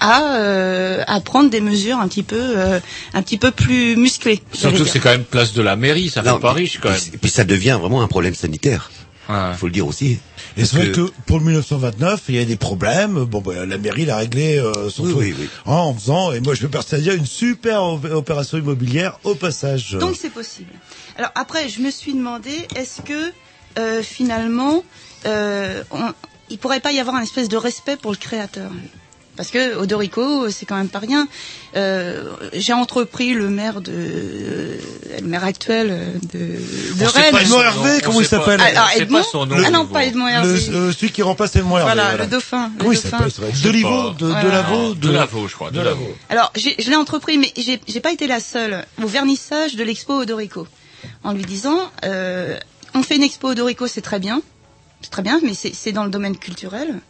à, 0.00 0.36
euh, 0.36 1.04
à 1.06 1.20
prendre 1.20 1.50
des 1.50 1.60
mesures 1.60 1.98
un 1.98 2.08
petit 2.08 2.22
peu, 2.22 2.36
euh, 2.58 2.80
un 3.14 3.22
petit 3.22 3.38
peu 3.38 3.50
plus 3.50 3.96
musclées 3.96 4.42
Surtout 4.52 4.84
que 4.84 4.90
c'est 4.90 5.00
quand 5.00 5.10
même 5.10 5.24
place 5.24 5.52
de 5.52 5.62
la 5.62 5.76
mairie, 5.76 6.08
ça 6.08 6.22
Non, 6.22 6.34
fait 6.36 6.40
pas 6.40 6.52
riche 6.52 6.78
quand 6.82 6.90
même. 6.90 7.00
Et 7.12 7.18
puis 7.18 7.30
ça 7.30 7.44
devient 7.44 7.78
vraiment 7.80 8.02
un 8.02 8.08
problème 8.08 8.34
sanitaire. 8.34 8.90
Ouais. 9.28 9.36
Il 9.52 9.58
faut 9.58 9.66
le 9.66 9.72
dire 9.72 9.86
aussi. 9.86 10.18
Et 10.56 10.64
c'est 10.64 10.76
vrai 10.76 10.90
que 10.90 11.02
pour 11.26 11.38
le 11.38 11.44
1929, 11.44 12.22
il 12.30 12.34
y 12.34 12.38
a 12.40 12.44
des 12.44 12.56
problèmes. 12.56 13.24
Bon, 13.24 13.40
bah, 13.40 13.64
la 13.64 13.78
mairie 13.78 14.04
l'a 14.04 14.16
réglé 14.16 14.58
euh, 14.58 14.90
son 14.90 15.04
Oui, 15.04 15.12
oui, 15.16 15.34
oui. 15.38 15.48
hein, 15.66 15.72
en 15.72 15.94
faisant, 15.94 16.32
et 16.32 16.40
moi 16.40 16.54
je 16.54 16.62
peux 16.62 16.68
persuader 16.68 17.02
dire, 17.02 17.14
une 17.14 17.26
super 17.26 17.84
op- 17.84 18.06
opération 18.10 18.58
immobilière 18.58 19.20
au 19.22 19.36
passage. 19.36 19.92
Donc 20.00 20.16
c'est 20.20 20.30
possible. 20.30 20.72
Alors 21.16 21.30
après, 21.36 21.68
je 21.68 21.80
me 21.80 21.90
suis 21.92 22.12
demandé, 22.14 22.50
est-ce 22.74 23.02
que 23.02 23.32
euh, 23.78 24.02
finalement, 24.02 24.82
euh, 25.26 25.84
on, 25.92 26.12
il 26.48 26.58
pourrait 26.58 26.80
pas 26.80 26.90
y 26.90 26.98
avoir 26.98 27.14
un 27.14 27.22
espèce 27.22 27.48
de 27.48 27.56
respect 27.56 27.96
pour 27.96 28.10
le 28.10 28.16
créateur? 28.16 28.70
Parce 29.40 29.52
que 29.52 29.74
Odorico, 29.78 30.50
c'est 30.50 30.66
quand 30.66 30.76
même 30.76 30.90
pas 30.90 30.98
rien. 30.98 31.26
Euh, 31.74 32.24
J'ai 32.52 32.74
entrepris 32.74 33.32
le 33.32 33.48
maire 33.48 33.80
de, 33.80 33.90
euh, 33.90 34.76
le 35.18 35.26
maire 35.26 35.44
actuel 35.44 36.20
de, 36.34 36.38
de 36.38 37.04
On 37.04 37.08
sait 37.08 37.20
Rennes. 37.22 37.32
pas 37.32 37.40
Edmond 37.40 37.62
Hervé, 37.62 38.00
comment 38.04 38.20
il 38.20 38.26
s'appelle 38.26 38.60
Alors 38.60 38.90
Edmond 38.96 39.18
pas 39.22 39.24
son 39.24 39.46
nom, 39.46 39.56
Ah 39.64 39.70
non, 39.70 39.86
pas 39.86 40.04
Edmond 40.04 40.26
le, 40.26 40.32
Hervé. 40.32 40.60
celui 40.92 41.10
qui 41.10 41.22
remplace 41.22 41.56
Edmond 41.56 41.78
Hervé, 41.78 41.84
Voilà, 41.94 42.08
voilà. 42.10 42.24
le 42.24 42.30
dauphin. 42.30 42.70
le 42.74 42.78
Comment 42.80 42.92
il 42.92 43.00
dauphin. 43.00 43.28
Deliveau, 43.64 44.10
de, 44.10 44.28
Lavaux, 44.30 44.92
De 44.92 45.10
Lavaux, 45.10 45.48
je 45.48 45.54
crois. 45.54 45.70
De 45.70 45.80
Lavaux. 45.80 46.14
Alors, 46.28 46.52
j'ai- 46.54 46.76
je 46.78 46.90
l'ai 46.90 46.96
entrepris, 46.96 47.38
mais 47.38 47.50
j'ai 47.56 47.80
j'ai 47.88 48.00
pas 48.00 48.12
été 48.12 48.26
la 48.26 48.40
seule 48.40 48.84
au 49.02 49.06
vernissage 49.06 49.74
de 49.74 49.82
l'expo 49.84 50.20
Odorico, 50.20 50.66
en 51.24 51.32
lui 51.32 51.44
disant, 51.46 51.78
euh, 52.04 52.58
on 52.94 53.02
fait 53.02 53.16
une 53.16 53.22
expo 53.22 53.48
Odorico, 53.52 53.86
c'est 53.86 54.02
très 54.02 54.18
bien, 54.18 54.42
c'est 55.00 55.10
très 55.10 55.22
bien, 55.22 55.40
mais 55.42 55.54
c'est 55.54 55.74
c'est 55.74 55.92
dans 55.92 56.04
le 56.04 56.10
domaine 56.10 56.36
culturel. 56.36 57.00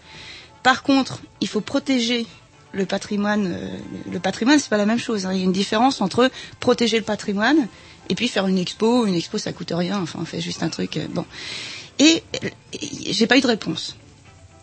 Par 0.62 0.82
contre, 0.82 1.20
il 1.40 1.48
faut 1.48 1.60
protéger 1.60 2.26
le 2.72 2.86
patrimoine. 2.86 3.46
euh, 3.52 3.68
le 4.12 4.18
patrimoine, 4.20 4.58
c'est 4.58 4.68
pas 4.68 4.76
la 4.76 4.86
même 4.86 4.98
chose. 4.98 5.26
hein. 5.26 5.32
Il 5.32 5.38
y 5.38 5.40
a 5.40 5.44
une 5.44 5.52
différence 5.52 6.00
entre 6.00 6.30
protéger 6.60 6.98
le 6.98 7.04
patrimoine 7.04 7.66
et 8.08 8.14
puis 8.14 8.28
faire 8.28 8.46
une 8.46 8.58
expo. 8.58 9.06
Une 9.06 9.14
expo, 9.14 9.38
ça 9.38 9.52
coûte 9.52 9.72
rien. 9.74 10.00
Enfin, 10.02 10.18
on 10.22 10.24
fait 10.24 10.40
juste 10.40 10.62
un 10.62 10.68
truc. 10.68 10.96
euh, 10.96 11.06
bon. 11.12 11.24
Et, 11.98 12.22
et 12.72 13.12
j'ai 13.12 13.26
pas 13.26 13.36
eu 13.38 13.40
de 13.40 13.46
réponse. 13.46 13.96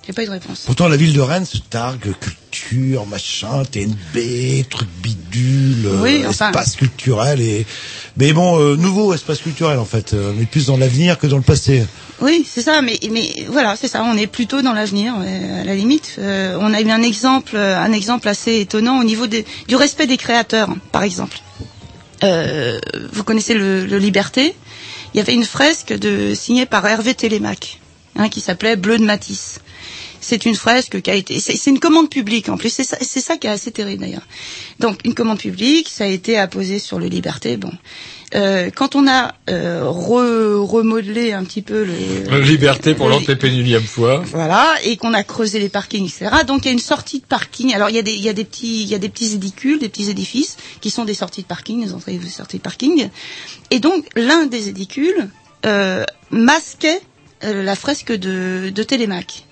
J'ai 0.06 0.14
pas 0.14 0.24
eu 0.24 0.28
de 0.28 0.32
réponse. 0.32 0.62
Pourtant, 0.66 0.88
la 0.88 0.96
ville 0.96 1.12
de 1.14 1.20
Rennes 1.20 1.46
se 1.46 1.58
targue 1.58 2.14
culture, 2.20 3.06
machin, 3.06 3.64
TNB, 3.66 4.66
truc 4.70 4.88
bidule, 5.04 5.88
Oui, 6.02 6.24
euh, 6.24 6.30
enfin- 6.30 6.48
espace 6.50 6.76
culturel 6.78 7.42
et 7.42 7.66
Mais 8.16 8.32
bon, 8.34 8.58
euh, 8.60 8.76
nouveau 8.78 9.14
espace 9.14 9.40
culturel 9.42 9.78
en 9.80 9.86
fait, 9.86 10.14
mais 10.14 10.46
plus 10.46 10.68
dans 10.68 10.78
l'avenir 10.78 11.20
que 11.20 11.28
dans 11.28 11.36
le 11.38 11.44
passé. 11.44 11.86
Oui, 12.20 12.46
c'est 12.50 12.62
ça. 12.62 12.82
Mais, 12.82 13.00
mais 13.12 13.46
voilà, 13.48 13.76
c'est 13.76 13.88
ça. 13.88 14.04
On 14.04 14.18
est 14.18 14.28
plutôt 14.28 14.62
dans 14.62 14.74
l'avenir, 14.74 15.16
euh, 15.20 15.62
à 15.62 15.64
la 15.64 15.76
limite. 15.76 16.16
Euh, 16.18 16.58
on 16.60 16.74
a 16.74 16.82
eu 16.82 16.90
un 16.90 17.02
exemple, 17.04 17.56
euh, 17.56 17.78
un 17.78 17.92
exemple 17.92 18.28
assez 18.28 18.60
étonnant 18.60 19.00
au 19.00 19.04
niveau 19.04 19.28
du 19.28 19.76
respect 19.76 20.08
des 20.08 20.18
créateurs, 20.18 20.70
par 20.92 21.04
exemple. 21.04 21.40
Euh, 22.24 22.80
vous 23.14 23.24
connaissez 23.24 23.54
le, 23.54 23.86
le 23.86 23.98
Liberté? 24.00 24.56
Il 25.14 25.18
y 25.18 25.22
avait 25.22 25.34
une 25.34 25.46
fresque 25.46 25.94
de, 25.94 26.34
signée 26.34 26.66
par 26.66 26.86
Hervé 26.86 27.14
Télémac, 27.14 27.80
hein, 28.16 28.30
qui 28.30 28.42
s'appelait 28.42 28.76
Bleu 28.76 28.98
de 28.98 29.06
Matisse. 29.06 29.60
C'est 30.20 30.46
une 30.46 30.56
fresque 30.56 31.02
qui 31.02 31.12
a 31.12 31.16
été, 31.16 31.40
c'est 31.40 31.70
une 31.70 31.80
commande 31.80 32.10
publique 32.10 32.50
en 32.50 32.58
plus. 32.58 32.70
C'est 32.70 32.84
ça, 32.84 32.98
ça 33.02 33.38
qui 33.38 33.48
est 33.48 33.52
assez 33.52 33.72
terrible 33.72 34.02
d'ailleurs. 34.02 34.28
Donc 34.80 35.00
une 35.06 35.14
commande 35.14 35.38
publique, 35.38 35.90
ça 35.90 36.04
a 36.04 36.08
été 36.08 36.38
apposé 36.38 36.80
sur 36.80 37.00
le 37.00 37.06
Liberté. 37.06 37.56
Bon, 37.56 37.72
Euh, 38.36 38.70
quand 38.76 38.96
on 38.96 39.08
a 39.08 39.34
euh, 39.50 39.84
re- 39.86 40.56
remodelé 40.66 41.32
un 41.32 41.46
petit 41.46 41.62
peu 41.62 41.86
le, 41.86 42.40
Liberté 42.42 42.94
pour 42.94 43.08
l'antépénilième 43.08 43.84
fois. 43.84 44.22
voilà, 44.28 44.76
et 44.84 44.98
qu'on 44.98 45.14
a 45.14 45.24
creusé 45.24 45.60
les 45.60 45.70
parkings, 45.70 46.06
etc. 46.06 46.44
Donc 46.46 46.66
il 46.66 46.68
y 46.68 46.70
a 46.70 46.74
une 46.74 46.80
sortie 46.80 47.20
de 47.22 47.26
parking. 47.26 47.74
Alors 47.74 47.90
il 47.90 47.96
y 47.96 48.00
a 48.00 48.02
des, 48.02 48.12
il 48.12 48.22
y 48.22 48.28
a 48.28 48.34
des 48.34 48.44
petits, 48.44 48.84
il 48.84 48.90
y 48.90 48.96
a 48.96 49.00
des 49.00 49.08
petits 49.08 49.34
édicules, 49.34 49.80
des 49.80 49.88
petits 49.88 50.10
édifices 50.10 50.58
qui 50.82 50.90
sont 50.90 51.06
des 51.06 51.14
sorties 51.14 51.44
de 51.44 51.48
parking, 51.48 51.86
des 51.86 51.94
entrées 51.94 52.16
et 52.16 52.30
sorties 52.30 52.58
de 52.58 52.62
parking. 52.64 53.10
Et 53.72 53.80
donc 53.80 54.06
l'un 54.16 54.46
des 54.46 54.68
édicules 54.68 55.30
euh, 55.66 56.04
masquait 56.30 57.00
euh, 57.46 57.64
la 57.64 57.76
fresque 57.78 58.12
de, 58.12 58.72
de 58.76 58.84
Télémac. 58.84 59.46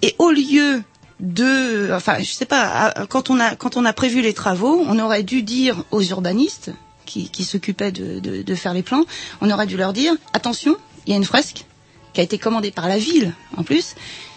Et 0.00 0.14
au 0.18 0.30
lieu 0.30 0.82
de, 1.20 1.92
enfin, 1.92 2.16
je 2.18 2.30
sais 2.30 2.44
pas, 2.46 2.94
quand 3.10 3.28
on 3.28 3.40
a 3.40 3.56
quand 3.56 3.76
on 3.76 3.84
a 3.84 3.92
prévu 3.92 4.22
les 4.22 4.32
travaux, 4.32 4.82
on 4.88 4.98
aurait 4.98 5.22
dû 5.22 5.42
dire 5.42 5.84
aux 5.90 6.02
urbanistes 6.02 6.70
qui, 7.06 7.30
qui 7.30 7.44
s'occupaient 7.44 7.92
de, 7.92 8.18
de, 8.20 8.42
de 8.42 8.54
faire 8.54 8.74
les 8.74 8.82
plans, 8.82 9.04
on 9.40 9.50
aurait 9.50 9.66
dû 9.66 9.76
leur 9.78 9.92
dire 9.94 10.12
attention, 10.34 10.76
il 11.06 11.10
y 11.10 11.14
a 11.14 11.16
une 11.16 11.24
fresque 11.24 11.64
qui 12.12 12.20
a 12.20 12.24
été 12.24 12.36
commandée 12.38 12.70
par 12.70 12.88
la 12.88 12.98
ville 12.98 13.32
en 13.56 13.62
plus. 13.62 13.94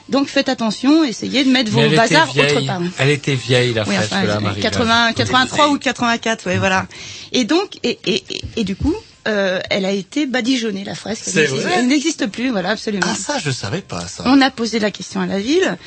Donc 0.09 0.27
faites 0.27 0.49
attention, 0.49 1.03
essayez 1.03 1.43
de 1.43 1.51
mettre 1.51 1.69
vos 1.71 1.81
bazars 1.95 2.29
autre 2.35 2.65
part. 2.65 2.81
Elle 2.97 3.09
était 3.11 3.35
vieille, 3.35 3.73
la 3.73 3.83
Oui, 3.87 3.93
fresque, 3.95 4.11
enfin, 4.13 4.23
là, 4.23 4.39
Marie. 4.39 4.59
80, 4.61 5.13
83 5.13 5.69
ou 5.69 5.77
84, 5.77 6.47
ouais, 6.47 6.57
voilà. 6.57 6.87
Et 7.31 7.43
donc, 7.43 7.77
et, 7.83 7.99
et, 8.05 8.23
et, 8.29 8.41
et 8.57 8.63
du 8.63 8.75
coup, 8.75 8.95
euh, 9.27 9.59
elle 9.69 9.85
a 9.85 9.91
été 9.91 10.25
badigeonnée, 10.25 10.83
la 10.83 10.95
fresque. 10.95 11.25
Elle 11.27 11.35
n'existe- 11.43 11.61
vrai 11.63 11.73
Elle 11.77 11.87
n'existe 11.87 12.25
plus, 12.27 12.49
voilà, 12.49 12.69
absolument. 12.71 13.05
Ah 13.07 13.13
ça, 13.15 13.37
je 13.37 13.51
savais 13.51 13.81
pas 13.81 14.01
ça. 14.07 14.23
On 14.25 14.41
a 14.41 14.49
posé 14.49 14.79
la 14.79 14.89
question 14.89 15.21
à 15.21 15.27
la 15.27 15.39
ville. 15.39 15.77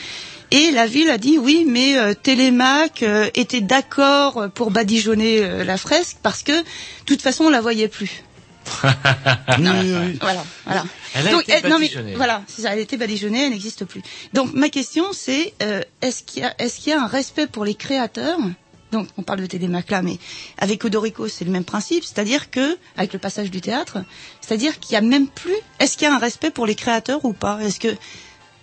Et 0.52 0.70
la 0.70 0.86
ville 0.86 1.08
a 1.10 1.18
dit 1.18 1.38
oui, 1.38 1.64
mais 1.66 1.98
euh, 1.98 2.14
Télémac 2.14 3.02
euh, 3.02 3.28
était 3.34 3.60
d'accord 3.62 4.48
pour 4.54 4.70
badigeonner 4.70 5.38
euh, 5.42 5.64
la 5.64 5.76
fresque 5.78 6.18
parce 6.22 6.42
que, 6.42 6.52
de 6.60 6.64
toute 7.06 7.22
façon, 7.22 7.44
on 7.44 7.50
la 7.50 7.60
voyait 7.60 7.88
plus. 7.88 8.22
Voilà, 9.58 10.44
voilà. 10.64 10.84
Elle 11.14 11.28
a 11.28 11.30
Donc, 11.32 11.42
été 11.42 11.52
elle- 11.52 11.62
non, 11.70 11.78
mais 11.78 11.86
badigeonnée. 11.86 12.14
voilà, 12.14 12.42
c'est 12.46 12.62
ça, 12.62 12.72
elle 12.72 12.78
a 12.78 12.82
été 12.82 12.96
badigeonnée, 12.96 13.44
elle 13.44 13.50
n'existe 13.50 13.84
plus. 13.84 14.02
Donc 14.32 14.52
ma 14.54 14.68
question 14.68 15.12
c'est 15.12 15.52
euh, 15.62 15.80
est-ce 16.00 16.22
qu'il 16.22 16.42
y 16.42 16.46
a 16.46 16.54
est-ce 16.58 16.78
qu'il 16.80 16.92
y 16.92 16.96
a 16.96 17.02
un 17.02 17.06
respect 17.06 17.46
pour 17.46 17.64
les 17.64 17.74
créateurs? 17.74 18.38
Donc 18.92 19.08
on 19.16 19.22
parle 19.22 19.40
de 19.40 19.46
Télémac 19.46 19.90
là, 19.90 20.02
mais 20.02 20.18
avec 20.58 20.84
Odorico 20.84 21.28
c'est 21.28 21.44
le 21.44 21.50
même 21.50 21.64
principe, 21.64 22.04
c'est-à-dire 22.04 22.50
que 22.50 22.76
avec 22.96 23.12
le 23.12 23.18
passage 23.18 23.50
du 23.50 23.60
théâtre, 23.60 23.98
c'est-à-dire 24.40 24.78
qu'il 24.80 24.92
y 24.94 24.96
a 24.96 25.00
même 25.00 25.28
plus. 25.28 25.56
Est-ce 25.80 25.96
qu'il 25.96 26.06
y 26.06 26.10
a 26.10 26.14
un 26.14 26.18
respect 26.18 26.50
pour 26.50 26.66
les 26.66 26.74
créateurs 26.74 27.24
ou 27.24 27.32
pas? 27.32 27.58
Est-ce 27.60 27.80
que 27.80 27.94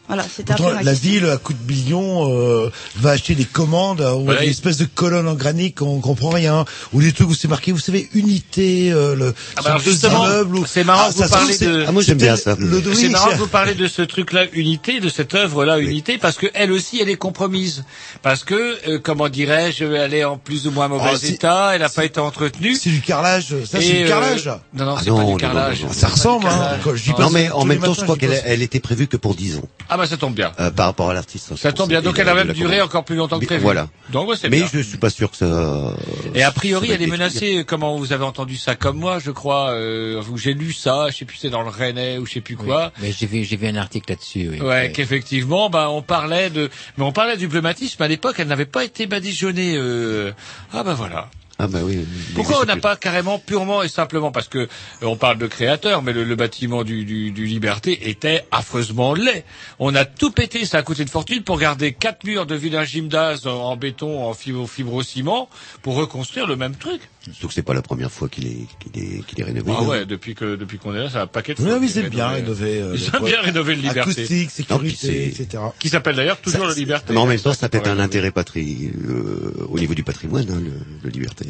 voilà, 0.09 0.25
c'était 0.35 0.53
la 0.83 0.93
ville, 0.93 1.25
à 1.27 1.37
coup 1.37 1.53
de 1.53 1.71
millions, 1.71 2.29
euh, 2.35 2.69
va 2.97 3.11
acheter 3.11 3.35
des 3.35 3.45
commandes, 3.45 4.01
euh, 4.01 4.13
ou 4.15 4.25
Voilà, 4.25 4.41
des 4.41 4.47
il- 4.47 4.49
espèces 4.49 4.77
de 4.77 4.85
colonnes 4.85 5.27
en 5.27 5.35
granit 5.35 5.71
qu'on 5.71 6.01
comprend 6.01 6.29
rien, 6.31 6.65
ou 6.93 7.01
des 7.01 7.13
trucs 7.13 7.29
où 7.29 7.33
c'est 7.35 7.47
marqué, 7.47 7.71
vous 7.71 7.79
savez, 7.79 8.09
unité, 8.13 8.91
euh, 8.91 9.15
le, 9.15 9.33
Ah 9.55 9.61
bah 9.63 9.77
justement, 9.83 10.25
c'est 10.67 10.83
marrant 10.83 11.05
Ah, 11.09 11.13
que 11.13 11.23
vous 11.23 11.29
parlez 11.29 11.57
de. 11.57 11.85
Ah, 11.87 11.91
moi, 11.91 12.01
j'aime 12.01 12.17
bien 12.17 12.35
ça. 12.35 12.55
le- 12.59 12.77
oui, 12.79 12.95
c'est 12.95 13.09
marrant 13.09 13.29
que 13.29 13.35
vous 13.35 13.47
parlez 13.47 13.75
de 13.75 13.87
ce 13.87 14.01
truc-là, 14.01 14.45
unité, 14.53 14.99
de 14.99 15.09
cette 15.09 15.33
œuvre-là, 15.35 15.79
unité, 15.79 16.17
parce 16.17 16.37
que 16.37 16.47
elle 16.53 16.71
aussi, 16.71 16.99
elle 16.99 17.09
est 17.09 17.15
compromise. 17.15 17.83
Parce 18.23 18.43
que, 18.43 18.77
euh, 18.89 18.99
comment 19.01 19.29
dirais-je, 19.29 19.83
elle 19.85 20.13
est 20.15 20.23
en 20.23 20.37
plus 20.37 20.67
ou 20.67 20.71
moins 20.71 20.87
mauvais 20.87 21.17
c'est- 21.19 21.29
état, 21.33 21.71
elle 21.75 21.81
n'a 21.81 21.89
pas 21.89 22.05
été 22.05 22.19
entretenue. 22.19 22.75
C'est 22.75 22.89
du 22.89 23.01
carrelage, 23.01 23.49
ça 23.65 23.79
c'est 23.79 23.91
du 23.93 24.03
euh, 24.05 24.07
carrelage. 24.07 24.47
Non, 24.73 24.85
non, 24.85 24.95
Ah 24.97 25.01
c'est 25.03 25.09
non, 25.11 25.17
pas 25.17 25.23
non, 25.23 25.35
du 25.35 25.41
carrelage. 25.41 25.85
Ça 25.91 26.07
ressemble, 26.07 26.47
hein, 26.47 26.77
Non. 27.19 27.29
mais 27.29 27.49
en 27.51 27.65
même 27.65 27.79
temps, 27.79 27.93
je 27.93 28.01
crois 28.01 28.17
qu'elle 28.17 28.61
était 28.63 28.79
prévue 28.79 29.07
que 29.07 29.17
pour 29.17 29.35
10 29.35 29.57
ans, 29.57 29.67
Ah 29.87 29.97
bah 29.99 30.07
ça 30.07 30.17
tombe 30.17 30.33
bien. 30.33 30.51
euh, 30.59 30.71
par 30.71 30.87
rapport 30.87 31.09
à 31.09 31.13
l'artiste. 31.13 31.55
Ça 31.55 31.71
tombe 31.71 31.89
bien, 31.89 32.01
donc 32.01 32.17
elle 32.17 32.27
a 32.29 32.33
même 32.33 32.51
duré 32.53 32.81
encore 32.81 33.03
plus 33.05 33.15
longtemps 33.15 33.39
que 33.39 33.45
prévu. 33.45 33.61
Voilà. 33.61 33.87
Donc 34.11 34.27
ouais, 34.29 34.35
c'est 34.35 34.49
Mais 34.49 34.57
bien. 34.61 34.69
je 34.71 34.79
suis 34.79 34.97
pas 34.97 35.09
sûr 35.09 35.29
que 35.31 35.37
ça. 35.37 35.93
Et 36.33 36.43
a 36.43 36.51
priori, 36.51 36.91
elle 36.91 37.01
est 37.01 37.07
menacée. 37.07 37.63
Comment 37.67 37.97
vous 37.97 38.13
avez 38.13 38.23
entendu 38.23 38.57
ça 38.57 38.75
comme 38.75 38.97
moi, 38.97 39.19
je 39.19 39.31
crois. 39.31 39.69
Euh, 39.71 40.21
j'ai 40.35 40.53
lu 40.53 40.73
ça. 40.73 41.07
Je 41.11 41.17
sais 41.17 41.25
plus, 41.25 41.37
c'est 41.37 41.49
dans 41.49 41.61
le 41.61 41.69
Rennais 41.69 42.17
ou 42.17 42.25
je 42.25 42.33
sais 42.33 42.41
plus 42.41 42.55
quoi. 42.55 42.91
Mais 43.01 43.11
j'ai 43.11 43.25
vu, 43.27 43.43
j'ai 43.43 43.57
vu 43.57 43.67
un 43.67 43.75
article 43.75 44.09
là-dessus. 44.11 44.49
Oui. 44.51 44.61
Ouais, 44.61 44.87
Oui. 44.87 44.93
qu'effectivement, 44.93 45.69
bah, 45.69 45.89
on 45.89 46.01
parlait 46.01 46.49
de, 46.49 46.69
mais 46.97 47.03
on 47.03 47.11
parlait 47.11 47.37
du 47.37 47.47
bleumatisme 47.47 48.01
à 48.01 48.07
l'époque. 48.07 48.35
Elle 48.39 48.47
n'avait 48.47 48.65
pas 48.65 48.83
été 48.83 49.05
badigeonnée. 49.07 49.75
Euh... 49.75 50.31
Ah 50.73 50.83
bah 50.83 50.93
voilà. 50.93 51.29
Ah 51.61 51.67
bah 51.67 51.79
oui. 51.83 52.05
Pourquoi 52.35 52.61
on 52.61 52.65
n'a 52.65 52.77
pas 52.77 52.95
carrément 52.95 53.37
purement 53.37 53.83
et 53.83 53.89
simplement 53.89 54.31
parce 54.31 54.47
que 54.47 54.59
euh, 54.59 54.67
on 55.01 55.17
parle 55.17 55.37
de 55.37 55.45
créateur, 55.45 56.01
mais 56.01 56.13
le, 56.13 56.23
le 56.23 56.35
bâtiment 56.37 56.85
du, 56.85 57.03
du, 57.03 57.31
du 57.31 57.45
Liberté 57.45 58.09
était 58.09 58.45
affreusement 58.49 59.13
laid. 59.13 59.43
On 59.77 59.93
a 59.93 60.05
tout 60.05 60.31
pété, 60.31 60.65
ça 60.65 60.77
a 60.77 60.83
coûté 60.83 61.01
une 61.01 61.09
fortune 61.09 61.43
pour 61.43 61.59
garder 61.59 61.91
quatre 61.91 62.23
murs 62.23 62.45
de 62.45 62.55
village 62.55 62.91
gymnase 62.91 63.45
en, 63.45 63.57
en 63.71 63.75
béton, 63.75 64.23
en 64.25 64.33
fibro, 64.33 64.67
fibrociment, 64.67 65.49
pour 65.81 65.95
reconstruire 65.95 66.47
le 66.47 66.55
même 66.55 66.75
truc. 66.75 67.01
Surtout 67.25 67.47
que 67.49 67.53
c'est 67.53 67.61
pas 67.63 67.73
la 67.73 67.81
première 67.81 68.11
fois 68.11 68.29
qu'il 68.29 68.47
est, 68.47 68.65
qu'il 68.79 69.03
est, 69.03 69.25
qu'il 69.25 69.39
est 69.41 69.43
rénové. 69.43 69.71
Ah 69.75 69.83
ouais, 69.83 70.05
depuis 70.05 70.35
que 70.35 70.55
depuis 70.55 70.77
qu'on 70.77 70.95
est 70.95 70.99
là, 70.99 71.09
ça 71.09 71.19
a 71.19 71.23
un 71.23 71.27
paquet 71.27 71.53
de 71.53 71.61
Oui, 71.61 71.67
fois 71.67 71.77
oui, 71.77 71.87
qui 71.87 71.93
c'est 71.93 71.99
est 72.05 72.09
bien 72.09 72.27
rénové. 72.29 72.81
euh, 72.81 72.95
Ils 72.95 73.23
bien 73.25 73.41
rénové 73.41 73.75
le 73.75 73.81
Liberté. 73.81 74.11
Acoustique, 74.11 74.45
Non, 74.69 74.77
sécurité, 74.77 75.31
c'est- 75.35 75.41
etc. 75.43 75.63
Qui 75.79 75.89
s'appelle 75.89 76.15
d'ailleurs 76.15 76.39
toujours 76.39 76.61
Ça, 76.61 76.67
le 76.69 76.73
Liberté. 76.75 77.13
Mais 77.13 77.19
en 77.19 77.25
même 77.27 77.39
temps, 77.39 77.53
ça 77.53 77.65
a 77.65 77.69
peut-être 77.69 77.83
pourrait 77.83 77.95
un 77.95 77.99
intérêt 77.99 78.31
patrie, 78.31 78.91
euh, 79.07 79.65
au 79.69 79.77
niveau 79.79 79.93
du 79.93 80.03
patrimoine, 80.03 80.49
hein, 80.49 80.61
le, 80.63 80.71
le 81.03 81.09
liberté. 81.09 81.45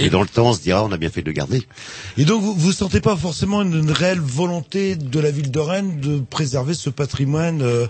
Et- 0.00 0.10
dans 0.10 0.22
le 0.22 0.28
temps, 0.28 0.48
on 0.50 0.52
se 0.54 0.60
dira, 0.60 0.84
on 0.84 0.92
a 0.92 0.96
bien 0.96 1.10
fait 1.10 1.22
de 1.22 1.26
le 1.26 1.32
garder. 1.32 1.62
Et 2.16 2.24
donc, 2.24 2.42
vous, 2.42 2.54
vous 2.54 2.72
sentez 2.72 3.00
pas 3.00 3.16
forcément 3.16 3.62
une, 3.62 3.74
une 3.74 3.90
réelle 3.90 4.20
volonté 4.20 4.96
de 4.96 5.20
la 5.20 5.30
ville 5.30 5.50
de 5.50 5.58
Rennes 5.58 6.00
de 6.00 6.20
préserver 6.20 6.74
ce 6.74 6.90
patrimoine 6.90 7.62
euh, 7.62 7.86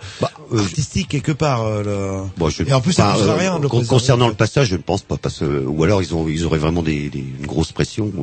euh, 0.53 0.59
artistique 0.59 1.09
quelque 1.09 1.33
part 1.33 1.63
euh. 1.65 2.25
Bon, 2.37 2.49
je- 2.49 2.63
Et 2.65 2.73
en 2.73 2.81
plus, 2.81 2.93
ça 2.93 3.09
enfin, 3.09 3.19
coûtera 3.19 3.35
euh, 3.35 3.39
rien 3.39 3.57
de 3.59 3.63
le 3.63 3.69
concernant 3.69 4.29
le 4.29 4.35
passage, 4.35 4.69
je 4.69 4.77
ne 4.77 4.83
pense 4.83 5.03
pas, 5.03 5.17
parce 5.17 5.43
ou 5.43 5.85
alors 5.85 6.03
ils 6.03 6.15
ont, 6.15 6.29
ils 6.29 6.45
auraient 6.45 6.59
vraiment 6.59 6.83
des, 6.83 7.09
des- 7.11 7.25
une 7.41 7.47
grosse 7.47 7.73
pression 7.73 8.11
euh, 8.17 8.23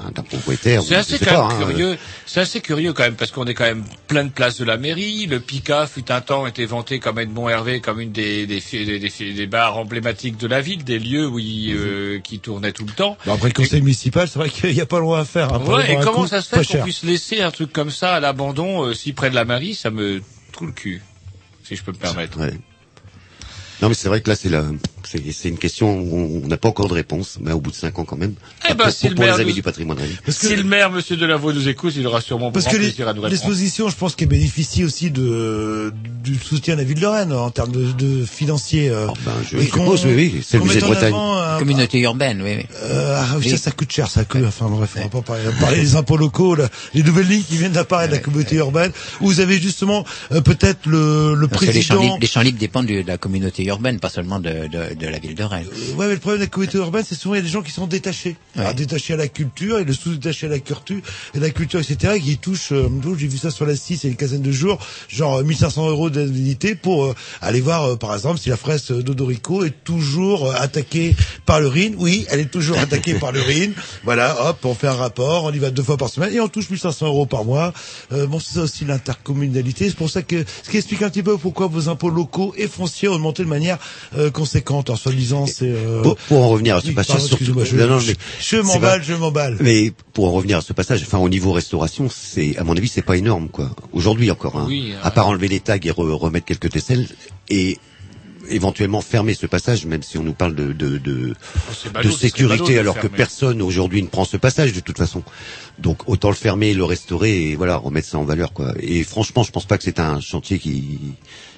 d'un 0.00 0.22
propriétaire. 0.22 0.82
C'est 0.82 0.94
ou 0.94 0.98
assez 0.98 1.12
je 1.12 1.18
sais 1.18 1.24
quand 1.26 1.48
pas, 1.48 1.54
même 1.54 1.62
hein. 1.62 1.66
curieux. 1.70 1.98
C'est 2.26 2.40
assez 2.40 2.60
curieux 2.60 2.92
quand 2.92 3.02
même 3.02 3.14
parce 3.16 3.30
qu'on 3.30 3.44
est 3.44 3.54
quand 3.54 3.64
même 3.64 3.84
plein 4.08 4.24
de 4.24 4.30
places 4.30 4.58
de 4.58 4.64
la 4.64 4.76
mairie. 4.76 5.26
Le 5.26 5.40
Pica 5.40 5.86
fut 5.86 6.10
un 6.10 6.20
temps 6.20 6.46
été 6.46 6.64
vanté 6.66 6.98
comme 6.98 7.18
Edmond 7.18 7.48
Hervé 7.48 7.80
comme 7.80 8.00
une 8.00 8.12
des 8.12 8.46
des, 8.46 8.62
des, 8.72 8.98
des- 8.98 9.32
des 9.34 9.46
bars 9.46 9.76
emblématiques 9.76 10.36
de 10.38 10.46
la 10.46 10.60
ville, 10.60 10.84
des 10.84 10.98
lieux 10.98 11.26
où 11.26 11.38
il, 11.38 11.74
euh, 11.76 12.18
qui 12.20 12.38
tournaient 12.38 12.72
tout 12.72 12.84
le 12.86 12.92
temps. 12.92 13.16
Bon, 13.26 13.34
après 13.34 13.48
le 13.48 13.54
conseil 13.54 13.80
municipal, 13.82 14.28
c'est 14.28 14.38
vrai 14.38 14.48
qu'il 14.48 14.72
n'y 14.72 14.80
a 14.80 14.86
pas 14.86 15.00
loin 15.00 15.20
à 15.20 15.24
faire. 15.24 15.52
hein, 15.52 15.60
Ouais, 15.66 15.92
et 15.92 15.96
comment 16.02 16.26
ça 16.26 16.40
se 16.40 16.48
fait 16.48 16.64
qu'on 16.66 16.82
puisse 16.84 17.02
laisser 17.02 17.40
un 17.42 17.50
truc 17.50 17.72
comme 17.72 17.90
ça 17.90 18.14
à 18.14 18.20
l'abandon 18.20 18.84
euh, 18.84 18.94
si 18.94 19.12
près 19.12 19.30
de 19.30 19.34
la 19.34 19.44
mairie 19.44 19.74
Ça 19.74 19.90
me 19.90 20.22
trouve 20.52 20.68
le 20.68 20.74
cul, 20.74 21.02
si 21.64 21.76
je 21.76 21.82
peux 21.82 21.92
me 21.92 21.96
permettre. 21.98 22.38
Ouais. 22.40 22.52
Non, 23.80 23.88
mais 23.88 23.94
c'est 23.94 24.08
vrai 24.08 24.20
que 24.20 24.30
là, 24.30 24.36
c'est 24.36 24.48
la, 24.48 24.64
c'est, 25.08 25.20
c'est 25.32 25.48
une 25.48 25.58
question 25.58 25.98
où 25.98 26.42
on 26.44 26.46
n'a 26.48 26.56
pas 26.56 26.68
encore 26.68 26.88
de 26.88 26.94
réponse, 26.94 27.38
mais 27.40 27.52
au 27.52 27.60
bout 27.60 27.70
de 27.70 27.76
cinq 27.76 27.98
ans 27.98 28.04
quand 28.04 28.16
même. 28.16 28.34
Eh 28.68 28.74
ben, 28.74 28.84
pour, 28.84 28.92
si 28.92 29.08
le 29.08 29.14
pour 29.14 29.24
les 29.24 29.30
maire 29.30 29.40
amis 29.40 29.48
nous- 29.50 29.54
du 29.54 29.62
patrimoine. 29.62 29.98
Rennes. 29.98 30.10
si 30.28 30.54
le 30.54 30.62
maire, 30.64 30.90
Monsieur 30.90 31.16
Delavaux, 31.16 31.52
nous 31.52 31.68
écoute, 31.68 31.94
il 31.96 32.06
aura 32.06 32.20
sûrement 32.20 32.52
Parce 32.52 32.66
que 32.66 32.76
les- 32.76 32.94
l'exposition, 33.28 33.88
je 33.88 33.96
pense 33.96 34.14
qu'elle 34.14 34.28
bénéficie 34.28 34.84
aussi 34.84 35.10
de 35.10 35.92
du 36.22 36.36
soutien 36.36 36.74
de 36.74 36.80
la 36.80 36.84
ville 36.86 37.00
de 37.00 37.06
Rennes 37.06 37.32
en 37.32 37.50
termes 37.50 37.72
de, 37.72 37.90
de 37.92 38.24
financiers. 38.24 38.88
Euh, 38.90 39.08
je 39.50 39.56
et 39.56 39.64
suppose, 39.64 40.02
qu'on- 40.02 40.08
oui, 40.08 40.30
oui, 40.34 40.44
c'est 40.46 40.58
le 40.58 40.64
musée 40.64 40.80
de 40.80 40.84
Bretagne. 40.86 41.12
avant 41.12 41.36
un- 41.40 41.58
Communauté 41.58 41.98
urbaine, 42.00 42.40
oui. 42.42 42.54
oui. 42.58 42.66
Euh, 42.82 43.16
ah, 43.20 43.36
oui, 43.38 43.50
ça, 43.50 43.56
ça 43.56 43.70
coûte 43.72 43.90
cher, 43.92 44.08
ça 44.08 44.24
coûte. 44.24 44.42
Enfin 44.46 44.66
bref, 44.68 44.90
on 44.96 45.00
va 45.02 45.08
pas 45.08 45.22
parler, 45.22 45.42
parler 45.60 45.80
des 45.80 45.96
impôts 45.96 46.16
locaux, 46.16 46.54
là, 46.54 46.68
les 46.94 47.02
nouvelles 47.02 47.26
lignes 47.28 47.42
qui 47.42 47.56
viennent 47.56 47.72
d'apparaître 47.72 48.10
de 48.12 48.16
la 48.16 48.22
communauté 48.22 48.56
urbaine. 48.56 48.92
Où 49.20 49.26
vous 49.26 49.40
avez 49.40 49.58
justement 49.60 50.04
euh, 50.32 50.40
peut-être 50.40 50.86
le, 50.86 51.34
le 51.34 51.48
Parce 51.48 51.64
que 51.66 51.70
les 51.70 51.82
champs, 51.82 51.94
président. 51.96 52.02
libres, 52.02 52.18
les 52.20 52.26
champs 52.26 52.40
libres 52.42 52.58
dépendent 52.58 52.86
de 52.86 53.02
la 53.06 53.18
communauté 53.18 53.64
urbaine, 53.64 53.71
pas 54.00 54.08
seulement 54.10 54.38
de, 54.40 54.50
de, 54.68 54.94
de 54.94 55.06
la 55.06 55.18
ville 55.18 55.34
de 55.34 55.42
Rennes. 55.44 55.66
Euh, 55.72 55.94
Ouais, 55.96 56.06
mais 56.06 56.14
le 56.14 56.18
problème 56.20 56.40
de 56.40 56.44
la 56.44 56.50
communauté 56.50 56.78
urbaine, 56.78 57.04
c'est 57.06 57.14
souvent 57.14 57.34
il 57.34 57.38
y 57.38 57.40
a 57.40 57.42
des 57.44 57.48
gens 57.50 57.62
qui 57.62 57.70
sont 57.72 57.86
détachés, 57.86 58.36
Alors, 58.56 58.74
détachés 58.74 59.14
à 59.14 59.16
la 59.16 59.28
culture 59.28 59.78
et 59.78 59.84
le 59.84 59.92
sous-détaché 59.92 60.46
à 60.46 60.50
la 60.50 60.58
culture, 60.58 61.00
et 61.34 61.38
la 61.38 61.50
culture, 61.50 61.80
etc., 61.80 62.18
qui 62.20 62.38
touchent. 62.38 62.72
Euh, 62.72 62.88
j'ai 63.18 63.26
vu 63.28 63.38
ça 63.38 63.50
sur 63.50 63.66
la 63.66 63.76
6 63.76 64.02
il 64.02 64.06
y 64.06 64.08
a 64.08 64.10
une 64.10 64.16
quinzaine 64.16 64.42
de 64.42 64.52
jours, 64.52 64.78
genre 65.08 65.36
euh, 65.38 65.42
1500 65.44 65.88
euros 65.90 66.10
d'indemnité 66.10 66.74
pour 66.74 67.04
euh, 67.04 67.14
aller 67.40 67.60
voir, 67.60 67.84
euh, 67.84 67.96
par 67.96 68.14
exemple, 68.14 68.38
si 68.38 68.48
la 68.48 68.56
fresque 68.56 68.92
d'Odorico 68.92 69.64
est 69.64 69.84
toujours 69.84 70.46
euh, 70.46 70.54
attaquée 70.56 71.14
par 71.46 71.60
le 71.60 71.68
RIN. 71.68 71.92
Oui, 71.98 72.26
elle 72.30 72.40
est 72.40 72.50
toujours 72.50 72.78
attaquée 72.86 73.14
par 73.14 73.32
le 73.32 73.40
RIN. 73.40 73.72
Voilà, 74.04 74.48
hop, 74.48 74.64
on 74.64 74.74
fait 74.74 74.88
un 74.88 74.94
rapport, 74.94 75.44
on 75.44 75.52
y 75.52 75.58
va 75.58 75.70
deux 75.70 75.82
fois 75.82 75.96
par 75.96 76.08
semaine 76.08 76.32
et 76.34 76.40
on 76.40 76.48
touche 76.48 76.70
1500 76.70 77.06
euros 77.06 77.26
par 77.26 77.44
mois. 77.44 77.72
Euh, 78.12 78.26
bon, 78.26 78.40
c'est 78.40 78.54
ça 78.54 78.62
aussi 78.62 78.84
l'intercommunalité. 78.84 79.88
C'est 79.88 79.96
pour 79.96 80.10
ça 80.10 80.22
que 80.22 80.44
ce 80.62 80.70
qui 80.70 80.76
explique 80.78 81.02
un 81.02 81.10
petit 81.10 81.22
peu 81.22 81.36
pourquoi 81.36 81.66
vos 81.66 81.88
impôts 81.88 82.10
locaux 82.10 82.54
et 82.56 82.68
fonciers 82.68 83.08
ont 83.08 83.14
augmenté 83.14 83.42
de 83.42 83.48
manière 83.52 83.78
euh, 84.16 84.30
conséquente. 84.30 84.90
En 84.90 84.96
soi-disant, 84.96 85.46
c'est. 85.46 85.66
euh, 85.68 86.02
Pour, 86.02 86.16
pour 86.16 86.42
en 86.42 86.48
revenir 86.48 86.76
à 86.76 86.80
ce 86.80 86.88
oui, 86.88 86.94
passage, 86.94 87.16
pardon, 87.20 87.26
surtout, 87.28 87.64
je- 87.64 87.76
non, 87.76 87.86
non, 87.86 87.98
je- 87.98 88.08
mais 88.12 88.16
je 88.40 88.44
c'est 88.44 88.62
m'emballe, 88.62 89.00
pas- 89.00 89.06
je 89.06 89.14
m'emballe. 89.14 89.56
Mais 89.60 89.92
pour 90.12 90.26
en 90.28 90.32
revenir 90.32 90.58
à 90.58 90.62
ce 90.62 90.72
passage, 90.72 91.02
enfin 91.06 91.18
au 91.18 91.28
niveau 91.28 91.52
restauration, 91.52 92.08
c'est 92.10 92.56
à 92.58 92.64
mon 92.64 92.76
avis 92.76 92.88
c'est 92.88 93.02
pas 93.02 93.16
énorme 93.16 93.48
quoi. 93.48 93.70
Aujourd'hui 93.92 94.30
encore, 94.30 94.56
hein. 94.58 94.66
Oui, 94.68 94.92
à 95.02 95.10
part 95.10 95.28
enlever 95.28 95.48
les 95.48 95.60
tags 95.60 95.76
et 95.76 95.90
re- 95.90 96.10
remettre 96.12 96.46
quelques 96.46 96.70
tesselles 96.70 97.06
et 97.48 97.78
éventuellement 98.50 99.00
fermer 99.02 99.34
ce 99.34 99.46
passage, 99.46 99.86
même 99.86 100.02
si 100.02 100.18
on 100.18 100.22
nous 100.24 100.32
parle 100.32 100.54
de 100.54 100.72
de, 100.72 100.98
de, 100.98 101.34
Oh, 101.56 101.88
ballot, 101.94 102.08
de 102.10 102.14
sécurité, 102.14 102.74
de 102.74 102.78
alors 102.80 102.98
que 102.98 103.06
personne 103.06 103.62
aujourd'hui 103.62 104.02
ne 104.02 104.08
prend 104.08 104.24
ce 104.24 104.36
passage 104.36 104.72
de 104.72 104.80
toute 104.80 104.98
façon. 104.98 105.22
Donc 105.78 106.08
autant 106.08 106.28
le 106.28 106.34
fermer, 106.36 106.74
le 106.74 106.84
restaurer 106.84 107.50
et 107.50 107.56
voilà 107.56 107.76
remettre 107.76 108.06
ça 108.08 108.18
en 108.18 108.24
valeur 108.24 108.52
quoi. 108.52 108.72
Et 108.80 109.02
franchement, 109.04 109.42
je 109.42 109.50
pense 109.50 109.64
pas 109.64 109.78
que 109.78 109.84
c'est 109.84 109.98
un 110.00 110.20
chantier 110.20 110.58
qui 110.58 110.98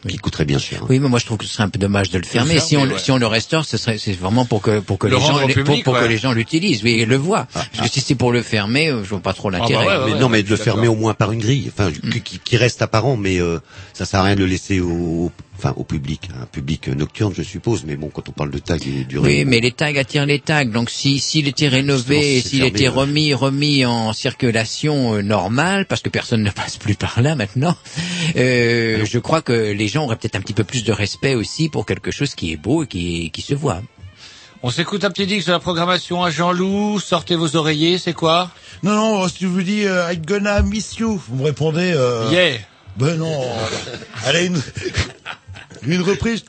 qui 0.06 0.18
coûterait 0.18 0.44
bien 0.44 0.58
cher. 0.58 0.80
hein. 0.82 0.86
Oui, 0.90 0.98
mais 1.00 1.08
moi 1.08 1.18
je 1.18 1.24
trouve 1.26 1.38
que 1.38 1.44
ce 1.46 1.52
serait 1.54 1.64
un 1.64 1.68
peu 1.68 1.78
dommage 1.78 2.10
de 2.10 2.18
le 2.18 2.24
fermer. 2.24 2.60
si 2.60 2.76
on 2.76 2.82
ouais. 2.86 2.98
si 2.98 3.10
on 3.10 3.16
le 3.18 3.26
restaure, 3.26 3.64
ce 3.64 3.76
serait 3.76 3.98
c'est 3.98 4.12
vraiment 4.12 4.44
pour 4.44 4.60
que 4.62 4.78
pour 4.80 4.98
que 4.98 5.06
Le 5.06 5.16
les 5.16 5.20
gens 5.20 5.38
pour, 5.82 5.98
que 5.98 6.04
les 6.04 6.18
gens 6.18 6.32
l'utilisent, 6.32 6.82
oui, 6.84 6.92
et 7.00 7.06
le 7.06 7.16
voient. 7.16 7.46
Parce 7.52 7.68
que 7.80 7.88
si 7.88 8.00
c'est 8.00 8.14
pour 8.14 8.30
le 8.30 8.42
fermer, 8.42 8.88
euh, 8.88 9.02
je 9.02 9.08
vois 9.10 9.20
pas 9.20 9.32
trop 9.32 9.50
l'intérêt. 9.50 9.86
mais 10.06 10.18
non, 10.18 10.28
mais 10.28 10.42
de 10.42 10.48
le 10.50 10.56
fermer 10.56 10.88
au 10.88 10.94
moins 10.96 11.14
par 11.14 11.32
une 11.32 11.40
grille, 11.40 11.70
enfin, 11.74 11.90
Mm. 11.90 12.20
qui- 12.20 12.38
qui, 12.38 12.56
reste 12.56 12.82
apparent, 12.82 13.16
mais 13.16 13.40
euh, 13.40 13.58
ça 13.94 14.04
sert 14.04 14.20
à 14.20 14.24
rien 14.24 14.34
de 14.36 14.40
le 14.40 14.46
laisser 14.46 14.80
au, 14.80 15.30
enfin, 15.58 15.72
au 15.76 15.84
public, 15.84 16.28
un 16.40 16.46
public 16.46 16.88
nocturne, 16.88 17.32
je 17.34 17.42
suppose. 17.42 17.84
Mais 17.86 17.96
bon, 17.96 18.10
quand 18.12 18.28
on 18.28 18.32
parle 18.32 18.50
de 18.50 18.58
tag 18.58 18.82
et 18.86 19.04
du 19.04 19.18
Oui, 19.18 19.44
mais 19.46 19.60
les 19.60 19.72
tags 19.72 19.94
attirent 19.96 20.26
les 20.26 20.38
tags. 20.38 20.64
Donc 20.66 20.90
si 20.90 21.18
s'il 21.18 21.48
était 21.48 21.68
rénové, 21.68 22.40
s'il 22.42 22.62
était 22.64 22.84
ouais. 22.84 22.88
remis 22.88 23.32
remis 23.34 23.84
en 23.86 24.03
circulation 24.12 25.14
euh, 25.14 25.22
normale, 25.22 25.86
parce 25.86 26.02
que 26.02 26.08
personne 26.08 26.42
ne 26.42 26.50
passe 26.50 26.76
plus 26.76 26.94
par 26.94 27.20
là 27.22 27.34
maintenant, 27.34 27.76
euh, 28.36 29.04
je 29.04 29.18
crois 29.18 29.42
que 29.42 29.52
les 29.52 29.88
gens 29.88 30.04
auraient 30.04 30.16
peut-être 30.16 30.36
un 30.36 30.40
petit 30.40 30.52
peu 30.52 30.64
plus 30.64 30.84
de 30.84 30.92
respect 30.92 31.34
aussi 31.34 31.68
pour 31.68 31.86
quelque 31.86 32.10
chose 32.10 32.34
qui 32.34 32.52
est 32.52 32.56
beau 32.56 32.84
et 32.84 32.86
qui 32.86 33.30
qui 33.30 33.42
se 33.42 33.54
voit. 33.54 33.80
On 34.62 34.70
s'écoute 34.70 35.04
un 35.04 35.10
petit 35.10 35.26
disque 35.26 35.48
de 35.48 35.52
la 35.52 35.58
programmation 35.60 36.22
à 36.24 36.30
Jean-Loup. 36.30 36.98
Sortez 36.98 37.36
vos 37.36 37.54
oreillers, 37.54 37.98
c'est 37.98 38.14
quoi? 38.14 38.50
Non, 38.82 38.94
non, 38.94 39.28
si 39.28 39.40
je 39.42 39.46
vous 39.46 39.62
dis 39.62 39.84
euh, 39.86 40.10
I'm 40.12 40.24
gonna 40.24 40.62
miss 40.62 40.96
you, 40.96 41.20
vous 41.28 41.36
me 41.36 41.44
répondez. 41.44 41.92
Euh, 41.94 42.30
Yeah. 42.30 42.58
Ben 42.96 43.16
non. 43.18 43.42
Allez, 44.24 44.46
une, 44.46 44.62
une 45.86 46.00
reprise 46.00 46.44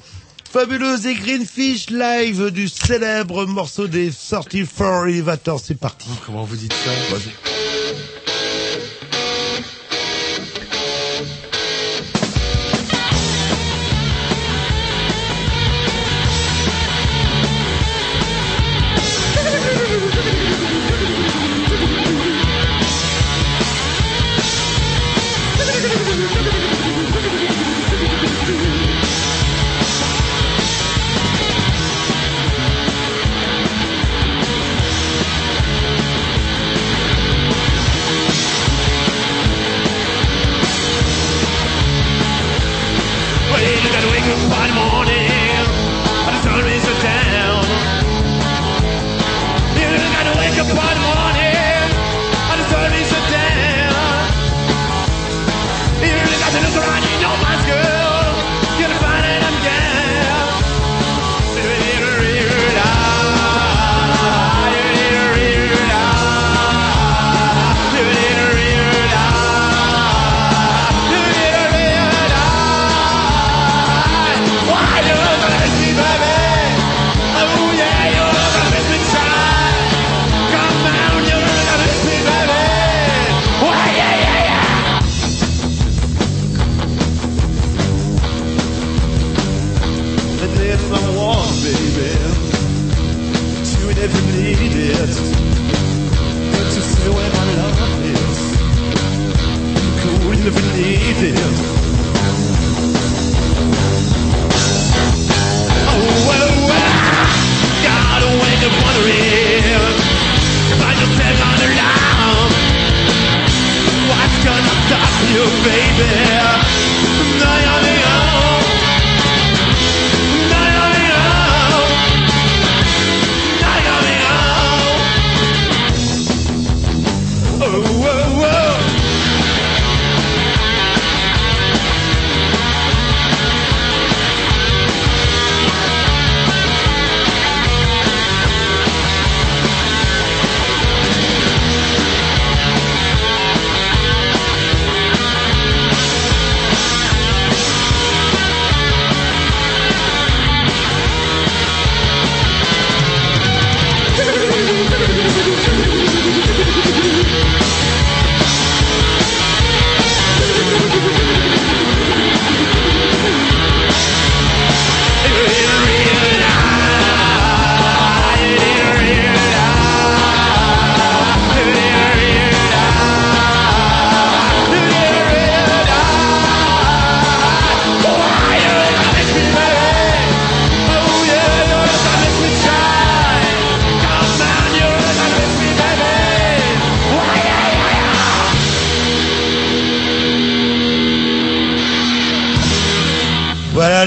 fabuleuse 0.55 1.05
et 1.05 1.15
Greenfish 1.15 1.89
live 1.89 2.49
du 2.49 2.69
célèbre 2.69 3.45
morceau 3.45 3.89
des 3.89 4.09
34 4.09 5.07
Elevators. 5.09 5.59
C'est 5.59 5.75
parti. 5.75 6.07
Comment 6.25 6.45
vous 6.45 6.55
dites 6.55 6.71
ça 6.71 6.91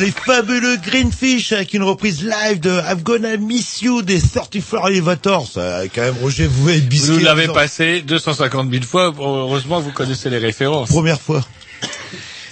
Les 0.01 0.12
fabuleux 0.12 0.77
Greenfish 0.77 1.53
avec 1.53 1.75
une 1.75 1.83
reprise 1.83 2.23
live 2.23 2.61
de 2.61 2.70
I'm 2.70 3.03
gonna 3.03 3.37
miss 3.37 3.83
you 3.83 4.03
des 4.03 4.20
34 4.20 4.91
Elevators. 4.91 5.49
Ça, 5.49 5.83
quand 5.93 6.03
même, 6.03 6.15
Roger, 6.23 6.47
vous 6.47 6.70
êtes 6.70 6.89
biscuit. 6.89 7.15
Vous 7.15 7.19
l'avez 7.19 7.49
passé 7.49 8.03
250 8.03 8.70
000 8.70 8.85
fois. 8.85 9.12
Heureusement, 9.19 9.81
vous 9.81 9.91
connaissez 9.91 10.31
les 10.31 10.39
références. 10.39 10.89
Première 10.91 11.20
fois. 11.20 11.45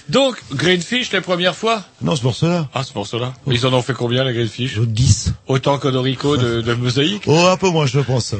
Donc, 0.09 0.37
Greenfish, 0.53 1.11
les 1.11 1.19
premières 1.21 1.55
fois 1.55 1.83
Non, 2.01 2.15
ce 2.15 2.23
morceau-là. 2.23 2.69
Ah, 2.73 2.83
ce 2.83 2.93
morceau-là. 2.93 3.33
Mais 3.45 3.55
Ils 3.55 3.65
en 3.65 3.73
ont 3.73 3.81
fait 3.81 3.93
combien, 3.93 4.23
les 4.23 4.33
Greenfish 4.33 4.79
10. 4.79 5.33
Autant 5.47 5.77
qu'Odorico 5.79 6.37
de, 6.37 6.61
de 6.61 6.73
Mosaïque 6.75 7.23
Oh, 7.25 7.47
un 7.51 7.57
peu 7.57 7.69
moins, 7.69 7.85
je 7.85 7.99
pense. 7.99 8.33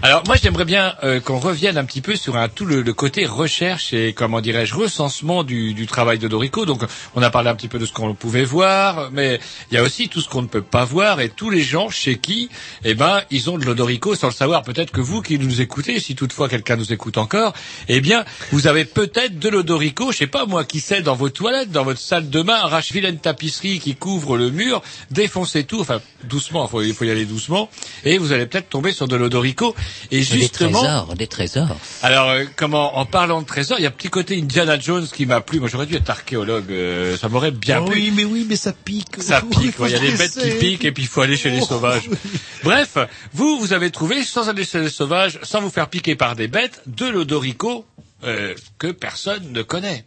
Alors 0.00 0.22
moi 0.26 0.36
j'aimerais 0.40 0.64
bien 0.64 0.94
euh, 1.02 1.18
qu'on 1.18 1.40
revienne 1.40 1.76
un 1.76 1.84
petit 1.84 2.00
peu 2.02 2.14
sur 2.14 2.36
un, 2.36 2.48
tout 2.48 2.64
le, 2.64 2.82
le 2.82 2.92
côté 2.94 3.26
recherche 3.26 3.92
et 3.92 4.12
comment 4.12 4.40
dirais-je 4.40 4.76
recensement 4.76 5.42
du, 5.42 5.74
du 5.74 5.88
travail 5.88 6.18
de 6.20 6.28
Dorico. 6.28 6.66
Donc 6.66 6.82
on 7.16 7.22
a 7.22 7.30
parlé 7.30 7.50
un 7.50 7.56
petit 7.56 7.66
peu 7.66 7.80
de 7.80 7.86
ce 7.86 7.92
qu'on 7.92 8.14
pouvait 8.14 8.44
voir, 8.44 9.10
mais 9.10 9.40
il 9.70 9.74
y 9.74 9.78
a 9.78 9.82
aussi 9.82 10.08
tout 10.08 10.20
ce 10.20 10.28
qu'on 10.28 10.42
ne 10.42 10.46
peut 10.46 10.62
pas 10.62 10.84
voir 10.84 11.20
et 11.20 11.30
tous 11.30 11.50
les 11.50 11.62
gens 11.62 11.90
chez 11.90 12.16
qui, 12.18 12.48
eh 12.84 12.94
ben 12.94 13.22
ils 13.32 13.50
ont 13.50 13.58
de 13.58 13.64
l'odorico 13.64 14.14
sans 14.14 14.28
le 14.28 14.32
savoir. 14.32 14.62
Peut-être 14.62 14.92
que 14.92 15.00
vous 15.00 15.20
qui 15.20 15.36
nous 15.38 15.60
écoutez, 15.60 15.98
si 15.98 16.14
toutefois 16.14 16.48
quelqu'un 16.48 16.76
nous 16.76 16.92
écoute 16.92 17.18
encore, 17.18 17.52
eh 17.88 18.00
bien 18.00 18.24
vous 18.52 18.68
avez 18.68 18.84
peut-être 18.84 19.40
de 19.40 19.48
l'odorico, 19.48 20.12
je 20.12 20.18
sais 20.18 20.26
pas 20.28 20.46
moi, 20.46 20.64
qui 20.64 20.78
sait 20.78 21.02
dans 21.08 21.14
vos 21.14 21.30
toilettes, 21.30 21.70
dans 21.72 21.84
votre 21.84 22.00
salle 22.00 22.28
de 22.28 22.42
bain, 22.42 22.56
arrache 22.56 22.92
vilaine 22.92 23.16
tapisserie 23.18 23.78
qui 23.80 23.94
couvre 23.94 24.36
le 24.36 24.50
mur, 24.50 24.82
défoncez 25.10 25.64
tout, 25.64 25.80
enfin 25.80 26.02
doucement, 26.24 26.68
faut- 26.68 26.82
il 26.82 26.92
faut 26.92 27.04
y 27.06 27.10
aller 27.10 27.24
doucement, 27.24 27.70
et 28.04 28.18
vous 28.18 28.32
allez 28.32 28.44
peut-être 28.44 28.68
tomber 28.68 28.92
sur 28.92 29.08
de 29.08 29.16
l'odorico. 29.16 29.74
Et 30.10 30.18
Des 30.18 30.22
justement, 30.22 30.78
trésors, 30.82 31.14
des 31.14 31.26
trésors. 31.26 31.76
alors, 32.02 32.28
euh, 32.28 32.44
comment, 32.56 32.98
en 32.98 33.06
parlant 33.06 33.40
de 33.40 33.46
trésors, 33.46 33.78
il 33.78 33.84
y 33.84 33.86
a 33.86 33.88
un 33.88 33.92
petit 33.92 34.10
côté 34.10 34.36
Indiana 34.38 34.78
Jones 34.78 35.06
qui 35.10 35.24
m'a 35.24 35.40
plu. 35.40 35.60
Moi, 35.60 35.70
j'aurais 35.72 35.86
dû 35.86 35.94
être 35.96 36.10
archéologue. 36.10 36.70
euh, 36.70 37.16
ça 37.16 37.30
m'aurait 37.30 37.52
bien 37.52 37.80
Oh 37.80 37.86
plu. 37.86 37.98
oui, 38.00 38.12
mais 38.14 38.24
oui, 38.24 38.44
mais 38.46 38.56
ça 38.56 38.74
pique. 38.74 39.16
Ça 39.22 39.40
pique. 39.50 39.78
ouais, 39.80 39.88
Il 39.88 39.92
y 39.92 39.96
a 39.96 40.00
des 40.00 40.10
bêtes 40.14 40.38
qui 40.38 40.50
piquent 40.58 40.84
et 40.84 40.92
puis 40.92 41.04
il 41.04 41.08
faut 41.08 41.22
aller 41.22 41.38
chez 41.38 41.48
les 41.48 41.60
Oh. 41.62 41.66
sauvages. 41.68 42.10
Bref, 42.64 42.98
vous, 43.32 43.58
vous 43.58 43.72
avez 43.72 43.90
trouvé, 43.90 44.22
sans 44.24 44.50
aller 44.50 44.66
chez 44.66 44.80
les 44.80 44.90
sauvages, 44.90 45.38
sans 45.42 45.62
vous 45.62 45.70
faire 45.70 45.88
piquer 45.88 46.16
par 46.16 46.36
des 46.36 46.48
bêtes, 46.48 46.82
de 46.86 47.06
l'odorico 47.06 47.86
euh, 48.24 48.52
que 48.78 48.88
personne 48.88 49.52
ne 49.52 49.62
connaît. 49.62 50.04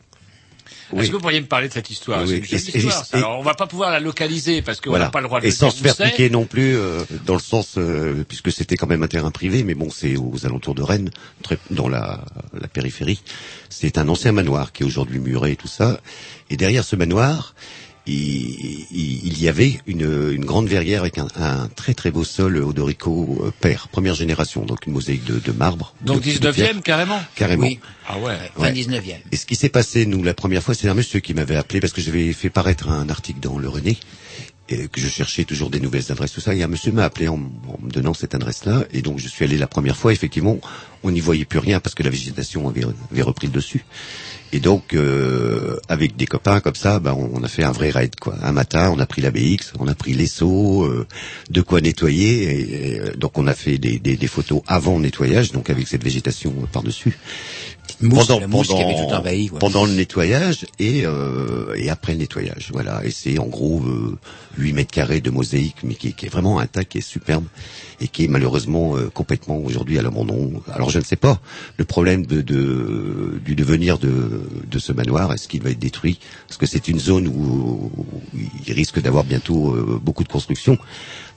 Est-ce 0.97 1.07
que 1.09 1.15
vous 1.15 1.21
pourriez 1.21 1.41
me 1.41 1.47
parler 1.47 1.67
de 1.67 1.73
cette 1.73 1.89
histoire 1.89 2.27
C'est 2.27 2.37
une 2.37 2.43
histoire. 2.57 3.05
ça. 3.05 3.17
Alors, 3.17 3.39
on 3.39 3.43
va 3.43 3.53
pas 3.53 3.67
pouvoir 3.67 3.91
la 3.91 3.99
localiser 3.99 4.61
parce 4.61 4.81
qu'on 4.81 4.89
Voilà. 4.91 5.05
n'a 5.05 5.11
pas 5.11 5.21
le 5.21 5.27
droit 5.27 5.39
de 5.41 5.45
Et 5.47 5.51
sans 5.51 5.69
se 5.71 5.81
faire 5.81 5.95
piquer 5.95 6.29
non 6.29 6.45
plus, 6.45 6.75
euh, 6.75 7.03
dans 7.25 7.33
le 7.35 7.39
sens, 7.39 7.75
euh, 7.77 8.23
puisque 8.27 8.51
c'était 8.51 8.75
quand 8.75 8.87
même 8.87 9.03
un 9.03 9.07
terrain 9.07 9.31
privé, 9.31 9.63
mais 9.63 9.73
bon, 9.75 9.89
c'est 9.89 10.15
aux 10.17 10.45
alentours 10.45 10.75
de 10.75 10.81
Rennes, 10.83 11.09
très, 11.43 11.57
dans 11.69 11.87
la, 11.89 12.23
la 12.59 12.67
périphérie. 12.67 13.21
C'est 13.69 13.97
un 13.97 14.07
ancien 14.09 14.31
manoir 14.31 14.71
qui 14.71 14.83
est 14.83 14.85
aujourd'hui 14.85 15.19
muré 15.19 15.51
et 15.51 15.55
tout 15.55 15.67
ça. 15.67 15.99
Et 16.49 16.57
derrière 16.57 16.83
ce 16.83 16.95
manoir, 16.95 17.55
il, 18.07 18.85
il- 18.91 19.27
il 19.27 19.41
y 19.41 19.47
avait 19.47 19.79
une, 19.87 20.31
une 20.33 20.45
grande 20.45 20.67
verrière 20.67 21.01
avec 21.01 21.17
un, 21.17 21.27
un 21.35 21.67
très 21.75 21.93
très 21.93 22.11
beau 22.11 22.23
sol 22.23 22.57
odorico 22.57 23.41
euh, 23.45 23.51
père, 23.59 23.87
première 23.89 24.13
génération, 24.15 24.65
donc 24.65 24.85
une 24.85 24.93
mosaïque 24.93 25.23
de, 25.25 25.39
de 25.39 25.51
marbre. 25.51 25.93
Donc 26.01 26.23
de- 26.23 26.37
de 26.37 26.51
pierre. 26.51 26.73
19e 26.75 26.81
carrément 26.81 27.19
Carrément. 27.35 27.63
Oui. 27.63 27.79
Ah 28.07 28.17
ouais. 28.19 28.37
Ouais. 28.57 28.71
19e. 28.73 29.15
Et 29.31 29.35
ce 29.35 29.45
qui 29.45 29.55
s'est 29.55 29.69
passé, 29.69 30.05
nous, 30.05 30.23
la 30.23 30.33
première 30.33 30.61
fois, 30.63 30.73
c'est 30.75 30.89
un 30.89 30.93
monsieur 30.93 31.19
qui 31.19 31.33
m'avait 31.33 31.55
appelé 31.55 31.79
parce 31.79 31.93
que 31.93 32.01
j'avais 32.01 32.33
fait 32.33 32.49
paraître 32.49 32.89
un 32.89 33.09
article 33.09 33.39
dans 33.39 33.57
Le 33.57 33.69
René 33.69 33.97
et 34.69 34.87
que 34.87 35.01
je 35.01 35.07
cherchais 35.09 35.43
toujours 35.43 35.69
des 35.69 35.79
nouvelles 35.81 36.11
adresses, 36.11 36.31
tout 36.33 36.39
ça. 36.41 36.55
Et 36.55 36.63
un 36.63 36.67
monsieur 36.67 36.91
m'a 36.91 37.03
appelé 37.03 37.27
en, 37.27 37.33
en 37.35 37.79
me 37.81 37.89
donnant 37.91 38.13
cette 38.13 38.35
adresse-là. 38.35 38.85
Et 38.93 39.01
donc, 39.01 39.19
je 39.19 39.27
suis 39.27 39.43
allé 39.43 39.57
la 39.57 39.67
première 39.67 39.97
fois. 39.97 40.13
Effectivement, 40.13 40.59
on 41.03 41.11
n'y 41.11 41.19
voyait 41.19 41.45
plus 41.45 41.59
rien 41.59 41.79
parce 41.79 41.93
que 41.95 42.03
la 42.03 42.09
végétation 42.09 42.67
avait, 42.69 42.83
avait 43.11 43.21
repris 43.21 43.47
le 43.47 43.53
dessus. 43.53 43.83
Et 44.53 44.59
donc, 44.59 44.93
euh, 44.93 45.77
avec 45.87 46.15
des 46.17 46.25
copains 46.25 46.59
comme 46.59 46.75
ça, 46.75 46.99
ben, 46.99 47.13
on, 47.13 47.41
a 47.43 47.47
fait 47.47 47.63
un 47.63 47.71
vrai 47.71 47.89
raid. 47.89 48.15
Quoi. 48.19 48.35
Un 48.41 48.51
matin, 48.51 48.91
on 48.93 48.99
a 48.99 49.05
pris 49.05 49.21
la 49.21 49.31
BX, 49.31 49.73
on 49.79 49.87
a 49.87 49.95
pris 49.95 50.13
les 50.13 50.27
seaux, 50.27 50.91
de 51.49 51.61
quoi 51.61 51.81
nettoyer. 51.81 52.43
Et, 52.43 52.93
et, 52.95 52.99
euh, 52.99 53.13
donc, 53.15 53.37
on 53.37 53.47
a 53.47 53.53
fait 53.53 53.77
des, 53.77 53.99
des, 53.99 54.27
photos 54.27 54.61
avant 54.67 54.99
nettoyage, 54.99 55.51
donc 55.51 55.69
avec 55.69 55.87
cette 55.87 56.03
végétation 56.03 56.53
euh, 56.61 56.65
par-dessus. 56.71 57.17
Mousse, 58.01 58.29
la 58.29 58.47
mousse 58.47 58.67
qui 58.69 58.73
avait 58.81 58.95
tout 58.95 59.13
envahi. 59.13 59.49
ouais. 59.51 59.59
pendant 59.59 59.85
le 59.85 59.91
nettoyage 59.93 60.65
et, 60.79 61.03
euh, 61.05 61.75
et 61.75 61.89
après 61.89 62.13
le 62.13 62.19
nettoyage. 62.19 62.69
Voilà. 62.73 63.01
Et 63.05 63.11
c'est 63.11 63.37
en 63.37 63.45
gros 63.45 63.79
euh, 63.85 64.17
8 64.57 64.73
mètres 64.73 64.91
carrés 64.91 65.21
de 65.21 65.29
mosaïque, 65.29 65.77
mais 65.83 65.93
qui, 65.93 66.13
qui 66.13 66.25
est 66.25 66.29
vraiment 66.29 66.57
intact, 66.59 66.91
qui 66.93 66.97
est 66.97 67.01
superbe 67.01 67.45
et 67.99 68.07
qui 68.07 68.23
est 68.23 68.27
malheureusement 68.27 68.97
euh, 68.97 69.09
complètement 69.13 69.57
aujourd'hui 69.59 69.99
à 69.99 70.01
l'abandon. 70.01 70.63
Alors 70.73 70.89
je 70.89 70.97
ne 70.97 71.03
sais 71.03 71.15
pas 71.15 71.39
le 71.77 71.85
problème 71.85 72.25
de, 72.25 72.41
de- 72.41 73.39
du 73.45 73.53
devenir 73.53 73.99
de, 73.99 74.41
de 74.65 74.79
ce 74.79 74.91
manoir. 74.93 75.31
Est-ce 75.33 75.47
qu'il 75.47 75.61
va 75.61 75.69
être 75.69 75.77
détruit? 75.79 76.19
Parce 76.47 76.57
que 76.57 76.65
c'est 76.65 76.87
une 76.87 76.99
zone 76.99 77.27
où, 77.27 77.91
où 77.95 78.13
il 78.65 78.73
risque 78.73 78.99
d'avoir 78.99 79.23
bientôt 79.25 79.75
euh, 79.75 79.99
beaucoup 80.01 80.23
de 80.23 80.29
construction. 80.29 80.77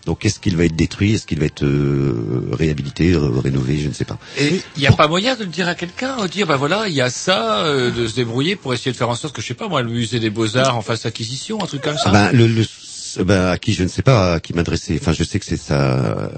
Donc 0.07 0.25
est-ce 0.27 0.39
qu'il 0.39 0.57
va 0.57 0.65
être 0.67 0.77
détruit? 0.77 1.15
Est-ce 1.15 1.27
qu'il 1.27 1.39
va 1.41 1.47
être 1.47 1.65
euh, 1.65 2.49
réhabilité, 2.53 3.13
euh, 3.13 3.29
rénové? 3.43 3.79
Je 3.79 3.89
ne 3.89 3.95
sais 3.95 4.05
pas. 4.05 4.19
Et 4.39 4.61
il 4.77 4.81
n'y 4.81 4.87
a 4.87 4.93
pas 4.93 5.09
moyen 5.09 5.35
de 5.35 5.41
le 5.45 5.51
dire 5.51 5.67
à 5.69 5.75
quelqu'un, 5.75 6.17
de 6.23 6.27
dire, 6.29 6.47
ben 6.47 6.57
voilà, 6.57 6.89
il 6.89 6.95
y 6.95 7.01
a 7.01 7.09
ça, 7.11 7.65
euh, 7.65 7.91
de 7.91 8.07
se 8.07 8.15
débrouiller 8.15 8.55
pour 8.57 8.75
essayer 8.75 8.93
de 8.93 8.97
faire 8.97 9.09
en 9.09 9.15
sorte 9.15 9.35
que, 9.35 9.41
je 9.43 9.47
sais 9.47 9.55
pas 9.55 9.69
moi, 9.69 9.83
le 9.83 9.89
musée 9.91 10.21
des 10.21 10.31
beaux-arts 10.31 10.77
en 10.77 10.83
fasse 10.83 11.07
acquisition, 11.07 11.63
un 11.63 11.67
truc 11.67 11.83
comme 11.83 11.97
ça 11.97 12.11
Ben, 12.11 12.33
le, 12.33 12.47
le- 12.47 13.25
ben, 13.25 13.47
à 13.47 13.59
qui 13.59 13.73
je 13.73 13.83
ne 13.85 13.89
sais 13.89 14.03
pas 14.03 14.35
à 14.35 14.41
qui 14.41 14.53
m'adresser. 14.55 14.99
Enfin, 15.01 15.13
je 15.13 15.23
sais 15.25 15.39
que 15.39 15.47
c'est 15.47 15.57
ça, 15.57 15.95
euh, 15.97 16.29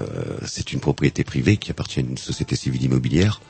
c'est 0.45 0.71
une 0.73 0.79
propriété 0.79 1.23
privée 1.23 1.57
qui 1.57 1.71
appartient 1.71 1.99
à 1.99 2.03
une 2.03 2.17
société 2.17 2.55
civile 2.55 2.83
immobilière. 2.83 3.41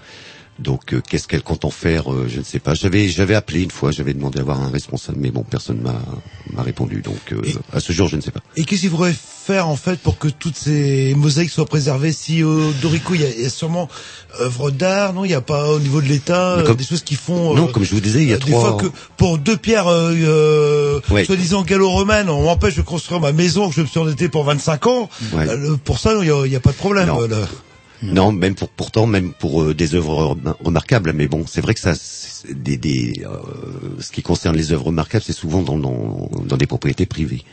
Donc, 0.60 0.94
euh, 0.94 1.02
qu'est-ce 1.08 1.28
qu'elle 1.28 1.44
compte 1.44 1.66
en 1.66 1.70
faire 1.70 2.12
euh, 2.12 2.26
Je 2.28 2.40
ne 2.40 2.44
sais 2.44 2.60
pas. 2.60 2.74
J'avais, 2.74 3.10
j'avais 3.10 3.36
appelé 3.36 3.62
une 3.62 3.72
fois, 3.72 3.92
j'avais 3.92 4.14
demandé 4.14 4.40
à 4.40 4.42
avoir 4.42 4.62
un 4.62 4.70
responsable, 4.70 5.20
mais 5.22 5.30
bon, 5.32 5.44
personne 5.44 5.80
m'a 5.82 5.96
m'a 6.54 6.64
répondu. 6.64 7.02
Donc, 7.02 7.34
euh, 7.34 7.42
à 7.74 7.80
ce 7.80 7.92
jour, 7.94 8.08
je 8.08 8.16
ne 8.16 8.22
sais 8.22 8.32
pas. 8.32 8.40
Et 8.56 8.64
qu'est-ce 8.64 8.82
qu'il 8.82 8.90
faudrait 8.90 9.14
faire 9.14 9.68
en 9.70 9.76
fait 9.78 9.98
pour 10.00 10.18
que 10.18 10.28
toutes 10.28 10.58
ces 10.58 11.14
mosaïques 11.16 11.52
soient 11.52 11.66
préservées 11.66 12.12
Si 12.12 12.44
au 12.44 12.72
Dorico, 12.82 13.14
il 13.14 13.22
y, 13.22 13.26
a, 13.26 13.30
il 13.30 13.44
y 13.44 13.46
a 13.46 13.50
sûrement 13.50 13.88
œuvres 14.42 14.72
d'art, 14.72 15.14
non? 15.14 15.24
Il 15.26 15.30
n'y 15.30 15.34
a 15.36 15.42
pas 15.42 15.70
au 15.70 15.80
niveau 15.80 16.02
de 16.02 16.08
l'État 16.08 16.56
euh, 16.58 16.64
comme- 16.64 16.76
des 16.76 16.84
choses 16.84 17.04
qui 17.04 17.16
font. 17.16 17.54
Non, 17.56 17.68
euh, 17.68 17.72
comme 17.72 17.84
je 17.84 17.94
vous 17.94 18.02
disais, 18.02 18.24
il 18.24 18.30
y 18.30 18.34
a 18.34 18.38
des 18.38 18.52
trois- 18.52 18.72
fois 18.72 18.82
que 18.82 18.88
pour 19.18 19.38
deux 19.38 19.58
pierres 19.58 19.88
euh, 19.88 20.14
euh, 20.16 21.00
Ouais. 21.12 21.24
soi-disant 21.26 21.62
gallo-romaines, 21.64 22.30
on 22.30 22.44
m'empêche 22.44 22.76
de 22.76 22.82
construire 22.82 23.22
ma 23.22 23.32
maison 23.32 23.70
que 23.70 23.76
je 23.76 23.82
me 23.82 23.86
suis 23.88 24.00
endetté 24.00 24.28
pour 24.30 24.44
25 24.44 24.88
ans. 24.88 25.10
Ouais. 25.34 25.48
Euh, 25.48 25.78
pour 25.84 26.00
ça, 26.00 26.14
il 26.22 26.50
n'y 26.50 26.56
a, 26.56 26.60
pas 26.60 26.72
de 26.72 26.78
problème. 26.78 27.08
Non. 27.08 27.22
euh, 27.22 27.28
là. 27.28 27.38
Non, 28.04 28.32
même 28.32 28.56
pour 28.56 28.70
pourtant, 28.70 29.08
même 29.08 29.34
pour 29.34 29.64
euh, 29.64 29.74
des 29.74 29.96
œuvres 29.96 30.24
rem- 30.24 30.54
remarquables. 30.64 31.14
Mais 31.14 31.28
bon, 31.28 31.46
c'est 31.48 31.62
vrai 31.62 31.74
que 31.74 31.80
ça, 31.80 31.94
c'est 31.96 32.54
des, 32.62 32.78
des 32.78 33.26
euh, 33.26 34.00
ce 34.00 34.12
qui 34.12 34.22
concerne 34.22 34.56
les 34.56 34.72
œuvres 34.72 34.86
remarquables, 34.86 35.24
c'est 35.26 35.34
souvent 35.34 35.62
dans, 35.64 35.78
dans, 35.78 36.30
dans 36.46 36.58
des 36.58 36.68
propriétés 36.68 37.06
privées. 37.06 37.44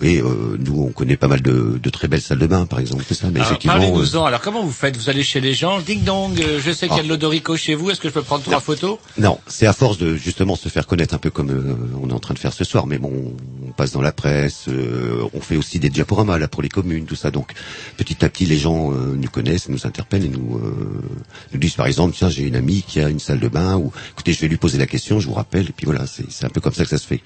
Et 0.00 0.20
euh, 0.20 0.56
nous, 0.60 0.82
on 0.82 0.92
connaît 0.92 1.16
pas 1.16 1.26
mal 1.26 1.42
de, 1.42 1.78
de 1.82 1.90
très 1.90 2.06
belles 2.06 2.20
salles 2.20 2.38
de 2.38 2.46
bain, 2.46 2.66
par 2.66 2.78
exemple. 2.78 3.04
C'est 3.08 3.14
ça. 3.14 3.28
Mais 3.32 3.40
Alors, 3.40 3.52
euh, 3.52 3.56
parlez-nous-en. 3.64 4.24
Alors, 4.24 4.40
comment 4.40 4.62
vous 4.62 4.70
faites? 4.70 4.96
Vous 4.96 5.10
allez 5.10 5.24
chez 5.24 5.40
les 5.40 5.54
gens, 5.54 5.80
ding 5.80 6.04
dong, 6.04 6.40
euh, 6.40 6.60
je 6.64 6.70
sais 6.70 6.86
qu'il 6.86 6.96
y 6.96 7.00
a 7.00 7.02
Ah. 7.02 7.04
de 7.04 7.08
l'odorico 7.08 7.56
chez 7.56 7.74
vous, 7.74 7.90
est-ce 7.90 8.00
que 8.00 8.08
je 8.08 8.14
peux 8.14 8.22
prendre 8.22 8.44
trois 8.44 8.60
photos? 8.60 8.98
Non, 9.18 9.40
c'est 9.48 9.66
à 9.66 9.72
force 9.72 9.98
de 9.98 10.14
justement 10.14 10.54
se 10.54 10.68
faire 10.68 10.86
connaître 10.86 11.14
un 11.14 11.18
peu 11.18 11.30
comme 11.30 11.50
euh, 11.50 11.74
on 12.00 12.10
est 12.10 12.12
en 12.12 12.20
train 12.20 12.34
de 12.34 12.38
faire 12.38 12.52
ce 12.52 12.62
soir. 12.62 12.86
Mais 12.86 12.98
bon, 12.98 13.34
on 13.66 13.72
passe 13.72 13.90
dans 13.90 14.00
la 14.00 14.12
presse, 14.12 14.66
euh, 14.68 15.24
on 15.34 15.40
fait 15.40 15.56
aussi 15.56 15.80
des 15.80 15.90
diaporamas 15.90 16.38
là 16.38 16.46
pour 16.46 16.62
les 16.62 16.68
communes, 16.68 17.04
tout 17.04 17.16
ça. 17.16 17.32
Donc 17.32 17.52
petit 17.96 18.24
à 18.24 18.28
petit, 18.28 18.46
les 18.46 18.56
gens 18.58 18.92
euh, 18.92 19.16
nous 19.16 19.28
connaissent, 19.28 19.68
nous 19.68 19.84
interpellent 19.84 20.24
et 20.26 20.28
nous 20.28 20.58
euh, 20.58 21.02
nous 21.52 21.58
disent 21.58 21.74
par 21.74 21.86
exemple, 21.88 22.14
tiens, 22.16 22.28
j'ai 22.28 22.44
une 22.44 22.56
amie 22.56 22.84
qui 22.86 23.00
a 23.00 23.08
une 23.08 23.18
salle 23.18 23.40
de 23.40 23.48
bain, 23.48 23.76
ou 23.76 23.92
écoutez, 24.12 24.32
je 24.32 24.40
vais 24.40 24.48
lui 24.48 24.58
poser 24.58 24.78
la 24.78 24.86
question, 24.86 25.18
je 25.18 25.26
vous 25.26 25.34
rappelle. 25.34 25.66
Et 25.68 25.72
puis 25.76 25.86
voilà, 25.86 26.06
c'est 26.06 26.30
c'est 26.30 26.44
un 26.46 26.50
peu 26.50 26.60
comme 26.60 26.72
ça 26.74 26.84
que 26.84 26.90
ça 26.90 26.98
se 26.98 27.06
fait. 27.06 27.20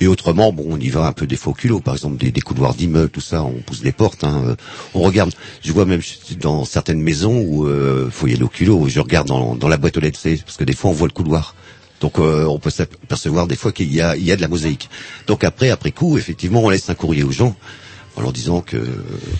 Et 0.00 0.08
autrement, 0.08 0.52
bon, 0.52 0.64
on 0.68 0.78
y 0.80 0.88
va 0.88 1.06
un 1.06 1.12
peu 1.12 1.26
des 1.28 1.36
faux 1.36 1.52
culots, 1.52 1.78
par 1.80 1.94
exemple 1.94 2.07
des, 2.16 2.32
couloirs 2.40 2.74
d'immeubles, 2.74 3.10
tout 3.10 3.20
ça. 3.20 3.42
On 3.42 3.60
pousse 3.60 3.82
les 3.82 3.92
portes, 3.92 4.24
hein, 4.24 4.42
euh, 4.46 4.56
on 4.94 5.02
regarde. 5.02 5.32
Je 5.62 5.72
vois 5.72 5.84
même 5.84 6.00
dans 6.40 6.64
certaines 6.64 7.02
maisons 7.02 7.40
où 7.40 7.66
euh, 7.66 8.08
faut 8.10 8.26
y 8.26 8.32
aller 8.34 8.42
au 8.42 8.48
culot. 8.48 8.88
Je 8.88 9.00
regarde 9.00 9.28
dans, 9.28 9.54
dans 9.54 9.68
la 9.68 9.76
boîte 9.76 9.96
aux 9.96 10.00
lettres, 10.00 10.20
parce 10.22 10.56
que 10.56 10.64
des 10.64 10.74
fois 10.74 10.90
on 10.90 10.94
voit 10.94 11.08
le 11.08 11.12
couloir. 11.12 11.54
Donc 12.00 12.18
euh, 12.18 12.44
on 12.44 12.58
peut 12.58 12.70
s'apercevoir 12.70 13.46
des 13.46 13.56
fois 13.56 13.72
qu'il 13.72 13.92
y 13.92 14.00
a, 14.00 14.16
il 14.16 14.24
y 14.24 14.32
a 14.32 14.36
de 14.36 14.40
la 14.40 14.48
mosaïque. 14.48 14.88
Donc 15.26 15.44
après, 15.44 15.70
après 15.70 15.90
coup, 15.90 16.16
effectivement, 16.16 16.62
on 16.62 16.68
laisse 16.68 16.88
un 16.90 16.94
courrier 16.94 17.24
aux 17.24 17.32
gens 17.32 17.56
en 18.18 18.22
leur 18.22 18.32
disant 18.32 18.60
que 18.60 18.76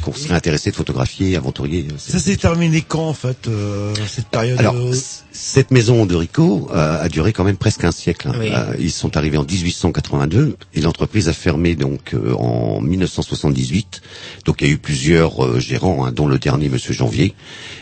qu'on 0.02 0.12
serait 0.12 0.34
intéressé 0.34 0.70
de 0.70 0.76
photographier, 0.76 1.36
aventurier. 1.36 1.86
C'est- 1.98 2.12
Ça 2.12 2.18
s'est 2.20 2.36
terminé 2.36 2.80
quand 2.82 3.08
en 3.08 3.12
fait 3.14 3.48
euh, 3.48 3.92
cette 4.06 4.28
période 4.28 4.58
Alors, 4.60 4.74
euh, 4.76 4.92
cette 5.32 5.70
maison 5.70 6.06
de 6.06 6.14
Rico 6.14 6.68
euh, 6.72 7.02
a 7.02 7.08
duré 7.08 7.32
quand 7.32 7.44
même 7.44 7.56
presque 7.56 7.84
un 7.84 7.90
siècle. 7.92 8.28
hein. 8.28 8.34
Oui. 8.38 8.50
Euh, 8.52 8.74
ils 8.78 8.92
sont 8.92 9.16
arrivés 9.16 9.36
en 9.36 9.44
1882 9.44 10.56
et 10.74 10.80
l'entreprise 10.80 11.28
a 11.28 11.32
fermé 11.32 11.74
donc 11.74 12.14
euh, 12.14 12.34
en 12.34 12.80
1978. 12.80 14.00
Donc 14.44 14.60
il 14.60 14.66
y 14.68 14.70
a 14.70 14.72
eu 14.74 14.78
plusieurs 14.78 15.44
euh, 15.44 15.58
gérants, 15.60 16.04
hein, 16.06 16.12
dont 16.12 16.26
le 16.26 16.38
dernier, 16.38 16.68
Monsieur 16.68 16.92
Janvier. 16.92 17.34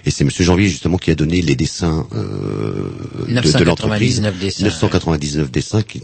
Et 0.07 0.11
c'est 0.11 0.25
Monsieur 0.25 0.45
Janvier 0.45 0.69
justement 0.69 0.97
qui 0.99 1.11
a 1.11 1.15
donné 1.15 1.43
les 1.43 1.57
dessins 1.57 2.07
euh, 2.15 2.91
de, 3.29 3.33
de 3.59 3.65
l'entreprise. 3.65 4.21
999 4.21 4.39
dessins, 4.39 4.65
999 4.65 5.51
dessins 5.51 5.83
qui, 5.83 6.03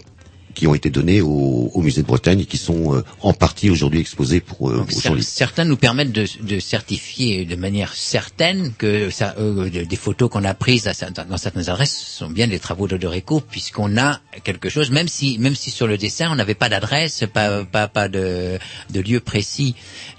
qui 0.54 0.66
ont 0.66 0.74
été 0.74 0.90
donnés 0.90 1.20
au, 1.20 1.70
au 1.74 1.80
musée 1.82 2.02
de 2.02 2.06
Bretagne 2.06 2.40
et 2.40 2.44
qui 2.46 2.56
sont 2.58 2.94
euh, 2.94 3.04
en 3.20 3.32
partie 3.32 3.70
aujourd'hui 3.70 4.00
exposés 4.00 4.40
pour 4.40 4.70
euh, 4.70 4.84
certains 5.22 5.64
nous 5.64 5.76
permettent 5.76 6.12
de, 6.12 6.26
de 6.42 6.58
certifier 6.60 7.44
de 7.44 7.56
manière 7.56 7.94
certaine 7.94 8.72
que 8.76 9.10
ça, 9.10 9.34
euh, 9.38 9.70
de- 9.70 9.84
des 9.84 9.96
photos 9.96 10.28
qu'on 10.30 10.44
a 10.44 10.54
prises 10.54 10.86
à 10.88 10.92
dans 11.10 11.36
certaines 11.36 11.68
adresses 11.68 11.96
sont 11.96 12.28
bien 12.30 12.46
des 12.46 12.58
travaux 12.58 12.86
d'Odorico, 12.88 13.40
puisqu'on 13.40 13.96
a 13.96 14.20
quelque 14.44 14.68
chose, 14.68 14.90
même 14.90 15.08
si, 15.08 15.38
même 15.38 15.54
si 15.54 15.70
sur 15.70 15.86
le 15.86 15.96
dessin 15.98 16.30
on 16.30 16.34
n'avait 16.36 16.54
pas 16.54 16.68
d'adresse, 16.68 17.24
pas, 17.32 17.64
pas, 17.64 17.88
pas 17.88 18.08
de, 18.08 18.58
de 18.90 19.00
lieu 19.00 19.20
précis 19.20 19.74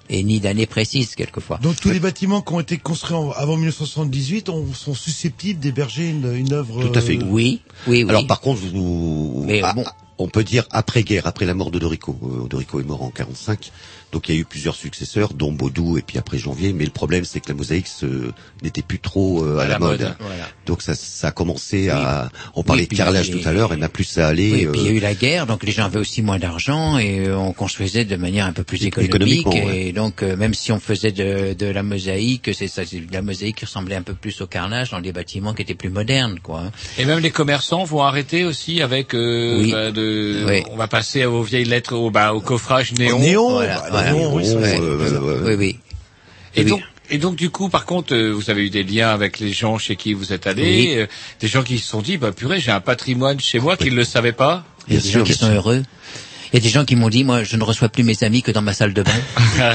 et 0.10 0.22
ni 0.24 0.40
d'année 0.40 0.66
précise 0.66 1.16
quelquefois. 1.16 1.60
Donc 1.64 1.80
tous 1.80 1.90
les 1.92 2.00
bâtiments 2.00 2.42
qui 2.42 2.54
ont 2.54 2.60
été 2.60 2.78
construits 2.78 3.16
en- 3.16 3.32
avant 3.32 3.56
1978 3.56 4.50
on- 4.50 4.74
sont 4.74 4.94
susceptibles 4.94 5.60
d'héberger 5.60 6.10
une, 6.10 6.34
une 6.36 6.54
œuvre. 6.54 6.82
Tout 6.88 6.98
à 6.98 7.02
fait. 7.02 7.18
euh, 7.18 7.24
Oui, 7.30 7.62
oui, 7.88 8.04
oui. 8.04 8.10
Alors 8.10 8.28
par 8.28 8.42
contre, 8.42 8.62
vous, 8.62 9.44
Mais 9.48 9.62
ah, 9.64 9.74
bon. 9.74 9.86
On 10.24 10.30
peut 10.30 10.46
dire 10.46 10.64
après-guerre, 10.72 11.28
après 11.28 11.46
la 11.46 11.54
mort 11.54 11.70
d'Odorico. 11.70 12.18
Euh, 12.24 12.46
Odorico 12.46 12.80
est 12.80 12.86
mort 12.86 13.04
en 13.04 13.10
45, 13.10 13.72
donc 14.14 14.30
il 14.30 14.36
y 14.36 14.38
a 14.38 14.42
eu 14.42 14.46
plusieurs 14.46 14.76
successeurs, 14.76 15.34
dont 15.34 15.52
Baudou 15.52 15.98
et 15.98 16.02
puis 16.04 16.18
après 16.20 16.38
Janvier. 16.38 16.72
Mais 16.72 16.86
le 16.86 16.92
problème, 16.92 17.26
c'est 17.26 17.40
que 17.42 17.50
la 17.50 17.56
mosaïque 17.56 17.88
n'était 18.62 18.82
plus 18.84 19.00
trop 19.00 19.44
euh, 19.44 19.58
à, 19.60 19.68
la, 19.68 19.80
mode. 19.80 20.16
voilà. 20.20 20.48
Donc 20.66 20.82
ça, 20.84 20.94
ça 20.96 21.28
a 21.28 21.32
commencé 21.32 21.90
à. 21.90 22.30
On 22.56 22.64
parlait 22.64 22.84
Oui, 22.84 22.88
de 22.88 22.96
carrelage 22.96 23.32
tout 23.32 23.42
à 23.46 23.52
l'heure, 23.52 23.74
et 23.74 23.78
n'a 23.78 23.90
plus 23.90 24.18
à 24.20 24.28
aller. 24.28 24.52
Oui, 24.54 24.62
et 24.62 24.68
puis 24.68 24.80
il 24.82 24.86
y 24.86 24.90
a 24.90 24.92
euh, 24.92 24.96
eu 24.96 25.00
la 25.00 25.14
guerre, 25.16 25.48
donc 25.48 25.64
les 25.64 25.72
gens 25.72 25.86
avaient 25.86 26.00
aussi 26.00 26.22
moins 26.22 26.38
d'argent 26.40 26.98
et 27.00 27.28
euh, 27.28 27.38
on 27.38 27.52
construisait 27.54 28.06
de 28.06 28.16
manière 28.16 28.46
un 28.46 28.54
peu 28.54 28.64
plus 28.64 28.86
économique. 28.86 29.48
Et 29.56 29.66
ouais. 29.66 29.92
donc 29.92 30.22
euh, 30.22 30.38
même 30.38 30.54
si 30.54 30.72
on 30.72 30.80
faisait 30.80 31.12
de, 31.12 31.54
de 31.54 31.66
la 31.66 31.82
mosaïque, 31.84 32.52
c'est 32.54 32.68
ça, 32.68 32.86
c'est 32.86 33.00
de 33.00 33.12
la 33.14 33.22
mosaïque 33.24 33.58
qui 33.58 33.66
ressemblait 33.66 33.96
un 33.96 34.04
peu 34.04 34.14
plus 34.14 34.40
au 34.42 34.48
carrelage 34.48 34.92
dans 34.92 35.02
des 35.02 35.12
bâtiments 35.12 35.54
qui 35.54 35.64
étaient 35.64 35.74
plus 35.74 35.90
modernes, 35.90 36.40
quoi. 36.42 36.60
hein. 36.68 36.72
Et 37.00 37.06
même 37.06 37.20
les 37.20 37.32
commerçants 37.32 37.84
vont 37.84 38.02
arrêter 38.04 38.44
aussi 38.46 38.82
avec 38.82 39.16
euh, 39.16 39.60
Oui. 39.60 39.72
bah, 39.72 39.92
de. 39.92 40.46
Oui. 40.48 40.64
On 40.72 40.76
va 40.76 40.88
passer 40.88 41.26
aux 41.26 41.42
vieilles 41.42 41.66
lettres, 41.66 41.96
au, 41.96 42.12
bah, 42.12 42.34
au 42.34 42.42
coffrage 42.42 42.92
néon. 42.94 43.20
néon, 43.20 43.50
Voilà, 43.54 43.84
bah, 43.92 44.03
oui, 44.12 44.24
Oui, 45.46 45.54
oui. 45.56 45.80
Et 46.56 46.64
Oui. 46.64 46.70
donc, 46.70 46.82
et 47.10 47.18
donc 47.18 47.36
du 47.36 47.50
coup, 47.50 47.70
par 47.70 47.86
contre, 47.86 48.14
euh, 48.14 48.32
vous 48.32 48.50
avez 48.50 48.66
eu 48.66 48.70
des 48.70 48.84
liens 48.84 49.10
avec 49.10 49.40
les 49.40 49.52
gens 49.52 49.78
chez 49.78 49.96
qui 49.96 50.14
vous 50.14 50.34
êtes 50.34 50.48
allés, 50.48 50.64
Oui. 50.64 50.94
euh, 50.98 51.08
des 51.40 51.48
gens 51.48 51.64
qui 51.64 51.80
se 51.80 51.88
sont 51.88 52.02
dit, 52.02 52.18
bah 52.18 52.32
purée, 52.32 52.60
j'ai 52.60 52.72
un 52.72 52.80
patrimoine 52.80 53.40
chez 53.40 53.60
moi 53.60 53.76
qu'ils 53.78 53.92
ne 53.94 53.98
le 53.98 54.04
savaient 54.04 54.32
pas. 54.34 54.64
Il 54.88 54.96
y 54.96 54.98
a 54.98 55.02
des 55.02 55.10
gens 55.10 55.24
qui 55.24 55.34
sont 55.34 55.50
heureux. 55.52 55.84
Il 56.52 56.58
y 56.58 56.60
a 56.60 56.62
des 56.62 56.70
gens 56.70 56.86
qui 56.86 56.96
m'ont 56.96 57.10
dit, 57.10 57.24
moi, 57.24 57.44
je 57.44 57.58
ne 57.58 57.64
reçois 57.64 57.90
plus 57.90 58.04
mes 58.04 58.24
amis 58.24 58.44
que 58.44 58.52
dans 58.52 58.62
ma 58.62 58.74
salle 58.74 58.94
de 58.94 59.02
bain. 59.02 59.12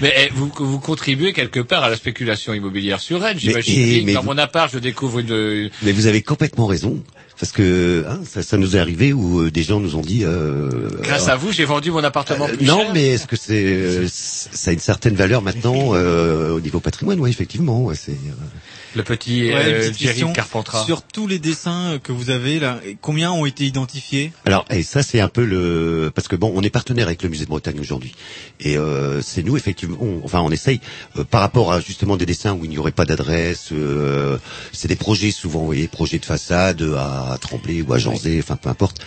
Mais 0.00 0.12
eh, 0.16 0.28
vous, 0.34 0.52
vous 0.56 0.78
contribuez 0.78 1.32
quelque 1.32 1.58
part 1.60 1.82
à 1.84 1.88
la 1.90 1.96
spéculation 1.96 2.54
immobilière 2.54 3.00
sur 3.00 3.20
Rennes, 3.20 3.38
j'imagine. 3.38 4.12
Dans 4.12 4.22
mon 4.22 4.38
appart, 4.38 4.72
je 4.72 4.78
découvre 4.78 5.18
une. 5.18 5.70
Mais 5.82 5.92
vous 5.92 6.06
avez 6.06 6.22
complètement 6.22 6.66
raison. 6.66 7.02
Parce 7.42 7.50
que 7.50 8.04
hein, 8.08 8.20
ça, 8.24 8.40
ça 8.44 8.56
nous 8.56 8.76
est 8.76 8.78
arrivé 8.78 9.12
où 9.12 9.40
euh, 9.40 9.50
des 9.50 9.64
gens 9.64 9.80
nous 9.80 9.96
ont 9.96 10.00
dit. 10.00 10.22
Euh, 10.24 10.70
Grâce 11.02 11.26
à 11.26 11.34
vous, 11.34 11.50
j'ai 11.50 11.64
vendu 11.64 11.90
mon 11.90 12.04
appartement 12.04 12.46
Euh, 12.46 12.54
plus 12.56 12.64
non, 12.64 12.78
cher. 12.82 12.90
mais 12.94 13.08
est-ce 13.08 13.26
que 13.26 13.34
c'est 13.34 13.64
euh, 13.64 14.06
ça 14.08 14.70
a 14.70 14.72
une 14.72 14.78
certaine 14.78 15.16
valeur 15.16 15.42
maintenant 15.42 15.90
euh, 15.94 16.50
au 16.52 16.60
niveau 16.60 16.78
patrimoine? 16.78 17.18
Oui, 17.18 17.30
effectivement. 17.30 17.82
ouais, 17.82 17.96
c'est 17.96 18.12
euh, 18.12 18.46
Le 18.94 19.02
petit 19.02 19.44
Ouais, 19.44 19.54
euh, 19.54 19.92
Jerry. 19.98 20.22
Carpentras. 20.34 20.84
Sur 20.84 21.02
tous 21.02 21.26
les 21.26 21.38
dessins 21.38 21.98
que 22.02 22.12
vous 22.12 22.28
avez 22.30 22.58
là, 22.60 22.80
combien 23.00 23.32
ont 23.32 23.46
été 23.46 23.64
identifiés? 23.64 24.32
Alors, 24.44 24.64
et 24.70 24.82
ça 24.82 25.02
c'est 25.02 25.20
un 25.20 25.28
peu 25.28 25.44
le 25.44 26.10
parce 26.14 26.28
que 26.28 26.36
bon, 26.36 26.52
on 26.54 26.62
est 26.62 26.70
partenaire 26.70 27.06
avec 27.06 27.22
le 27.22 27.28
musée 27.30 27.44
de 27.44 27.48
Bretagne 27.50 27.80
aujourd'hui, 27.80 28.14
et 28.60 28.76
euh, 28.76 29.22
c'est 29.22 29.42
nous 29.42 29.56
effectivement, 29.56 29.96
on- 30.00 30.20
enfin 30.24 30.40
on 30.40 30.50
essaye 30.50 30.80
euh, 31.16 31.24
par 31.24 31.40
rapport 31.40 31.72
à 31.72 31.80
justement 31.80 32.16
des 32.18 32.26
dessins 32.26 32.52
où 32.52 32.64
il 32.64 32.70
n'y 32.70 32.78
aurait 32.78 32.92
pas 32.92 33.04
d'adresse, 33.06 33.68
euh, 33.72 34.36
c'est 34.72 34.88
des 34.88 34.96
projets 34.96 35.30
souvent, 35.30 35.60
vous 35.60 35.66
voyez, 35.66 35.88
projets 35.88 36.18
de 36.18 36.24
façade 36.26 36.82
à, 36.96 37.38
Tremblay 37.40 37.80
ou 37.82 37.92
à 37.94 37.98
Janzé, 37.98 38.40
enfin 38.42 38.56
peu 38.56 38.68
importe. 38.68 38.98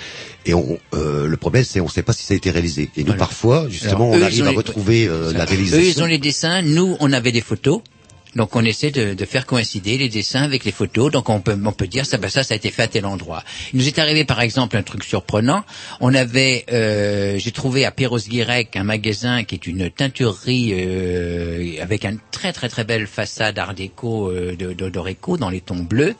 Et 0.48 0.53
on, 0.53 0.80
euh, 0.94 1.28
le 1.28 1.38
problème 1.38 1.64
c'est 1.64 1.80
on 1.80 1.86
ne 1.86 1.90
sait 1.90 2.03
pas 2.03 2.14
si 2.14 2.24
ça 2.26 2.34
a 2.34 2.38
été 2.38 2.49
réalisé. 2.49 2.90
Et 2.98 3.02
nous 3.02 3.07
Voilà. 3.07 3.20
parfois 3.20 3.68
justement 3.70 4.06
Alors, 4.12 4.16
on 4.16 4.18
eux, 4.20 4.24
arrive 4.24 4.48
à 4.48 4.52
les- 4.52 4.57
retrouver 4.57 5.07
euh, 5.07 5.32
la 5.34 5.44
Eux, 5.44 5.48
réalisation. 5.48 5.91
ils 5.99 6.03
ont 6.03 6.07
les 6.07 6.18
dessins. 6.18 6.62
Nous, 6.64 6.98
on 6.99 7.12
avait 7.14 7.32
des 7.32 7.41
photos. 7.41 7.82
Donc 8.36 8.56
on 8.56 8.64
essaie 8.66 8.91
de, 8.91 9.14
de 9.14 9.26
faire 9.26 9.45
coïncider 9.45 9.98
les 9.98 10.10
dessins 10.10 10.44
avec 10.44 10.66
les 10.66 10.72
photos. 10.72 11.12
Donc 11.12 11.30
on 11.30 11.40
peut 11.40 11.57
on 11.64 11.72
peut 11.72 11.88
dire 11.88 12.06
ça 12.06 12.18
ben 12.18 12.30
ça 12.30 12.44
ça 12.44 12.53
a 12.53 12.57
été 12.57 12.70
fait 12.70 12.84
à 12.84 12.88
tel 12.88 13.06
endroit. 13.06 13.44
Il 13.74 13.80
nous 13.80 13.88
est 13.88 13.98
arrivé 13.99 14.26
par 14.26 14.41
exemple 14.41 14.76
un 14.78 14.84
truc 14.84 15.03
surprenant. 15.03 15.64
On 16.02 16.14
avait 16.14 16.66
euh, 16.72 17.38
j'ai 17.38 17.52
trouvé 17.52 17.86
à 17.86 17.91
Perros-Guirec 17.91 18.76
un 18.76 18.84
magasin 18.84 19.44
qui 19.44 19.56
est 19.56 19.68
une 19.68 19.90
teinturerie 19.90 20.74
euh, 20.74 21.82
avec 21.82 22.06
une 22.06 22.20
très 22.32 22.52
très 22.52 22.70
très 22.70 22.84
belle 22.84 23.07
façade 23.07 23.57
art 23.57 23.74
déco 23.74 24.30
euh, 24.32 24.56
dans 24.56 25.49
les 25.49 25.62
tons 25.62 25.84
bleus. 25.84 26.16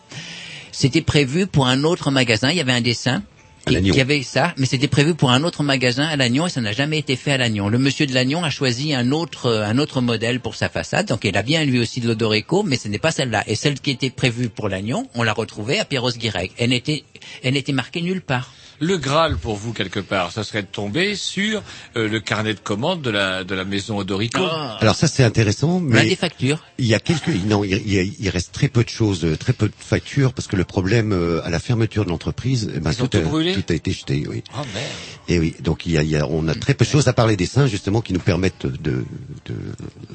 C'était 0.72 1.02
prévu 1.02 1.48
pour 1.48 1.68
un 1.68 1.84
autre 1.84 2.12
magasin. 2.12 2.50
Il 2.50 2.58
y 2.58 2.62
avait 2.62 2.74
un 2.74 2.82
dessin. 2.82 3.24
Lannion. 3.72 3.94
qui 3.94 4.02
avait 4.02 4.24
ça, 4.24 4.54
mais 4.58 4.66
c'était 4.66 4.88
prévu 4.88 5.16
pour 5.16 5.32
un 5.32 5.44
autre 5.44 5.64
magasin 5.64 6.06
à 6.06 6.16
Lannion 6.16 6.48
et 6.48 6.50
ça 6.50 6.62
n'a 6.62 6.72
jamais 6.72 7.00
été 7.00 7.16
fait 7.16 7.32
à 7.32 7.38
Lannion. 7.38 7.70
Le 7.70 7.78
monsieur 7.78 8.06
de 8.06 8.14
Lannion 8.14 8.44
a 8.44 8.50
choisi 8.50 8.94
un 8.94 9.12
autre 9.12 9.48
euh, 9.48 9.66
un 9.66 9.78
autre 9.78 10.02
modèle 10.02 10.40
pour 10.40 10.56
sa 10.56 10.70
façade, 10.70 11.08
donc 11.08 11.26
il 11.26 11.36
a 11.38 11.44
bien 11.44 11.66
lui 11.66 11.80
aussi 11.80 12.00
de 12.00 12.08
l'Odoreco, 12.08 12.64
mais 12.64 12.78
ce 12.78 12.88
n'est 12.88 13.00
pas 13.00 13.12
celle-là. 13.12 13.44
Et 13.48 13.56
celle 13.56 13.80
qui 13.80 13.92
était 13.92 14.10
prévue 14.10 14.50
pour 14.50 14.70
Lannion, 14.70 15.08
on 15.16 15.24
l'a 15.24 15.34
retrouvée 15.34 15.80
à 15.80 15.86
Perros-Guirec. 15.86 16.52
Elle 16.58 16.70
n'était 16.70 17.04
elle 17.44 17.54
n'était 17.54 17.74
marquée 17.74 18.02
nulle 18.02 18.22
part. 18.22 18.54
Le 18.82 18.98
Graal 18.98 19.38
pour 19.38 19.56
vous 19.56 19.72
quelque 19.74 20.00
part, 20.00 20.32
ça 20.32 20.44
serait 20.44 20.62
de 20.62 20.68
tomber 20.68 21.16
sur 21.16 21.62
euh, 21.96 22.08
le 22.10 22.20
carnet 22.20 22.54
de 22.54 22.60
commandes 22.60 23.02
de 23.02 23.10
la 23.10 23.44
de 23.44 23.56
la 23.56 23.64
maison 23.64 23.98
Odorico. 23.98 24.44
Alors 24.80 24.96
ça 24.96 25.08
c'est 25.08 25.24
intéressant, 25.24 25.78
On 25.82 25.92
a 25.92 26.02
mais 26.02 26.06
des 26.10 26.16
factures. 26.16 26.64
il 26.78 26.86
y 26.88 26.94
a 26.94 27.00
quelques 27.00 27.30
non, 27.46 27.64
il, 27.64 27.72
y 27.92 28.00
a- 28.00 28.04
il 28.04 28.30
reste 28.30 28.52
très 28.54 28.68
peu 28.68 28.84
de 28.84 28.90
choses, 28.90 29.24
euh, 29.24 29.38
très 29.38 29.54
peu 29.54 29.68
de 29.68 29.74
factures 29.78 30.34
parce 30.34 30.48
que 30.48 30.56
le 30.56 30.66
problème 30.66 31.14
euh, 31.14 31.42
à 31.46 31.50
la 31.50 31.60
fermeture 31.60 32.04
de 32.06 32.10
l'entreprise, 32.10 32.70
eh 32.76 32.80
ben, 32.80 32.94
tout, 32.94 33.08
tout 33.08 33.18
a, 33.18 33.22
brûlé 33.22 33.54
tout 33.54 33.64
a 33.70 33.74
été 33.74 33.92
jeté, 33.92 34.26
oui. 34.28 34.44
Oh 34.54 34.58
merde. 34.74 34.86
Et 35.28 35.40
oui, 35.40 35.56
donc 35.62 35.86
il 35.86 35.94
y 35.94 35.98
a, 35.98 36.04
il 36.04 36.10
y 36.10 36.18
a- 36.18 36.28
on 36.28 36.48
a 36.48 36.54
très 36.56 36.74
peu 36.74 36.84
de 36.86 36.90
choses 36.90 37.08
à 37.08 37.14
part 37.14 37.28
les 37.28 37.38
dessins 37.38 37.68
justement 37.68 38.02
qui 38.02 38.14
nous 38.14 38.20
permettent 38.20 38.66
de 38.66 39.06
de, 39.46 39.56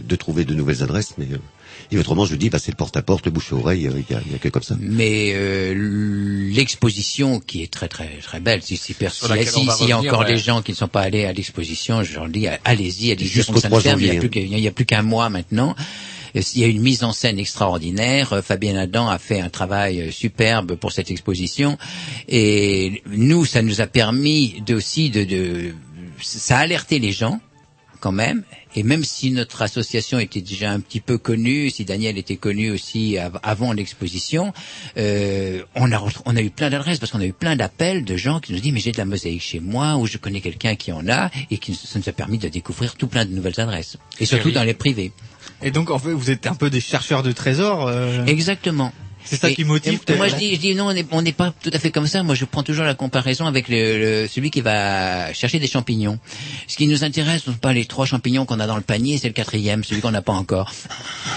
de 0.02 0.16
trouver 0.16 0.44
de 0.44 0.54
nouvelles 0.54 0.82
adresses, 0.82 1.14
mais 1.18 1.26
euh, 1.32 1.38
et 1.92 1.98
autrement 1.98 2.24
je 2.24 2.30
vous 2.32 2.36
dis, 2.36 2.50
bah, 2.50 2.58
c'est 2.58 2.70
le 2.70 2.76
porte-à-porte, 2.76 3.24
le 3.26 3.32
bouche-à-oreille, 3.32 3.86
euh, 3.88 3.92
il 4.08 4.12
y 4.12 4.16
a, 4.16 4.22
il 4.26 4.32
y 4.32 4.34
a 4.34 4.38
que 4.38 4.48
comme 4.48 4.62
ça. 4.62 4.76
Mais 4.80 5.32
euh, 5.34 5.74
l'exposition 6.52 7.40
qui 7.40 7.62
est 7.62 7.72
très 7.72 7.88
très 7.88 8.08
très 8.22 8.40
belle, 8.40 8.62
si 8.62 8.76
si 8.76 8.94
s'il 8.94 9.88
y 9.88 9.92
a 9.92 9.98
encore 9.98 10.20
ouais. 10.20 10.26
des 10.26 10.38
gens 10.38 10.62
qui 10.62 10.72
ne 10.72 10.76
sont 10.76 10.88
pas 10.88 11.02
allés 11.02 11.24
à 11.24 11.32
l'exposition, 11.32 12.02
je 12.02 12.14
leur 12.14 12.28
dis 12.28 12.46
allez-y, 12.64 13.12
allez-y. 13.12 13.26
Jusqu'au 13.26 13.54
comme 13.54 13.62
ça 13.62 13.68
ne 13.68 13.72
3 13.72 13.80
ferme, 13.82 14.00
Il 14.00 14.06
y 14.58 14.66
a 14.68 14.70
plus 14.72 14.86
qu'un- 14.86 15.02
mois 15.02 15.28
maintenant. 15.28 15.74
Il 16.34 16.60
y 16.60 16.64
a 16.64 16.68
une 16.68 16.80
mise 16.80 17.02
en 17.02 17.12
scène 17.12 17.38
extraordinaire. 17.38 18.32
Euh, 18.32 18.42
Fabien 18.42 18.76
Adam 18.76 19.08
a 19.08 19.18
fait 19.18 19.40
un 19.40 19.48
travail 19.48 20.00
euh, 20.00 20.10
superbe 20.12 20.76
pour 20.76 20.92
cette 20.92 21.10
exposition. 21.10 21.76
Et 22.28 23.02
nous, 23.10 23.44
ça 23.44 23.62
nous 23.62 23.80
a 23.80 23.86
permis 23.88 24.62
de, 24.64 24.74
aussi 24.74 25.10
de, 25.10 25.24
de, 25.24 25.74
ça 26.22 26.58
a 26.58 26.60
alerté 26.60 26.98
les 27.00 27.10
gens 27.10 27.40
quand 28.00 28.12
même. 28.12 28.42
Et 28.74 28.82
même 28.82 29.04
si 29.04 29.30
notre 29.30 29.62
association 29.62 30.18
était 30.18 30.40
déjà 30.40 30.70
un 30.70 30.80
petit 30.80 31.00
peu 31.00 31.18
connue, 31.18 31.70
si 31.70 31.84
Daniel 31.84 32.16
était 32.18 32.36
connu 32.36 32.70
aussi 32.70 33.18
av- 33.18 33.38
avant 33.42 33.72
l'exposition, 33.72 34.52
euh, 34.96 35.62
on, 35.74 35.92
a, 35.92 36.02
on 36.24 36.36
a 36.36 36.40
eu 36.40 36.50
plein 36.50 36.70
d'adresses 36.70 36.98
parce 36.98 37.12
qu'on 37.12 37.20
a 37.20 37.26
eu 37.26 37.32
plein 37.32 37.56
d'appels 37.56 38.04
de 38.04 38.16
gens 38.16 38.40
qui 38.40 38.52
nous 38.52 38.60
disent 38.60 38.72
mais 38.72 38.80
j'ai 38.80 38.92
de 38.92 38.98
la 38.98 39.04
mosaïque 39.04 39.42
chez 39.42 39.60
moi 39.60 39.96
ou 39.96 40.06
je 40.06 40.18
connais 40.18 40.40
quelqu'un 40.40 40.74
qui 40.76 40.92
en 40.92 41.08
a 41.08 41.30
et 41.50 41.58
qui 41.58 41.74
ça 41.74 41.98
nous 41.98 42.08
a 42.08 42.12
permis 42.12 42.38
de 42.38 42.48
découvrir 42.48 42.94
tout 42.96 43.06
plein 43.08 43.24
de 43.24 43.32
nouvelles 43.32 43.60
adresses. 43.60 43.96
Et 44.20 44.26
surtout 44.26 44.44
Thierry. 44.50 44.54
dans 44.54 44.64
les 44.64 44.74
privés. 44.74 45.12
Et 45.62 45.70
donc 45.70 45.90
en 45.90 45.98
fait 45.98 46.12
vous 46.12 46.30
êtes 46.30 46.46
un 46.46 46.54
peu 46.54 46.70
des 46.70 46.80
chercheurs 46.80 47.22
de 47.22 47.32
trésors. 47.32 47.86
euh, 47.88 48.24
Exactement. 48.26 48.92
C'est 49.30 49.36
ça 49.36 49.48
Et- 49.50 49.54
qui 49.54 49.62
motive. 49.64 50.00
et 50.08 50.14
moi 50.16 50.26
je 50.28 50.34
dis, 50.34 50.54
je 50.56 50.60
dis 50.60 50.74
non, 50.74 50.88
on 50.88 50.92
n'est 50.92 51.06
on 51.12 51.22
n'est 51.22 51.32
pas 51.32 51.54
tout 51.62 51.70
à 51.72 51.78
fait 51.78 51.90
comme 51.92 52.08
ça. 52.08 52.22
Moi 52.24 52.34
je 52.34 52.44
prends 52.44 52.64
toujours 52.64 52.84
la 52.84 52.94
comparaison 52.94 53.46
avec 53.46 53.68
le, 53.68 53.98
le- 54.22 54.28
celui 54.28 54.50
qui 54.50 54.60
va 54.60 55.32
chercher 55.32 55.60
des 55.60 55.68
champignons. 55.68 56.18
Ce 56.66 56.76
qui 56.76 56.86
nous 56.88 57.04
intéresse, 57.04 57.42
ce 57.44 57.50
ne 57.50 57.54
sont 57.54 57.60
pas 57.60 57.72
les 57.72 57.84
trois 57.84 58.06
champignons 58.06 58.44
qu'on 58.44 58.58
a 58.58 58.66
dans 58.66 58.74
le 58.76 58.82
panier, 58.82 59.18
c'est 59.18 59.28
le 59.28 59.34
quatrième, 59.34 59.84
celui 59.84 60.00
qu'on 60.00 60.10
n'a 60.10 60.22
pas 60.22 60.32
encore. 60.32 60.72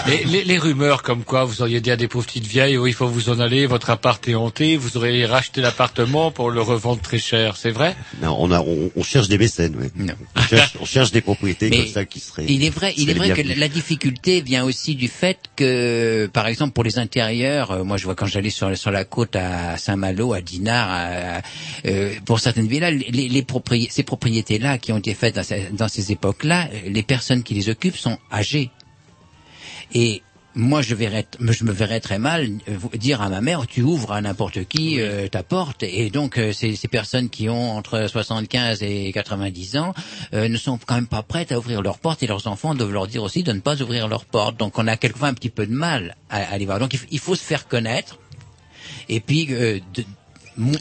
Les, 0.07 0.23
les, 0.25 0.43
les 0.43 0.57
rumeurs 0.57 1.03
comme 1.03 1.23
quoi 1.23 1.45
vous 1.45 1.61
auriez 1.61 1.81
dit 1.81 1.91
à 1.91 1.95
des 1.95 2.07
pauvres 2.07 2.25
petites 2.25 2.47
vieilles, 2.47 2.77
oh, 2.77 2.87
il 2.87 2.93
faut 2.93 3.07
vous 3.07 3.29
en 3.29 3.39
aller, 3.39 3.65
votre 3.67 3.89
appart 3.91 4.27
est 4.27 4.35
hanté, 4.35 4.75
vous 4.75 4.97
auriez 4.97 5.25
racheté 5.25 5.61
l'appartement 5.61 6.31
pour 6.31 6.49
le 6.49 6.61
revendre 6.61 7.01
très 7.01 7.19
cher, 7.19 7.57
c'est 7.57 7.69
vrai? 7.71 7.95
Non, 8.21 8.35
on 8.39 8.51
a 8.51 8.59
on, 8.61 8.91
on 8.95 9.03
cherche 9.03 9.27
des 9.27 9.37
mécènes, 9.37 9.75
oui. 9.79 10.07
On 10.35 10.41
cherche, 10.41 10.77
on 10.81 10.85
cherche 10.85 11.11
des 11.11 11.21
propriétés 11.21 11.69
Mais 11.69 11.77
comme 11.77 11.87
ça 11.87 12.05
qui 12.05 12.19
seraient. 12.19 12.45
Il 12.47 12.63
est 12.63 12.69
vrai, 12.69 12.93
il 12.97 13.09
est 13.09 13.13
vrai 13.13 13.29
que 13.31 13.59
la 13.59 13.67
difficulté 13.67 14.41
vient 14.41 14.63
aussi 14.63 14.95
du 14.95 15.07
fait 15.07 15.37
que, 15.55 16.29
par 16.33 16.47
exemple, 16.47 16.73
pour 16.73 16.83
les 16.83 16.97
intérieurs, 16.99 17.71
euh, 17.71 17.82
moi 17.83 17.97
je 17.97 18.05
vois 18.05 18.15
quand 18.15 18.25
j'allais 18.25 18.49
sur, 18.49 18.75
sur 18.77 18.91
la 18.91 19.05
côte 19.05 19.35
à 19.35 19.77
Saint-Malo, 19.77 20.33
à 20.33 20.41
Dinard, 20.41 21.41
euh, 21.85 22.13
pour 22.25 22.39
certaines 22.39 22.67
villas, 22.67 22.91
les, 22.91 23.29
les 23.29 23.45
ces 23.89 24.03
propriétés-là 24.03 24.77
qui 24.77 24.91
ont 24.91 24.97
été 24.97 25.13
faites 25.13 25.35
dans 25.35 25.43
ces, 25.43 25.69
dans 25.71 25.87
ces 25.87 26.11
époques-là, 26.11 26.69
euh, 26.73 26.89
les 26.89 27.03
personnes 27.03 27.43
qui 27.43 27.53
les 27.53 27.69
occupent 27.69 27.97
sont 27.97 28.17
âgées. 28.31 28.69
Et 29.93 30.21
moi, 30.55 30.81
je, 30.81 30.93
verrais, 30.93 31.25
je 31.39 31.63
me 31.63 31.71
verrais 31.71 31.99
très 31.99 32.19
mal 32.19 32.47
euh, 32.69 32.97
dire 32.97 33.21
à 33.21 33.29
ma 33.29 33.41
mère, 33.41 33.65
tu 33.65 33.81
ouvres 33.81 34.11
à 34.11 34.21
n'importe 34.21 34.63
qui 34.65 34.99
euh, 34.99 35.27
ta 35.27 35.41
porte. 35.41 35.83
Et 35.83 36.09
donc, 36.09 36.37
euh, 36.37 36.53
ces, 36.53 36.75
ces 36.75 36.87
personnes 36.87 37.29
qui 37.29 37.49
ont 37.49 37.71
entre 37.71 38.07
75 38.07 38.83
et 38.83 39.11
90 39.11 39.77
ans 39.77 39.93
euh, 40.33 40.47
ne 40.47 40.57
sont 40.57 40.77
quand 40.85 40.95
même 40.95 41.07
pas 41.07 41.23
prêtes 41.23 41.51
à 41.51 41.57
ouvrir 41.57 41.81
leurs 41.81 41.97
portes 41.97 42.21
et 42.23 42.27
leurs 42.27 42.47
enfants 42.47 42.75
doivent 42.75 42.93
leur 42.93 43.07
dire 43.07 43.23
aussi 43.23 43.43
de 43.43 43.51
ne 43.51 43.61
pas 43.61 43.81
ouvrir 43.81 44.07
leurs 44.07 44.25
portes. 44.25 44.57
Donc, 44.57 44.77
on 44.77 44.87
a 44.87 44.95
quelquefois 44.95 45.29
un 45.29 45.33
petit 45.33 45.49
peu 45.49 45.65
de 45.65 45.73
mal 45.73 46.15
à, 46.29 46.37
à 46.37 46.57
les 46.57 46.65
voir. 46.65 46.79
Donc, 46.79 46.95
il, 47.09 47.19
faut 47.19 47.35
se 47.35 47.43
faire 47.43 47.67
connaître. 47.67 48.19
Et 49.09 49.19
puis, 49.19 49.47
euh, 49.51 49.79
de, 49.95 50.03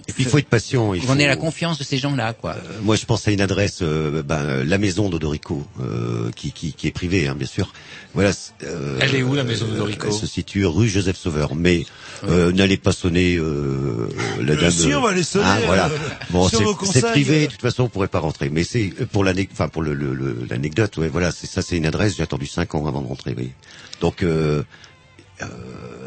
Et 0.09 0.13
puis 0.13 0.25
il 0.25 0.27
faut 0.27 0.39
être 0.39 0.49
patient. 0.49 0.93
Il 0.95 1.03
on 1.03 1.07
faut- 1.07 1.15
ait 1.19 1.27
la 1.27 1.37
confiance 1.37 1.79
de 1.79 1.85
ces 1.85 1.97
gens-là, 1.99 2.35
quoi. 2.35 2.53
Euh, 2.53 2.79
Moi, 2.83 2.97
je 2.97 3.07
pense 3.07 3.27
à 3.27 3.31
une 3.31 3.41
adresse, 3.41 3.79
euh, 3.83 4.23
ben, 4.23 4.65
la 4.65 4.79
maison 4.79 5.09
d'Odorico, 5.09 5.67
euh, 5.81 6.31
qui, 6.37 6.53
qui, 6.53 6.73
qui 6.75 6.89
est 6.89 6.93
privée, 6.93 7.27
hein, 7.29 7.35
bien 7.35 7.47
sûr. 7.47 7.73
Voilà. 8.15 8.33
euh, 8.65 8.99
Elle 9.01 9.15
est 9.15 9.23
où, 9.23 9.35
la 9.35 9.45
maison 9.45 9.67
d'Odorico 9.67 10.09
Elle 10.09 10.13
se 10.13 10.27
situe 10.27 10.67
rue 10.67 10.89
Joseph 10.89 11.17
Sauveur. 11.17 11.55
Mais 11.55 11.87
euh, 12.29 12.53
n'allez 12.53 12.77
pas 12.77 12.93
sonner 12.93 13.37
euh, 13.37 14.09
la 14.41 14.57
dame. 14.57 14.71
si, 14.71 14.93
on 14.95 15.01
va 15.01 15.13
les 15.13 15.23
sonner, 15.23 15.45
Ah, 15.49 15.59
voilà. 15.65 15.91
Bon, 16.31 16.49
c'est 16.49 17.01
privé. 17.03 17.47
De 17.47 17.53
toute 17.53 17.63
façon, 17.63 17.85
on 17.85 17.89
pourrait 17.89 18.09
pas 18.09 18.19
rentrer. 18.21 18.51
Mais 18.51 18.65
c'est 18.65 18.93
pour 19.11 19.25
l'anecdote. 19.25 19.55
Enfin, 19.55 19.69
pour 19.69 19.83
le, 19.83 19.95
le- 19.95 20.15
le- 20.15 20.47
l'anecdote. 20.51 20.97
Ouais, 20.99 21.09
voilà. 21.09 21.33
C'est 21.33 21.47
ça, 21.47 21.63
c'est 21.63 21.77
une 21.79 21.87
adresse. 21.87 22.17
J'ai 22.17 22.23
attendu 22.23 22.47
cinq 22.47 22.75
ans 22.75 22.87
avant 22.87 23.01
de 23.01 23.07
rentrer. 23.09 23.35
Oui. 23.37 23.51
Donc. 24.01 24.23
Euh, 25.43 25.47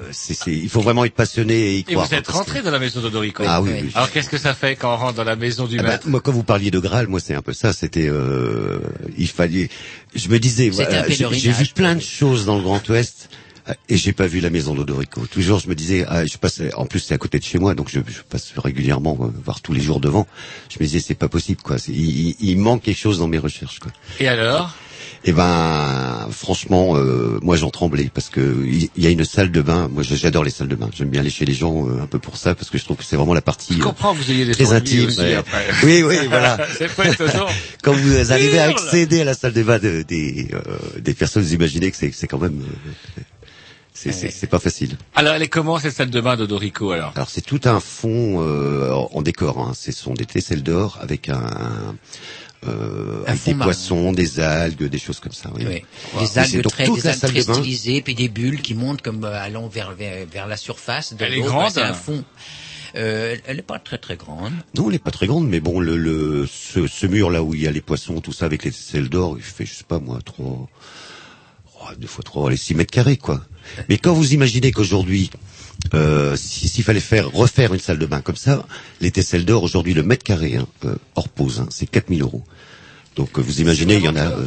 euh, 0.08 0.10
c'est, 0.12 0.34
c'est, 0.34 0.52
il 0.52 0.70
faut 0.70 0.82
vraiment 0.82 1.04
être 1.06 1.14
passionné 1.16 1.56
et 1.56 1.76
y 1.78 1.80
Et 1.80 1.84
croire. 1.84 2.08
vous 2.08 2.14
êtes 2.14 2.26
parce 2.26 2.38
que- 2.38 2.44
rentré 2.44 2.62
dans 2.62 2.72
la 2.72 2.80
maison 2.80 3.02
d'Odorico. 3.02 3.44
Ah 3.46 3.62
oui, 3.62 3.72
oui. 3.84 3.90
Alors 3.96 4.12
qu'est-ce 4.12 4.30
que 4.30 4.38
ça 4.38 4.54
fait 4.54 4.76
quand 4.76 4.94
on 4.94 4.98
rentre 4.98 5.16
dans 5.16 5.24
la 5.24 5.36
maison 5.36 5.66
du 5.66 5.80
Ah 5.80 5.84
bah, 5.84 5.90
maître 5.90 6.08
moi, 6.08 6.22
quand 6.22 6.32
vous 6.32 6.44
parliez 6.44 6.70
de 6.72 6.80
Graal, 6.80 7.08
moi, 7.08 7.20
c'est 7.20 7.34
un 7.34 7.42
peu 7.42 7.54
ça. 7.54 7.74
C'était, 7.74 8.08
euh, 8.08 8.80
il 9.18 9.28
fallait. 9.28 9.70
Je 10.14 10.30
me 10.30 10.40
disais, 10.40 10.70
voilà, 10.70 11.04
un 11.06 11.10
j'ai, 11.10 11.52
vu 11.52 11.66
plein 11.74 11.96
de 11.96 12.02
choses 12.02 12.46
dans 12.46 12.56
le 12.58 12.62
Grand 12.64 12.88
Ouest. 12.90 13.30
euh, 13.68 13.74
Et 13.90 13.98
j'ai 13.98 14.14
pas 14.14 14.28
vu 14.28 14.42
la 14.42 14.52
maison 14.52 14.76
d'Odorico. 14.76 15.26
Toujours, 15.26 15.60
je 15.60 15.68
me 15.68 15.74
disais, 15.76 16.06
ah, 16.08 16.24
je 16.26 16.38
passe. 16.38 16.62
En 16.78 16.86
plus, 16.86 17.00
c'est 17.00 17.16
à 17.16 17.18
côté 17.18 17.40
de 17.40 17.44
chez 17.44 17.58
moi, 17.58 17.74
donc 17.74 17.90
je, 17.90 18.00
je 18.08 18.22
passe 18.30 18.54
régulièrement, 18.58 19.18
euh, 19.22 19.28
voire 19.44 19.60
tous 19.62 19.74
les 19.74 19.82
jours 19.82 20.00
devant. 20.00 20.28
Je 20.70 20.78
me 20.80 20.86
disais, 20.86 21.00
c'est 21.00 21.16
pas 21.16 21.30
possible, 21.30 21.62
quoi. 21.64 21.80
C'est- 21.80 21.92
il, 21.92 22.28
il- 22.30 22.36
il 22.42 22.58
manque 22.60 22.84
quelque 22.84 23.00
chose 23.00 23.18
dans 23.20 23.28
mes 23.28 23.40
recherches, 23.40 23.80
quoi. 23.80 23.92
Et 24.20 24.28
alors? 24.28 24.76
Eh 25.28 25.34
ben, 25.34 26.28
franchement, 26.30 26.96
euh, 26.98 27.40
moi 27.42 27.56
j'en 27.56 27.72
tremblais 27.72 28.12
parce 28.14 28.30
que 28.30 28.64
il 28.68 28.90
y 28.96 29.08
a 29.08 29.10
une 29.10 29.26
salle 29.26 29.52
de 29.52 29.62
bain. 29.64 29.88
Moi, 29.92 30.04
j'adore 30.04 30.44
les 30.44 30.52
salles 30.52 30.68
de 30.68 30.76
bain. 30.76 30.88
J'aime 30.96 31.10
bien 31.10 31.22
aller 31.22 31.32
chez 31.32 31.46
les 31.46 31.54
gens 31.56 31.88
euh, 31.90 32.04
un 32.04 32.06
peu 32.06 32.20
pour 32.20 32.38
ça 32.38 32.54
parce 32.54 32.70
que 32.70 32.78
je 32.78 32.84
trouve 32.84 32.98
que 32.98 33.04
c'est 33.04 33.16
vraiment 33.16 33.34
la 33.34 33.42
partie 33.42 33.74
Je 33.74 33.80
euh, 33.80 33.84
comprends 33.86 34.14
vous 34.14 34.30
ayez 34.30 34.46
des 34.46 34.54
très 34.54 34.72
intime. 34.72 35.08
aussi 35.08 35.20
ouais. 35.22 35.34
après. 35.34 35.66
Oui, 35.84 36.04
oui, 36.04 36.18
voilà. 36.30 36.60
C'est 36.78 36.94
pas 36.96 37.08
étonnant. 37.10 37.48
Quand 37.84 37.94
vous 37.94 38.32
arrivez 38.32 38.60
à 38.60 38.66
accéder 38.66 39.22
à 39.22 39.24
la 39.26 39.34
salle 39.34 39.54
de 39.54 39.64
bain 39.64 39.80
de- 39.80 40.04
des 40.04 40.48
euh, 40.54 40.60
des 41.00 41.16
personnes, 41.16 41.42
vous 41.42 41.56
imaginez 41.56 41.90
que 41.90 41.98
c'est 41.98 42.12
c'est 42.14 42.28
quand 42.28 42.38
même 42.40 42.62
euh, 42.62 43.22
c'est 43.96 44.12
c'est 44.12 44.30
c'est 44.30 44.46
pas 44.48 44.60
facile. 44.60 44.96
Alors 45.16 45.34
elle 45.34 45.42
est 45.42 45.48
comment 45.48 45.80
cette 45.80 45.94
salle 45.96 46.12
de 46.12 46.22
bain 46.22 46.36
d'Odorico 46.38 46.92
alors? 46.92 47.14
Alors 47.16 47.30
c'est 47.32 47.42
tout 47.42 47.62
un 47.66 47.80
fond 47.80 48.44
euh, 48.44 48.92
en 48.92 49.10
en 49.12 49.22
décor. 49.24 49.58
Hein. 49.60 49.72
Ce 49.74 49.92
sont 49.92 50.14
des 50.14 50.26
tesselles 50.26 50.62
d'or 50.62 51.00
avec 51.02 51.30
un 51.30 51.96
euh, 52.68 53.24
avec 53.28 53.44
des 53.44 53.56
poissons, 53.56 54.12
des 54.12 54.40
algues, 54.40 54.84
des 54.84 54.98
choses 54.98 55.20
comme 55.20 55.32
ça. 55.32 55.50
Oui. 55.56 55.84
Des 56.20 56.38
algues 56.38 56.62
donc 56.62 56.72
très, 56.72 56.90
des 56.90 57.08
algues 57.08 57.20
très 57.20 57.34
de 57.34 57.54
stylisées, 57.54 58.02
puis 58.02 58.16
des 58.16 58.30
bulles 58.30 58.62
qui 58.62 58.74
montent 58.74 59.02
comme 59.02 59.24
euh, 59.24 59.42
allant 59.42 59.68
vers, 59.68 59.92
vers, 59.94 60.26
vers 60.26 60.48
la 60.48 60.58
surface. 60.58 61.14
De 61.14 61.24
Elle 61.24 61.36
est 61.36 61.42
grande 61.42 61.72
C'est 61.72 61.82
un 61.82 61.94
fond. 61.94 62.24
Euh, 62.96 63.36
elle 63.46 63.58
n'est 63.58 63.62
pas 63.62 63.80
très 63.80 63.98
très 63.98 64.16
grande. 64.16 64.54
Non, 64.76 64.86
elle 64.86 64.94
n'est 64.94 65.00
pas 65.00 65.12
très 65.12 65.28
grande, 65.28 65.48
mais 65.50 65.60
bon, 65.60 65.80
le, 65.80 65.98
le 65.98 66.48
ce, 66.48 66.88
ce 66.88 67.06
mur 67.06 67.30
là 67.30 67.44
où 67.44 67.54
il 67.54 67.62
y 67.62 67.68
a 67.68 67.72
les 67.72 67.82
poissons, 67.82 68.22
tout 68.22 68.32
ça 68.32 68.46
avec 68.46 68.64
les 68.64 68.72
selles 68.72 69.10
d'or, 69.10 69.36
il 69.38 69.44
fait, 69.44 69.66
je 69.66 69.74
sais 69.74 69.84
pas 69.84 70.00
moi, 70.00 70.20
trois, 70.24 70.70
oh, 71.82 71.88
deux 71.98 72.08
fois 72.08 72.24
trois, 72.24 72.50
les 72.50 72.58
six 72.58 72.74
mètres 72.74 72.94
carrés, 72.94 73.18
quoi. 73.18 73.42
Mais 73.90 73.98
quand 73.98 74.14
vous 74.14 74.34
imaginez 74.34 74.72
qu'aujourd'hui, 74.72 75.30
euh, 75.94 76.36
si- 76.36 76.68
s'il 76.68 76.84
fallait 76.84 77.00
faire 77.00 77.32
refaire 77.32 77.74
une 77.74 77.80
salle 77.80 78.00
de 78.00 78.06
bain 78.06 78.22
comme 78.22 78.36
ça, 78.36 78.66
les 79.02 79.12
tesselles 79.12 79.46
d'or 79.46 79.64
aujourd'hui, 79.64 79.94
le 79.94 80.04
mètre 80.04 80.24
carré, 80.24 80.56
hein, 80.58 80.68
euh, 80.86 80.96
hors 81.16 81.30
pause, 81.30 81.60
hein, 81.62 81.68
c'est 81.70 81.86
4000 81.90 82.22
euros. 82.22 82.44
Donc 83.16 83.30
euh, 83.40 83.42
vous 83.42 83.62
imaginez, 83.62 83.96
il 83.96 84.04
y 84.04 84.10
en 84.10 84.16
a. 84.18 84.26
euh, 84.28 84.44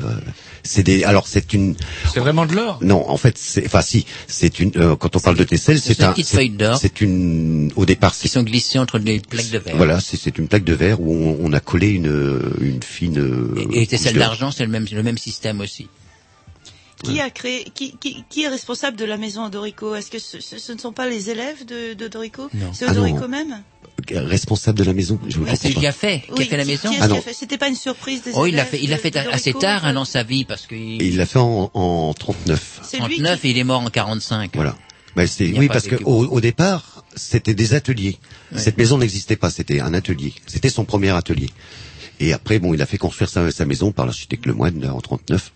c'est 0.62 0.82
des. 0.82 1.02
Alors 1.05 1.26
c'est 1.26 1.55
une. 1.55 1.74
C'est 2.12 2.20
vraiment 2.20 2.44
de 2.44 2.55
l'or? 2.55 2.78
Non, 2.82 3.09
en 3.09 3.16
fait, 3.16 3.38
c'est. 3.38 3.64
Enfin 3.64 3.80
si, 3.80 4.05
c'est 4.26 4.60
une. 4.60 4.72
euh, 4.76 4.94
quand 4.94 5.16
on 5.16 5.20
parle 5.20 5.36
de 5.38 5.44
tesselles, 5.44 5.80
c'est 5.80 5.94
c'est 5.94 6.02
une 6.02 6.09
un. 6.10 6.12
petite 6.12 6.26
c'est- 6.26 6.36
feuille 6.36 6.50
d'or. 6.50 6.76
C'est 6.78 7.00
une. 7.00 7.72
Au 7.76 7.86
départ, 7.86 8.12
Qui 8.12 8.18
c'est 8.22 8.28
sont 8.28 8.42
glissées 8.42 8.78
entre 8.78 8.98
des 8.98 9.20
plaques 9.20 9.48
de 9.50 9.59
verre. 9.59 9.76
voilà, 9.78 10.00
c'est 10.00 10.18
c'est 10.18 10.36
une 10.36 10.48
plaque 10.48 10.64
de 10.64 10.74
verre 10.74 11.00
où 11.00 11.10
on, 11.14 11.38
on 11.40 11.52
a 11.55 11.60
collé 11.60 11.88
une, 11.88 12.42
une 12.60 12.82
fine. 12.82 13.18
euh, 13.18 13.55
Et, 13.72 13.84
et 13.84 13.86
d'or. 13.96 14.12
d'argent, 14.14 14.50
c'est 14.50 14.66
le 14.66 14.70
même, 14.70 14.86
le 14.92 15.02
même 15.02 15.16
système 15.18 15.62
aussi. 15.62 15.88
Qui 17.04 17.20
a 17.20 17.30
créé, 17.30 17.64
qui, 17.74 17.96
qui, 17.98 18.24
qui 18.28 18.42
est 18.42 18.48
responsable 18.48 18.96
de 18.96 19.04
la 19.04 19.16
maison 19.16 19.44
Odorico? 19.44 19.94
Est-ce 19.94 20.10
que 20.10 20.18
ce, 20.18 20.40
ce- 20.40 20.58
ce 20.58 20.72
ne 20.72 20.78
sont 20.78 20.92
pas 20.92 21.08
les 21.08 21.30
élèves 21.30 21.64
de, 21.64 21.94
d'Odorico 21.94 22.48
Non. 22.54 22.72
C'est 22.72 22.86
Ah 22.86 22.92
non. 22.92 23.02
Odorico 23.02 23.28
même? 23.28 23.62
Responsable 24.10 24.78
de 24.78 24.84
la 24.84 24.92
maison. 24.94 25.18
Je 25.28 25.38
Ah, 25.48 25.54
c'est 25.54 25.68
lui 25.68 25.74
qui 25.76 25.86
a 25.86 25.92
fait, 25.92 26.20
qui 26.26 26.30
a 26.30 26.34
Oui, 26.34 26.44
fait 26.46 26.56
la 26.56 26.64
maison. 26.64 26.88
Qui 26.88 26.96
Ah 26.96 27.06
qui 27.06 27.12
a 27.12 27.16
non. 27.16 27.20
fait 27.22 27.34
C'était 27.34 27.58
pas 27.58 27.68
une 27.68 27.76
surprise 27.76 28.22
des 28.22 28.30
Oh, 28.34 28.46
il 28.46 28.54
l'a 28.54 28.64
fait, 28.64 28.80
il 28.82 28.90
l'a 28.90 28.96
de- 28.96 29.00
fait 29.02 29.10
de 29.10 29.18
assez 29.18 29.52
Dorico 29.52 29.60
tard 29.60 29.84
hein, 29.84 29.92
dans 29.92 30.04
sa 30.04 30.22
vie 30.22 30.44
parce 30.44 30.66
que 30.66 30.74
il 30.74 31.16
l'a 31.16 31.26
fait 31.26 31.38
en, 31.38 31.70
en 31.74 32.14
39. 32.14 32.80
C'est 32.82 32.98
lui 33.00 33.16
39 33.16 33.44
et 33.44 33.50
il 33.50 33.58
est 33.58 33.64
mort 33.64 33.80
en 33.82 33.90
45. 33.90 34.52
Voilà. 34.54 34.76
Ben, 35.14 35.26
c'est, 35.26 35.52
oui, 35.58 35.68
parce 35.68 35.86
que 35.88 35.96
au, 36.04 36.26
au 36.26 36.40
départ, 36.40 37.04
c'était 37.16 37.54
des 37.54 37.74
ateliers. 37.74 38.18
Ouais. 38.52 38.58
Cette 38.58 38.78
maison 38.78 38.98
n'existait 38.98 39.36
pas, 39.36 39.50
c'était 39.50 39.80
un 39.80 39.92
atelier. 39.94 40.32
C'était 40.46 40.70
son 40.70 40.84
premier 40.84 41.10
atelier. 41.10 41.50
Et 42.20 42.32
après, 42.32 42.58
bon, 42.58 42.74
il 42.74 42.82
a 42.82 42.86
fait 42.86 42.98
construire 42.98 43.28
sa, 43.30 43.50
sa 43.50 43.64
maison 43.64 43.92
par 43.92 44.06
l'architecte 44.06 44.46
Lemoine 44.46 44.84
en 44.90 45.00
39. 45.00 45.52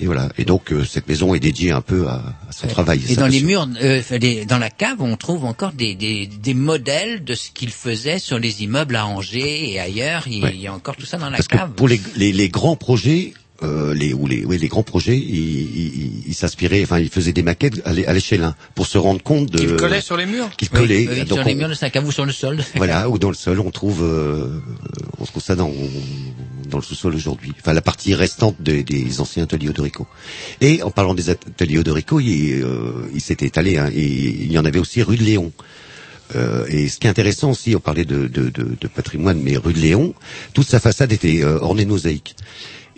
Et 0.00 0.06
voilà. 0.06 0.30
Et 0.38 0.44
donc, 0.44 0.72
euh, 0.72 0.84
cette 0.84 1.08
maison 1.08 1.34
est 1.34 1.40
dédiée 1.40 1.70
un 1.72 1.80
peu 1.80 2.06
à, 2.06 2.22
à 2.48 2.52
son 2.52 2.66
travail. 2.68 3.00
Et 3.08 3.16
dans 3.16 3.26
les 3.26 3.42
murs, 3.42 3.66
euh, 3.82 4.02
dans 4.48 4.58
la 4.58 4.70
cave, 4.70 5.00
on 5.00 5.16
trouve 5.16 5.44
encore 5.44 5.72
des, 5.72 5.94
des, 5.94 6.26
des 6.26 6.54
modèles 6.54 7.24
de 7.24 7.34
ce 7.34 7.50
qu'il 7.50 7.70
faisait 7.70 8.18
sur 8.18 8.38
les 8.38 8.62
immeubles 8.62 8.96
à 8.96 9.06
Angers 9.06 9.70
et 9.72 9.80
ailleurs. 9.80 10.24
Il, 10.28 10.42
Ouais. 10.44 10.52
il 10.54 10.60
y 10.60 10.66
a 10.66 10.72
encore 10.74 10.96
tout 10.96 11.06
ça 11.06 11.16
dans 11.18 11.30
la 11.30 11.36
Parce 11.38 11.48
que 11.48 11.56
cave. 11.56 11.70
pour 11.72 11.88
les, 11.88 12.00
les, 12.16 12.32
les 12.32 12.48
grands 12.48 12.76
projets, 12.76 13.32
euh, 13.62 13.94
les, 13.94 14.12
ou 14.12 14.26
les, 14.26 14.44
oui, 14.44 14.58
les 14.58 14.68
grands 14.68 14.82
projets, 14.82 15.16
il, 15.16 15.36
il, 15.38 16.22
il 16.28 16.34
s'inspirait, 16.34 16.82
enfin, 16.82 16.98
il 16.98 17.08
faisait 17.08 17.32
des 17.32 17.42
maquettes 17.42 17.80
à 17.84 17.92
l'é- 17.92 18.06
à 18.06 18.12
l'échelle 18.12 18.42
1 18.44 18.54
pour 18.74 18.86
se 18.86 18.98
rendre 18.98 19.22
compte 19.22 19.50
de. 19.50 19.58
Qu'il 19.58 19.76
collait 19.76 20.00
sur 20.00 20.16
les 20.16 20.26
murs 20.26 20.50
Qu'il 20.56 20.68
Oui, 20.72 20.78
collait. 20.80 21.08
oui, 21.10 21.18
Donc, 21.24 21.38
sur 21.38 21.44
les 21.46 21.54
on- 21.54 21.56
murs 21.56 21.68
de 21.70 21.74
sa 21.74 21.88
cave 21.90 22.06
ou 22.06 22.12
sur 22.12 22.26
le 22.26 22.32
sol. 22.32 22.58
Voilà, 22.76 23.08
ou 23.08 23.18
dans 23.18 23.30
le 23.30 23.34
sol, 23.34 23.60
on 23.60 23.70
trouve, 23.70 24.02
euh, 24.02 24.60
on 25.18 25.24
trouve 25.24 25.42
ça 25.42 25.56
dans, 25.56 25.72
dans 26.70 26.78
le 26.78 26.82
sous-sol 26.84 27.14
aujourd'hui. 27.14 27.52
Enfin, 27.60 27.72
la 27.72 27.80
partie 27.82 28.14
restante 28.14 28.56
des, 28.60 28.82
des 28.82 29.20
anciens 29.20 29.44
ateliers 29.44 29.68
Odorico. 29.70 30.06
Et 30.60 30.82
en 30.82 30.90
parlant 30.90 31.14
des 31.14 31.30
ateliers 31.30 31.78
Odorico, 31.78 32.20
il, 32.20 32.62
euh, 32.62 33.08
il 33.14 33.20
s'était 33.20 33.46
étalé, 33.46 33.78
hein, 33.78 33.90
et 33.94 34.04
il 34.04 34.52
y 34.52 34.58
en 34.58 34.64
avait 34.64 34.78
aussi 34.80 35.02
rue 35.02 35.16
de 35.16 35.22
Léon. 35.24 35.52
Euh, 36.34 36.66
et 36.68 36.88
ce 36.88 36.98
qui 36.98 37.06
est 37.06 37.10
intéressant 37.10 37.52
aussi, 37.52 37.76
on 37.76 37.80
parlait 37.80 38.04
de, 38.04 38.26
de, 38.26 38.48
de, 38.50 38.76
de 38.80 38.88
patrimoine, 38.88 39.40
mais 39.40 39.56
rue 39.56 39.72
de 39.72 39.78
Léon, 39.78 40.12
toute 40.54 40.66
sa 40.66 40.80
façade 40.80 41.12
était 41.12 41.44
euh, 41.44 41.58
ornée 41.60 41.84
de 41.84 41.90
mosaïques. 41.90 42.34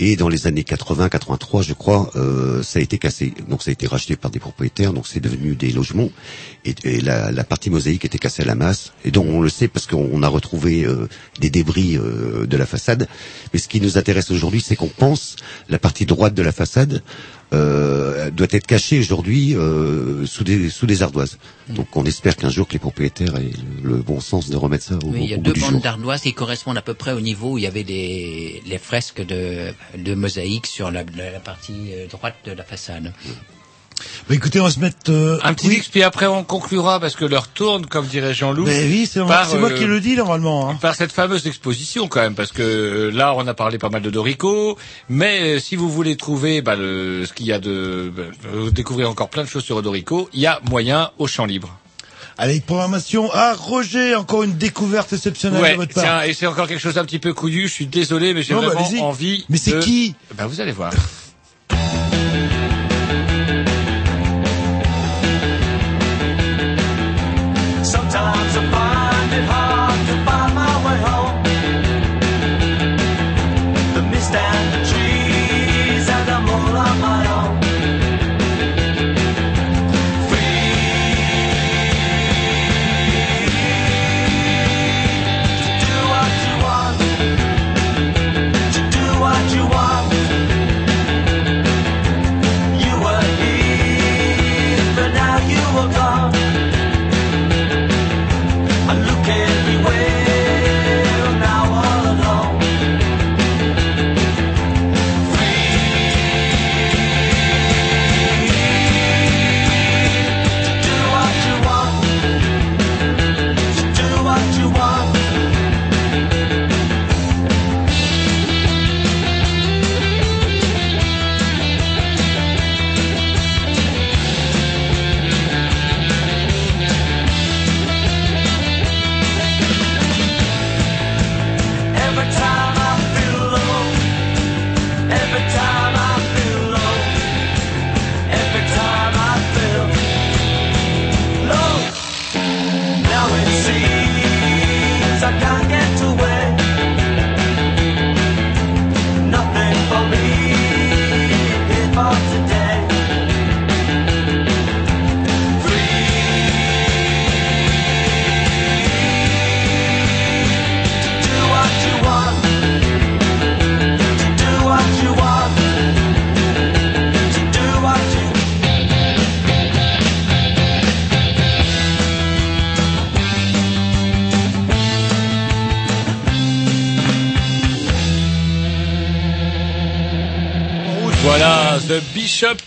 Et 0.01 0.17
dans 0.17 0.29
les 0.29 0.47
années 0.47 0.63
80-83, 0.63 1.63
je 1.63 1.75
crois, 1.75 2.11
euh, 2.15 2.63
ça 2.63 2.79
a 2.79 2.83
été 2.83 2.99
cassé. 2.99 3.35
Donc 3.49 3.63
ça 3.63 3.71
a 3.71 3.73
été 3.73 3.87
racheté 3.87 4.15
par 4.17 4.31
des 4.31 4.39
propriétaires, 4.39 4.93
donc 4.93 5.09
c'est 5.09 5.21
devenu 5.21 5.57
des 5.57 5.73
logements. 5.73 6.11
Et, 6.65 7.01
la, 7.01 7.33
la 7.33 7.45
partie 7.45 7.69
mosaïque 7.69 8.05
était 8.05 8.19
cassée 8.19 8.43
à 8.43 8.47
la 8.47 8.55
masse. 8.55 8.93
Et 9.05 9.11
donc 9.11 9.27
on 9.29 9.41
le 9.41 9.49
sait 9.49 9.67
parce 9.67 9.87
qu'on 9.87 10.09
on 10.13 10.23
a 10.23 10.29
retrouvé 10.29 10.85
euh, 10.85 11.09
des 11.41 11.51
débris 11.51 11.97
euh, 11.97 12.47
de 12.47 12.57
la 12.57 12.67
façade. 12.67 13.09
Mais 13.53 13.59
ce 13.59 13.67
qui 13.67 13.81
nous 13.81 13.99
intéresse 13.99 14.31
aujourd'hui, 14.31 14.61
c'est 14.61 14.77
qu'on 14.77 14.89
pense 14.89 15.35
la 15.69 15.79
partie 15.81 16.07
droite 16.07 16.35
de 16.35 16.43
la 16.43 16.53
façade 16.53 17.03
euh, 17.55 18.31
doit 18.31 18.47
être 18.51 18.67
cachée 18.67 18.99
aujourd'hui 18.99 19.55
euh, 19.57 20.27
sous 20.27 20.45
des 20.45 20.69
sous 20.71 20.87
des 20.87 21.03
ardoises. 21.03 21.39
Donc 21.71 21.89
on 21.97 22.05
espère 22.05 22.37
qu'un 22.37 22.51
jour 22.51 22.67
que 22.69 22.75
les 22.75 22.79
propriétaires 22.79 23.37
aient 23.37 23.51
le, 23.83 23.97
le 23.97 24.03
bon 24.03 24.21
sens 24.21 24.51
de 24.51 24.57
remettre 24.57 24.85
ça 24.85 24.95
au, 24.97 25.09
Oui, 25.09 25.21
il 25.25 25.31
y 25.31 25.35
a 25.35 25.39
deux 25.39 25.55
bandes 25.55 25.81
d'ardoises 25.81 26.23
qui 26.23 26.35
correspondent 26.35 26.79
à 26.79 26.83
peu 26.83 26.95
près 26.95 27.13
au 27.13 27.21
niveau 27.21 27.53
où 27.53 27.59
il 27.59 27.65
y 27.65 27.67
avait 27.67 27.85
des 27.85 28.63
les 28.67 28.79
fresques 28.79 29.25
de, 29.25 29.73
de 29.97 30.15
mosaïque 30.15 30.67
sur 30.67 30.91
la, 30.91 31.05
la, 31.17 31.31
la 31.33 31.41
partie 31.41 31.93
euh, 31.95 32.07
droite 32.07 32.37
de 32.45 32.53
la 32.53 32.65
façade. 32.65 33.13
Bah 34.29 34.35
écoutez, 34.35 34.61
on 34.61 34.65
va 34.65 34.71
se 34.71 34.79
mettre... 34.79 35.11
euh, 35.11 35.39
Un 35.43 35.55
petit 35.55 35.69
oui. 35.69 35.77
X, 35.77 35.89
puis 35.89 36.03
après 36.03 36.27
on 36.27 36.45
conclura 36.45 37.01
parce 37.01 37.17
que 37.17 37.25
l'heure 37.25 37.49
tourne, 37.49 37.87
comme 37.87 38.07
dirait 38.07 38.35
Jean-Loup. 38.35 38.65
Mais 38.67 38.85
oui, 38.85 39.09
c'est 39.11 39.21
moi, 39.21 39.43
euh, 39.55 39.71
qui 39.79 39.85
le 39.85 40.01
dis 40.01 40.15
normalement. 40.17 40.71
Hein. 40.71 40.79
par 40.81 40.95
cette 40.95 41.13
fameuse 41.13 41.47
exposition 41.47 42.07
quand 42.09 42.21
même, 42.21 42.35
parce 42.35 42.53
que 42.53 42.63
euh, 42.63 43.11
là 43.11 43.35
on 43.35 43.47
a 43.47 43.55
parlé 43.55 43.79
pas 43.79 43.89
mal 43.89 44.03
de 44.03 44.11
Dorico, 44.11 44.79
mais 45.09 45.57
euh, 45.57 45.59
si 45.59 45.75
vous 45.77 45.89
voulez 45.89 46.17
trouver 46.17 46.63
bah, 46.63 46.77
le, 46.77 47.25
ce 47.27 47.33
qu'il 47.33 47.47
y 47.47 47.53
a 47.53 47.59
de, 47.59 48.13
bah, 48.15 48.23
découvrir 48.71 49.09
encore 49.11 49.31
plein 49.31 49.43
de 49.45 49.49
choses 49.49 49.65
sur 49.65 49.81
Dorico, 49.83 50.29
il 50.33 50.41
y 50.41 50.47
a 50.47 50.61
moyen 50.69 51.11
au 51.19 51.27
champ 51.27 51.45
libre. 51.47 51.77
Allez, 52.41 52.61
programmation. 52.61 53.29
Ah, 53.35 53.55
Roger, 53.59 54.15
encore 54.15 54.45
une 54.45 54.57
découverte 54.57 55.13
exceptionnelle 55.13 55.61
Ouais, 55.61 55.73
de 55.73 55.77
votre 55.79 55.95
part. 55.95 56.05
tiens, 56.05 56.23
et 56.23 56.35
c'est 56.35 56.47
encore 56.47 56.69
quelque 56.69 56.81
chose 56.81 56.95
d'un 56.95 57.05
petit 57.05 57.19
peu 57.19 57.35
couillu. 57.35 57.67
Je 57.67 57.73
suis 57.73 57.87
désolé, 57.87 58.33
mais 58.33 58.45
j'ai 58.45 58.55
bah, 58.55 58.61
vraiment 58.61 59.09
envie. 59.09 59.45
Mais 59.49 59.59
c'est 59.59 59.73
de- 59.73 59.81
qui? 59.81 60.15
Bah 60.37 60.47
vous 60.47 60.61
allez 60.61 60.71
voir. 60.71 60.93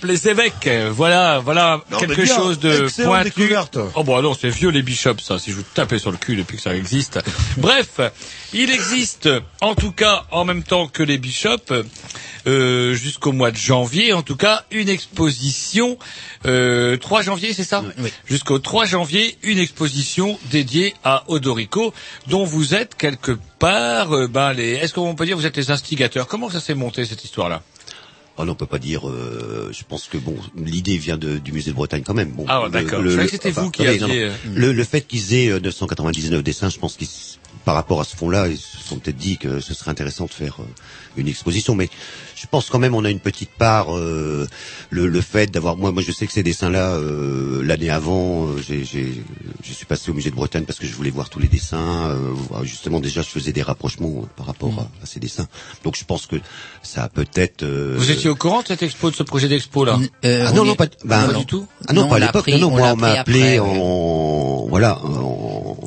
Les 0.04 0.28
évêques. 0.28 0.70
Voilà, 0.92 1.40
voilà 1.40 1.82
Non, 1.92 1.98
quelque 2.00 2.22
bien, 2.22 2.36
chose 2.36 2.60
de 2.60 2.88
pointu. 3.04 3.24
découverte. 3.30 3.78
Oh 3.96 4.04
bon, 4.04 4.22
non, 4.22 4.34
c'est 4.34 4.50
vieux 4.50 4.70
les 4.70 4.82
bishops, 4.82 5.22
ça. 5.22 5.40
Si 5.40 5.52
je 5.52 5.56
vous 5.58 5.64
tapais 5.74 6.00
sur 6.00 6.12
le 6.12 6.18
cul 6.18 6.36
depuis 6.36 6.58
que 6.58 6.64
ça 6.64 6.76
existe. 6.76 7.20
Bref, 7.58 8.00
il 8.54 8.70
existe, 8.72 9.30
en 9.62 9.76
tout 9.76 9.92
cas, 9.92 10.26
en 10.32 10.46
même 10.46 10.64
temps 10.64 10.88
que 10.88 11.04
les 11.04 11.18
bishops, 11.18 11.72
euh, 12.48 12.94
jusqu'au 12.96 13.32
mois 13.32 13.52
de 13.52 13.58
janvier, 13.58 14.14
en 14.14 14.24
tout 14.24 14.36
cas, 14.36 14.66
une 14.72 14.90
exposition. 14.90 15.98
Euh, 16.46 16.98
3 16.98 17.22
janvier, 17.22 17.54
c'est 17.54 17.64
ça 17.64 17.84
Jusqu'au 18.26 18.60
3 18.60 18.86
janvier, 18.86 19.38
une 19.44 19.60
exposition 19.60 20.40
dédiée 20.50 20.96
à 21.04 21.24
Odorico, 21.28 21.94
dont 22.28 22.44
vous 22.46 22.74
êtes 22.74 22.96
quelque 22.96 23.38
part. 23.60 24.12
euh, 24.16 24.28
ben, 24.28 24.54
les. 24.54 24.72
Est-ce 24.74 24.94
qu'on 24.94 25.14
peut 25.16 25.26
dire 25.26 25.38
vous 25.38 25.46
êtes 25.46 25.58
les 25.58 25.70
instigateurs? 25.72 26.28
Comment 26.28 26.50
ça 26.50 26.60
s'est 26.60 26.74
monté 26.74 27.06
cette 27.06 27.24
histoire-là? 27.24 27.62
Oh 28.42 28.46
non, 28.46 28.54
on 28.54 28.56
peut 28.56 28.66
pas 28.66 28.80
dire. 28.80 29.08
euh, 29.08 29.70
je 29.72 29.84
pense 29.88 30.08
que 30.08 30.18
bon, 30.18 30.36
l'idée 30.56 30.98
vient 30.98 31.18
de, 31.18 31.38
du 31.38 31.52
musée 31.52 31.70
de 31.72 31.76
Bretagne 31.76 32.02
quand 32.04 32.16
même. 32.16 32.32
Bon, 32.32 32.46
Ah, 32.48 32.68
d'accord. 32.72 33.04
c'était 33.30 33.52
vous 33.52 33.70
qui 33.70 33.84
non, 33.84 33.90
aviez, 33.90 34.00
non. 34.02 34.10
euh, 34.10 34.32
Le, 34.56 34.72
le 34.72 34.84
fait 34.84 35.02
qu'ils 35.02 35.34
aient 35.36 35.50
euh, 35.50 35.60
999 35.60 36.44
dessins, 36.44 36.70
je 36.70 36.80
pense 36.80 36.96
qu'ils, 36.98 37.08
par 37.66 37.76
rapport 37.76 38.02
à 38.02 38.04
ce 38.04 38.16
fond-là, 38.16 38.48
ils 38.48 38.58
se 38.58 38.80
sont 38.80 38.98
peut-être 38.98 39.18
dit 39.18 39.38
que 39.38 39.60
ce 39.60 39.74
serait 39.76 39.92
intéressant 39.92 40.26
de 40.26 40.32
faire 40.32 40.58
euh, 40.60 40.66
une 41.18 41.28
exposition. 41.28 41.76
Mais 41.76 41.90
je 42.42 42.48
pense 42.48 42.70
quand 42.70 42.80
même 42.80 42.96
on 42.96 43.06
a 43.06 43.10
une 43.12 43.20
petite 43.20 43.52
part. 43.52 43.96
euh, 43.96 44.48
le, 44.90 45.08
le 45.08 45.22
fait 45.22 45.52
d'avoir, 45.52 45.78
moi, 45.78 45.92
moi, 45.92 46.02
je 46.02 46.12
sais 46.12 46.26
que 46.26 46.34
ces 46.34 46.42
dessins-là, 46.44 46.94
euh, 46.94 47.62
l'année 47.64 47.90
avant, 47.92 48.48
euh, 48.48 48.58
j'ai, 48.68 48.84
j'ai, 48.84 49.24
je 49.64 49.74
suis 49.74 49.86
passé 49.86 50.10
au 50.10 50.14
musée 50.14 50.32
de 50.32 50.36
Bretagne 50.36 50.64
parce 50.66 50.80
que 50.80 50.88
je 50.88 50.94
voulais 50.96 51.12
voir 51.12 51.30
tous 51.30 51.40
les 51.40 51.48
dessins. 51.48 52.10
euh, 52.10 52.34
justement, 52.64 53.00
déjà, 53.00 53.22
je 53.22 53.28
faisais 53.30 53.52
des 53.54 53.62
rapprochements 53.62 54.24
euh, 54.24 54.26
par 54.36 54.48
rapport 54.48 54.74
à, 54.80 55.04
à 55.04 55.06
ces 55.06 55.20
dessins. 55.20 55.48
Donc, 55.84 55.96
je 55.98 56.04
pense 56.04 56.26
que 56.26 56.36
ça 56.82 57.04
a 57.04 57.10
peut-être. 57.10 57.64
euh, 57.64 57.96
Vous 57.98 58.10
étiez 58.12 58.30
au 58.30 58.36
courant 58.36 58.62
de 58.64 58.68
cette 58.68 58.82
expo, 58.84 59.12
de 59.12 59.16
ce 59.16 59.24
projet 59.24 59.48
d'expo 59.48 59.86
là? 59.86 60.00
Euh, 60.26 60.46
ah 60.48 60.52
non, 60.52 60.64
on 60.64 60.66
non, 60.66 60.74
est- 60.74 60.78
pas, 60.78 60.88
ben, 61.06 61.28
Pas 61.28 61.34
non. 61.34 61.40
du 61.40 61.46
tout 61.46 61.68
Ah 61.88 61.94
non, 61.94 62.02
Non, 62.04 62.10
pas 62.10 62.16
à 62.16 62.20
l'époque. 62.20 62.42
pris- 62.44 62.54
non, 62.54 62.60
non, 62.60 62.68
on 62.74 62.78
moi, 62.78 62.92
on 62.94 62.96
m'a 62.98 63.08
appelé 63.20 63.58
après, 63.58 63.60
en, 63.60 64.66
voilà, 64.68 65.00
en, 65.06 65.78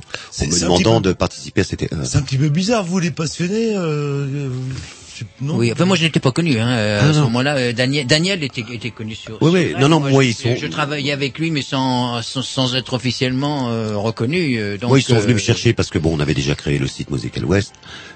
me 0.47 0.61
demandant 0.61 1.01
peu- 1.01 1.09
de 1.09 1.13
participer 1.15 1.63
à 1.63 1.65
cette, 1.65 1.83
euh, 1.93 2.05
C'est 2.05 2.19
un 2.19 2.23
petit 2.23 2.39
peu 2.39 2.49
bizarre, 2.49 2.85
vous 2.85 2.99
les 3.01 3.11
passionnés. 3.11 3.75
Non 5.41 5.57
Oui, 5.57 5.71
enfin 5.73 5.85
moi 5.85 5.97
je 5.97 6.05
n'étais 6.05 6.21
pas 6.21 6.33
connu 6.33 6.59
hein, 6.59 6.69
euh, 6.69 7.01
Ah, 7.03 7.09
à 7.09 7.13
ce 7.13 7.21
moment-là. 7.21 7.57
euh, 7.57 7.73
Daniel, 7.73 8.07
Daniel 8.07 8.43
était, 8.43 8.65
était 8.73 8.91
connu 8.91 9.15
sur. 9.15 9.39
Oui, 9.41 9.51
sur 9.51 9.53
oui, 9.53 9.75
non, 9.81 9.89
non, 9.89 10.01
moi, 10.01 10.25
ils 10.25 10.35
sont- 10.35 10.57
Je 10.57 10.67
travaillais 10.67 11.13
avec 11.13 11.39
lui, 11.39 11.51
mais 11.51 11.63
sans 11.63 12.23
sans, 12.23 12.43
sans 12.43 12.75
être 12.75 12.93
officiellement 12.95 13.69
euh, 13.71 13.97
reconnu. 13.97 14.57
euh, 14.59 14.77
donc, 14.79 14.91
Moi, 14.91 14.99
ils 14.99 15.03
sont 15.03 15.19
venus 15.19 15.35
me 15.35 15.41
chercher 15.41 15.73
parce 15.73 15.91
que 15.91 15.99
bon, 15.99 16.15
on 16.17 16.21
avait 16.21 16.35
déjà 16.35 16.55
créé 16.55 16.79
le 16.79 16.87
site 16.87 17.11
Mosaical 17.11 17.45
West 17.45 17.75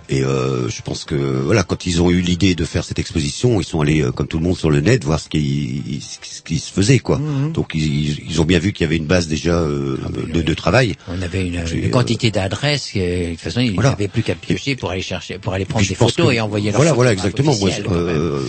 et 0.09 0.23
euh, 0.23 0.69
je 0.69 0.83
pense 0.83 1.05
que 1.05 1.15
voilà, 1.15 1.63
quand 1.63 1.87
ils 1.87 2.01
ont 2.03 2.11
eu 2.11 2.21
l'idée 2.21 2.55
de 2.55 2.65
faire 2.65 2.85
cette 2.85 2.99
exposition, 2.99 3.61
ils 3.61 3.65
sont 3.65 3.81
allés 3.81 4.03
euh, 4.03 4.11
comme 4.13 4.27
tout 4.27 4.39
le 4.39 4.45
monde 4.45 4.57
sur 4.57 4.71
le 4.71 4.81
net 4.81 5.05
voir 5.05 5.21
ce 5.21 5.29
qui 5.29 6.01
ce 6.03 6.43
qui 6.43 6.59
se 6.59 6.73
faisait 6.73 6.99
quoi. 6.99 7.19
Mhm. 7.19 7.53
Donc 7.53 7.73
ils, 7.75 8.19
ils 8.29 8.41
ont 8.41 8.45
bien 8.45 8.59
vu 8.59 8.73
qu'il 8.73 8.85
y 8.85 8.87
avait 8.87 8.97
une 8.97 9.07
base 9.07 9.29
déjà 9.29 9.55
euh, 9.61 9.99
Ah, 10.05 10.09
de, 10.33 10.43
de 10.43 10.55
travail. 10.55 10.95
On 11.09 11.21
avait 11.23 11.47
une, 11.47 11.63
une 11.73 11.91
quantité 11.91 12.31
d'adresses. 12.31 12.93
De 12.95 13.31
toute 13.31 13.41
façon, 13.41 13.61
il 13.61 13.75
Voilà. 13.75 13.91
n'avait 13.91 14.09
plus 14.09 14.23
qu'à 14.23 14.35
piocher 14.35 14.77
pour 14.77 14.91
aller 14.91 15.03
chercher, 15.03 15.39
pour 15.39 15.53
aller 15.53 15.65
prendre 15.65 15.87
des 15.87 15.95
photos 15.95 16.29
que- 16.29 16.33
et 16.33 16.41
envoyer 16.41 16.71
leurs 16.71 16.77
Voilà, 16.81 16.88
voilà, 16.93 17.13
exactement. 17.13 17.55
Euh, 17.91 18.41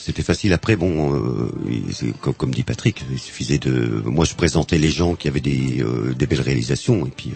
c'était 0.00 0.22
facile. 0.22 0.52
Après, 0.52 0.76
bon, 0.76 1.14
euh, 1.14 2.12
comme, 2.20 2.34
comme 2.34 2.50
dit 2.54 2.62
Patrick, 2.62 3.04
il 3.10 3.18
suffisait 3.18 3.58
de. 3.58 4.02
Moi, 4.04 4.24
je 4.24 4.34
présentais 4.34 4.78
les 4.78 4.90
gens 4.90 5.14
qui 5.14 5.28
avaient 5.28 5.40
des, 5.40 5.80
euh, 5.80 6.14
des 6.14 6.26
belles 6.26 6.40
réalisations, 6.40 7.06
et 7.06 7.10
puis. 7.10 7.32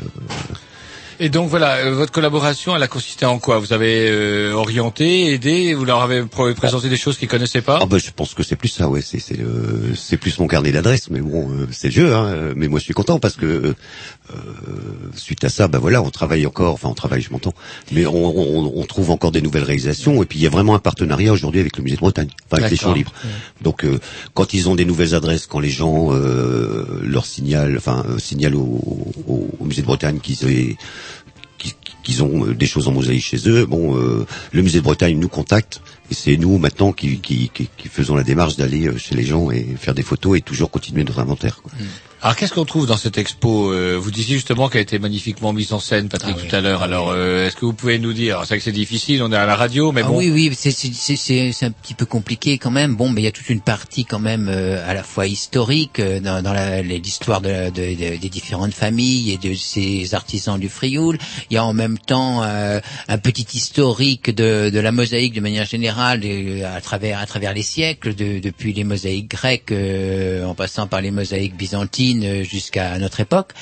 Euh, 1.21 1.25
Et 1.25 1.29
donc 1.29 1.49
voilà, 1.49 1.77
euh, 1.77 1.95
votre 1.95 2.13
collaboration, 2.13 2.75
elle 2.77 2.83
a 2.83 2.89
consisté 2.89 3.27
en 3.27 3.39
quoi? 3.39 3.59
Vous 3.59 3.73
avez 3.73 4.09
euh, 4.11 4.53
orienté, 4.53 5.33
aidé, 5.33 5.75
vous 5.75 5.85
leur 5.85 6.03
avez 6.03 6.23
pr- 6.23 6.55
présenté 6.55 6.89
des 6.89 6.97
choses 6.97 7.19
qu'ils 7.19 7.29
connaissaient 7.29 7.63
pas? 7.63 7.79
Ah 7.83 7.87
bah, 7.87 7.99
je 7.99 8.11
pense 8.11 8.35
que 8.35 8.43
c'est 8.43 8.57
plus 8.57 8.69
ça, 8.69 8.89
ouais. 8.89 9.01
C'est 9.03 9.19
c'est 9.19 9.39
euh, 9.41 9.95
c'est 9.95 10.17
plus 10.17 10.39
mon 10.39 10.47
carnet 10.47 10.73
d'adresse, 10.73 11.11
mais 11.11 11.21
bon, 11.21 11.51
euh, 11.51 11.67
c'est 11.73 11.89
le 11.89 11.95
jeu. 11.95 12.15
Hein, 12.15 12.53
mais 12.57 12.69
moi, 12.69 12.79
je 12.79 12.85
suis 12.85 12.95
content 12.95 13.19
parce 13.19 13.37
que 13.37 13.47
euh, 13.47 13.75
suite 15.15 15.45
à 15.45 15.49
ça, 15.49 15.69
bah 15.69 15.79
voilà, 15.79 16.03
on 16.03 16.11
travaille 16.11 16.47
encore. 16.47 16.75
Enfin, 16.75 16.89
on 16.89 16.95
travaille, 16.95 17.23
je 17.23 17.31
m'entends. 17.31 17.55
Mais 17.93 18.07
on, 18.07 18.15
on, 18.15 18.73
on 18.77 18.85
trouve 18.85 19.11
encore 19.11 19.33
des 19.33 19.43
nouvelles 19.43 19.65
réalisations. 19.65 20.23
Et 20.23 20.27
puis, 20.27 20.39
il 20.39 20.43
y 20.43 20.47
a 20.47 20.51
vraiment 20.51 20.75
un 20.75 20.79
partenariat 20.81 21.33
aujourd'hui 21.33 21.61
avec 21.61 21.77
le 21.77 21.83
musée 21.83 21.97
de 21.97 22.01
Bretagne, 22.01 22.29
enfin 22.47 22.59
avec 22.59 22.71
les 22.71 22.77
champs 22.77 22.93
libres. 22.93 23.13
Donc, 23.63 23.85
euh, 23.85 23.99
quand 24.35 24.55
ils 24.55 24.69
ont 24.69 24.75
des 24.75 24.85
nouvelles 24.85 25.15
adresses, 25.15 25.47
quand 25.47 25.61
les 25.61 25.71
gens 25.71 26.09
euh, 26.13 27.01
leur 27.03 27.27
signalent, 27.27 27.77
enfin, 27.77 28.05
euh, 28.09 28.19
signalent 28.19 28.57
au, 28.57 29.13
au, 29.27 29.49
au 29.59 29.65
musée 29.65 29.83
de 29.83 29.87
Bretagne 29.87 30.19
qu'ils 30.21 30.45
aient 30.51 30.77
qu'ils- 32.07 32.23
ont 32.23 32.47
euh, 32.47 32.55
des 32.55 32.67
choses 32.67 32.89
en 32.89 32.93
mosaïque 32.93 33.25
chez 33.25 33.49
eux. 33.49 33.67
Bon, 33.67 33.97
euh, 33.97 34.27
le 34.53 34.63
musée 34.63 34.79
de 34.79 34.85
Bretagne 34.85 35.19
nous 35.19 35.29
contacte 35.29 35.81
et 36.11 36.15
c'est 36.15 36.37
nous 36.37 36.59
maintenant 36.59 36.93
qui, 36.93 37.21
faisons 37.91 38.15
la 38.17 38.23
démarche 38.23 38.57
d'aller 38.57 38.87
euh, 38.87 38.97
chez 38.97 39.15
les 39.15 39.25
gens 39.25 39.51
et 39.51 39.67
faire 39.79 39.95
des 39.95 40.03
photos 40.03 40.39
et 40.39 40.41
toujours 40.41 40.71
continuer 40.71 41.05
notre 41.05 41.19
inventaire. 41.19 41.61
Quoi. 41.63 41.73
Alors 42.23 42.35
qu'est-ce 42.35 42.55
qu'on 42.55 42.65
trouve 42.65 42.87
dans 42.87 42.97
cette 42.97 43.19
expo 43.19 43.71
Euh, 43.73 43.97
Vous 44.01 44.11
disiez 44.11 44.35
justement 44.37 44.69
qu'elle 44.69 44.79
a 44.81 44.83
été 44.83 44.99
magnifiquement 44.99 45.53
mise 45.53 45.73
en 45.73 45.79
scène, 45.79 46.09
Patrick, 46.09 46.35
Ah 46.37 46.41
oui. 46.43 46.49
tout 46.49 46.57
à 46.57 46.61
l'heure. 46.61 46.83
Alors 46.83 47.11
euh, 47.11 47.47
est-ce 47.47 47.55
que 47.57 47.67
vous 47.67 47.75
pouvez 47.75 47.99
nous 47.99 48.15
dire 48.15 48.41
C'est 48.41 48.47
vrai 48.49 48.59
que 48.59 48.65
c'est 48.65 48.73
difficile, 48.73 49.23
on 49.23 49.31
est 49.31 49.37
à 49.37 49.45
la 49.47 49.55
radio, 49.55 49.93
mais 49.93 50.01
Ah 50.03 50.09
bon. 50.09 50.17
oui, 50.19 50.31
oui, 50.33 50.51
c'est 50.55 51.65
un 51.65 51.71
petit 51.71 51.95
peu 51.95 52.07
compliqué 52.07 52.57
quand 52.59 52.71
même. 52.71 52.97
Bon, 52.97 53.11
mais 53.11 53.21
il 53.21 53.25
y 53.25 53.29
a 53.29 53.33
toute 53.33 53.49
une 53.51 53.61
partie 53.61 54.07
quand 54.07 54.19
même 54.19 54.49
euh, 54.51 54.83
à 54.89 54.95
la 54.95 55.03
fois 55.05 55.27
historique 55.27 56.01
euh, 56.01 56.19
dans, 56.19 56.43
dans 56.43 56.55
l'histoire 56.83 57.43
de, 57.43 57.71
de- 57.71 57.95
de- 57.95 58.17
des 58.17 58.29
différentes 58.31 58.75
familles 58.75 59.33
et 59.33 59.37
de 59.39 59.55
ces 59.55 60.15
artisans 60.15 60.59
du 60.59 60.69
Frioul. 60.71 61.19
Il 61.51 61.55
y 61.55 61.59
a 61.59 61.65
en 61.65 61.75
même 61.75 61.99
temps 61.99 62.43
euh, 62.43 62.81
un 63.09 63.19
petit 63.19 63.47
historique 63.57 64.35
de, 64.35 64.71
de 64.71 64.81
la 64.81 64.91
mosaïque 64.91 65.35
de 65.35 65.41
manière 65.41 65.67
générale 65.67 66.23
à 66.65 66.81
travers 66.81 67.21
à 67.21 67.27
travers 67.27 67.53
les 67.53 67.63
siècles, 67.63 68.15
de- 68.15 68.41
depuis 68.41 68.73
les 68.73 68.85
mosaïques 68.85 69.31
grecques 69.31 69.71
euh, 69.71 70.45
en 70.45 70.55
passant 70.55 70.87
par 70.87 71.03
les 71.03 71.11
mosaïques 71.11 71.57
byzantines 71.57 72.16
euh, 72.25 72.45
jusqu'à 72.45 72.99
notre 72.99 73.21
époque. 73.21 73.53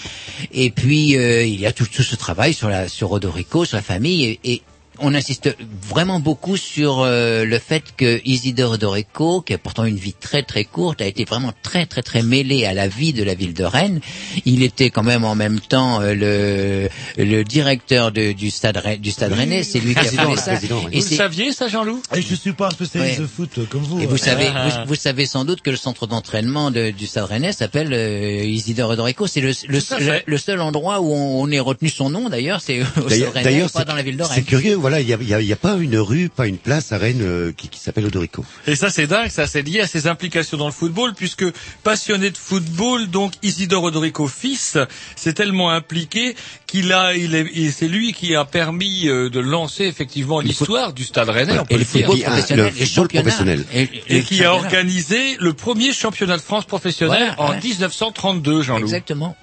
Et 0.53 0.71
puis 0.71 1.17
euh, 1.17 1.45
il 1.45 1.61
y 1.61 1.67
a 1.67 1.73
tout, 1.73 1.87
tout 1.87 2.03
ce 2.03 2.17
travail 2.17 2.55
sur 2.55 2.69
la 2.69 2.89
sur 2.89 3.13
Odorico, 3.13 3.65
sur 3.65 3.77
la 3.77 3.83
famille 3.83 4.25
et, 4.25 4.41
et 4.45 4.63
on 5.01 5.15
insiste 5.15 5.55
vraiment 5.89 6.21
beaucoup 6.21 6.57
sur 6.57 7.01
euh, 7.01 7.45
le 7.45 7.59
fait 7.59 7.83
que 7.97 8.21
Isidore 8.25 8.73
Odorico, 8.73 9.41
qui 9.43 9.53
a 9.55 9.59
pourtant 9.59 9.85
une 9.85 9.97
vie 9.97 10.13
très 10.15 10.43
très 10.43 10.65
courte, 10.65 11.01
a 11.03 11.07
été 11.07 11.25
vraiment 11.25 11.53
très 11.63 11.87
très 11.87 12.03
très 12.03 12.23
mêlé 12.23 12.65
à 12.67 12.75
la 12.75 12.89
vie 12.89 13.13
de 13.13 13.23
la 13.23 13.35
ville 13.35 13.55
de 13.55 13.65
Rennes. 13.65 14.01
Il 14.45 14.63
était 14.63 14.91
quand 14.91 15.03
même 15.03 15.25
en 15.25 15.35
même 15.35 15.61
temps 15.61 16.01
euh, 16.01 16.89
le, 17.19 17.25
le 17.25 17.45
directeur 17.45 18.13
de- 18.13 18.33
du 18.33 18.51
stade 18.51 18.77
Rennes- 18.77 19.01
du 19.01 19.11
stade 19.11 19.33
Rennais. 19.33 19.63
C'est 19.63 19.81
lui 19.81 19.95
qui 19.95 20.01
a 20.01 20.05
fait 20.05 20.37
ça. 20.37 20.53
oui. 20.55 20.59
Et 20.63 20.67
Vous 20.69 20.89
le 20.93 21.01
c'est- 21.01 21.17
saviez 21.17 21.53
ça, 21.53 21.69
Jean-Loup? 21.69 22.01
Et 22.15 22.23
je 22.23 22.35
suis 22.35 22.53
pas 22.53 22.69
un 22.69 22.71
spécialiste 22.71 23.19
Ouais. 23.19 23.23
de 23.25 23.27
foot 23.29 23.69
comme 23.69 23.83
vous. 23.83 24.01
et 24.01 24.07
vous 24.07 24.17
savez, 24.17 24.49
Ah. 24.55 24.69
vous, 24.85 24.89
vous 24.89 24.95
savez 24.95 25.27
sans 25.27 25.45
doute 25.45 25.61
que 25.63 25.71
le 25.71 25.77
centre 25.77 26.07
d'entraînement 26.07 26.71
de- 26.71 26.91
du 26.91 27.07
Stade 27.07 27.25
Rennais 27.25 27.53
s'appelle 27.53 27.93
euh, 27.93 28.45
Isidore 28.45 28.91
Odorico. 28.91 29.27
C'est 29.27 29.41
le, 29.41 29.53
le, 29.69 30.21
le, 30.27 30.39
seul 30.39 30.61
endroit 30.61 31.01
où 31.01 31.13
on, 31.13 31.43
on 31.43 31.51
ait 31.51 31.61
retenu 31.61 31.89
son 31.89 32.11
nom. 32.11 32.29
D'ailleurs, 32.29 32.61
c'est 32.61 32.81
au 32.83 33.09
Stade 33.09 33.43
D'ailleurs, 33.45 33.71
pas 33.71 33.81
c'est- 33.81 33.85
dans 33.87 33.95
la 33.95 34.03
ville 34.03 34.17
de 34.17 34.25
c'est 34.25 34.35
Rennes. 34.35 34.45
curieux. 34.45 34.77
Voilà, 34.85 35.01
il 35.01 35.09
y 35.09 35.15
a, 35.15 35.19
il 35.19 35.27
y, 35.27 35.33
a, 35.33 35.41
il 35.41 35.47
y 35.47 35.53
a 35.55 35.57
pas 35.57 35.77
une 35.77 35.97
rue, 35.97 36.29
pas 36.29 36.47
une 36.47 36.59
place 36.59 36.93
à 36.93 36.99
Rennes 36.99 37.23
euh, 37.23 37.53
qui, 37.57 37.71
qui 37.71 37.81
s'appelle 37.81 38.05
Odorico. 38.05 38.45
Et 38.67 38.77
ça, 38.77 38.91
c'est 38.91 39.07
dingue, 39.07 39.31
ça, 39.31 39.47
c'est 39.47 39.63
lié 39.63 39.81
à 39.81 39.87
ses 39.87 40.07
implications 40.09 40.59
dans 40.59 40.67
le 40.67 40.73
football, 40.73 41.15
puisque 41.15 41.47
passionné 41.83 42.29
de 42.29 42.37
football, 42.37 43.07
donc 43.07 43.33
Isidore 43.43 43.85
Odorico 43.85 44.29
fils, 44.29 44.77
s'est 45.17 45.33
tellement 45.33 45.71
impliqué 45.71 46.37
qu'il 46.67 46.93
a, 46.93 47.15
il 47.15 47.35
est, 47.35 47.47
et 47.55 47.71
c'est 47.71 47.89
lui 47.89 48.13
qui 48.13 48.37
a 48.37 48.45
permis 48.45 49.09
euh, 49.09 49.31
de 49.31 49.41
lancer 49.41 49.85
effectivement 49.85 50.41
l'histoire 50.41 50.93
du 50.93 51.05
Stade 51.05 51.31
Rennais, 51.31 51.59
on 51.59 51.65
peut 51.65 51.77
Et 51.77 51.79
le 51.79 51.85
football 51.87 52.21
professionnel, 52.21 52.73
le 52.79 52.85
football 52.85 53.09
professionnel. 53.09 53.65
Et, 53.73 54.21
qui 54.21 54.45
a 54.45 54.53
organisé 54.53 55.39
le 55.41 55.55
premier 55.55 55.95
championnat 55.95 56.37
de 56.37 56.43
France 56.43 56.67
professionnel 56.67 57.33
Voilà, 57.37 57.41
en 57.41 57.55
ouais. 57.55 57.61
1932, 57.63 58.61
Jean-Loup. 58.61 58.85
Exactement. 58.85 59.35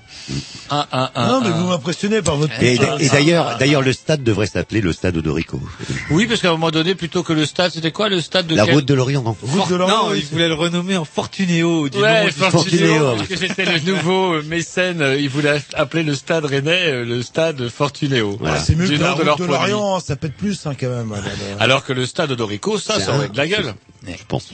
Un, 0.70 0.86
un, 0.92 1.10
un, 1.16 1.28
Non, 1.28 1.42
mais 1.42 1.48
un. 1.48 1.52
vous 1.52 1.68
m'impressionnez 1.68 2.22
par 2.22 2.36
votre. 2.38 2.54
Et, 2.62 2.80
Ah, 2.82 2.96
et 3.00 3.10
d'ailleurs, 3.10 3.58
d'ailleurs, 3.58 3.82
le 3.82 3.92
stade 3.92 4.24
devrait 4.24 4.46
s'appeler 4.48 4.80
le 4.82 4.94
stade 4.94 5.18
Odorico. 5.18 5.60
Oui, 6.10 6.28
parce 6.28 6.42
qu'à 6.42 6.50
un 6.50 6.52
moment 6.52 6.72
donné, 6.72 6.96
plutôt 6.96 7.24
que 7.24 7.34
le 7.34 7.46
stade, 7.46 7.72
c'était 7.74 7.92
quoi 7.92 8.08
le 8.08 8.22
stade 8.22 8.48
de 8.48 8.56
La 8.56 8.66
quel- 8.66 8.76
route 8.76 8.86
de 8.86 8.94
l'Orient. 8.94 9.22
non 9.24 9.36
Route 9.42 9.70
de 9.70 9.76
l'Orient, 9.76 10.06
Non, 10.06 10.10
oui, 10.12 10.20
il 10.20 10.26
voulait 10.32 10.48
le 10.48 10.54
renommer 10.54 10.96
en 10.98 11.04
Fortunéo 11.06 11.90
du 11.90 11.98
nom 11.98 12.04
Ouais, 12.04 12.26
du 12.26 12.32
Fortunéo, 12.32 12.62
Fortunéo, 12.62 13.16
parce 13.18 13.28
que 13.28 13.36
c'était 13.38 13.66
le 13.66 13.80
nouveau 13.80 14.36
euh, 14.36 14.44
mécène. 14.44 15.02
euh, 15.02 15.20
Il 15.20 15.30
voulait 15.30 15.62
appeler 15.74 16.04
le 16.04 16.16
stade 16.16 16.46
rennais 16.46 16.88
euh, 16.92 17.04
le 17.06 17.22
stade 17.22 17.68
Fortunéo. 17.68 18.38
Voilà. 18.40 18.60
C'est 18.60 18.76
mieux 18.76 18.88
Du 18.88 18.98
que 18.98 19.04
la 19.04 19.10
nom 19.12 19.18
de 19.18 19.24
leur 19.24 19.38
route 19.38 19.48
de 19.48 19.52
l'Orient, 19.52 20.00
ça 20.00 20.16
pète 20.16 20.34
plus 20.38 20.66
hein, 20.66 20.74
quand 20.80 20.90
même. 20.90 21.12
hein. 21.12 21.22
Alors 21.60 21.84
que 21.84 21.92
le 21.94 22.06
stade 22.06 22.32
Odorico, 22.32 22.78
ça, 22.80 23.00
ça 23.00 23.16
aurait 23.16 23.30
de 23.30 23.38
la 23.38 23.48
gueule. 23.48 23.74
Je 24.08 24.14
pense. 24.28 24.50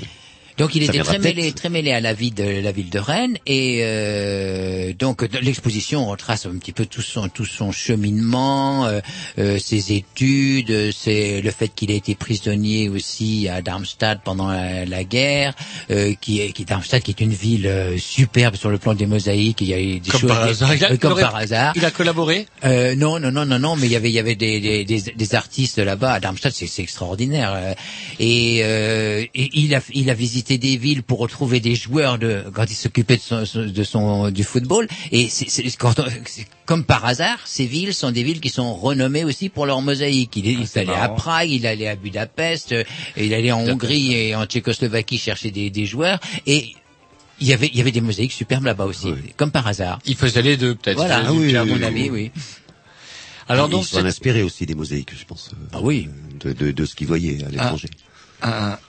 Donc 0.57 0.73
il 0.75 0.83
Ça 0.85 0.91
était 0.91 1.03
très 1.03 1.19
mêlé, 1.19 1.51
très 1.51 1.69
mêlé 1.69 1.91
à 1.91 1.99
la 2.01 2.13
vie 2.13 2.31
de 2.31 2.43
la 2.61 2.71
ville 2.71 2.89
de 2.89 2.99
Rennes 2.99 3.37
et 3.45 3.81
euh, 3.83 4.93
donc 4.97 5.21
l'exposition 5.41 6.07
retrace 6.07 6.45
un 6.45 6.57
petit 6.57 6.71
peu 6.71 6.85
tout 6.85 7.01
son 7.01 7.29
tout 7.29 7.45
son 7.45 7.71
cheminement, 7.71 8.85
euh, 8.85 8.99
euh, 9.37 9.59
ses 9.59 9.93
études, 9.93 10.91
c'est 10.91 11.41
le 11.41 11.51
fait 11.51 11.67
qu'il 11.69 11.91
a 11.91 11.93
été 11.95 12.15
prisonnier 12.15 12.89
aussi 12.89 13.47
à 13.49 13.61
Darmstadt 13.61 14.21
pendant 14.23 14.47
la, 14.47 14.85
la 14.85 15.03
guerre, 15.03 15.53
euh, 15.91 16.13
qui 16.19 16.41
est 16.41 16.51
qui 16.53 16.65
Darmstadt 16.65 17.03
qui 17.03 17.11
est 17.11 17.21
une 17.21 17.33
ville 17.33 17.67
euh, 17.67 17.97
superbe 17.97 18.55
sur 18.55 18.69
le 18.69 18.77
plan 18.79 18.93
des 18.95 19.05
mosaïques, 19.05 19.61
il 19.61 19.67
y 19.67 19.73
a 19.73 19.79
eu 19.79 19.99
des 19.99 20.09
Comme 20.09 20.21
choses 20.21 20.29
par 20.29 20.43
hasard. 20.43 20.73
Il 20.75 20.83
a- 20.83 20.87
euh, 20.89 20.93
il 20.93 20.99
comme 20.99 21.19
par 21.19 21.35
hasard. 21.35 21.73
Il 21.75 21.85
a 21.85 21.91
collaboré 21.91 22.47
Euh, 22.63 22.95
non, 22.95 23.19
non, 23.19 23.31
non, 23.31 23.45
non, 23.45 23.59
non, 23.59 23.75
mais 23.75 23.87
il 23.87 23.91
y 23.91 23.95
avait, 23.95 24.09
il 24.09 24.13
y 24.13 24.19
avait 24.19 24.35
des, 24.35 24.59
des, 24.59 24.85
des, 24.85 25.01
des 25.15 25.35
artistes 25.35 25.77
là-bas 25.77 26.13
à 26.13 26.19
Darmstadt, 26.19 26.53
c'est, 26.55 26.81
extraordinaire. 26.81 27.75
Et, 28.19 28.61
euh, 28.63 29.23
et 29.35 29.49
il 29.53 29.75
a, 29.75 29.81
il 29.93 30.09
a 30.09 30.13
visité 30.13 30.46
visiter 30.47 30.57
des 30.57 30.77
villes 30.77 31.03
pour 31.03 31.19
retrouver 31.19 31.59
des 31.59 31.75
joueurs 31.75 32.17
de 32.17 32.43
quand 32.53 32.65
il 32.69 32.75
s'occupait 32.75 33.17
de 33.17 33.21
son, 33.21 33.43
de 33.65 33.83
son 33.83 34.29
du 34.31 34.43
football. 34.43 34.87
Et 35.11 35.27
c'est 35.29 35.49
c'est- 35.49 35.75
quand 35.77 35.99
on- 35.99 36.05
c'est 36.25 36.47
comme 36.65 36.83
par 36.83 37.05
hasard, 37.05 37.39
ces 37.45 37.65
villes 37.65 37.93
sont 37.93 38.11
des 38.11 38.23
villes 38.23 38.39
qui 38.41 38.49
sont 38.49 38.73
renommées 38.75 39.23
aussi 39.23 39.49
pour 39.49 39.65
leur 39.65 39.81
mosaïque. 39.81 40.35
Il 40.35 40.47
est, 40.47 40.53
il 40.53 40.61
est 40.63 40.77
allé 40.77 40.91
à. 40.93 41.09
Prague, 41.09 41.49
il 41.49 41.65
est 41.65 41.69
allé 41.69 41.87
à 41.87 41.95
Budapest, 41.95 42.71
euh, 42.73 42.83
il 43.17 43.31
est 43.31 43.35
allé 43.35 43.51
en 43.51 43.65
Hongrie 43.67 44.13
et 44.13 44.35
en 44.35 44.45
Tchécoslovaquie 44.45 45.17
chercher 45.17 45.51
des, 45.51 45.69
des 45.69 45.85
joueurs. 45.85 46.19
Et 46.45 46.75
il 47.39 47.47
y 47.47 47.53
avait 47.53 47.67
il 47.67 47.77
y 47.77 47.81
avait 47.81 47.91
des 47.91 48.01
mosaïques 48.01 48.31
superbes 48.33 48.65
là-bas 48.65 48.85
aussi, 48.85 49.09
comme 49.35 49.51
par 49.51 49.65
hasard. 49.67 49.99
Il 50.05 50.15
faisait 50.15 50.41
les 50.41 50.57
deux, 50.57 50.75
peut-être. 50.75 50.97
Voilà, 50.97 51.23
Ah 51.25 51.33
oui, 51.33 51.55
à 51.55 51.65
mon 51.65 51.75
oui, 51.75 51.83
avis, 51.83 52.09
oui. 52.09 52.31
oui. 52.35 52.41
Alors 53.49 53.67
Ils 53.67 53.71
donc, 53.71 53.85
sont 53.85 54.01
c'est- 54.01 54.05
inspirés 54.05 54.43
aussi 54.43 54.65
des 54.65 54.75
mosaïques, 54.75 55.11
je 55.17 55.23
pense. 55.23 55.51
Ah 55.71 55.79
oui. 55.81 56.09
De, 56.41 56.51
de, 56.51 56.71
de 56.71 56.85
ce 56.85 56.95
qu'ils 56.95 57.07
voyaient 57.07 57.43
à 57.45 57.49
l'étranger. 57.49 57.87
Ah, 57.93 58.03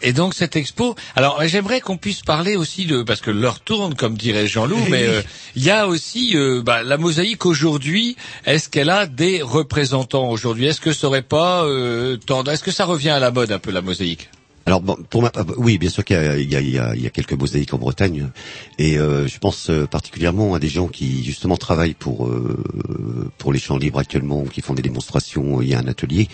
et 0.02 0.12
donc 0.12 0.34
cette 0.34 0.56
expo. 0.56 0.94
Alors 1.16 1.42
j'aimerais 1.46 1.80
qu'on 1.80 1.96
puisse 1.96 2.22
parler 2.22 2.56
aussi 2.56 2.86
de 2.86 3.02
parce 3.02 3.20
que 3.20 3.30
l'heure 3.30 3.60
tourne 3.60 3.94
comme 3.94 4.16
dirait 4.16 4.46
Jean-Loup, 4.46 4.86
mais 4.90 5.06
euh, 5.06 5.22
il 5.56 5.64
y 5.64 5.70
a 5.70 5.86
aussi 5.88 6.36
euh, 6.36 6.62
bah, 6.62 6.82
la 6.82 6.98
mosaïque 6.98 7.46
aujourd'hui. 7.46 8.16
Est-ce 8.44 8.68
qu'elle 8.68 8.90
a 8.90 9.06
des 9.06 9.42
représentants 9.42 10.28
aujourd'hui? 10.30 10.66
Est-ce 10.66 10.80
que 10.80 10.92
ça 10.92 11.06
aurait 11.06 11.22
pas 11.22 11.64
euh, 11.64 12.16
tendance 12.16 12.54
Est-ce 12.54 12.64
que 12.64 12.70
ça 12.70 12.84
revient 12.84 13.10
à 13.10 13.20
la 13.20 13.30
mode 13.30 13.52
un 13.52 13.58
peu 13.58 13.70
la 13.70 13.82
mosaïque? 13.82 14.28
Alors 14.68 14.82
pour 14.82 15.22
ma, 15.22 15.32
oui, 15.56 15.78
bien 15.78 15.88
sûr 15.88 16.04
qu'il 16.04 16.14
y 16.46 16.78
a, 16.78 17.10
quelques 17.10 17.32
mosaïques 17.32 17.72
en 17.72 17.78
Bretagne, 17.78 18.28
et 18.78 18.98
euh, 18.98 19.26
je 19.26 19.38
pense 19.38 19.70
euh, 19.70 19.86
particulièrement 19.86 20.52
à 20.52 20.58
des 20.58 20.68
gens 20.68 20.88
qui 20.88 21.24
justement 21.24 21.56
travaillent 21.56 21.94
pour 21.94 22.26
euh, 22.26 23.32
pour 23.38 23.54
les 23.54 23.60
champs 23.60 23.78
libres 23.78 23.98
actuellement, 23.98 24.44
qui 24.44 24.60
font 24.60 24.74
des 24.74 24.82
démonstrations. 24.82 25.62
Il 25.62 25.68
y 25.68 25.74
a 25.74 25.78
un 25.78 25.86
atelier 25.86 26.28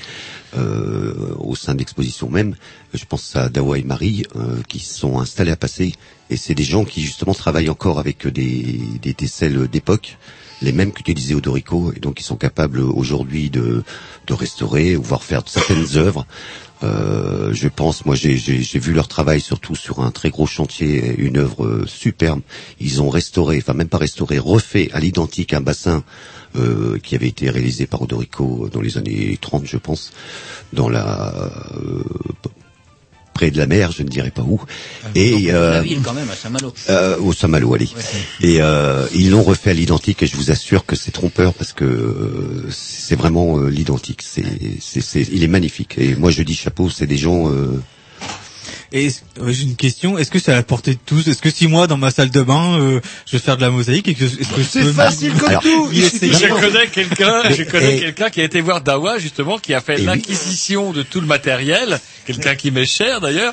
au 1.39 1.55
sein 1.55 1.75
de 1.75 1.79
l'exposition 1.79 2.29
même. 2.29 2.57
Je 2.93 3.05
pense 3.05 3.37
à 3.37 3.49
Dawa 3.49 3.79
et 3.79 3.85
Marie 3.85 4.25
qui 4.69 4.81
sont 4.81 5.21
installés 5.21 5.53
à 5.53 5.57
passer, 5.57 5.93
et 6.29 6.37
c'est 6.37 6.57
des 6.57 6.65
gens 6.65 6.85
qui 6.85 7.03
justement 7.03 7.35
travaillent 7.35 7.71
encore 7.71 8.01
avec 8.01 8.27
des 8.27 8.81
des, 9.01 9.15
d'époque 9.69 10.19
les 10.63 10.73
mêmes 10.73 10.93
qu'utilisaient 10.93 11.35
Odorico, 11.35 11.93
et 11.95 12.01
donc 12.01 12.21
ils 12.21 12.25
sont 12.25 12.37
capables 12.37 12.81
aujourd'hui 12.81 13.51
de, 13.51 13.85
de 14.27 14.35
restaurer, 14.35 14.97
ou 14.97 15.03
voire 15.03 15.23
faire 15.23 15.43
certaines 15.47 15.97
œuvres. 15.97 16.27
Euh, 16.85 17.53
je 17.53 17.69
pense, 17.69 18.05
moi 18.05 18.15
j'ai 18.15 18.35
vu 18.35 18.93
leur 18.93 19.09
travail 19.09 19.41
surtout 19.41 19.75
sur 19.75 20.01
un 20.01 20.11
très 20.11 20.31
gros 20.31 20.47
chantier, 20.47 21.15
une 21.19 21.39
œuvre 21.39 21.65
euh, 21.65 21.87
superbe. 21.87 22.41
Ils 22.81 23.01
ont 23.01 23.09
restauré, 23.09 23.59
enfin 23.59 23.73
même 23.73 23.89
pas 23.89 23.99
restauré, 23.99 24.39
refait 24.39 24.91
à 24.93 25.01
l'identique 25.01 25.55
un 25.55 25.61
bassin 25.61 26.05
euh, 26.57 26.99
qui 27.03 27.15
avait 27.15 27.29
été 27.29 27.49
réalisé 27.49 27.87
par 27.87 28.03
Odorico 28.03 28.69
dans 28.71 28.81
les 28.81 28.99
années 28.99 29.39
30, 29.41 29.67
je 29.67 29.77
pense, 29.77 30.13
dans 30.73 30.89
la 30.89 31.33
euh, 31.75 32.03
près 33.35 33.51
de 33.51 33.59
la 33.59 33.67
mer, 33.67 33.93
je 33.93 34.03
ne 34.03 34.09
dirais 34.09 34.31
pas 34.31 34.43
où. 34.43 34.61
Et 35.15 35.49
la 35.49 35.55
euh, 35.55 35.81
ville 35.83 36.01
quand 36.03 36.15
même 36.15 36.31
à 36.31 36.35
Saint-Malo. 36.35 36.73
euh, 36.89 37.19
au 37.19 37.33
Saint-Malo, 37.33 37.75
allez. 37.75 37.89
Et 38.41 38.61
euh, 38.61 39.07
ils 39.15 39.31
l'ont 39.31 39.43
refait 39.43 39.71
à 39.71 39.75
l'identique 39.75 40.23
et 40.23 40.27
je 40.27 40.37
vous 40.37 40.51
assure 40.51 40.87
que 40.87 40.97
c'est 40.97 41.11
trompeur 41.11 41.53
parce 41.53 41.73
que 41.73 42.67
c'est 42.71 43.17
vraiment 43.17 43.59
euh, 43.59 43.69
l'identique. 43.69 44.23
C'est, 44.23 44.45
c'est, 44.81 45.21
il 45.31 45.43
est 45.43 45.49
magnifique. 45.49 45.97
Et 45.99 46.15
moi 46.15 46.31
je 46.31 46.43
dis 46.43 46.55
chapeau, 46.55 46.89
c'est 46.89 47.07
des 47.07 47.19
gens. 47.19 47.51
Et 48.97 49.09
euh, 49.41 49.51
j'ai 49.51 49.65
une 49.65 49.75
question, 49.75 50.17
est-ce 50.19 50.31
que 50.31 50.39
c'est 50.39 50.53
à 50.53 50.55
la 50.55 50.63
portée 50.63 50.93
de 50.95 51.01
tous? 51.05 51.27
Est-ce 51.27 51.43
que 51.43 51.51
si 51.51 51.67
moi 51.67 51.89
dans 51.89 51.97
ma 51.97 52.13
salle 52.13 52.31
de 52.31 52.43
bain, 52.43 52.79
euh, 52.79 53.01
je 53.27 53.33
vais 53.33 53.43
faire 53.43 53.57
de 53.57 53.63
la 53.63 53.71
mosaïque 53.71 54.07
et 54.07 54.15
que 54.15 54.23
est-ce 54.23 54.37
que 54.55 54.63
C'est 54.63 54.85
facile 54.93 55.33
comme 55.35 55.49
Alors, 55.49 55.63
tout. 55.63 55.91
Je 55.93 56.49
connais 56.49 56.87
quelqu'un, 56.87 57.43
je 57.51 57.65
connais 57.65 57.99
quelqu'un 57.99 58.31
qui 58.31 58.41
a 58.41 58.45
été 58.45 58.61
voir 58.61 58.83
Dawa 58.83 59.19
justement, 59.19 59.59
qui 59.59 59.75
a 59.75 59.81
fait 59.81 59.97
l'acquisition 59.99 60.93
de 60.93 61.03
tout 61.03 61.21
le 61.21 61.27
matériel, 61.27 61.99
quelqu'un 62.25 62.55
qui 62.55 62.71
m'est 62.71 62.87
cher 62.87 63.21
d'ailleurs, 63.21 63.53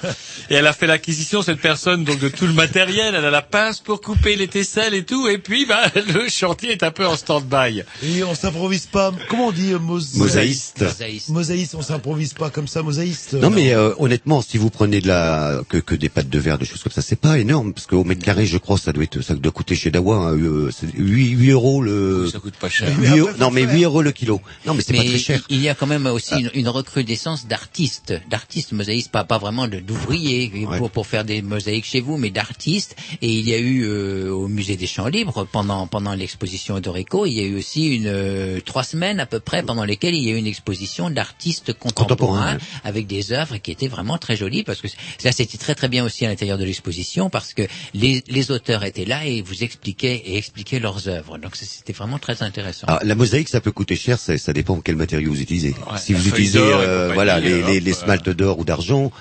et 0.51 0.53
elle 0.53 0.67
a 0.67 0.73
fait 0.73 0.85
l'acquisition 0.85 1.41
cette 1.41 1.59
personne 1.59 2.03
donc 2.03 2.19
de 2.19 2.29
tout 2.29 2.45
le 2.45 2.53
matériel, 2.53 3.15
elle 3.15 3.25
a 3.25 3.31
la 3.31 3.41
pince 3.41 3.79
pour 3.79 3.99
couper 3.99 4.35
les 4.35 4.47
tesselles 4.47 4.93
et 4.93 5.05
tout, 5.05 5.27
et 5.27 5.39
puis 5.39 5.65
bah 5.65 5.81
le 6.13 6.29
chantier 6.29 6.69
est 6.71 6.83
un 6.83 6.91
peu 6.91 7.07
en 7.07 7.15
stand-by. 7.15 7.81
Et 8.03 8.23
on 8.23 8.35
s'improvise 8.35 8.85
pas. 8.85 9.11
Comment 9.27 9.47
on 9.47 9.51
dit 9.51 9.73
euh, 9.73 9.79
mos- 9.79 10.17
Mosaïste. 10.17 10.81
Mosaïste. 10.83 11.29
Mosaïste, 11.29 11.73
on 11.75 11.81
s'improvise 11.81 12.33
pas 12.35 12.51
comme 12.51 12.67
ça, 12.67 12.83
mosaïste? 12.83 13.33
Non 13.33 13.49
mais 13.49 13.73
euh, 13.73 13.95
honnêtement, 13.97 14.43
si 14.43 14.59
vous 14.59 14.69
prenez 14.69 15.01
de 15.01 15.07
la 15.07 15.30
que, 15.69 15.77
que 15.77 15.95
des 15.95 16.09
pâtes 16.09 16.29
de 16.29 16.39
verre, 16.39 16.57
des 16.57 16.65
choses 16.65 16.83
comme 16.83 16.91
ça, 16.91 17.01
c'est 17.01 17.15
pas 17.19 17.39
énorme 17.39 17.73
parce 17.73 17.87
qu'au 17.87 18.03
mètre 18.03 18.23
carré, 18.23 18.45
je 18.45 18.57
crois, 18.57 18.77
ça 18.77 18.91
doit 18.93 19.03
être, 19.03 19.21
ça 19.21 19.35
doit 19.35 19.51
coûter 19.51 19.75
chez 19.75 19.91
Dawa 19.91 20.15
hein, 20.15 20.37
euh, 20.37 20.69
c'est 20.71 20.91
8, 20.93 21.29
8 21.31 21.49
euros 21.51 21.81
le. 21.81 22.29
Ça 22.31 22.39
coûte 22.39 22.55
pas 22.55 22.69
cher. 22.69 22.89
8 22.99 23.39
non 23.39 23.51
mais 23.51 23.63
8 23.63 23.83
euros 23.83 24.01
le 24.01 24.11
kilo. 24.11 24.41
Non 24.65 24.73
mais 24.73 24.81
c'est 24.81 24.93
pas 24.93 25.03
très 25.03 25.17
cher. 25.17 25.41
il 25.49 25.61
y 25.61 25.69
a 25.69 25.75
quand 25.75 25.87
même 25.87 26.05
aussi 26.07 26.35
une, 26.35 26.51
une 26.53 26.69
recrudescence 26.69 27.47
d'artistes, 27.47 28.13
d'artistes 28.29 28.71
mosaïstes, 28.71 29.11
pas 29.11 29.23
pas 29.23 29.37
vraiment 29.37 29.67
de- 29.67 29.79
d'ouvriers 29.79 30.51
pour, 30.77 30.89
pour 30.89 31.07
faire 31.07 31.23
des 31.25 31.41
mosaïques 31.41 31.85
chez 31.85 32.01
vous, 32.01 32.17
mais 32.17 32.29
d'artistes. 32.29 32.95
Et 33.21 33.31
il 33.31 33.47
y 33.47 33.53
a 33.53 33.59
eu 33.59 33.83
euh, 33.85 34.29
au 34.31 34.47
musée 34.47 34.75
des 34.77 34.87
Champs 34.87 35.07
Libres 35.07 35.47
pendant 35.51 35.87
pendant 35.87 36.13
l'exposition 36.13 36.79
d'Orico, 36.79 37.25
il 37.25 37.33
y 37.33 37.39
a 37.39 37.43
eu 37.43 37.57
aussi 37.57 37.87
une 37.95 38.07
euh, 38.07 38.59
trois 38.65 38.83
semaines 38.83 39.19
à 39.19 39.25
peu 39.25 39.39
près 39.39 39.63
pendant 39.63 39.83
lesquelles 39.85 40.15
il 40.15 40.23
y 40.23 40.29
a 40.29 40.33
eu 40.33 40.37
une 40.37 40.47
exposition 40.47 41.09
d'artistes 41.09 41.73
contemporains 41.73 42.55
ouais. 42.55 42.59
avec 42.83 43.07
des 43.07 43.31
œuvres 43.31 43.57
qui 43.57 43.71
étaient 43.71 43.87
vraiment 43.87 44.17
très 44.17 44.35
jolies 44.35 44.63
parce 44.63 44.81
que 44.81 44.87
ça 45.17 45.31
c'était 45.31 45.57
très 45.57 45.75
très 45.75 45.87
bien 45.87 46.03
aussi 46.05 46.25
à 46.25 46.29
l'intérieur 46.29 46.57
de 46.57 46.65
l'exposition 46.65 47.29
parce 47.29 47.53
que 47.53 47.63
les, 47.93 48.23
les 48.27 48.51
auteurs 48.51 48.83
étaient 48.83 49.05
là 49.05 49.25
et 49.25 49.41
vous 49.41 49.63
expliquaient 49.63 50.21
et 50.25 50.37
expliquaient 50.37 50.79
leurs 50.79 51.07
œuvres. 51.07 51.37
Donc 51.37 51.55
c'était 51.55 51.93
vraiment 51.93 52.19
très 52.19 52.43
intéressant. 52.43 52.87
Ah, 52.89 52.99
la 53.03 53.15
mosaïque, 53.15 53.49
ça 53.49 53.61
peut 53.61 53.71
coûter 53.71 53.95
cher, 53.95 54.19
ça, 54.19 54.37
ça 54.37 54.53
dépend 54.53 54.79
quel 54.81 54.95
matériau 54.95 55.31
vous 55.31 55.41
utilisez. 55.41 55.75
si 55.97 56.13
vous 56.13 56.27
utilisez 56.27 56.59
euh, 56.61 57.11
voilà, 57.13 57.39
les, 57.39 57.53
hop, 57.53 57.67
les, 57.67 57.79
les 57.79 57.91
voilà. 57.91 58.05
smaltes 58.05 58.29
d'or 58.29 58.59
ou 58.59 58.63
d'argent, 58.65 59.11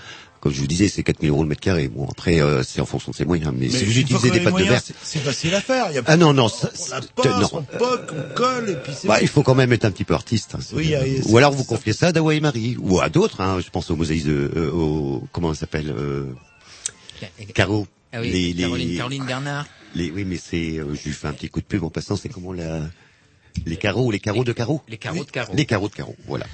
comme 0.41 0.53
je 0.53 0.61
vous 0.61 0.67
disais, 0.67 0.89
c'est 0.89 1.03
4000 1.03 1.31
euros 1.31 1.43
le 1.43 1.49
mètre 1.49 1.61
carré. 1.61 1.89
Bon, 1.89 2.09
après, 2.11 2.41
euh, 2.41 2.63
c'est 2.63 2.81
en 2.81 2.87
fonction 2.87 3.13
de 3.13 3.17
ses 3.17 3.25
moyens. 3.27 3.53
Mais, 3.57 3.69
si 3.69 3.85
vous 3.85 3.99
utilisez 3.99 4.31
des 4.31 4.41
pâtes 4.41 4.57
de 4.57 4.65
verre... 4.65 4.81
c'est- 5.03 5.19
facile 5.19 5.55
à 5.55 5.61
faire. 5.61 5.87
Il 5.91 5.97
y 5.97 5.99
a 5.99 6.03
Ah 6.07 6.17
non, 6.17 6.33
non, 6.33 6.49
ça, 6.49 6.71
on 6.75 6.91
la 6.95 7.01
c'est- 7.03 7.13
pince, 7.13 7.53
non. 7.53 7.59
on 7.59 7.63
poque, 7.79 8.11
on 8.13 8.35
colle, 8.35 8.71
et 8.71 8.77
puis 8.77 8.93
c'est 8.99 9.07
Bah, 9.09 9.19
il 9.21 9.29
faut 9.29 9.43
quand 9.43 9.55
même 9.55 9.73
être 9.73 9.85
un 9.85 9.91
petit 9.91 10.05
peu 10.05 10.15
artiste. 10.15 10.55
hein, 10.55 10.61
Oui, 10.73 10.95
ou 11.27 11.37
alors 11.37 11.53
vous 11.53 11.65
confiez 11.65 11.93
ça 11.93 12.09
à 12.09 12.13
Dawa 12.13 12.35
et 12.35 12.41
Marie, 12.41 12.77
ou 12.81 13.01
à 13.01 13.09
d'autres. 13.11 13.41
Hein, 13.41 13.61
je 13.65 13.69
pense 13.71 13.91
aux 13.91 13.97
mosaïques 13.97 14.25
de... 14.27 14.51
Euh, 14.57 14.71
au, 14.73 15.25
comment 15.33 15.53
ça 15.55 15.61
s'appelle 15.61 15.95
euh, 15.97 16.33
Caro. 17.55 17.87
Ah 18.13 18.21
oui, 18.21 18.31
Les- 18.31 18.53
les- 18.53 18.63
Caroline, 18.63 18.97
Caroline 18.97 19.25
Bernard. 19.27 19.67
Les, 19.95 20.11
oui, 20.11 20.25
mais 20.25 20.37
c'est... 20.39 20.79
Euh, 20.79 20.95
je 20.95 21.05
lui 21.09 21.13
fais 21.15 21.29
un 21.29 21.33
petit 21.33 21.49
coup 21.49 21.61
de 21.61 21.67
pub 21.67 21.85
en 21.85 21.91
passant, 21.91 22.17
c'est 22.17 22.29
comment 22.29 22.53
la... 22.53 22.81
Les 23.67 23.77
carreaux, 23.77 24.07
ou 24.07 24.11
les 24.11 24.21
carreaux 24.21 24.45
de 24.45 24.53
carreaux 24.53 24.83
Les 24.89 24.97
carreaux 24.97 25.25
de 25.25 25.31
carreaux. 25.31 25.53
Les 25.55 25.67
carreaux 25.67 25.89
de 25.89 25.95
carreaux, 25.95 26.17
voilà. 26.27 26.47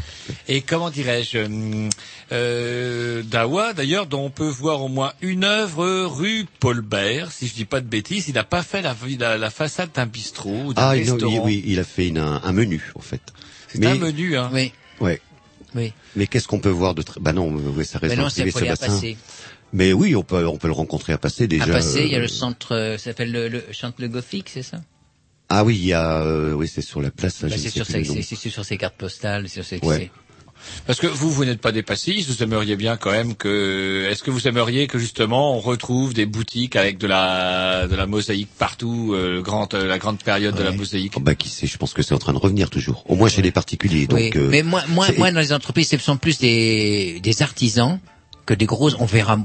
Et 0.48 0.60
comment 0.62 0.90
dirais-je 0.90 1.39
hum, 1.39 1.89
euh, 2.32 3.23
Dawa, 3.23 3.73
d'ailleurs, 3.73 4.06
dont 4.06 4.24
on 4.24 4.31
peut 4.31 4.48
voir 4.48 4.82
au 4.82 4.89
moins 4.89 5.12
une 5.20 5.44
œuvre 5.44 6.05
rue 6.06 6.47
Paul 6.60 6.81
Bert, 6.81 7.32
si 7.32 7.47
je 7.47 7.55
dis 7.55 7.64
pas 7.64 7.81
de 7.81 7.86
bêtises, 7.86 8.28
il 8.28 8.35
n'a 8.35 8.44
pas 8.44 8.62
fait 8.62 8.82
la, 8.82 8.97
la, 9.18 9.39
la 9.39 9.51
façade 9.51 9.90
d'un 9.94 10.06
bistrot 10.06 10.64
ou 10.66 10.74
d'un 10.74 10.82
Ah, 10.82 10.97
non, 10.97 11.12
restaurant. 11.14 11.44
oui, 11.44 11.62
oui, 11.62 11.62
il 11.66 11.78
a 11.78 11.85
fait 11.85 12.09
une- 12.09 12.18
un, 12.18 12.40
un 12.43 12.52
menu, 12.52 12.90
en 12.94 13.01
fait. 13.01 13.20
C'est 13.68 13.85
un 13.85 13.94
menu, 13.97 14.36
hein. 14.36 14.51
Oui. 14.52 14.73
Ouais. 15.01 15.20
Oui. 15.74 15.93
Mais 16.14 16.27
qu'est-ce 16.27 16.48
qu'on 16.48 16.60
peut 16.60 16.70
voir 16.70 16.94
de 16.94 17.02
très... 17.02 17.20
Bah 17.20 17.32
non, 17.32 17.52
euh, 17.55 17.85
ça 17.85 17.98
reste 17.98 18.16
Mais 18.16 18.23
non, 18.23 18.28
privé, 18.31 18.68
passer. 18.68 19.16
Mais 19.73 19.93
oui, 19.93 20.16
on 20.16 20.23
peut, 20.23 20.47
on 20.47 20.56
peut 20.56 20.68
le 20.68 20.73
rencontrer 20.73 21.12
à 21.12 21.18
passer 21.18 21.47
déjà. 21.48 21.64
À 21.64 21.68
passer, 21.68 22.02
il 22.05 22.12
y 22.12 22.14
a 22.14 22.18
euh, 22.18 22.23
le 22.23 22.28
centre, 22.28 22.74
euh, 22.74 22.97
ça 22.97 23.05
s'appelle 23.10 23.32
le, 23.32 23.48
le 23.48 23.64
centre 23.73 24.01
le 24.01 24.09
Gothique, 24.09 24.48
c'est 24.48 24.62
ça? 24.62 24.81
Ah 25.48 25.64
oui, 25.64 25.77
il 25.77 25.86
y 25.86 25.93
a, 25.93 26.23
euh, 26.23 26.52
oui, 26.52 26.68
c'est 26.68 26.82
sur 26.82 27.01
la 27.01 27.10
place. 27.10 27.43
Bah, 27.43 27.48
je 27.51 27.56
C'est 27.56 27.70
sur, 27.70 27.86
sur 28.51 28.64
ces 28.64 28.77
cartes 28.77 28.97
postales, 28.97 29.48
sur 29.48 29.64
ces. 29.64 29.78
Ouais. 29.85 30.10
Parce 30.86 30.98
que 30.98 31.06
vous, 31.06 31.31
vous 31.31 31.44
n'êtes 31.44 31.60
pas 31.60 31.73
des 31.73 31.82
passistes, 31.82 32.28
vous 32.28 32.43
aimeriez 32.43 32.77
bien 32.77 32.97
quand 32.97 33.10
même 33.10 33.35
que... 33.35 34.09
Est-ce 34.10 34.23
que 34.23 34.31
vous 34.31 34.48
aimeriez 34.48 34.86
que 34.86 34.98
justement 34.98 35.56
on 35.56 35.60
retrouve 35.60 36.14
des 36.14 36.27
boutiques 36.27 36.77
avec 36.77 36.98
de 36.98 37.06
la, 37.06 37.86
de 37.86 37.94
la 37.94 38.06
mosaïque 38.06 38.48
partout, 38.59 39.12
euh, 39.14 39.43
grand, 39.43 39.74
euh, 39.74 39.86
la 39.86 39.98
grande 39.98 40.23
période 40.23 40.56
de 40.56 40.62
la 40.62 40.73
mosaïque? 40.73 41.14
Oh, 41.16 41.20
bah 41.20 41.35
qui 41.35 41.48
sait, 41.48 41.66
je 41.66 41.77
pense 41.77 41.93
que 41.93 42.02
c'est 42.02 42.14
en 42.14 42.18
train 42.18 42.32
de 42.32 42.39
revenir 42.39 42.70
toujours. 42.70 43.05
Au 43.06 43.14
moins 43.14 43.28
chez 43.28 43.43
les 43.43 43.52
particuliers. 43.52 44.06
Donc, 44.06 44.18
oui, 44.18 44.32
euh, 44.35 44.48
mais 44.51 44.62
moi, 44.62 44.82
moi, 44.89 45.06
moi, 45.18 45.31
dans 45.31 45.40
les 45.40 45.52
entreprises, 45.52 45.89
ce 45.90 45.98
sont 45.98 46.16
plus 46.16 46.39
des, 46.39 47.20
des 47.20 47.43
artisans 47.43 48.01
que 48.44 48.55
des 48.55 48.66
grosses. 48.66 48.97
On 48.98 49.06
verra. 49.06 49.39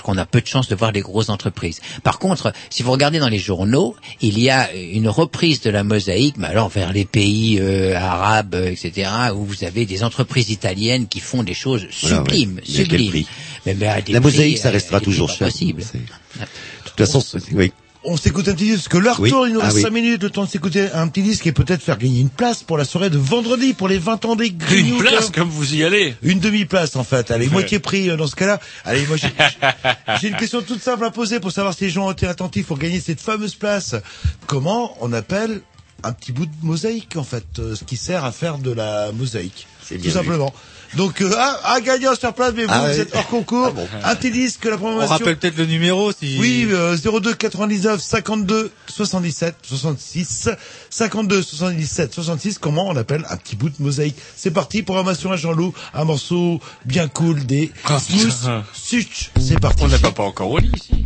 Qu'on 0.00 0.16
a 0.16 0.24
peu 0.24 0.40
de 0.40 0.46
chance 0.46 0.68
de 0.68 0.74
voir 0.74 0.92
des 0.92 1.00
grosses 1.02 1.28
entreprises. 1.28 1.80
Par 2.02 2.18
contre, 2.18 2.52
si 2.70 2.82
vous 2.82 2.92
regardez 2.92 3.18
dans 3.18 3.28
les 3.28 3.38
journaux, 3.38 3.94
il 4.20 4.38
y 4.38 4.48
a 4.48 4.72
une 4.74 5.08
reprise 5.08 5.60
de 5.60 5.68
la 5.70 5.84
mosaïque, 5.84 6.36
mais 6.38 6.46
alors 6.46 6.68
vers 6.70 6.92
les 6.92 7.04
pays 7.04 7.58
euh, 7.60 7.96
arabes, 7.96 8.54
euh, 8.54 8.70
etc., 8.70 9.10
où 9.34 9.44
vous 9.44 9.64
avez 9.64 9.84
des 9.86 10.04
entreprises 10.04 10.50
italiennes 10.50 11.08
qui 11.08 11.20
font 11.20 11.42
des 11.42 11.54
choses 11.54 11.86
Voilà, 12.02 12.16
sublimes, 12.18 12.56
ouais. 12.56 12.62
Sublimes. 12.64 13.24
Mais, 13.66 13.74
mais 13.74 13.86
La 13.86 14.00
prix, 14.02 14.14
mosaïque, 14.20 14.58
ça 14.58 14.68
euh, 14.68 14.72
restera 14.72 15.00
toujours 15.00 15.28
cher. 15.30 15.48
possibles. 15.48 15.82
C'est- 15.82 15.98
De 15.98 16.44
toute 16.84 16.98
façon, 17.06 17.22
oui. 17.52 17.72
On 18.04 18.16
s'écoute 18.16 18.48
un 18.48 18.54
petit 18.54 18.64
disque, 18.64 18.90
que 18.90 18.98
l'heure 18.98 19.20
oui. 19.20 19.32
il 19.46 19.52
nous 19.52 19.60
reste 19.60 19.76
ah, 19.78 19.82
5 19.82 19.90
minutes, 19.90 20.22
le 20.24 20.30
temps 20.30 20.44
de 20.44 20.48
s'écouter 20.48 20.90
un 20.92 21.06
petit 21.06 21.22
disque 21.22 21.46
et 21.46 21.52
peut-être 21.52 21.82
faire 21.82 21.98
gagner 21.98 22.20
une 22.20 22.30
place 22.30 22.64
pour 22.64 22.76
la 22.76 22.84
soirée 22.84 23.10
de 23.10 23.18
vendredi, 23.18 23.74
pour 23.74 23.86
les 23.86 23.98
20 23.98 24.24
ans 24.24 24.34
des 24.34 24.50
Grignoux. 24.50 24.96
Une 24.96 25.00
place, 25.00 25.30
comme 25.30 25.48
vous 25.48 25.74
y 25.74 25.84
allez 25.84 26.16
Une 26.22 26.40
demi-place, 26.40 26.96
en 26.96 27.04
fait. 27.04 27.30
Allez, 27.30 27.48
moitié 27.48 27.78
prix 27.78 28.10
euh, 28.10 28.16
dans 28.16 28.26
ce 28.26 28.34
cas-là. 28.34 28.58
Allez, 28.84 29.06
moi, 29.06 29.16
j'ai 30.20 30.28
une 30.28 30.36
question 30.36 30.62
toute 30.62 30.82
simple 30.82 31.04
à 31.04 31.10
poser 31.12 31.38
pour 31.38 31.52
savoir 31.52 31.74
si 31.74 31.84
les 31.84 31.90
gens 31.90 32.08
ont 32.08 32.12
été 32.12 32.26
attentifs 32.26 32.66
pour 32.66 32.78
gagner 32.78 32.98
cette 32.98 33.20
fameuse 33.20 33.54
place. 33.54 33.94
Comment 34.46 34.96
on 35.00 35.12
appelle 35.12 35.60
un 36.02 36.12
petit 36.12 36.32
bout 36.32 36.46
de 36.46 36.52
mosaïque, 36.62 37.16
en 37.16 37.24
fait, 37.24 37.44
euh, 37.60 37.76
ce 37.76 37.84
qui 37.84 37.96
sert 37.96 38.24
à 38.24 38.32
faire 38.32 38.58
de 38.58 38.72
la 38.72 39.12
mosaïque, 39.12 39.68
tout 39.88 40.10
simplement. 40.10 40.52
Donc, 40.96 41.20
euh, 41.22 41.30
ah, 41.36 41.58
ah, 41.62 41.72
à, 41.72 41.74
à 41.76 41.80
gagner 41.80 42.08
en 42.08 42.14
super 42.14 42.34
place, 42.34 42.52
mais 42.54 42.64
vous, 42.64 42.70
ah 42.72 42.86
vous 42.92 43.00
êtes 43.00 43.14
hors 43.14 43.26
concours. 43.26 43.66
Ah 43.68 43.70
bon. 43.70 43.88
Un 44.04 44.14
tennis 44.14 44.58
que 44.58 44.68
la 44.68 44.76
promotion. 44.76 45.06
On 45.06 45.08
rappelle 45.08 45.36
peut-être 45.38 45.56
le 45.56 45.66
numéro 45.66 46.12
si. 46.12 46.36
Oui, 46.38 46.68
euh, 46.70 46.96
02 46.96 47.34
99 47.34 48.00
52 48.00 48.70
77 48.88 49.56
66 49.62 50.48
52 50.90 51.42
77 51.42 52.14
66. 52.14 52.58
Comment 52.58 52.88
on 52.88 52.96
appelle 52.96 53.24
un 53.30 53.36
petit 53.36 53.56
bout 53.56 53.70
de 53.70 53.76
mosaïque 53.78 54.16
C'est 54.36 54.50
parti, 54.50 54.82
programmation 54.82 55.32
à 55.32 55.36
Jean-Loup, 55.36 55.72
un 55.94 56.04
morceau 56.04 56.60
bien 56.84 57.08
cool 57.08 57.44
des 57.46 57.72
Smooth 57.86 58.62
Such. 58.74 59.30
C'est 59.40 59.60
parti. 59.60 59.82
On 59.84 59.88
n'a 59.88 59.98
pas 59.98 60.22
encore 60.22 60.50
au 60.50 60.60
ici. 60.60 61.04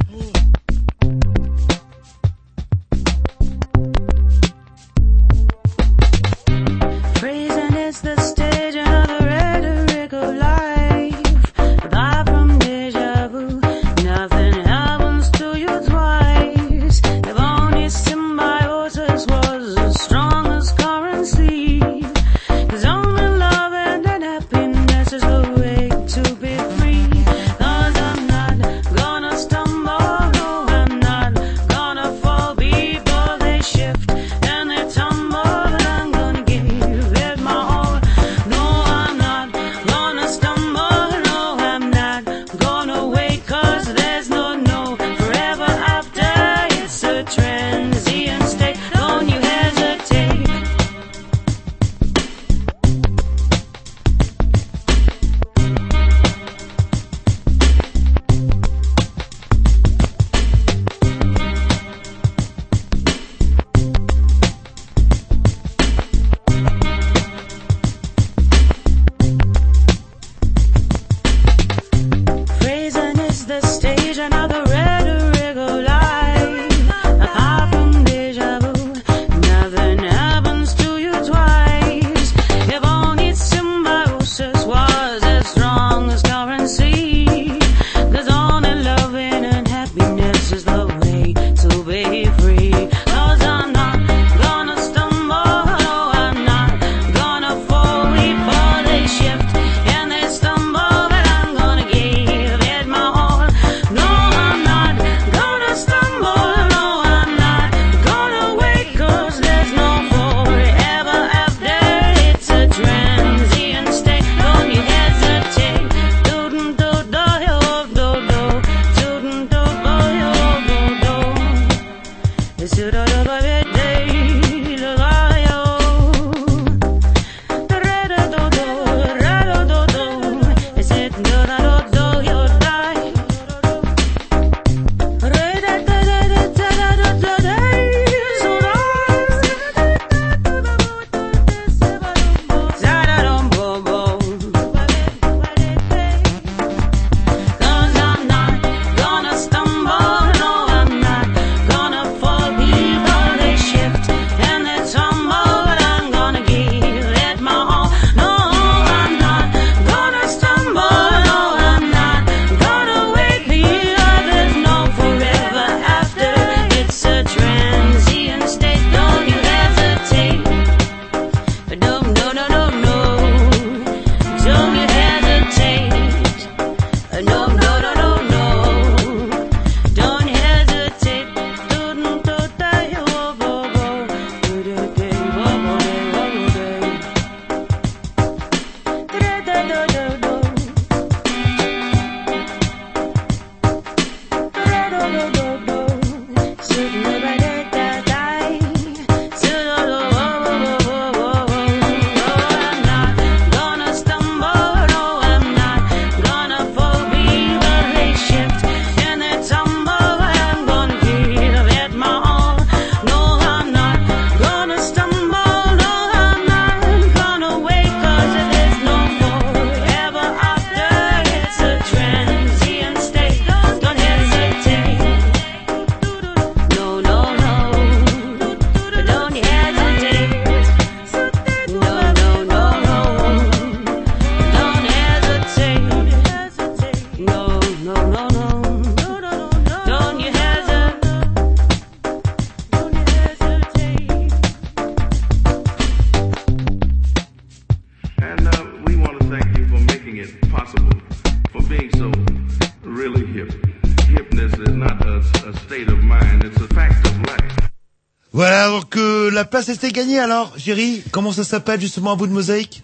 place 259.57 259.71
était 259.71 259.91
gagnée 259.91 260.19
alors, 260.19 260.53
Jerry 260.59 261.03
Comment 261.13 261.33
ça 261.33 261.43
s'appelle 261.43 261.81
justement 261.81 262.13
un 262.13 262.17
bout 262.17 262.27
de 262.27 262.33
mosaïque? 262.33 262.83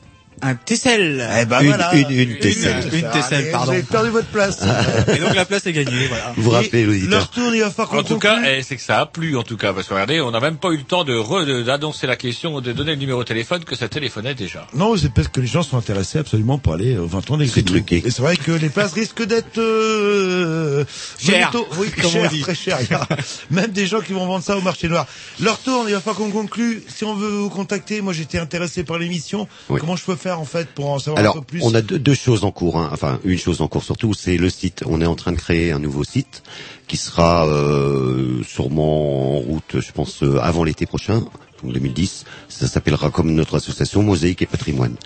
Tessel. 0.65 1.29
Eh 1.41 1.45
ben 1.47 1.61
Une- 1.61 1.69
voilà. 1.69 1.95
une- 1.95 2.11
une 2.11 2.39
tesselle. 2.39 2.85
Une 2.93 3.11
tesselle, 3.11 3.43
Allez, 3.43 3.51
pardon. 3.51 3.67
Vous 3.73 3.79
avez 3.79 3.83
perdu 3.83 4.11
votre 4.11 4.27
place. 4.29 4.61
Et 5.15 5.19
donc 5.19 5.35
la 5.35 5.45
place 5.45 5.67
est 5.67 5.73
gagnée, 5.73 6.07
voilà. 6.09 6.33
Vous 6.37 6.51
rappelez 6.51 6.85
l'auditeur. 6.85 7.11
Leur 7.11 7.31
tour, 7.31 7.55
il 7.55 7.61
va 7.61 7.71
falloir 7.71 7.89
qu'on 7.91 7.99
En 7.99 8.03
tout 8.03 8.19
cas, 8.19 8.35
conclue. 8.37 8.51
eh, 8.59 8.63
c'est 8.63 8.77
que 8.77 8.83
ça 8.83 9.01
a 9.01 9.07
plu, 9.07 9.37
en 9.37 9.43
tout 9.43 9.57
cas, 9.57 9.73
parce 9.73 9.87
que 9.89 9.95
regardez, 9.95 10.21
on 10.21 10.31
n'a 10.31 10.41
même 10.41 10.57
pas 10.57 10.71
eu 10.71 10.77
le 10.79 10.83
temps 10.83 11.05
de 11.05 11.63
d'annoncer 11.63 12.07
la 12.07 12.17
question, 12.17 12.61
de 12.61 12.73
donner 12.73 12.93
le 12.93 12.97
numéro 12.99 13.23
de 13.23 13.29
téléphone 13.29 13.65
que 13.65 13.77
ça 13.77 13.89
téléphonait 13.89 14.35
déjà. 14.35 14.67
Non, 14.75 14.97
c'est 14.97 15.13
parce 15.13 15.29
que 15.29 15.41
les 15.41 15.47
gens 15.47 15.63
sont 15.63 15.77
intéressés 15.79 16.19
absolument 16.19 16.59
pour 16.59 16.75
aller 16.75 16.97
au 16.97 17.07
20 17.07 17.31
ans 17.31 17.37
des 17.37 17.47
C'est 17.47 17.63
truqué. 17.65 18.03
Et 18.05 18.11
c'est 18.11 18.23
vrai 18.23 18.37
que 18.37 18.53
les 18.53 18.69
places 18.69 18.93
risquent 18.95 19.25
d'être 19.25 19.59
euh, 19.59 20.85
Cher, 21.19 21.51
bonito- 21.53 21.69
oui, 21.79 21.89
comme 21.91 22.07
on 22.07 22.11
cher, 22.11 22.31
dit. 22.31 22.41
très 22.43 22.55
cher. 22.55 22.79
Il 22.81 22.91
y 22.91 22.95
a 22.95 23.07
même 23.51 23.71
des 23.71 23.87
gens 23.87 24.01
qui 24.01 24.13
vont 24.13 24.27
vendre 24.27 24.45
ça 24.45 24.57
au 24.57 24.61
marché 24.61 24.89
noir. 24.89 25.07
Leur 25.41 25.59
tour, 25.59 25.85
il 25.89 25.93
va 25.95 26.01
falloir 26.01 26.17
qu'on 26.17 26.31
conclue. 26.31 26.83
Si 26.89 27.05
on 27.05 27.15
veut 27.15 27.29
vous 27.29 27.51
contacter, 27.51 28.01
moi 28.01 28.13
j'étais 28.13 28.39
intéressé 28.39 28.85
par 28.85 28.99
l'émission. 28.99 29.49
Oui. 29.69 29.79
Comment 29.81 29.97
je 29.97 30.05
peux 30.05 30.17
faire 30.17 30.32
en 30.39 30.45
fait 30.45 30.69
pour 30.69 30.89
en 30.91 30.99
savoir 30.99 31.19
un 31.19 31.21
Alors, 31.21 31.35
peu 31.35 31.43
plus 31.43 31.61
on 31.63 31.75
a 31.75 31.83
deux, 31.83 31.99
deux 31.99 32.15
choses 32.15 32.45
en 32.45 32.51
cours. 32.51 32.79
hein. 32.79 32.91
Enfin, 32.93 33.19
une 33.25 33.39
chose 33.39 33.61
en 33.61 33.69
cours 33.69 33.83
surtout, 33.85 34.15
c'est 34.15 34.37
le 34.37 34.51
site. 34.51 34.83
On 34.87 35.01
est 35.01 35.07
en 35.07 35.15
train 35.15 35.33
de 35.33 35.37
créer 35.39 35.73
un 35.73 35.79
nouveau 35.79 36.05
site 36.05 36.43
qui 36.89 36.97
sera 36.97 37.47
euh, 37.47 38.43
sûrement 38.45 39.37
en 39.37 39.41
route, 39.41 39.81
je 39.81 39.93
pense, 39.93 40.23
euh, 40.23 40.39
avant 40.43 40.65
l'été 40.65 40.87
prochain, 40.87 41.21
donc 41.63 41.73
2010. 41.73 42.25
Ça 42.49 42.69
s'appellera 42.69 43.11
comme 43.11 43.33
notre 43.35 43.57
association 43.57 44.03
Mosaïque 44.03 44.43
et 44.43 44.47
Patrimoine. 44.47 44.97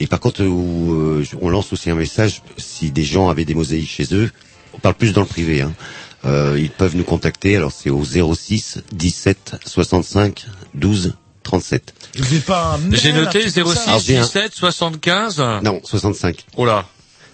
Et 0.00 0.06
par 0.06 0.20
contre, 0.20 0.44
où, 0.44 0.94
euh, 0.94 1.24
on 1.40 1.48
lance 1.48 1.72
aussi 1.72 1.90
un 1.90 1.94
message 1.94 2.42
si 2.56 2.90
des 2.90 3.04
gens 3.04 3.28
avaient 3.28 3.44
des 3.44 3.54
mosaïques 3.54 3.90
chez 3.90 4.06
eux. 4.14 4.30
On 4.74 4.78
parle 4.78 4.94
plus 4.94 5.12
dans 5.12 5.22
le 5.22 5.26
privé. 5.26 5.60
Hein. 5.62 5.72
Euh, 6.24 6.56
ils 6.58 6.70
peuvent 6.70 6.96
nous 6.96 7.04
contacter. 7.04 7.56
Alors, 7.56 7.72
c'est 7.72 7.90
au 7.90 8.04
06 8.04 8.78
17 8.92 9.56
65 9.64 10.46
12 10.74 11.14
37. 11.42 11.94
Pas 12.46 12.74
un 12.74 12.80
J'ai 12.94 13.12
noté 13.12 13.40
truc 13.40 13.54
comme 13.54 13.72
06 13.72 13.74
ça 13.74 13.82
Alors, 13.90 14.00
j'ai 14.00 14.16
un- 14.18 14.22
17 14.22 14.54
75. 14.54 15.38
Non, 15.62 15.80
65. 15.84 16.44
Oh 16.56 16.64
là. 16.64 16.86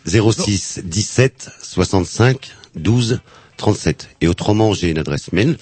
06 0.06 0.81
17 0.85 1.51
65 1.62 2.51
12 2.77 3.20
37. 3.56 4.09
Et 4.20 4.28
autrement, 4.28 4.74
j'ai 4.74 4.89
une 4.90 4.98
adresse 4.98 5.32
mail. 5.32 5.56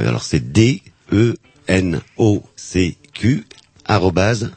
Euh, 0.00 0.08
alors 0.08 0.22
c'est 0.24 0.40
d 0.52 0.82
e 1.12 1.36
n 1.68 2.00
o 2.16 2.42
c 2.56 2.96
q 3.14 3.44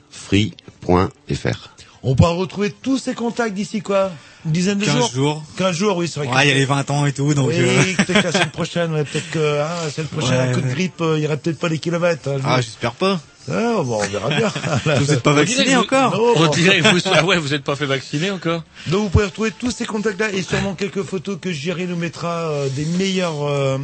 free.fr. 0.10 1.70
On 2.04 2.16
pourra 2.16 2.32
retrouver 2.32 2.72
tous 2.72 2.98
ces 2.98 3.14
contacts 3.14 3.54
d'ici 3.54 3.82
quoi? 3.82 4.12
Une 4.46 4.52
dizaine 4.54 4.80
de 4.80 4.86
15 4.86 4.96
jours? 4.96 5.12
jours. 5.14 5.44
15 5.58 5.76
jours, 5.76 5.98
oui, 5.98 6.08
c'est 6.08 6.20
vrai. 6.20 6.30
Ouais, 6.36 6.46
il 6.46 6.50
y 6.50 6.52
a 6.52 6.56
les 6.56 6.66
20 6.66 6.90
ans 6.90 7.06
et 7.06 7.14
tout, 7.14 7.32
donc. 7.36 7.50
oui, 7.50 7.56
euh, 7.60 7.84
peut-être 7.98 8.22
que 8.22 8.28
la 8.28 8.32
semaine 8.32 8.50
prochaine, 8.50 8.92
ouais, 8.94 9.04
peut-être 9.04 9.30
que 9.30 9.62
hein, 9.62 9.70
la 9.84 9.92
semaine 9.92 10.08
prochaine, 10.08 10.32
Ouais, 10.40 10.50
un 10.50 10.54
coup 10.54 10.62
de 10.62 10.68
grippe, 10.70 11.02
euh, 11.02 11.20
il 11.20 11.24
y 11.24 11.28
aura 11.28 11.38
peut-être 11.38 11.60
pas 11.60 11.70
les 11.70 11.78
kilomètres. 11.78 12.28
hein, 12.28 12.38
je 12.40 12.44
Ah, 12.48 12.60
j'espère 12.62 12.94
pas. 12.94 13.20
Ah, 13.54 13.82
bon, 13.84 14.00
on 14.02 14.08
verra 14.08 14.30
bien. 14.30 14.52
Vous 15.00 15.12
n'êtes 15.12 15.24
pas 15.24 15.34
vacciné 15.34 15.76
encore 15.76 16.16
Non, 16.16 16.34
On 16.36 16.46
bon. 16.46 16.52
dirait 16.52 16.80
que 16.82 16.88
vous, 16.88 17.00
ah 17.14 17.26
ouais, 17.26 17.38
vous 17.38 17.50
n'êtes 17.50 17.64
pas 17.64 17.76
fait 17.76 17.86
vacciner 17.86 18.32
encore 18.32 18.64
Donc 18.88 19.04
vous 19.04 19.10
pouvez 19.10 19.26
retrouver 19.26 19.52
tous 19.52 19.72
ces 19.72 19.86
contacts-là 19.86 20.32
et 20.32 20.42
sûrement 20.42 20.74
quelques 20.76 21.04
photos 21.04 21.38
que 21.42 21.52
Jerry 21.52 21.86
nous 21.88 21.96
mettra 21.98 22.50
euh, 22.50 22.70
des 22.70 22.86
meilleures 22.86 23.44
euh, 23.48 23.78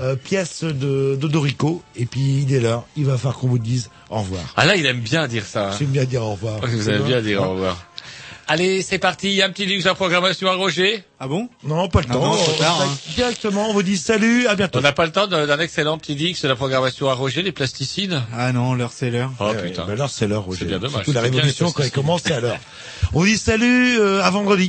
euh, 0.00 0.16
pièces 0.16 0.64
de 0.64 1.16
d'Odorico. 1.20 1.82
Et 1.96 2.06
puis 2.06 2.42
il 2.46 2.52
est 2.54 2.60
là, 2.60 2.84
il 2.96 3.06
va 3.06 3.16
falloir 3.16 3.36
qu'on 3.38 3.48
vous 3.48 3.58
dise 3.58 3.90
au 4.10 4.18
revoir. 4.18 4.42
Ah 4.56 4.66
là, 4.66 4.76
il 4.76 4.84
aime 4.86 5.00
bien 5.00 5.26
dire 5.28 5.44
ça. 5.46 5.68
hein. 5.70 5.76
J'aime 5.78 5.88
bien 5.88 6.04
dire 6.04 6.22
au 6.22 6.32
revoir. 6.32 6.58
Vous 6.66 6.88
aimez 6.90 7.04
bien 7.04 7.20
dire 7.22 7.42
au 7.42 7.52
revoir. 7.52 7.76
Allez, 8.48 8.82
c'est 8.82 8.98
parti. 8.98 9.42
Un 9.42 9.50
petit 9.50 9.66
luxe 9.66 9.86
à 9.86 9.94
programmation 9.96 10.48
à 10.48 10.54
Roger. 10.54 11.02
Ah 11.18 11.26
bon? 11.26 11.48
Non, 11.64 11.88
pas 11.88 12.00
le 12.00 12.06
Ah 12.10 12.12
temps. 12.12 12.20
non, 12.26 12.38
on 12.38 12.52
tard, 12.58 12.80
hein. 12.80 12.96
Directement, 13.16 13.68
on 13.70 13.72
vous 13.72 13.82
dit 13.82 13.96
salut, 13.96 14.46
à 14.46 14.54
bientôt. 14.54 14.78
On 14.78 14.82
n'a 14.82 14.92
pas 14.92 15.04
le 15.04 15.10
temps 15.10 15.26
d'un 15.26 15.58
excellent 15.58 15.98
petit 15.98 16.14
dix 16.14 16.40
de 16.40 16.46
la 16.48 16.54
programmation 16.54 17.10
à 17.10 17.14
Roger, 17.14 17.42
les 17.42 17.50
plasticides. 17.50 18.22
Ah 18.32 18.52
non, 18.52 18.74
l'heure 18.74 18.92
c'est 18.94 19.10
l'heure. 19.10 19.32
Oh 19.40 19.48
Eh 19.52 19.56
ouais, 19.56 19.62
putain. 19.70 19.84
ben 19.86 19.94
alors 19.94 20.10
c'est 20.10 20.28
l'heure, 20.28 20.44
Roger. 20.44 20.60
C'est 20.60 20.66
bien 20.66 20.78
dommage, 20.78 20.92
Surtout 20.92 21.12
la 21.12 21.22
révolution 21.22 21.72
quand 21.72 21.82
elle 21.82 21.90
commence, 21.90 22.22
c'est 22.24 22.34
à 22.34 22.40
l'heure. 22.40 22.58
On 23.14 23.20
vous 23.20 23.26
dit 23.26 23.36
salut, 23.38 23.98
euh, 23.98 24.22
à 24.22 24.30
vendredi. 24.30 24.64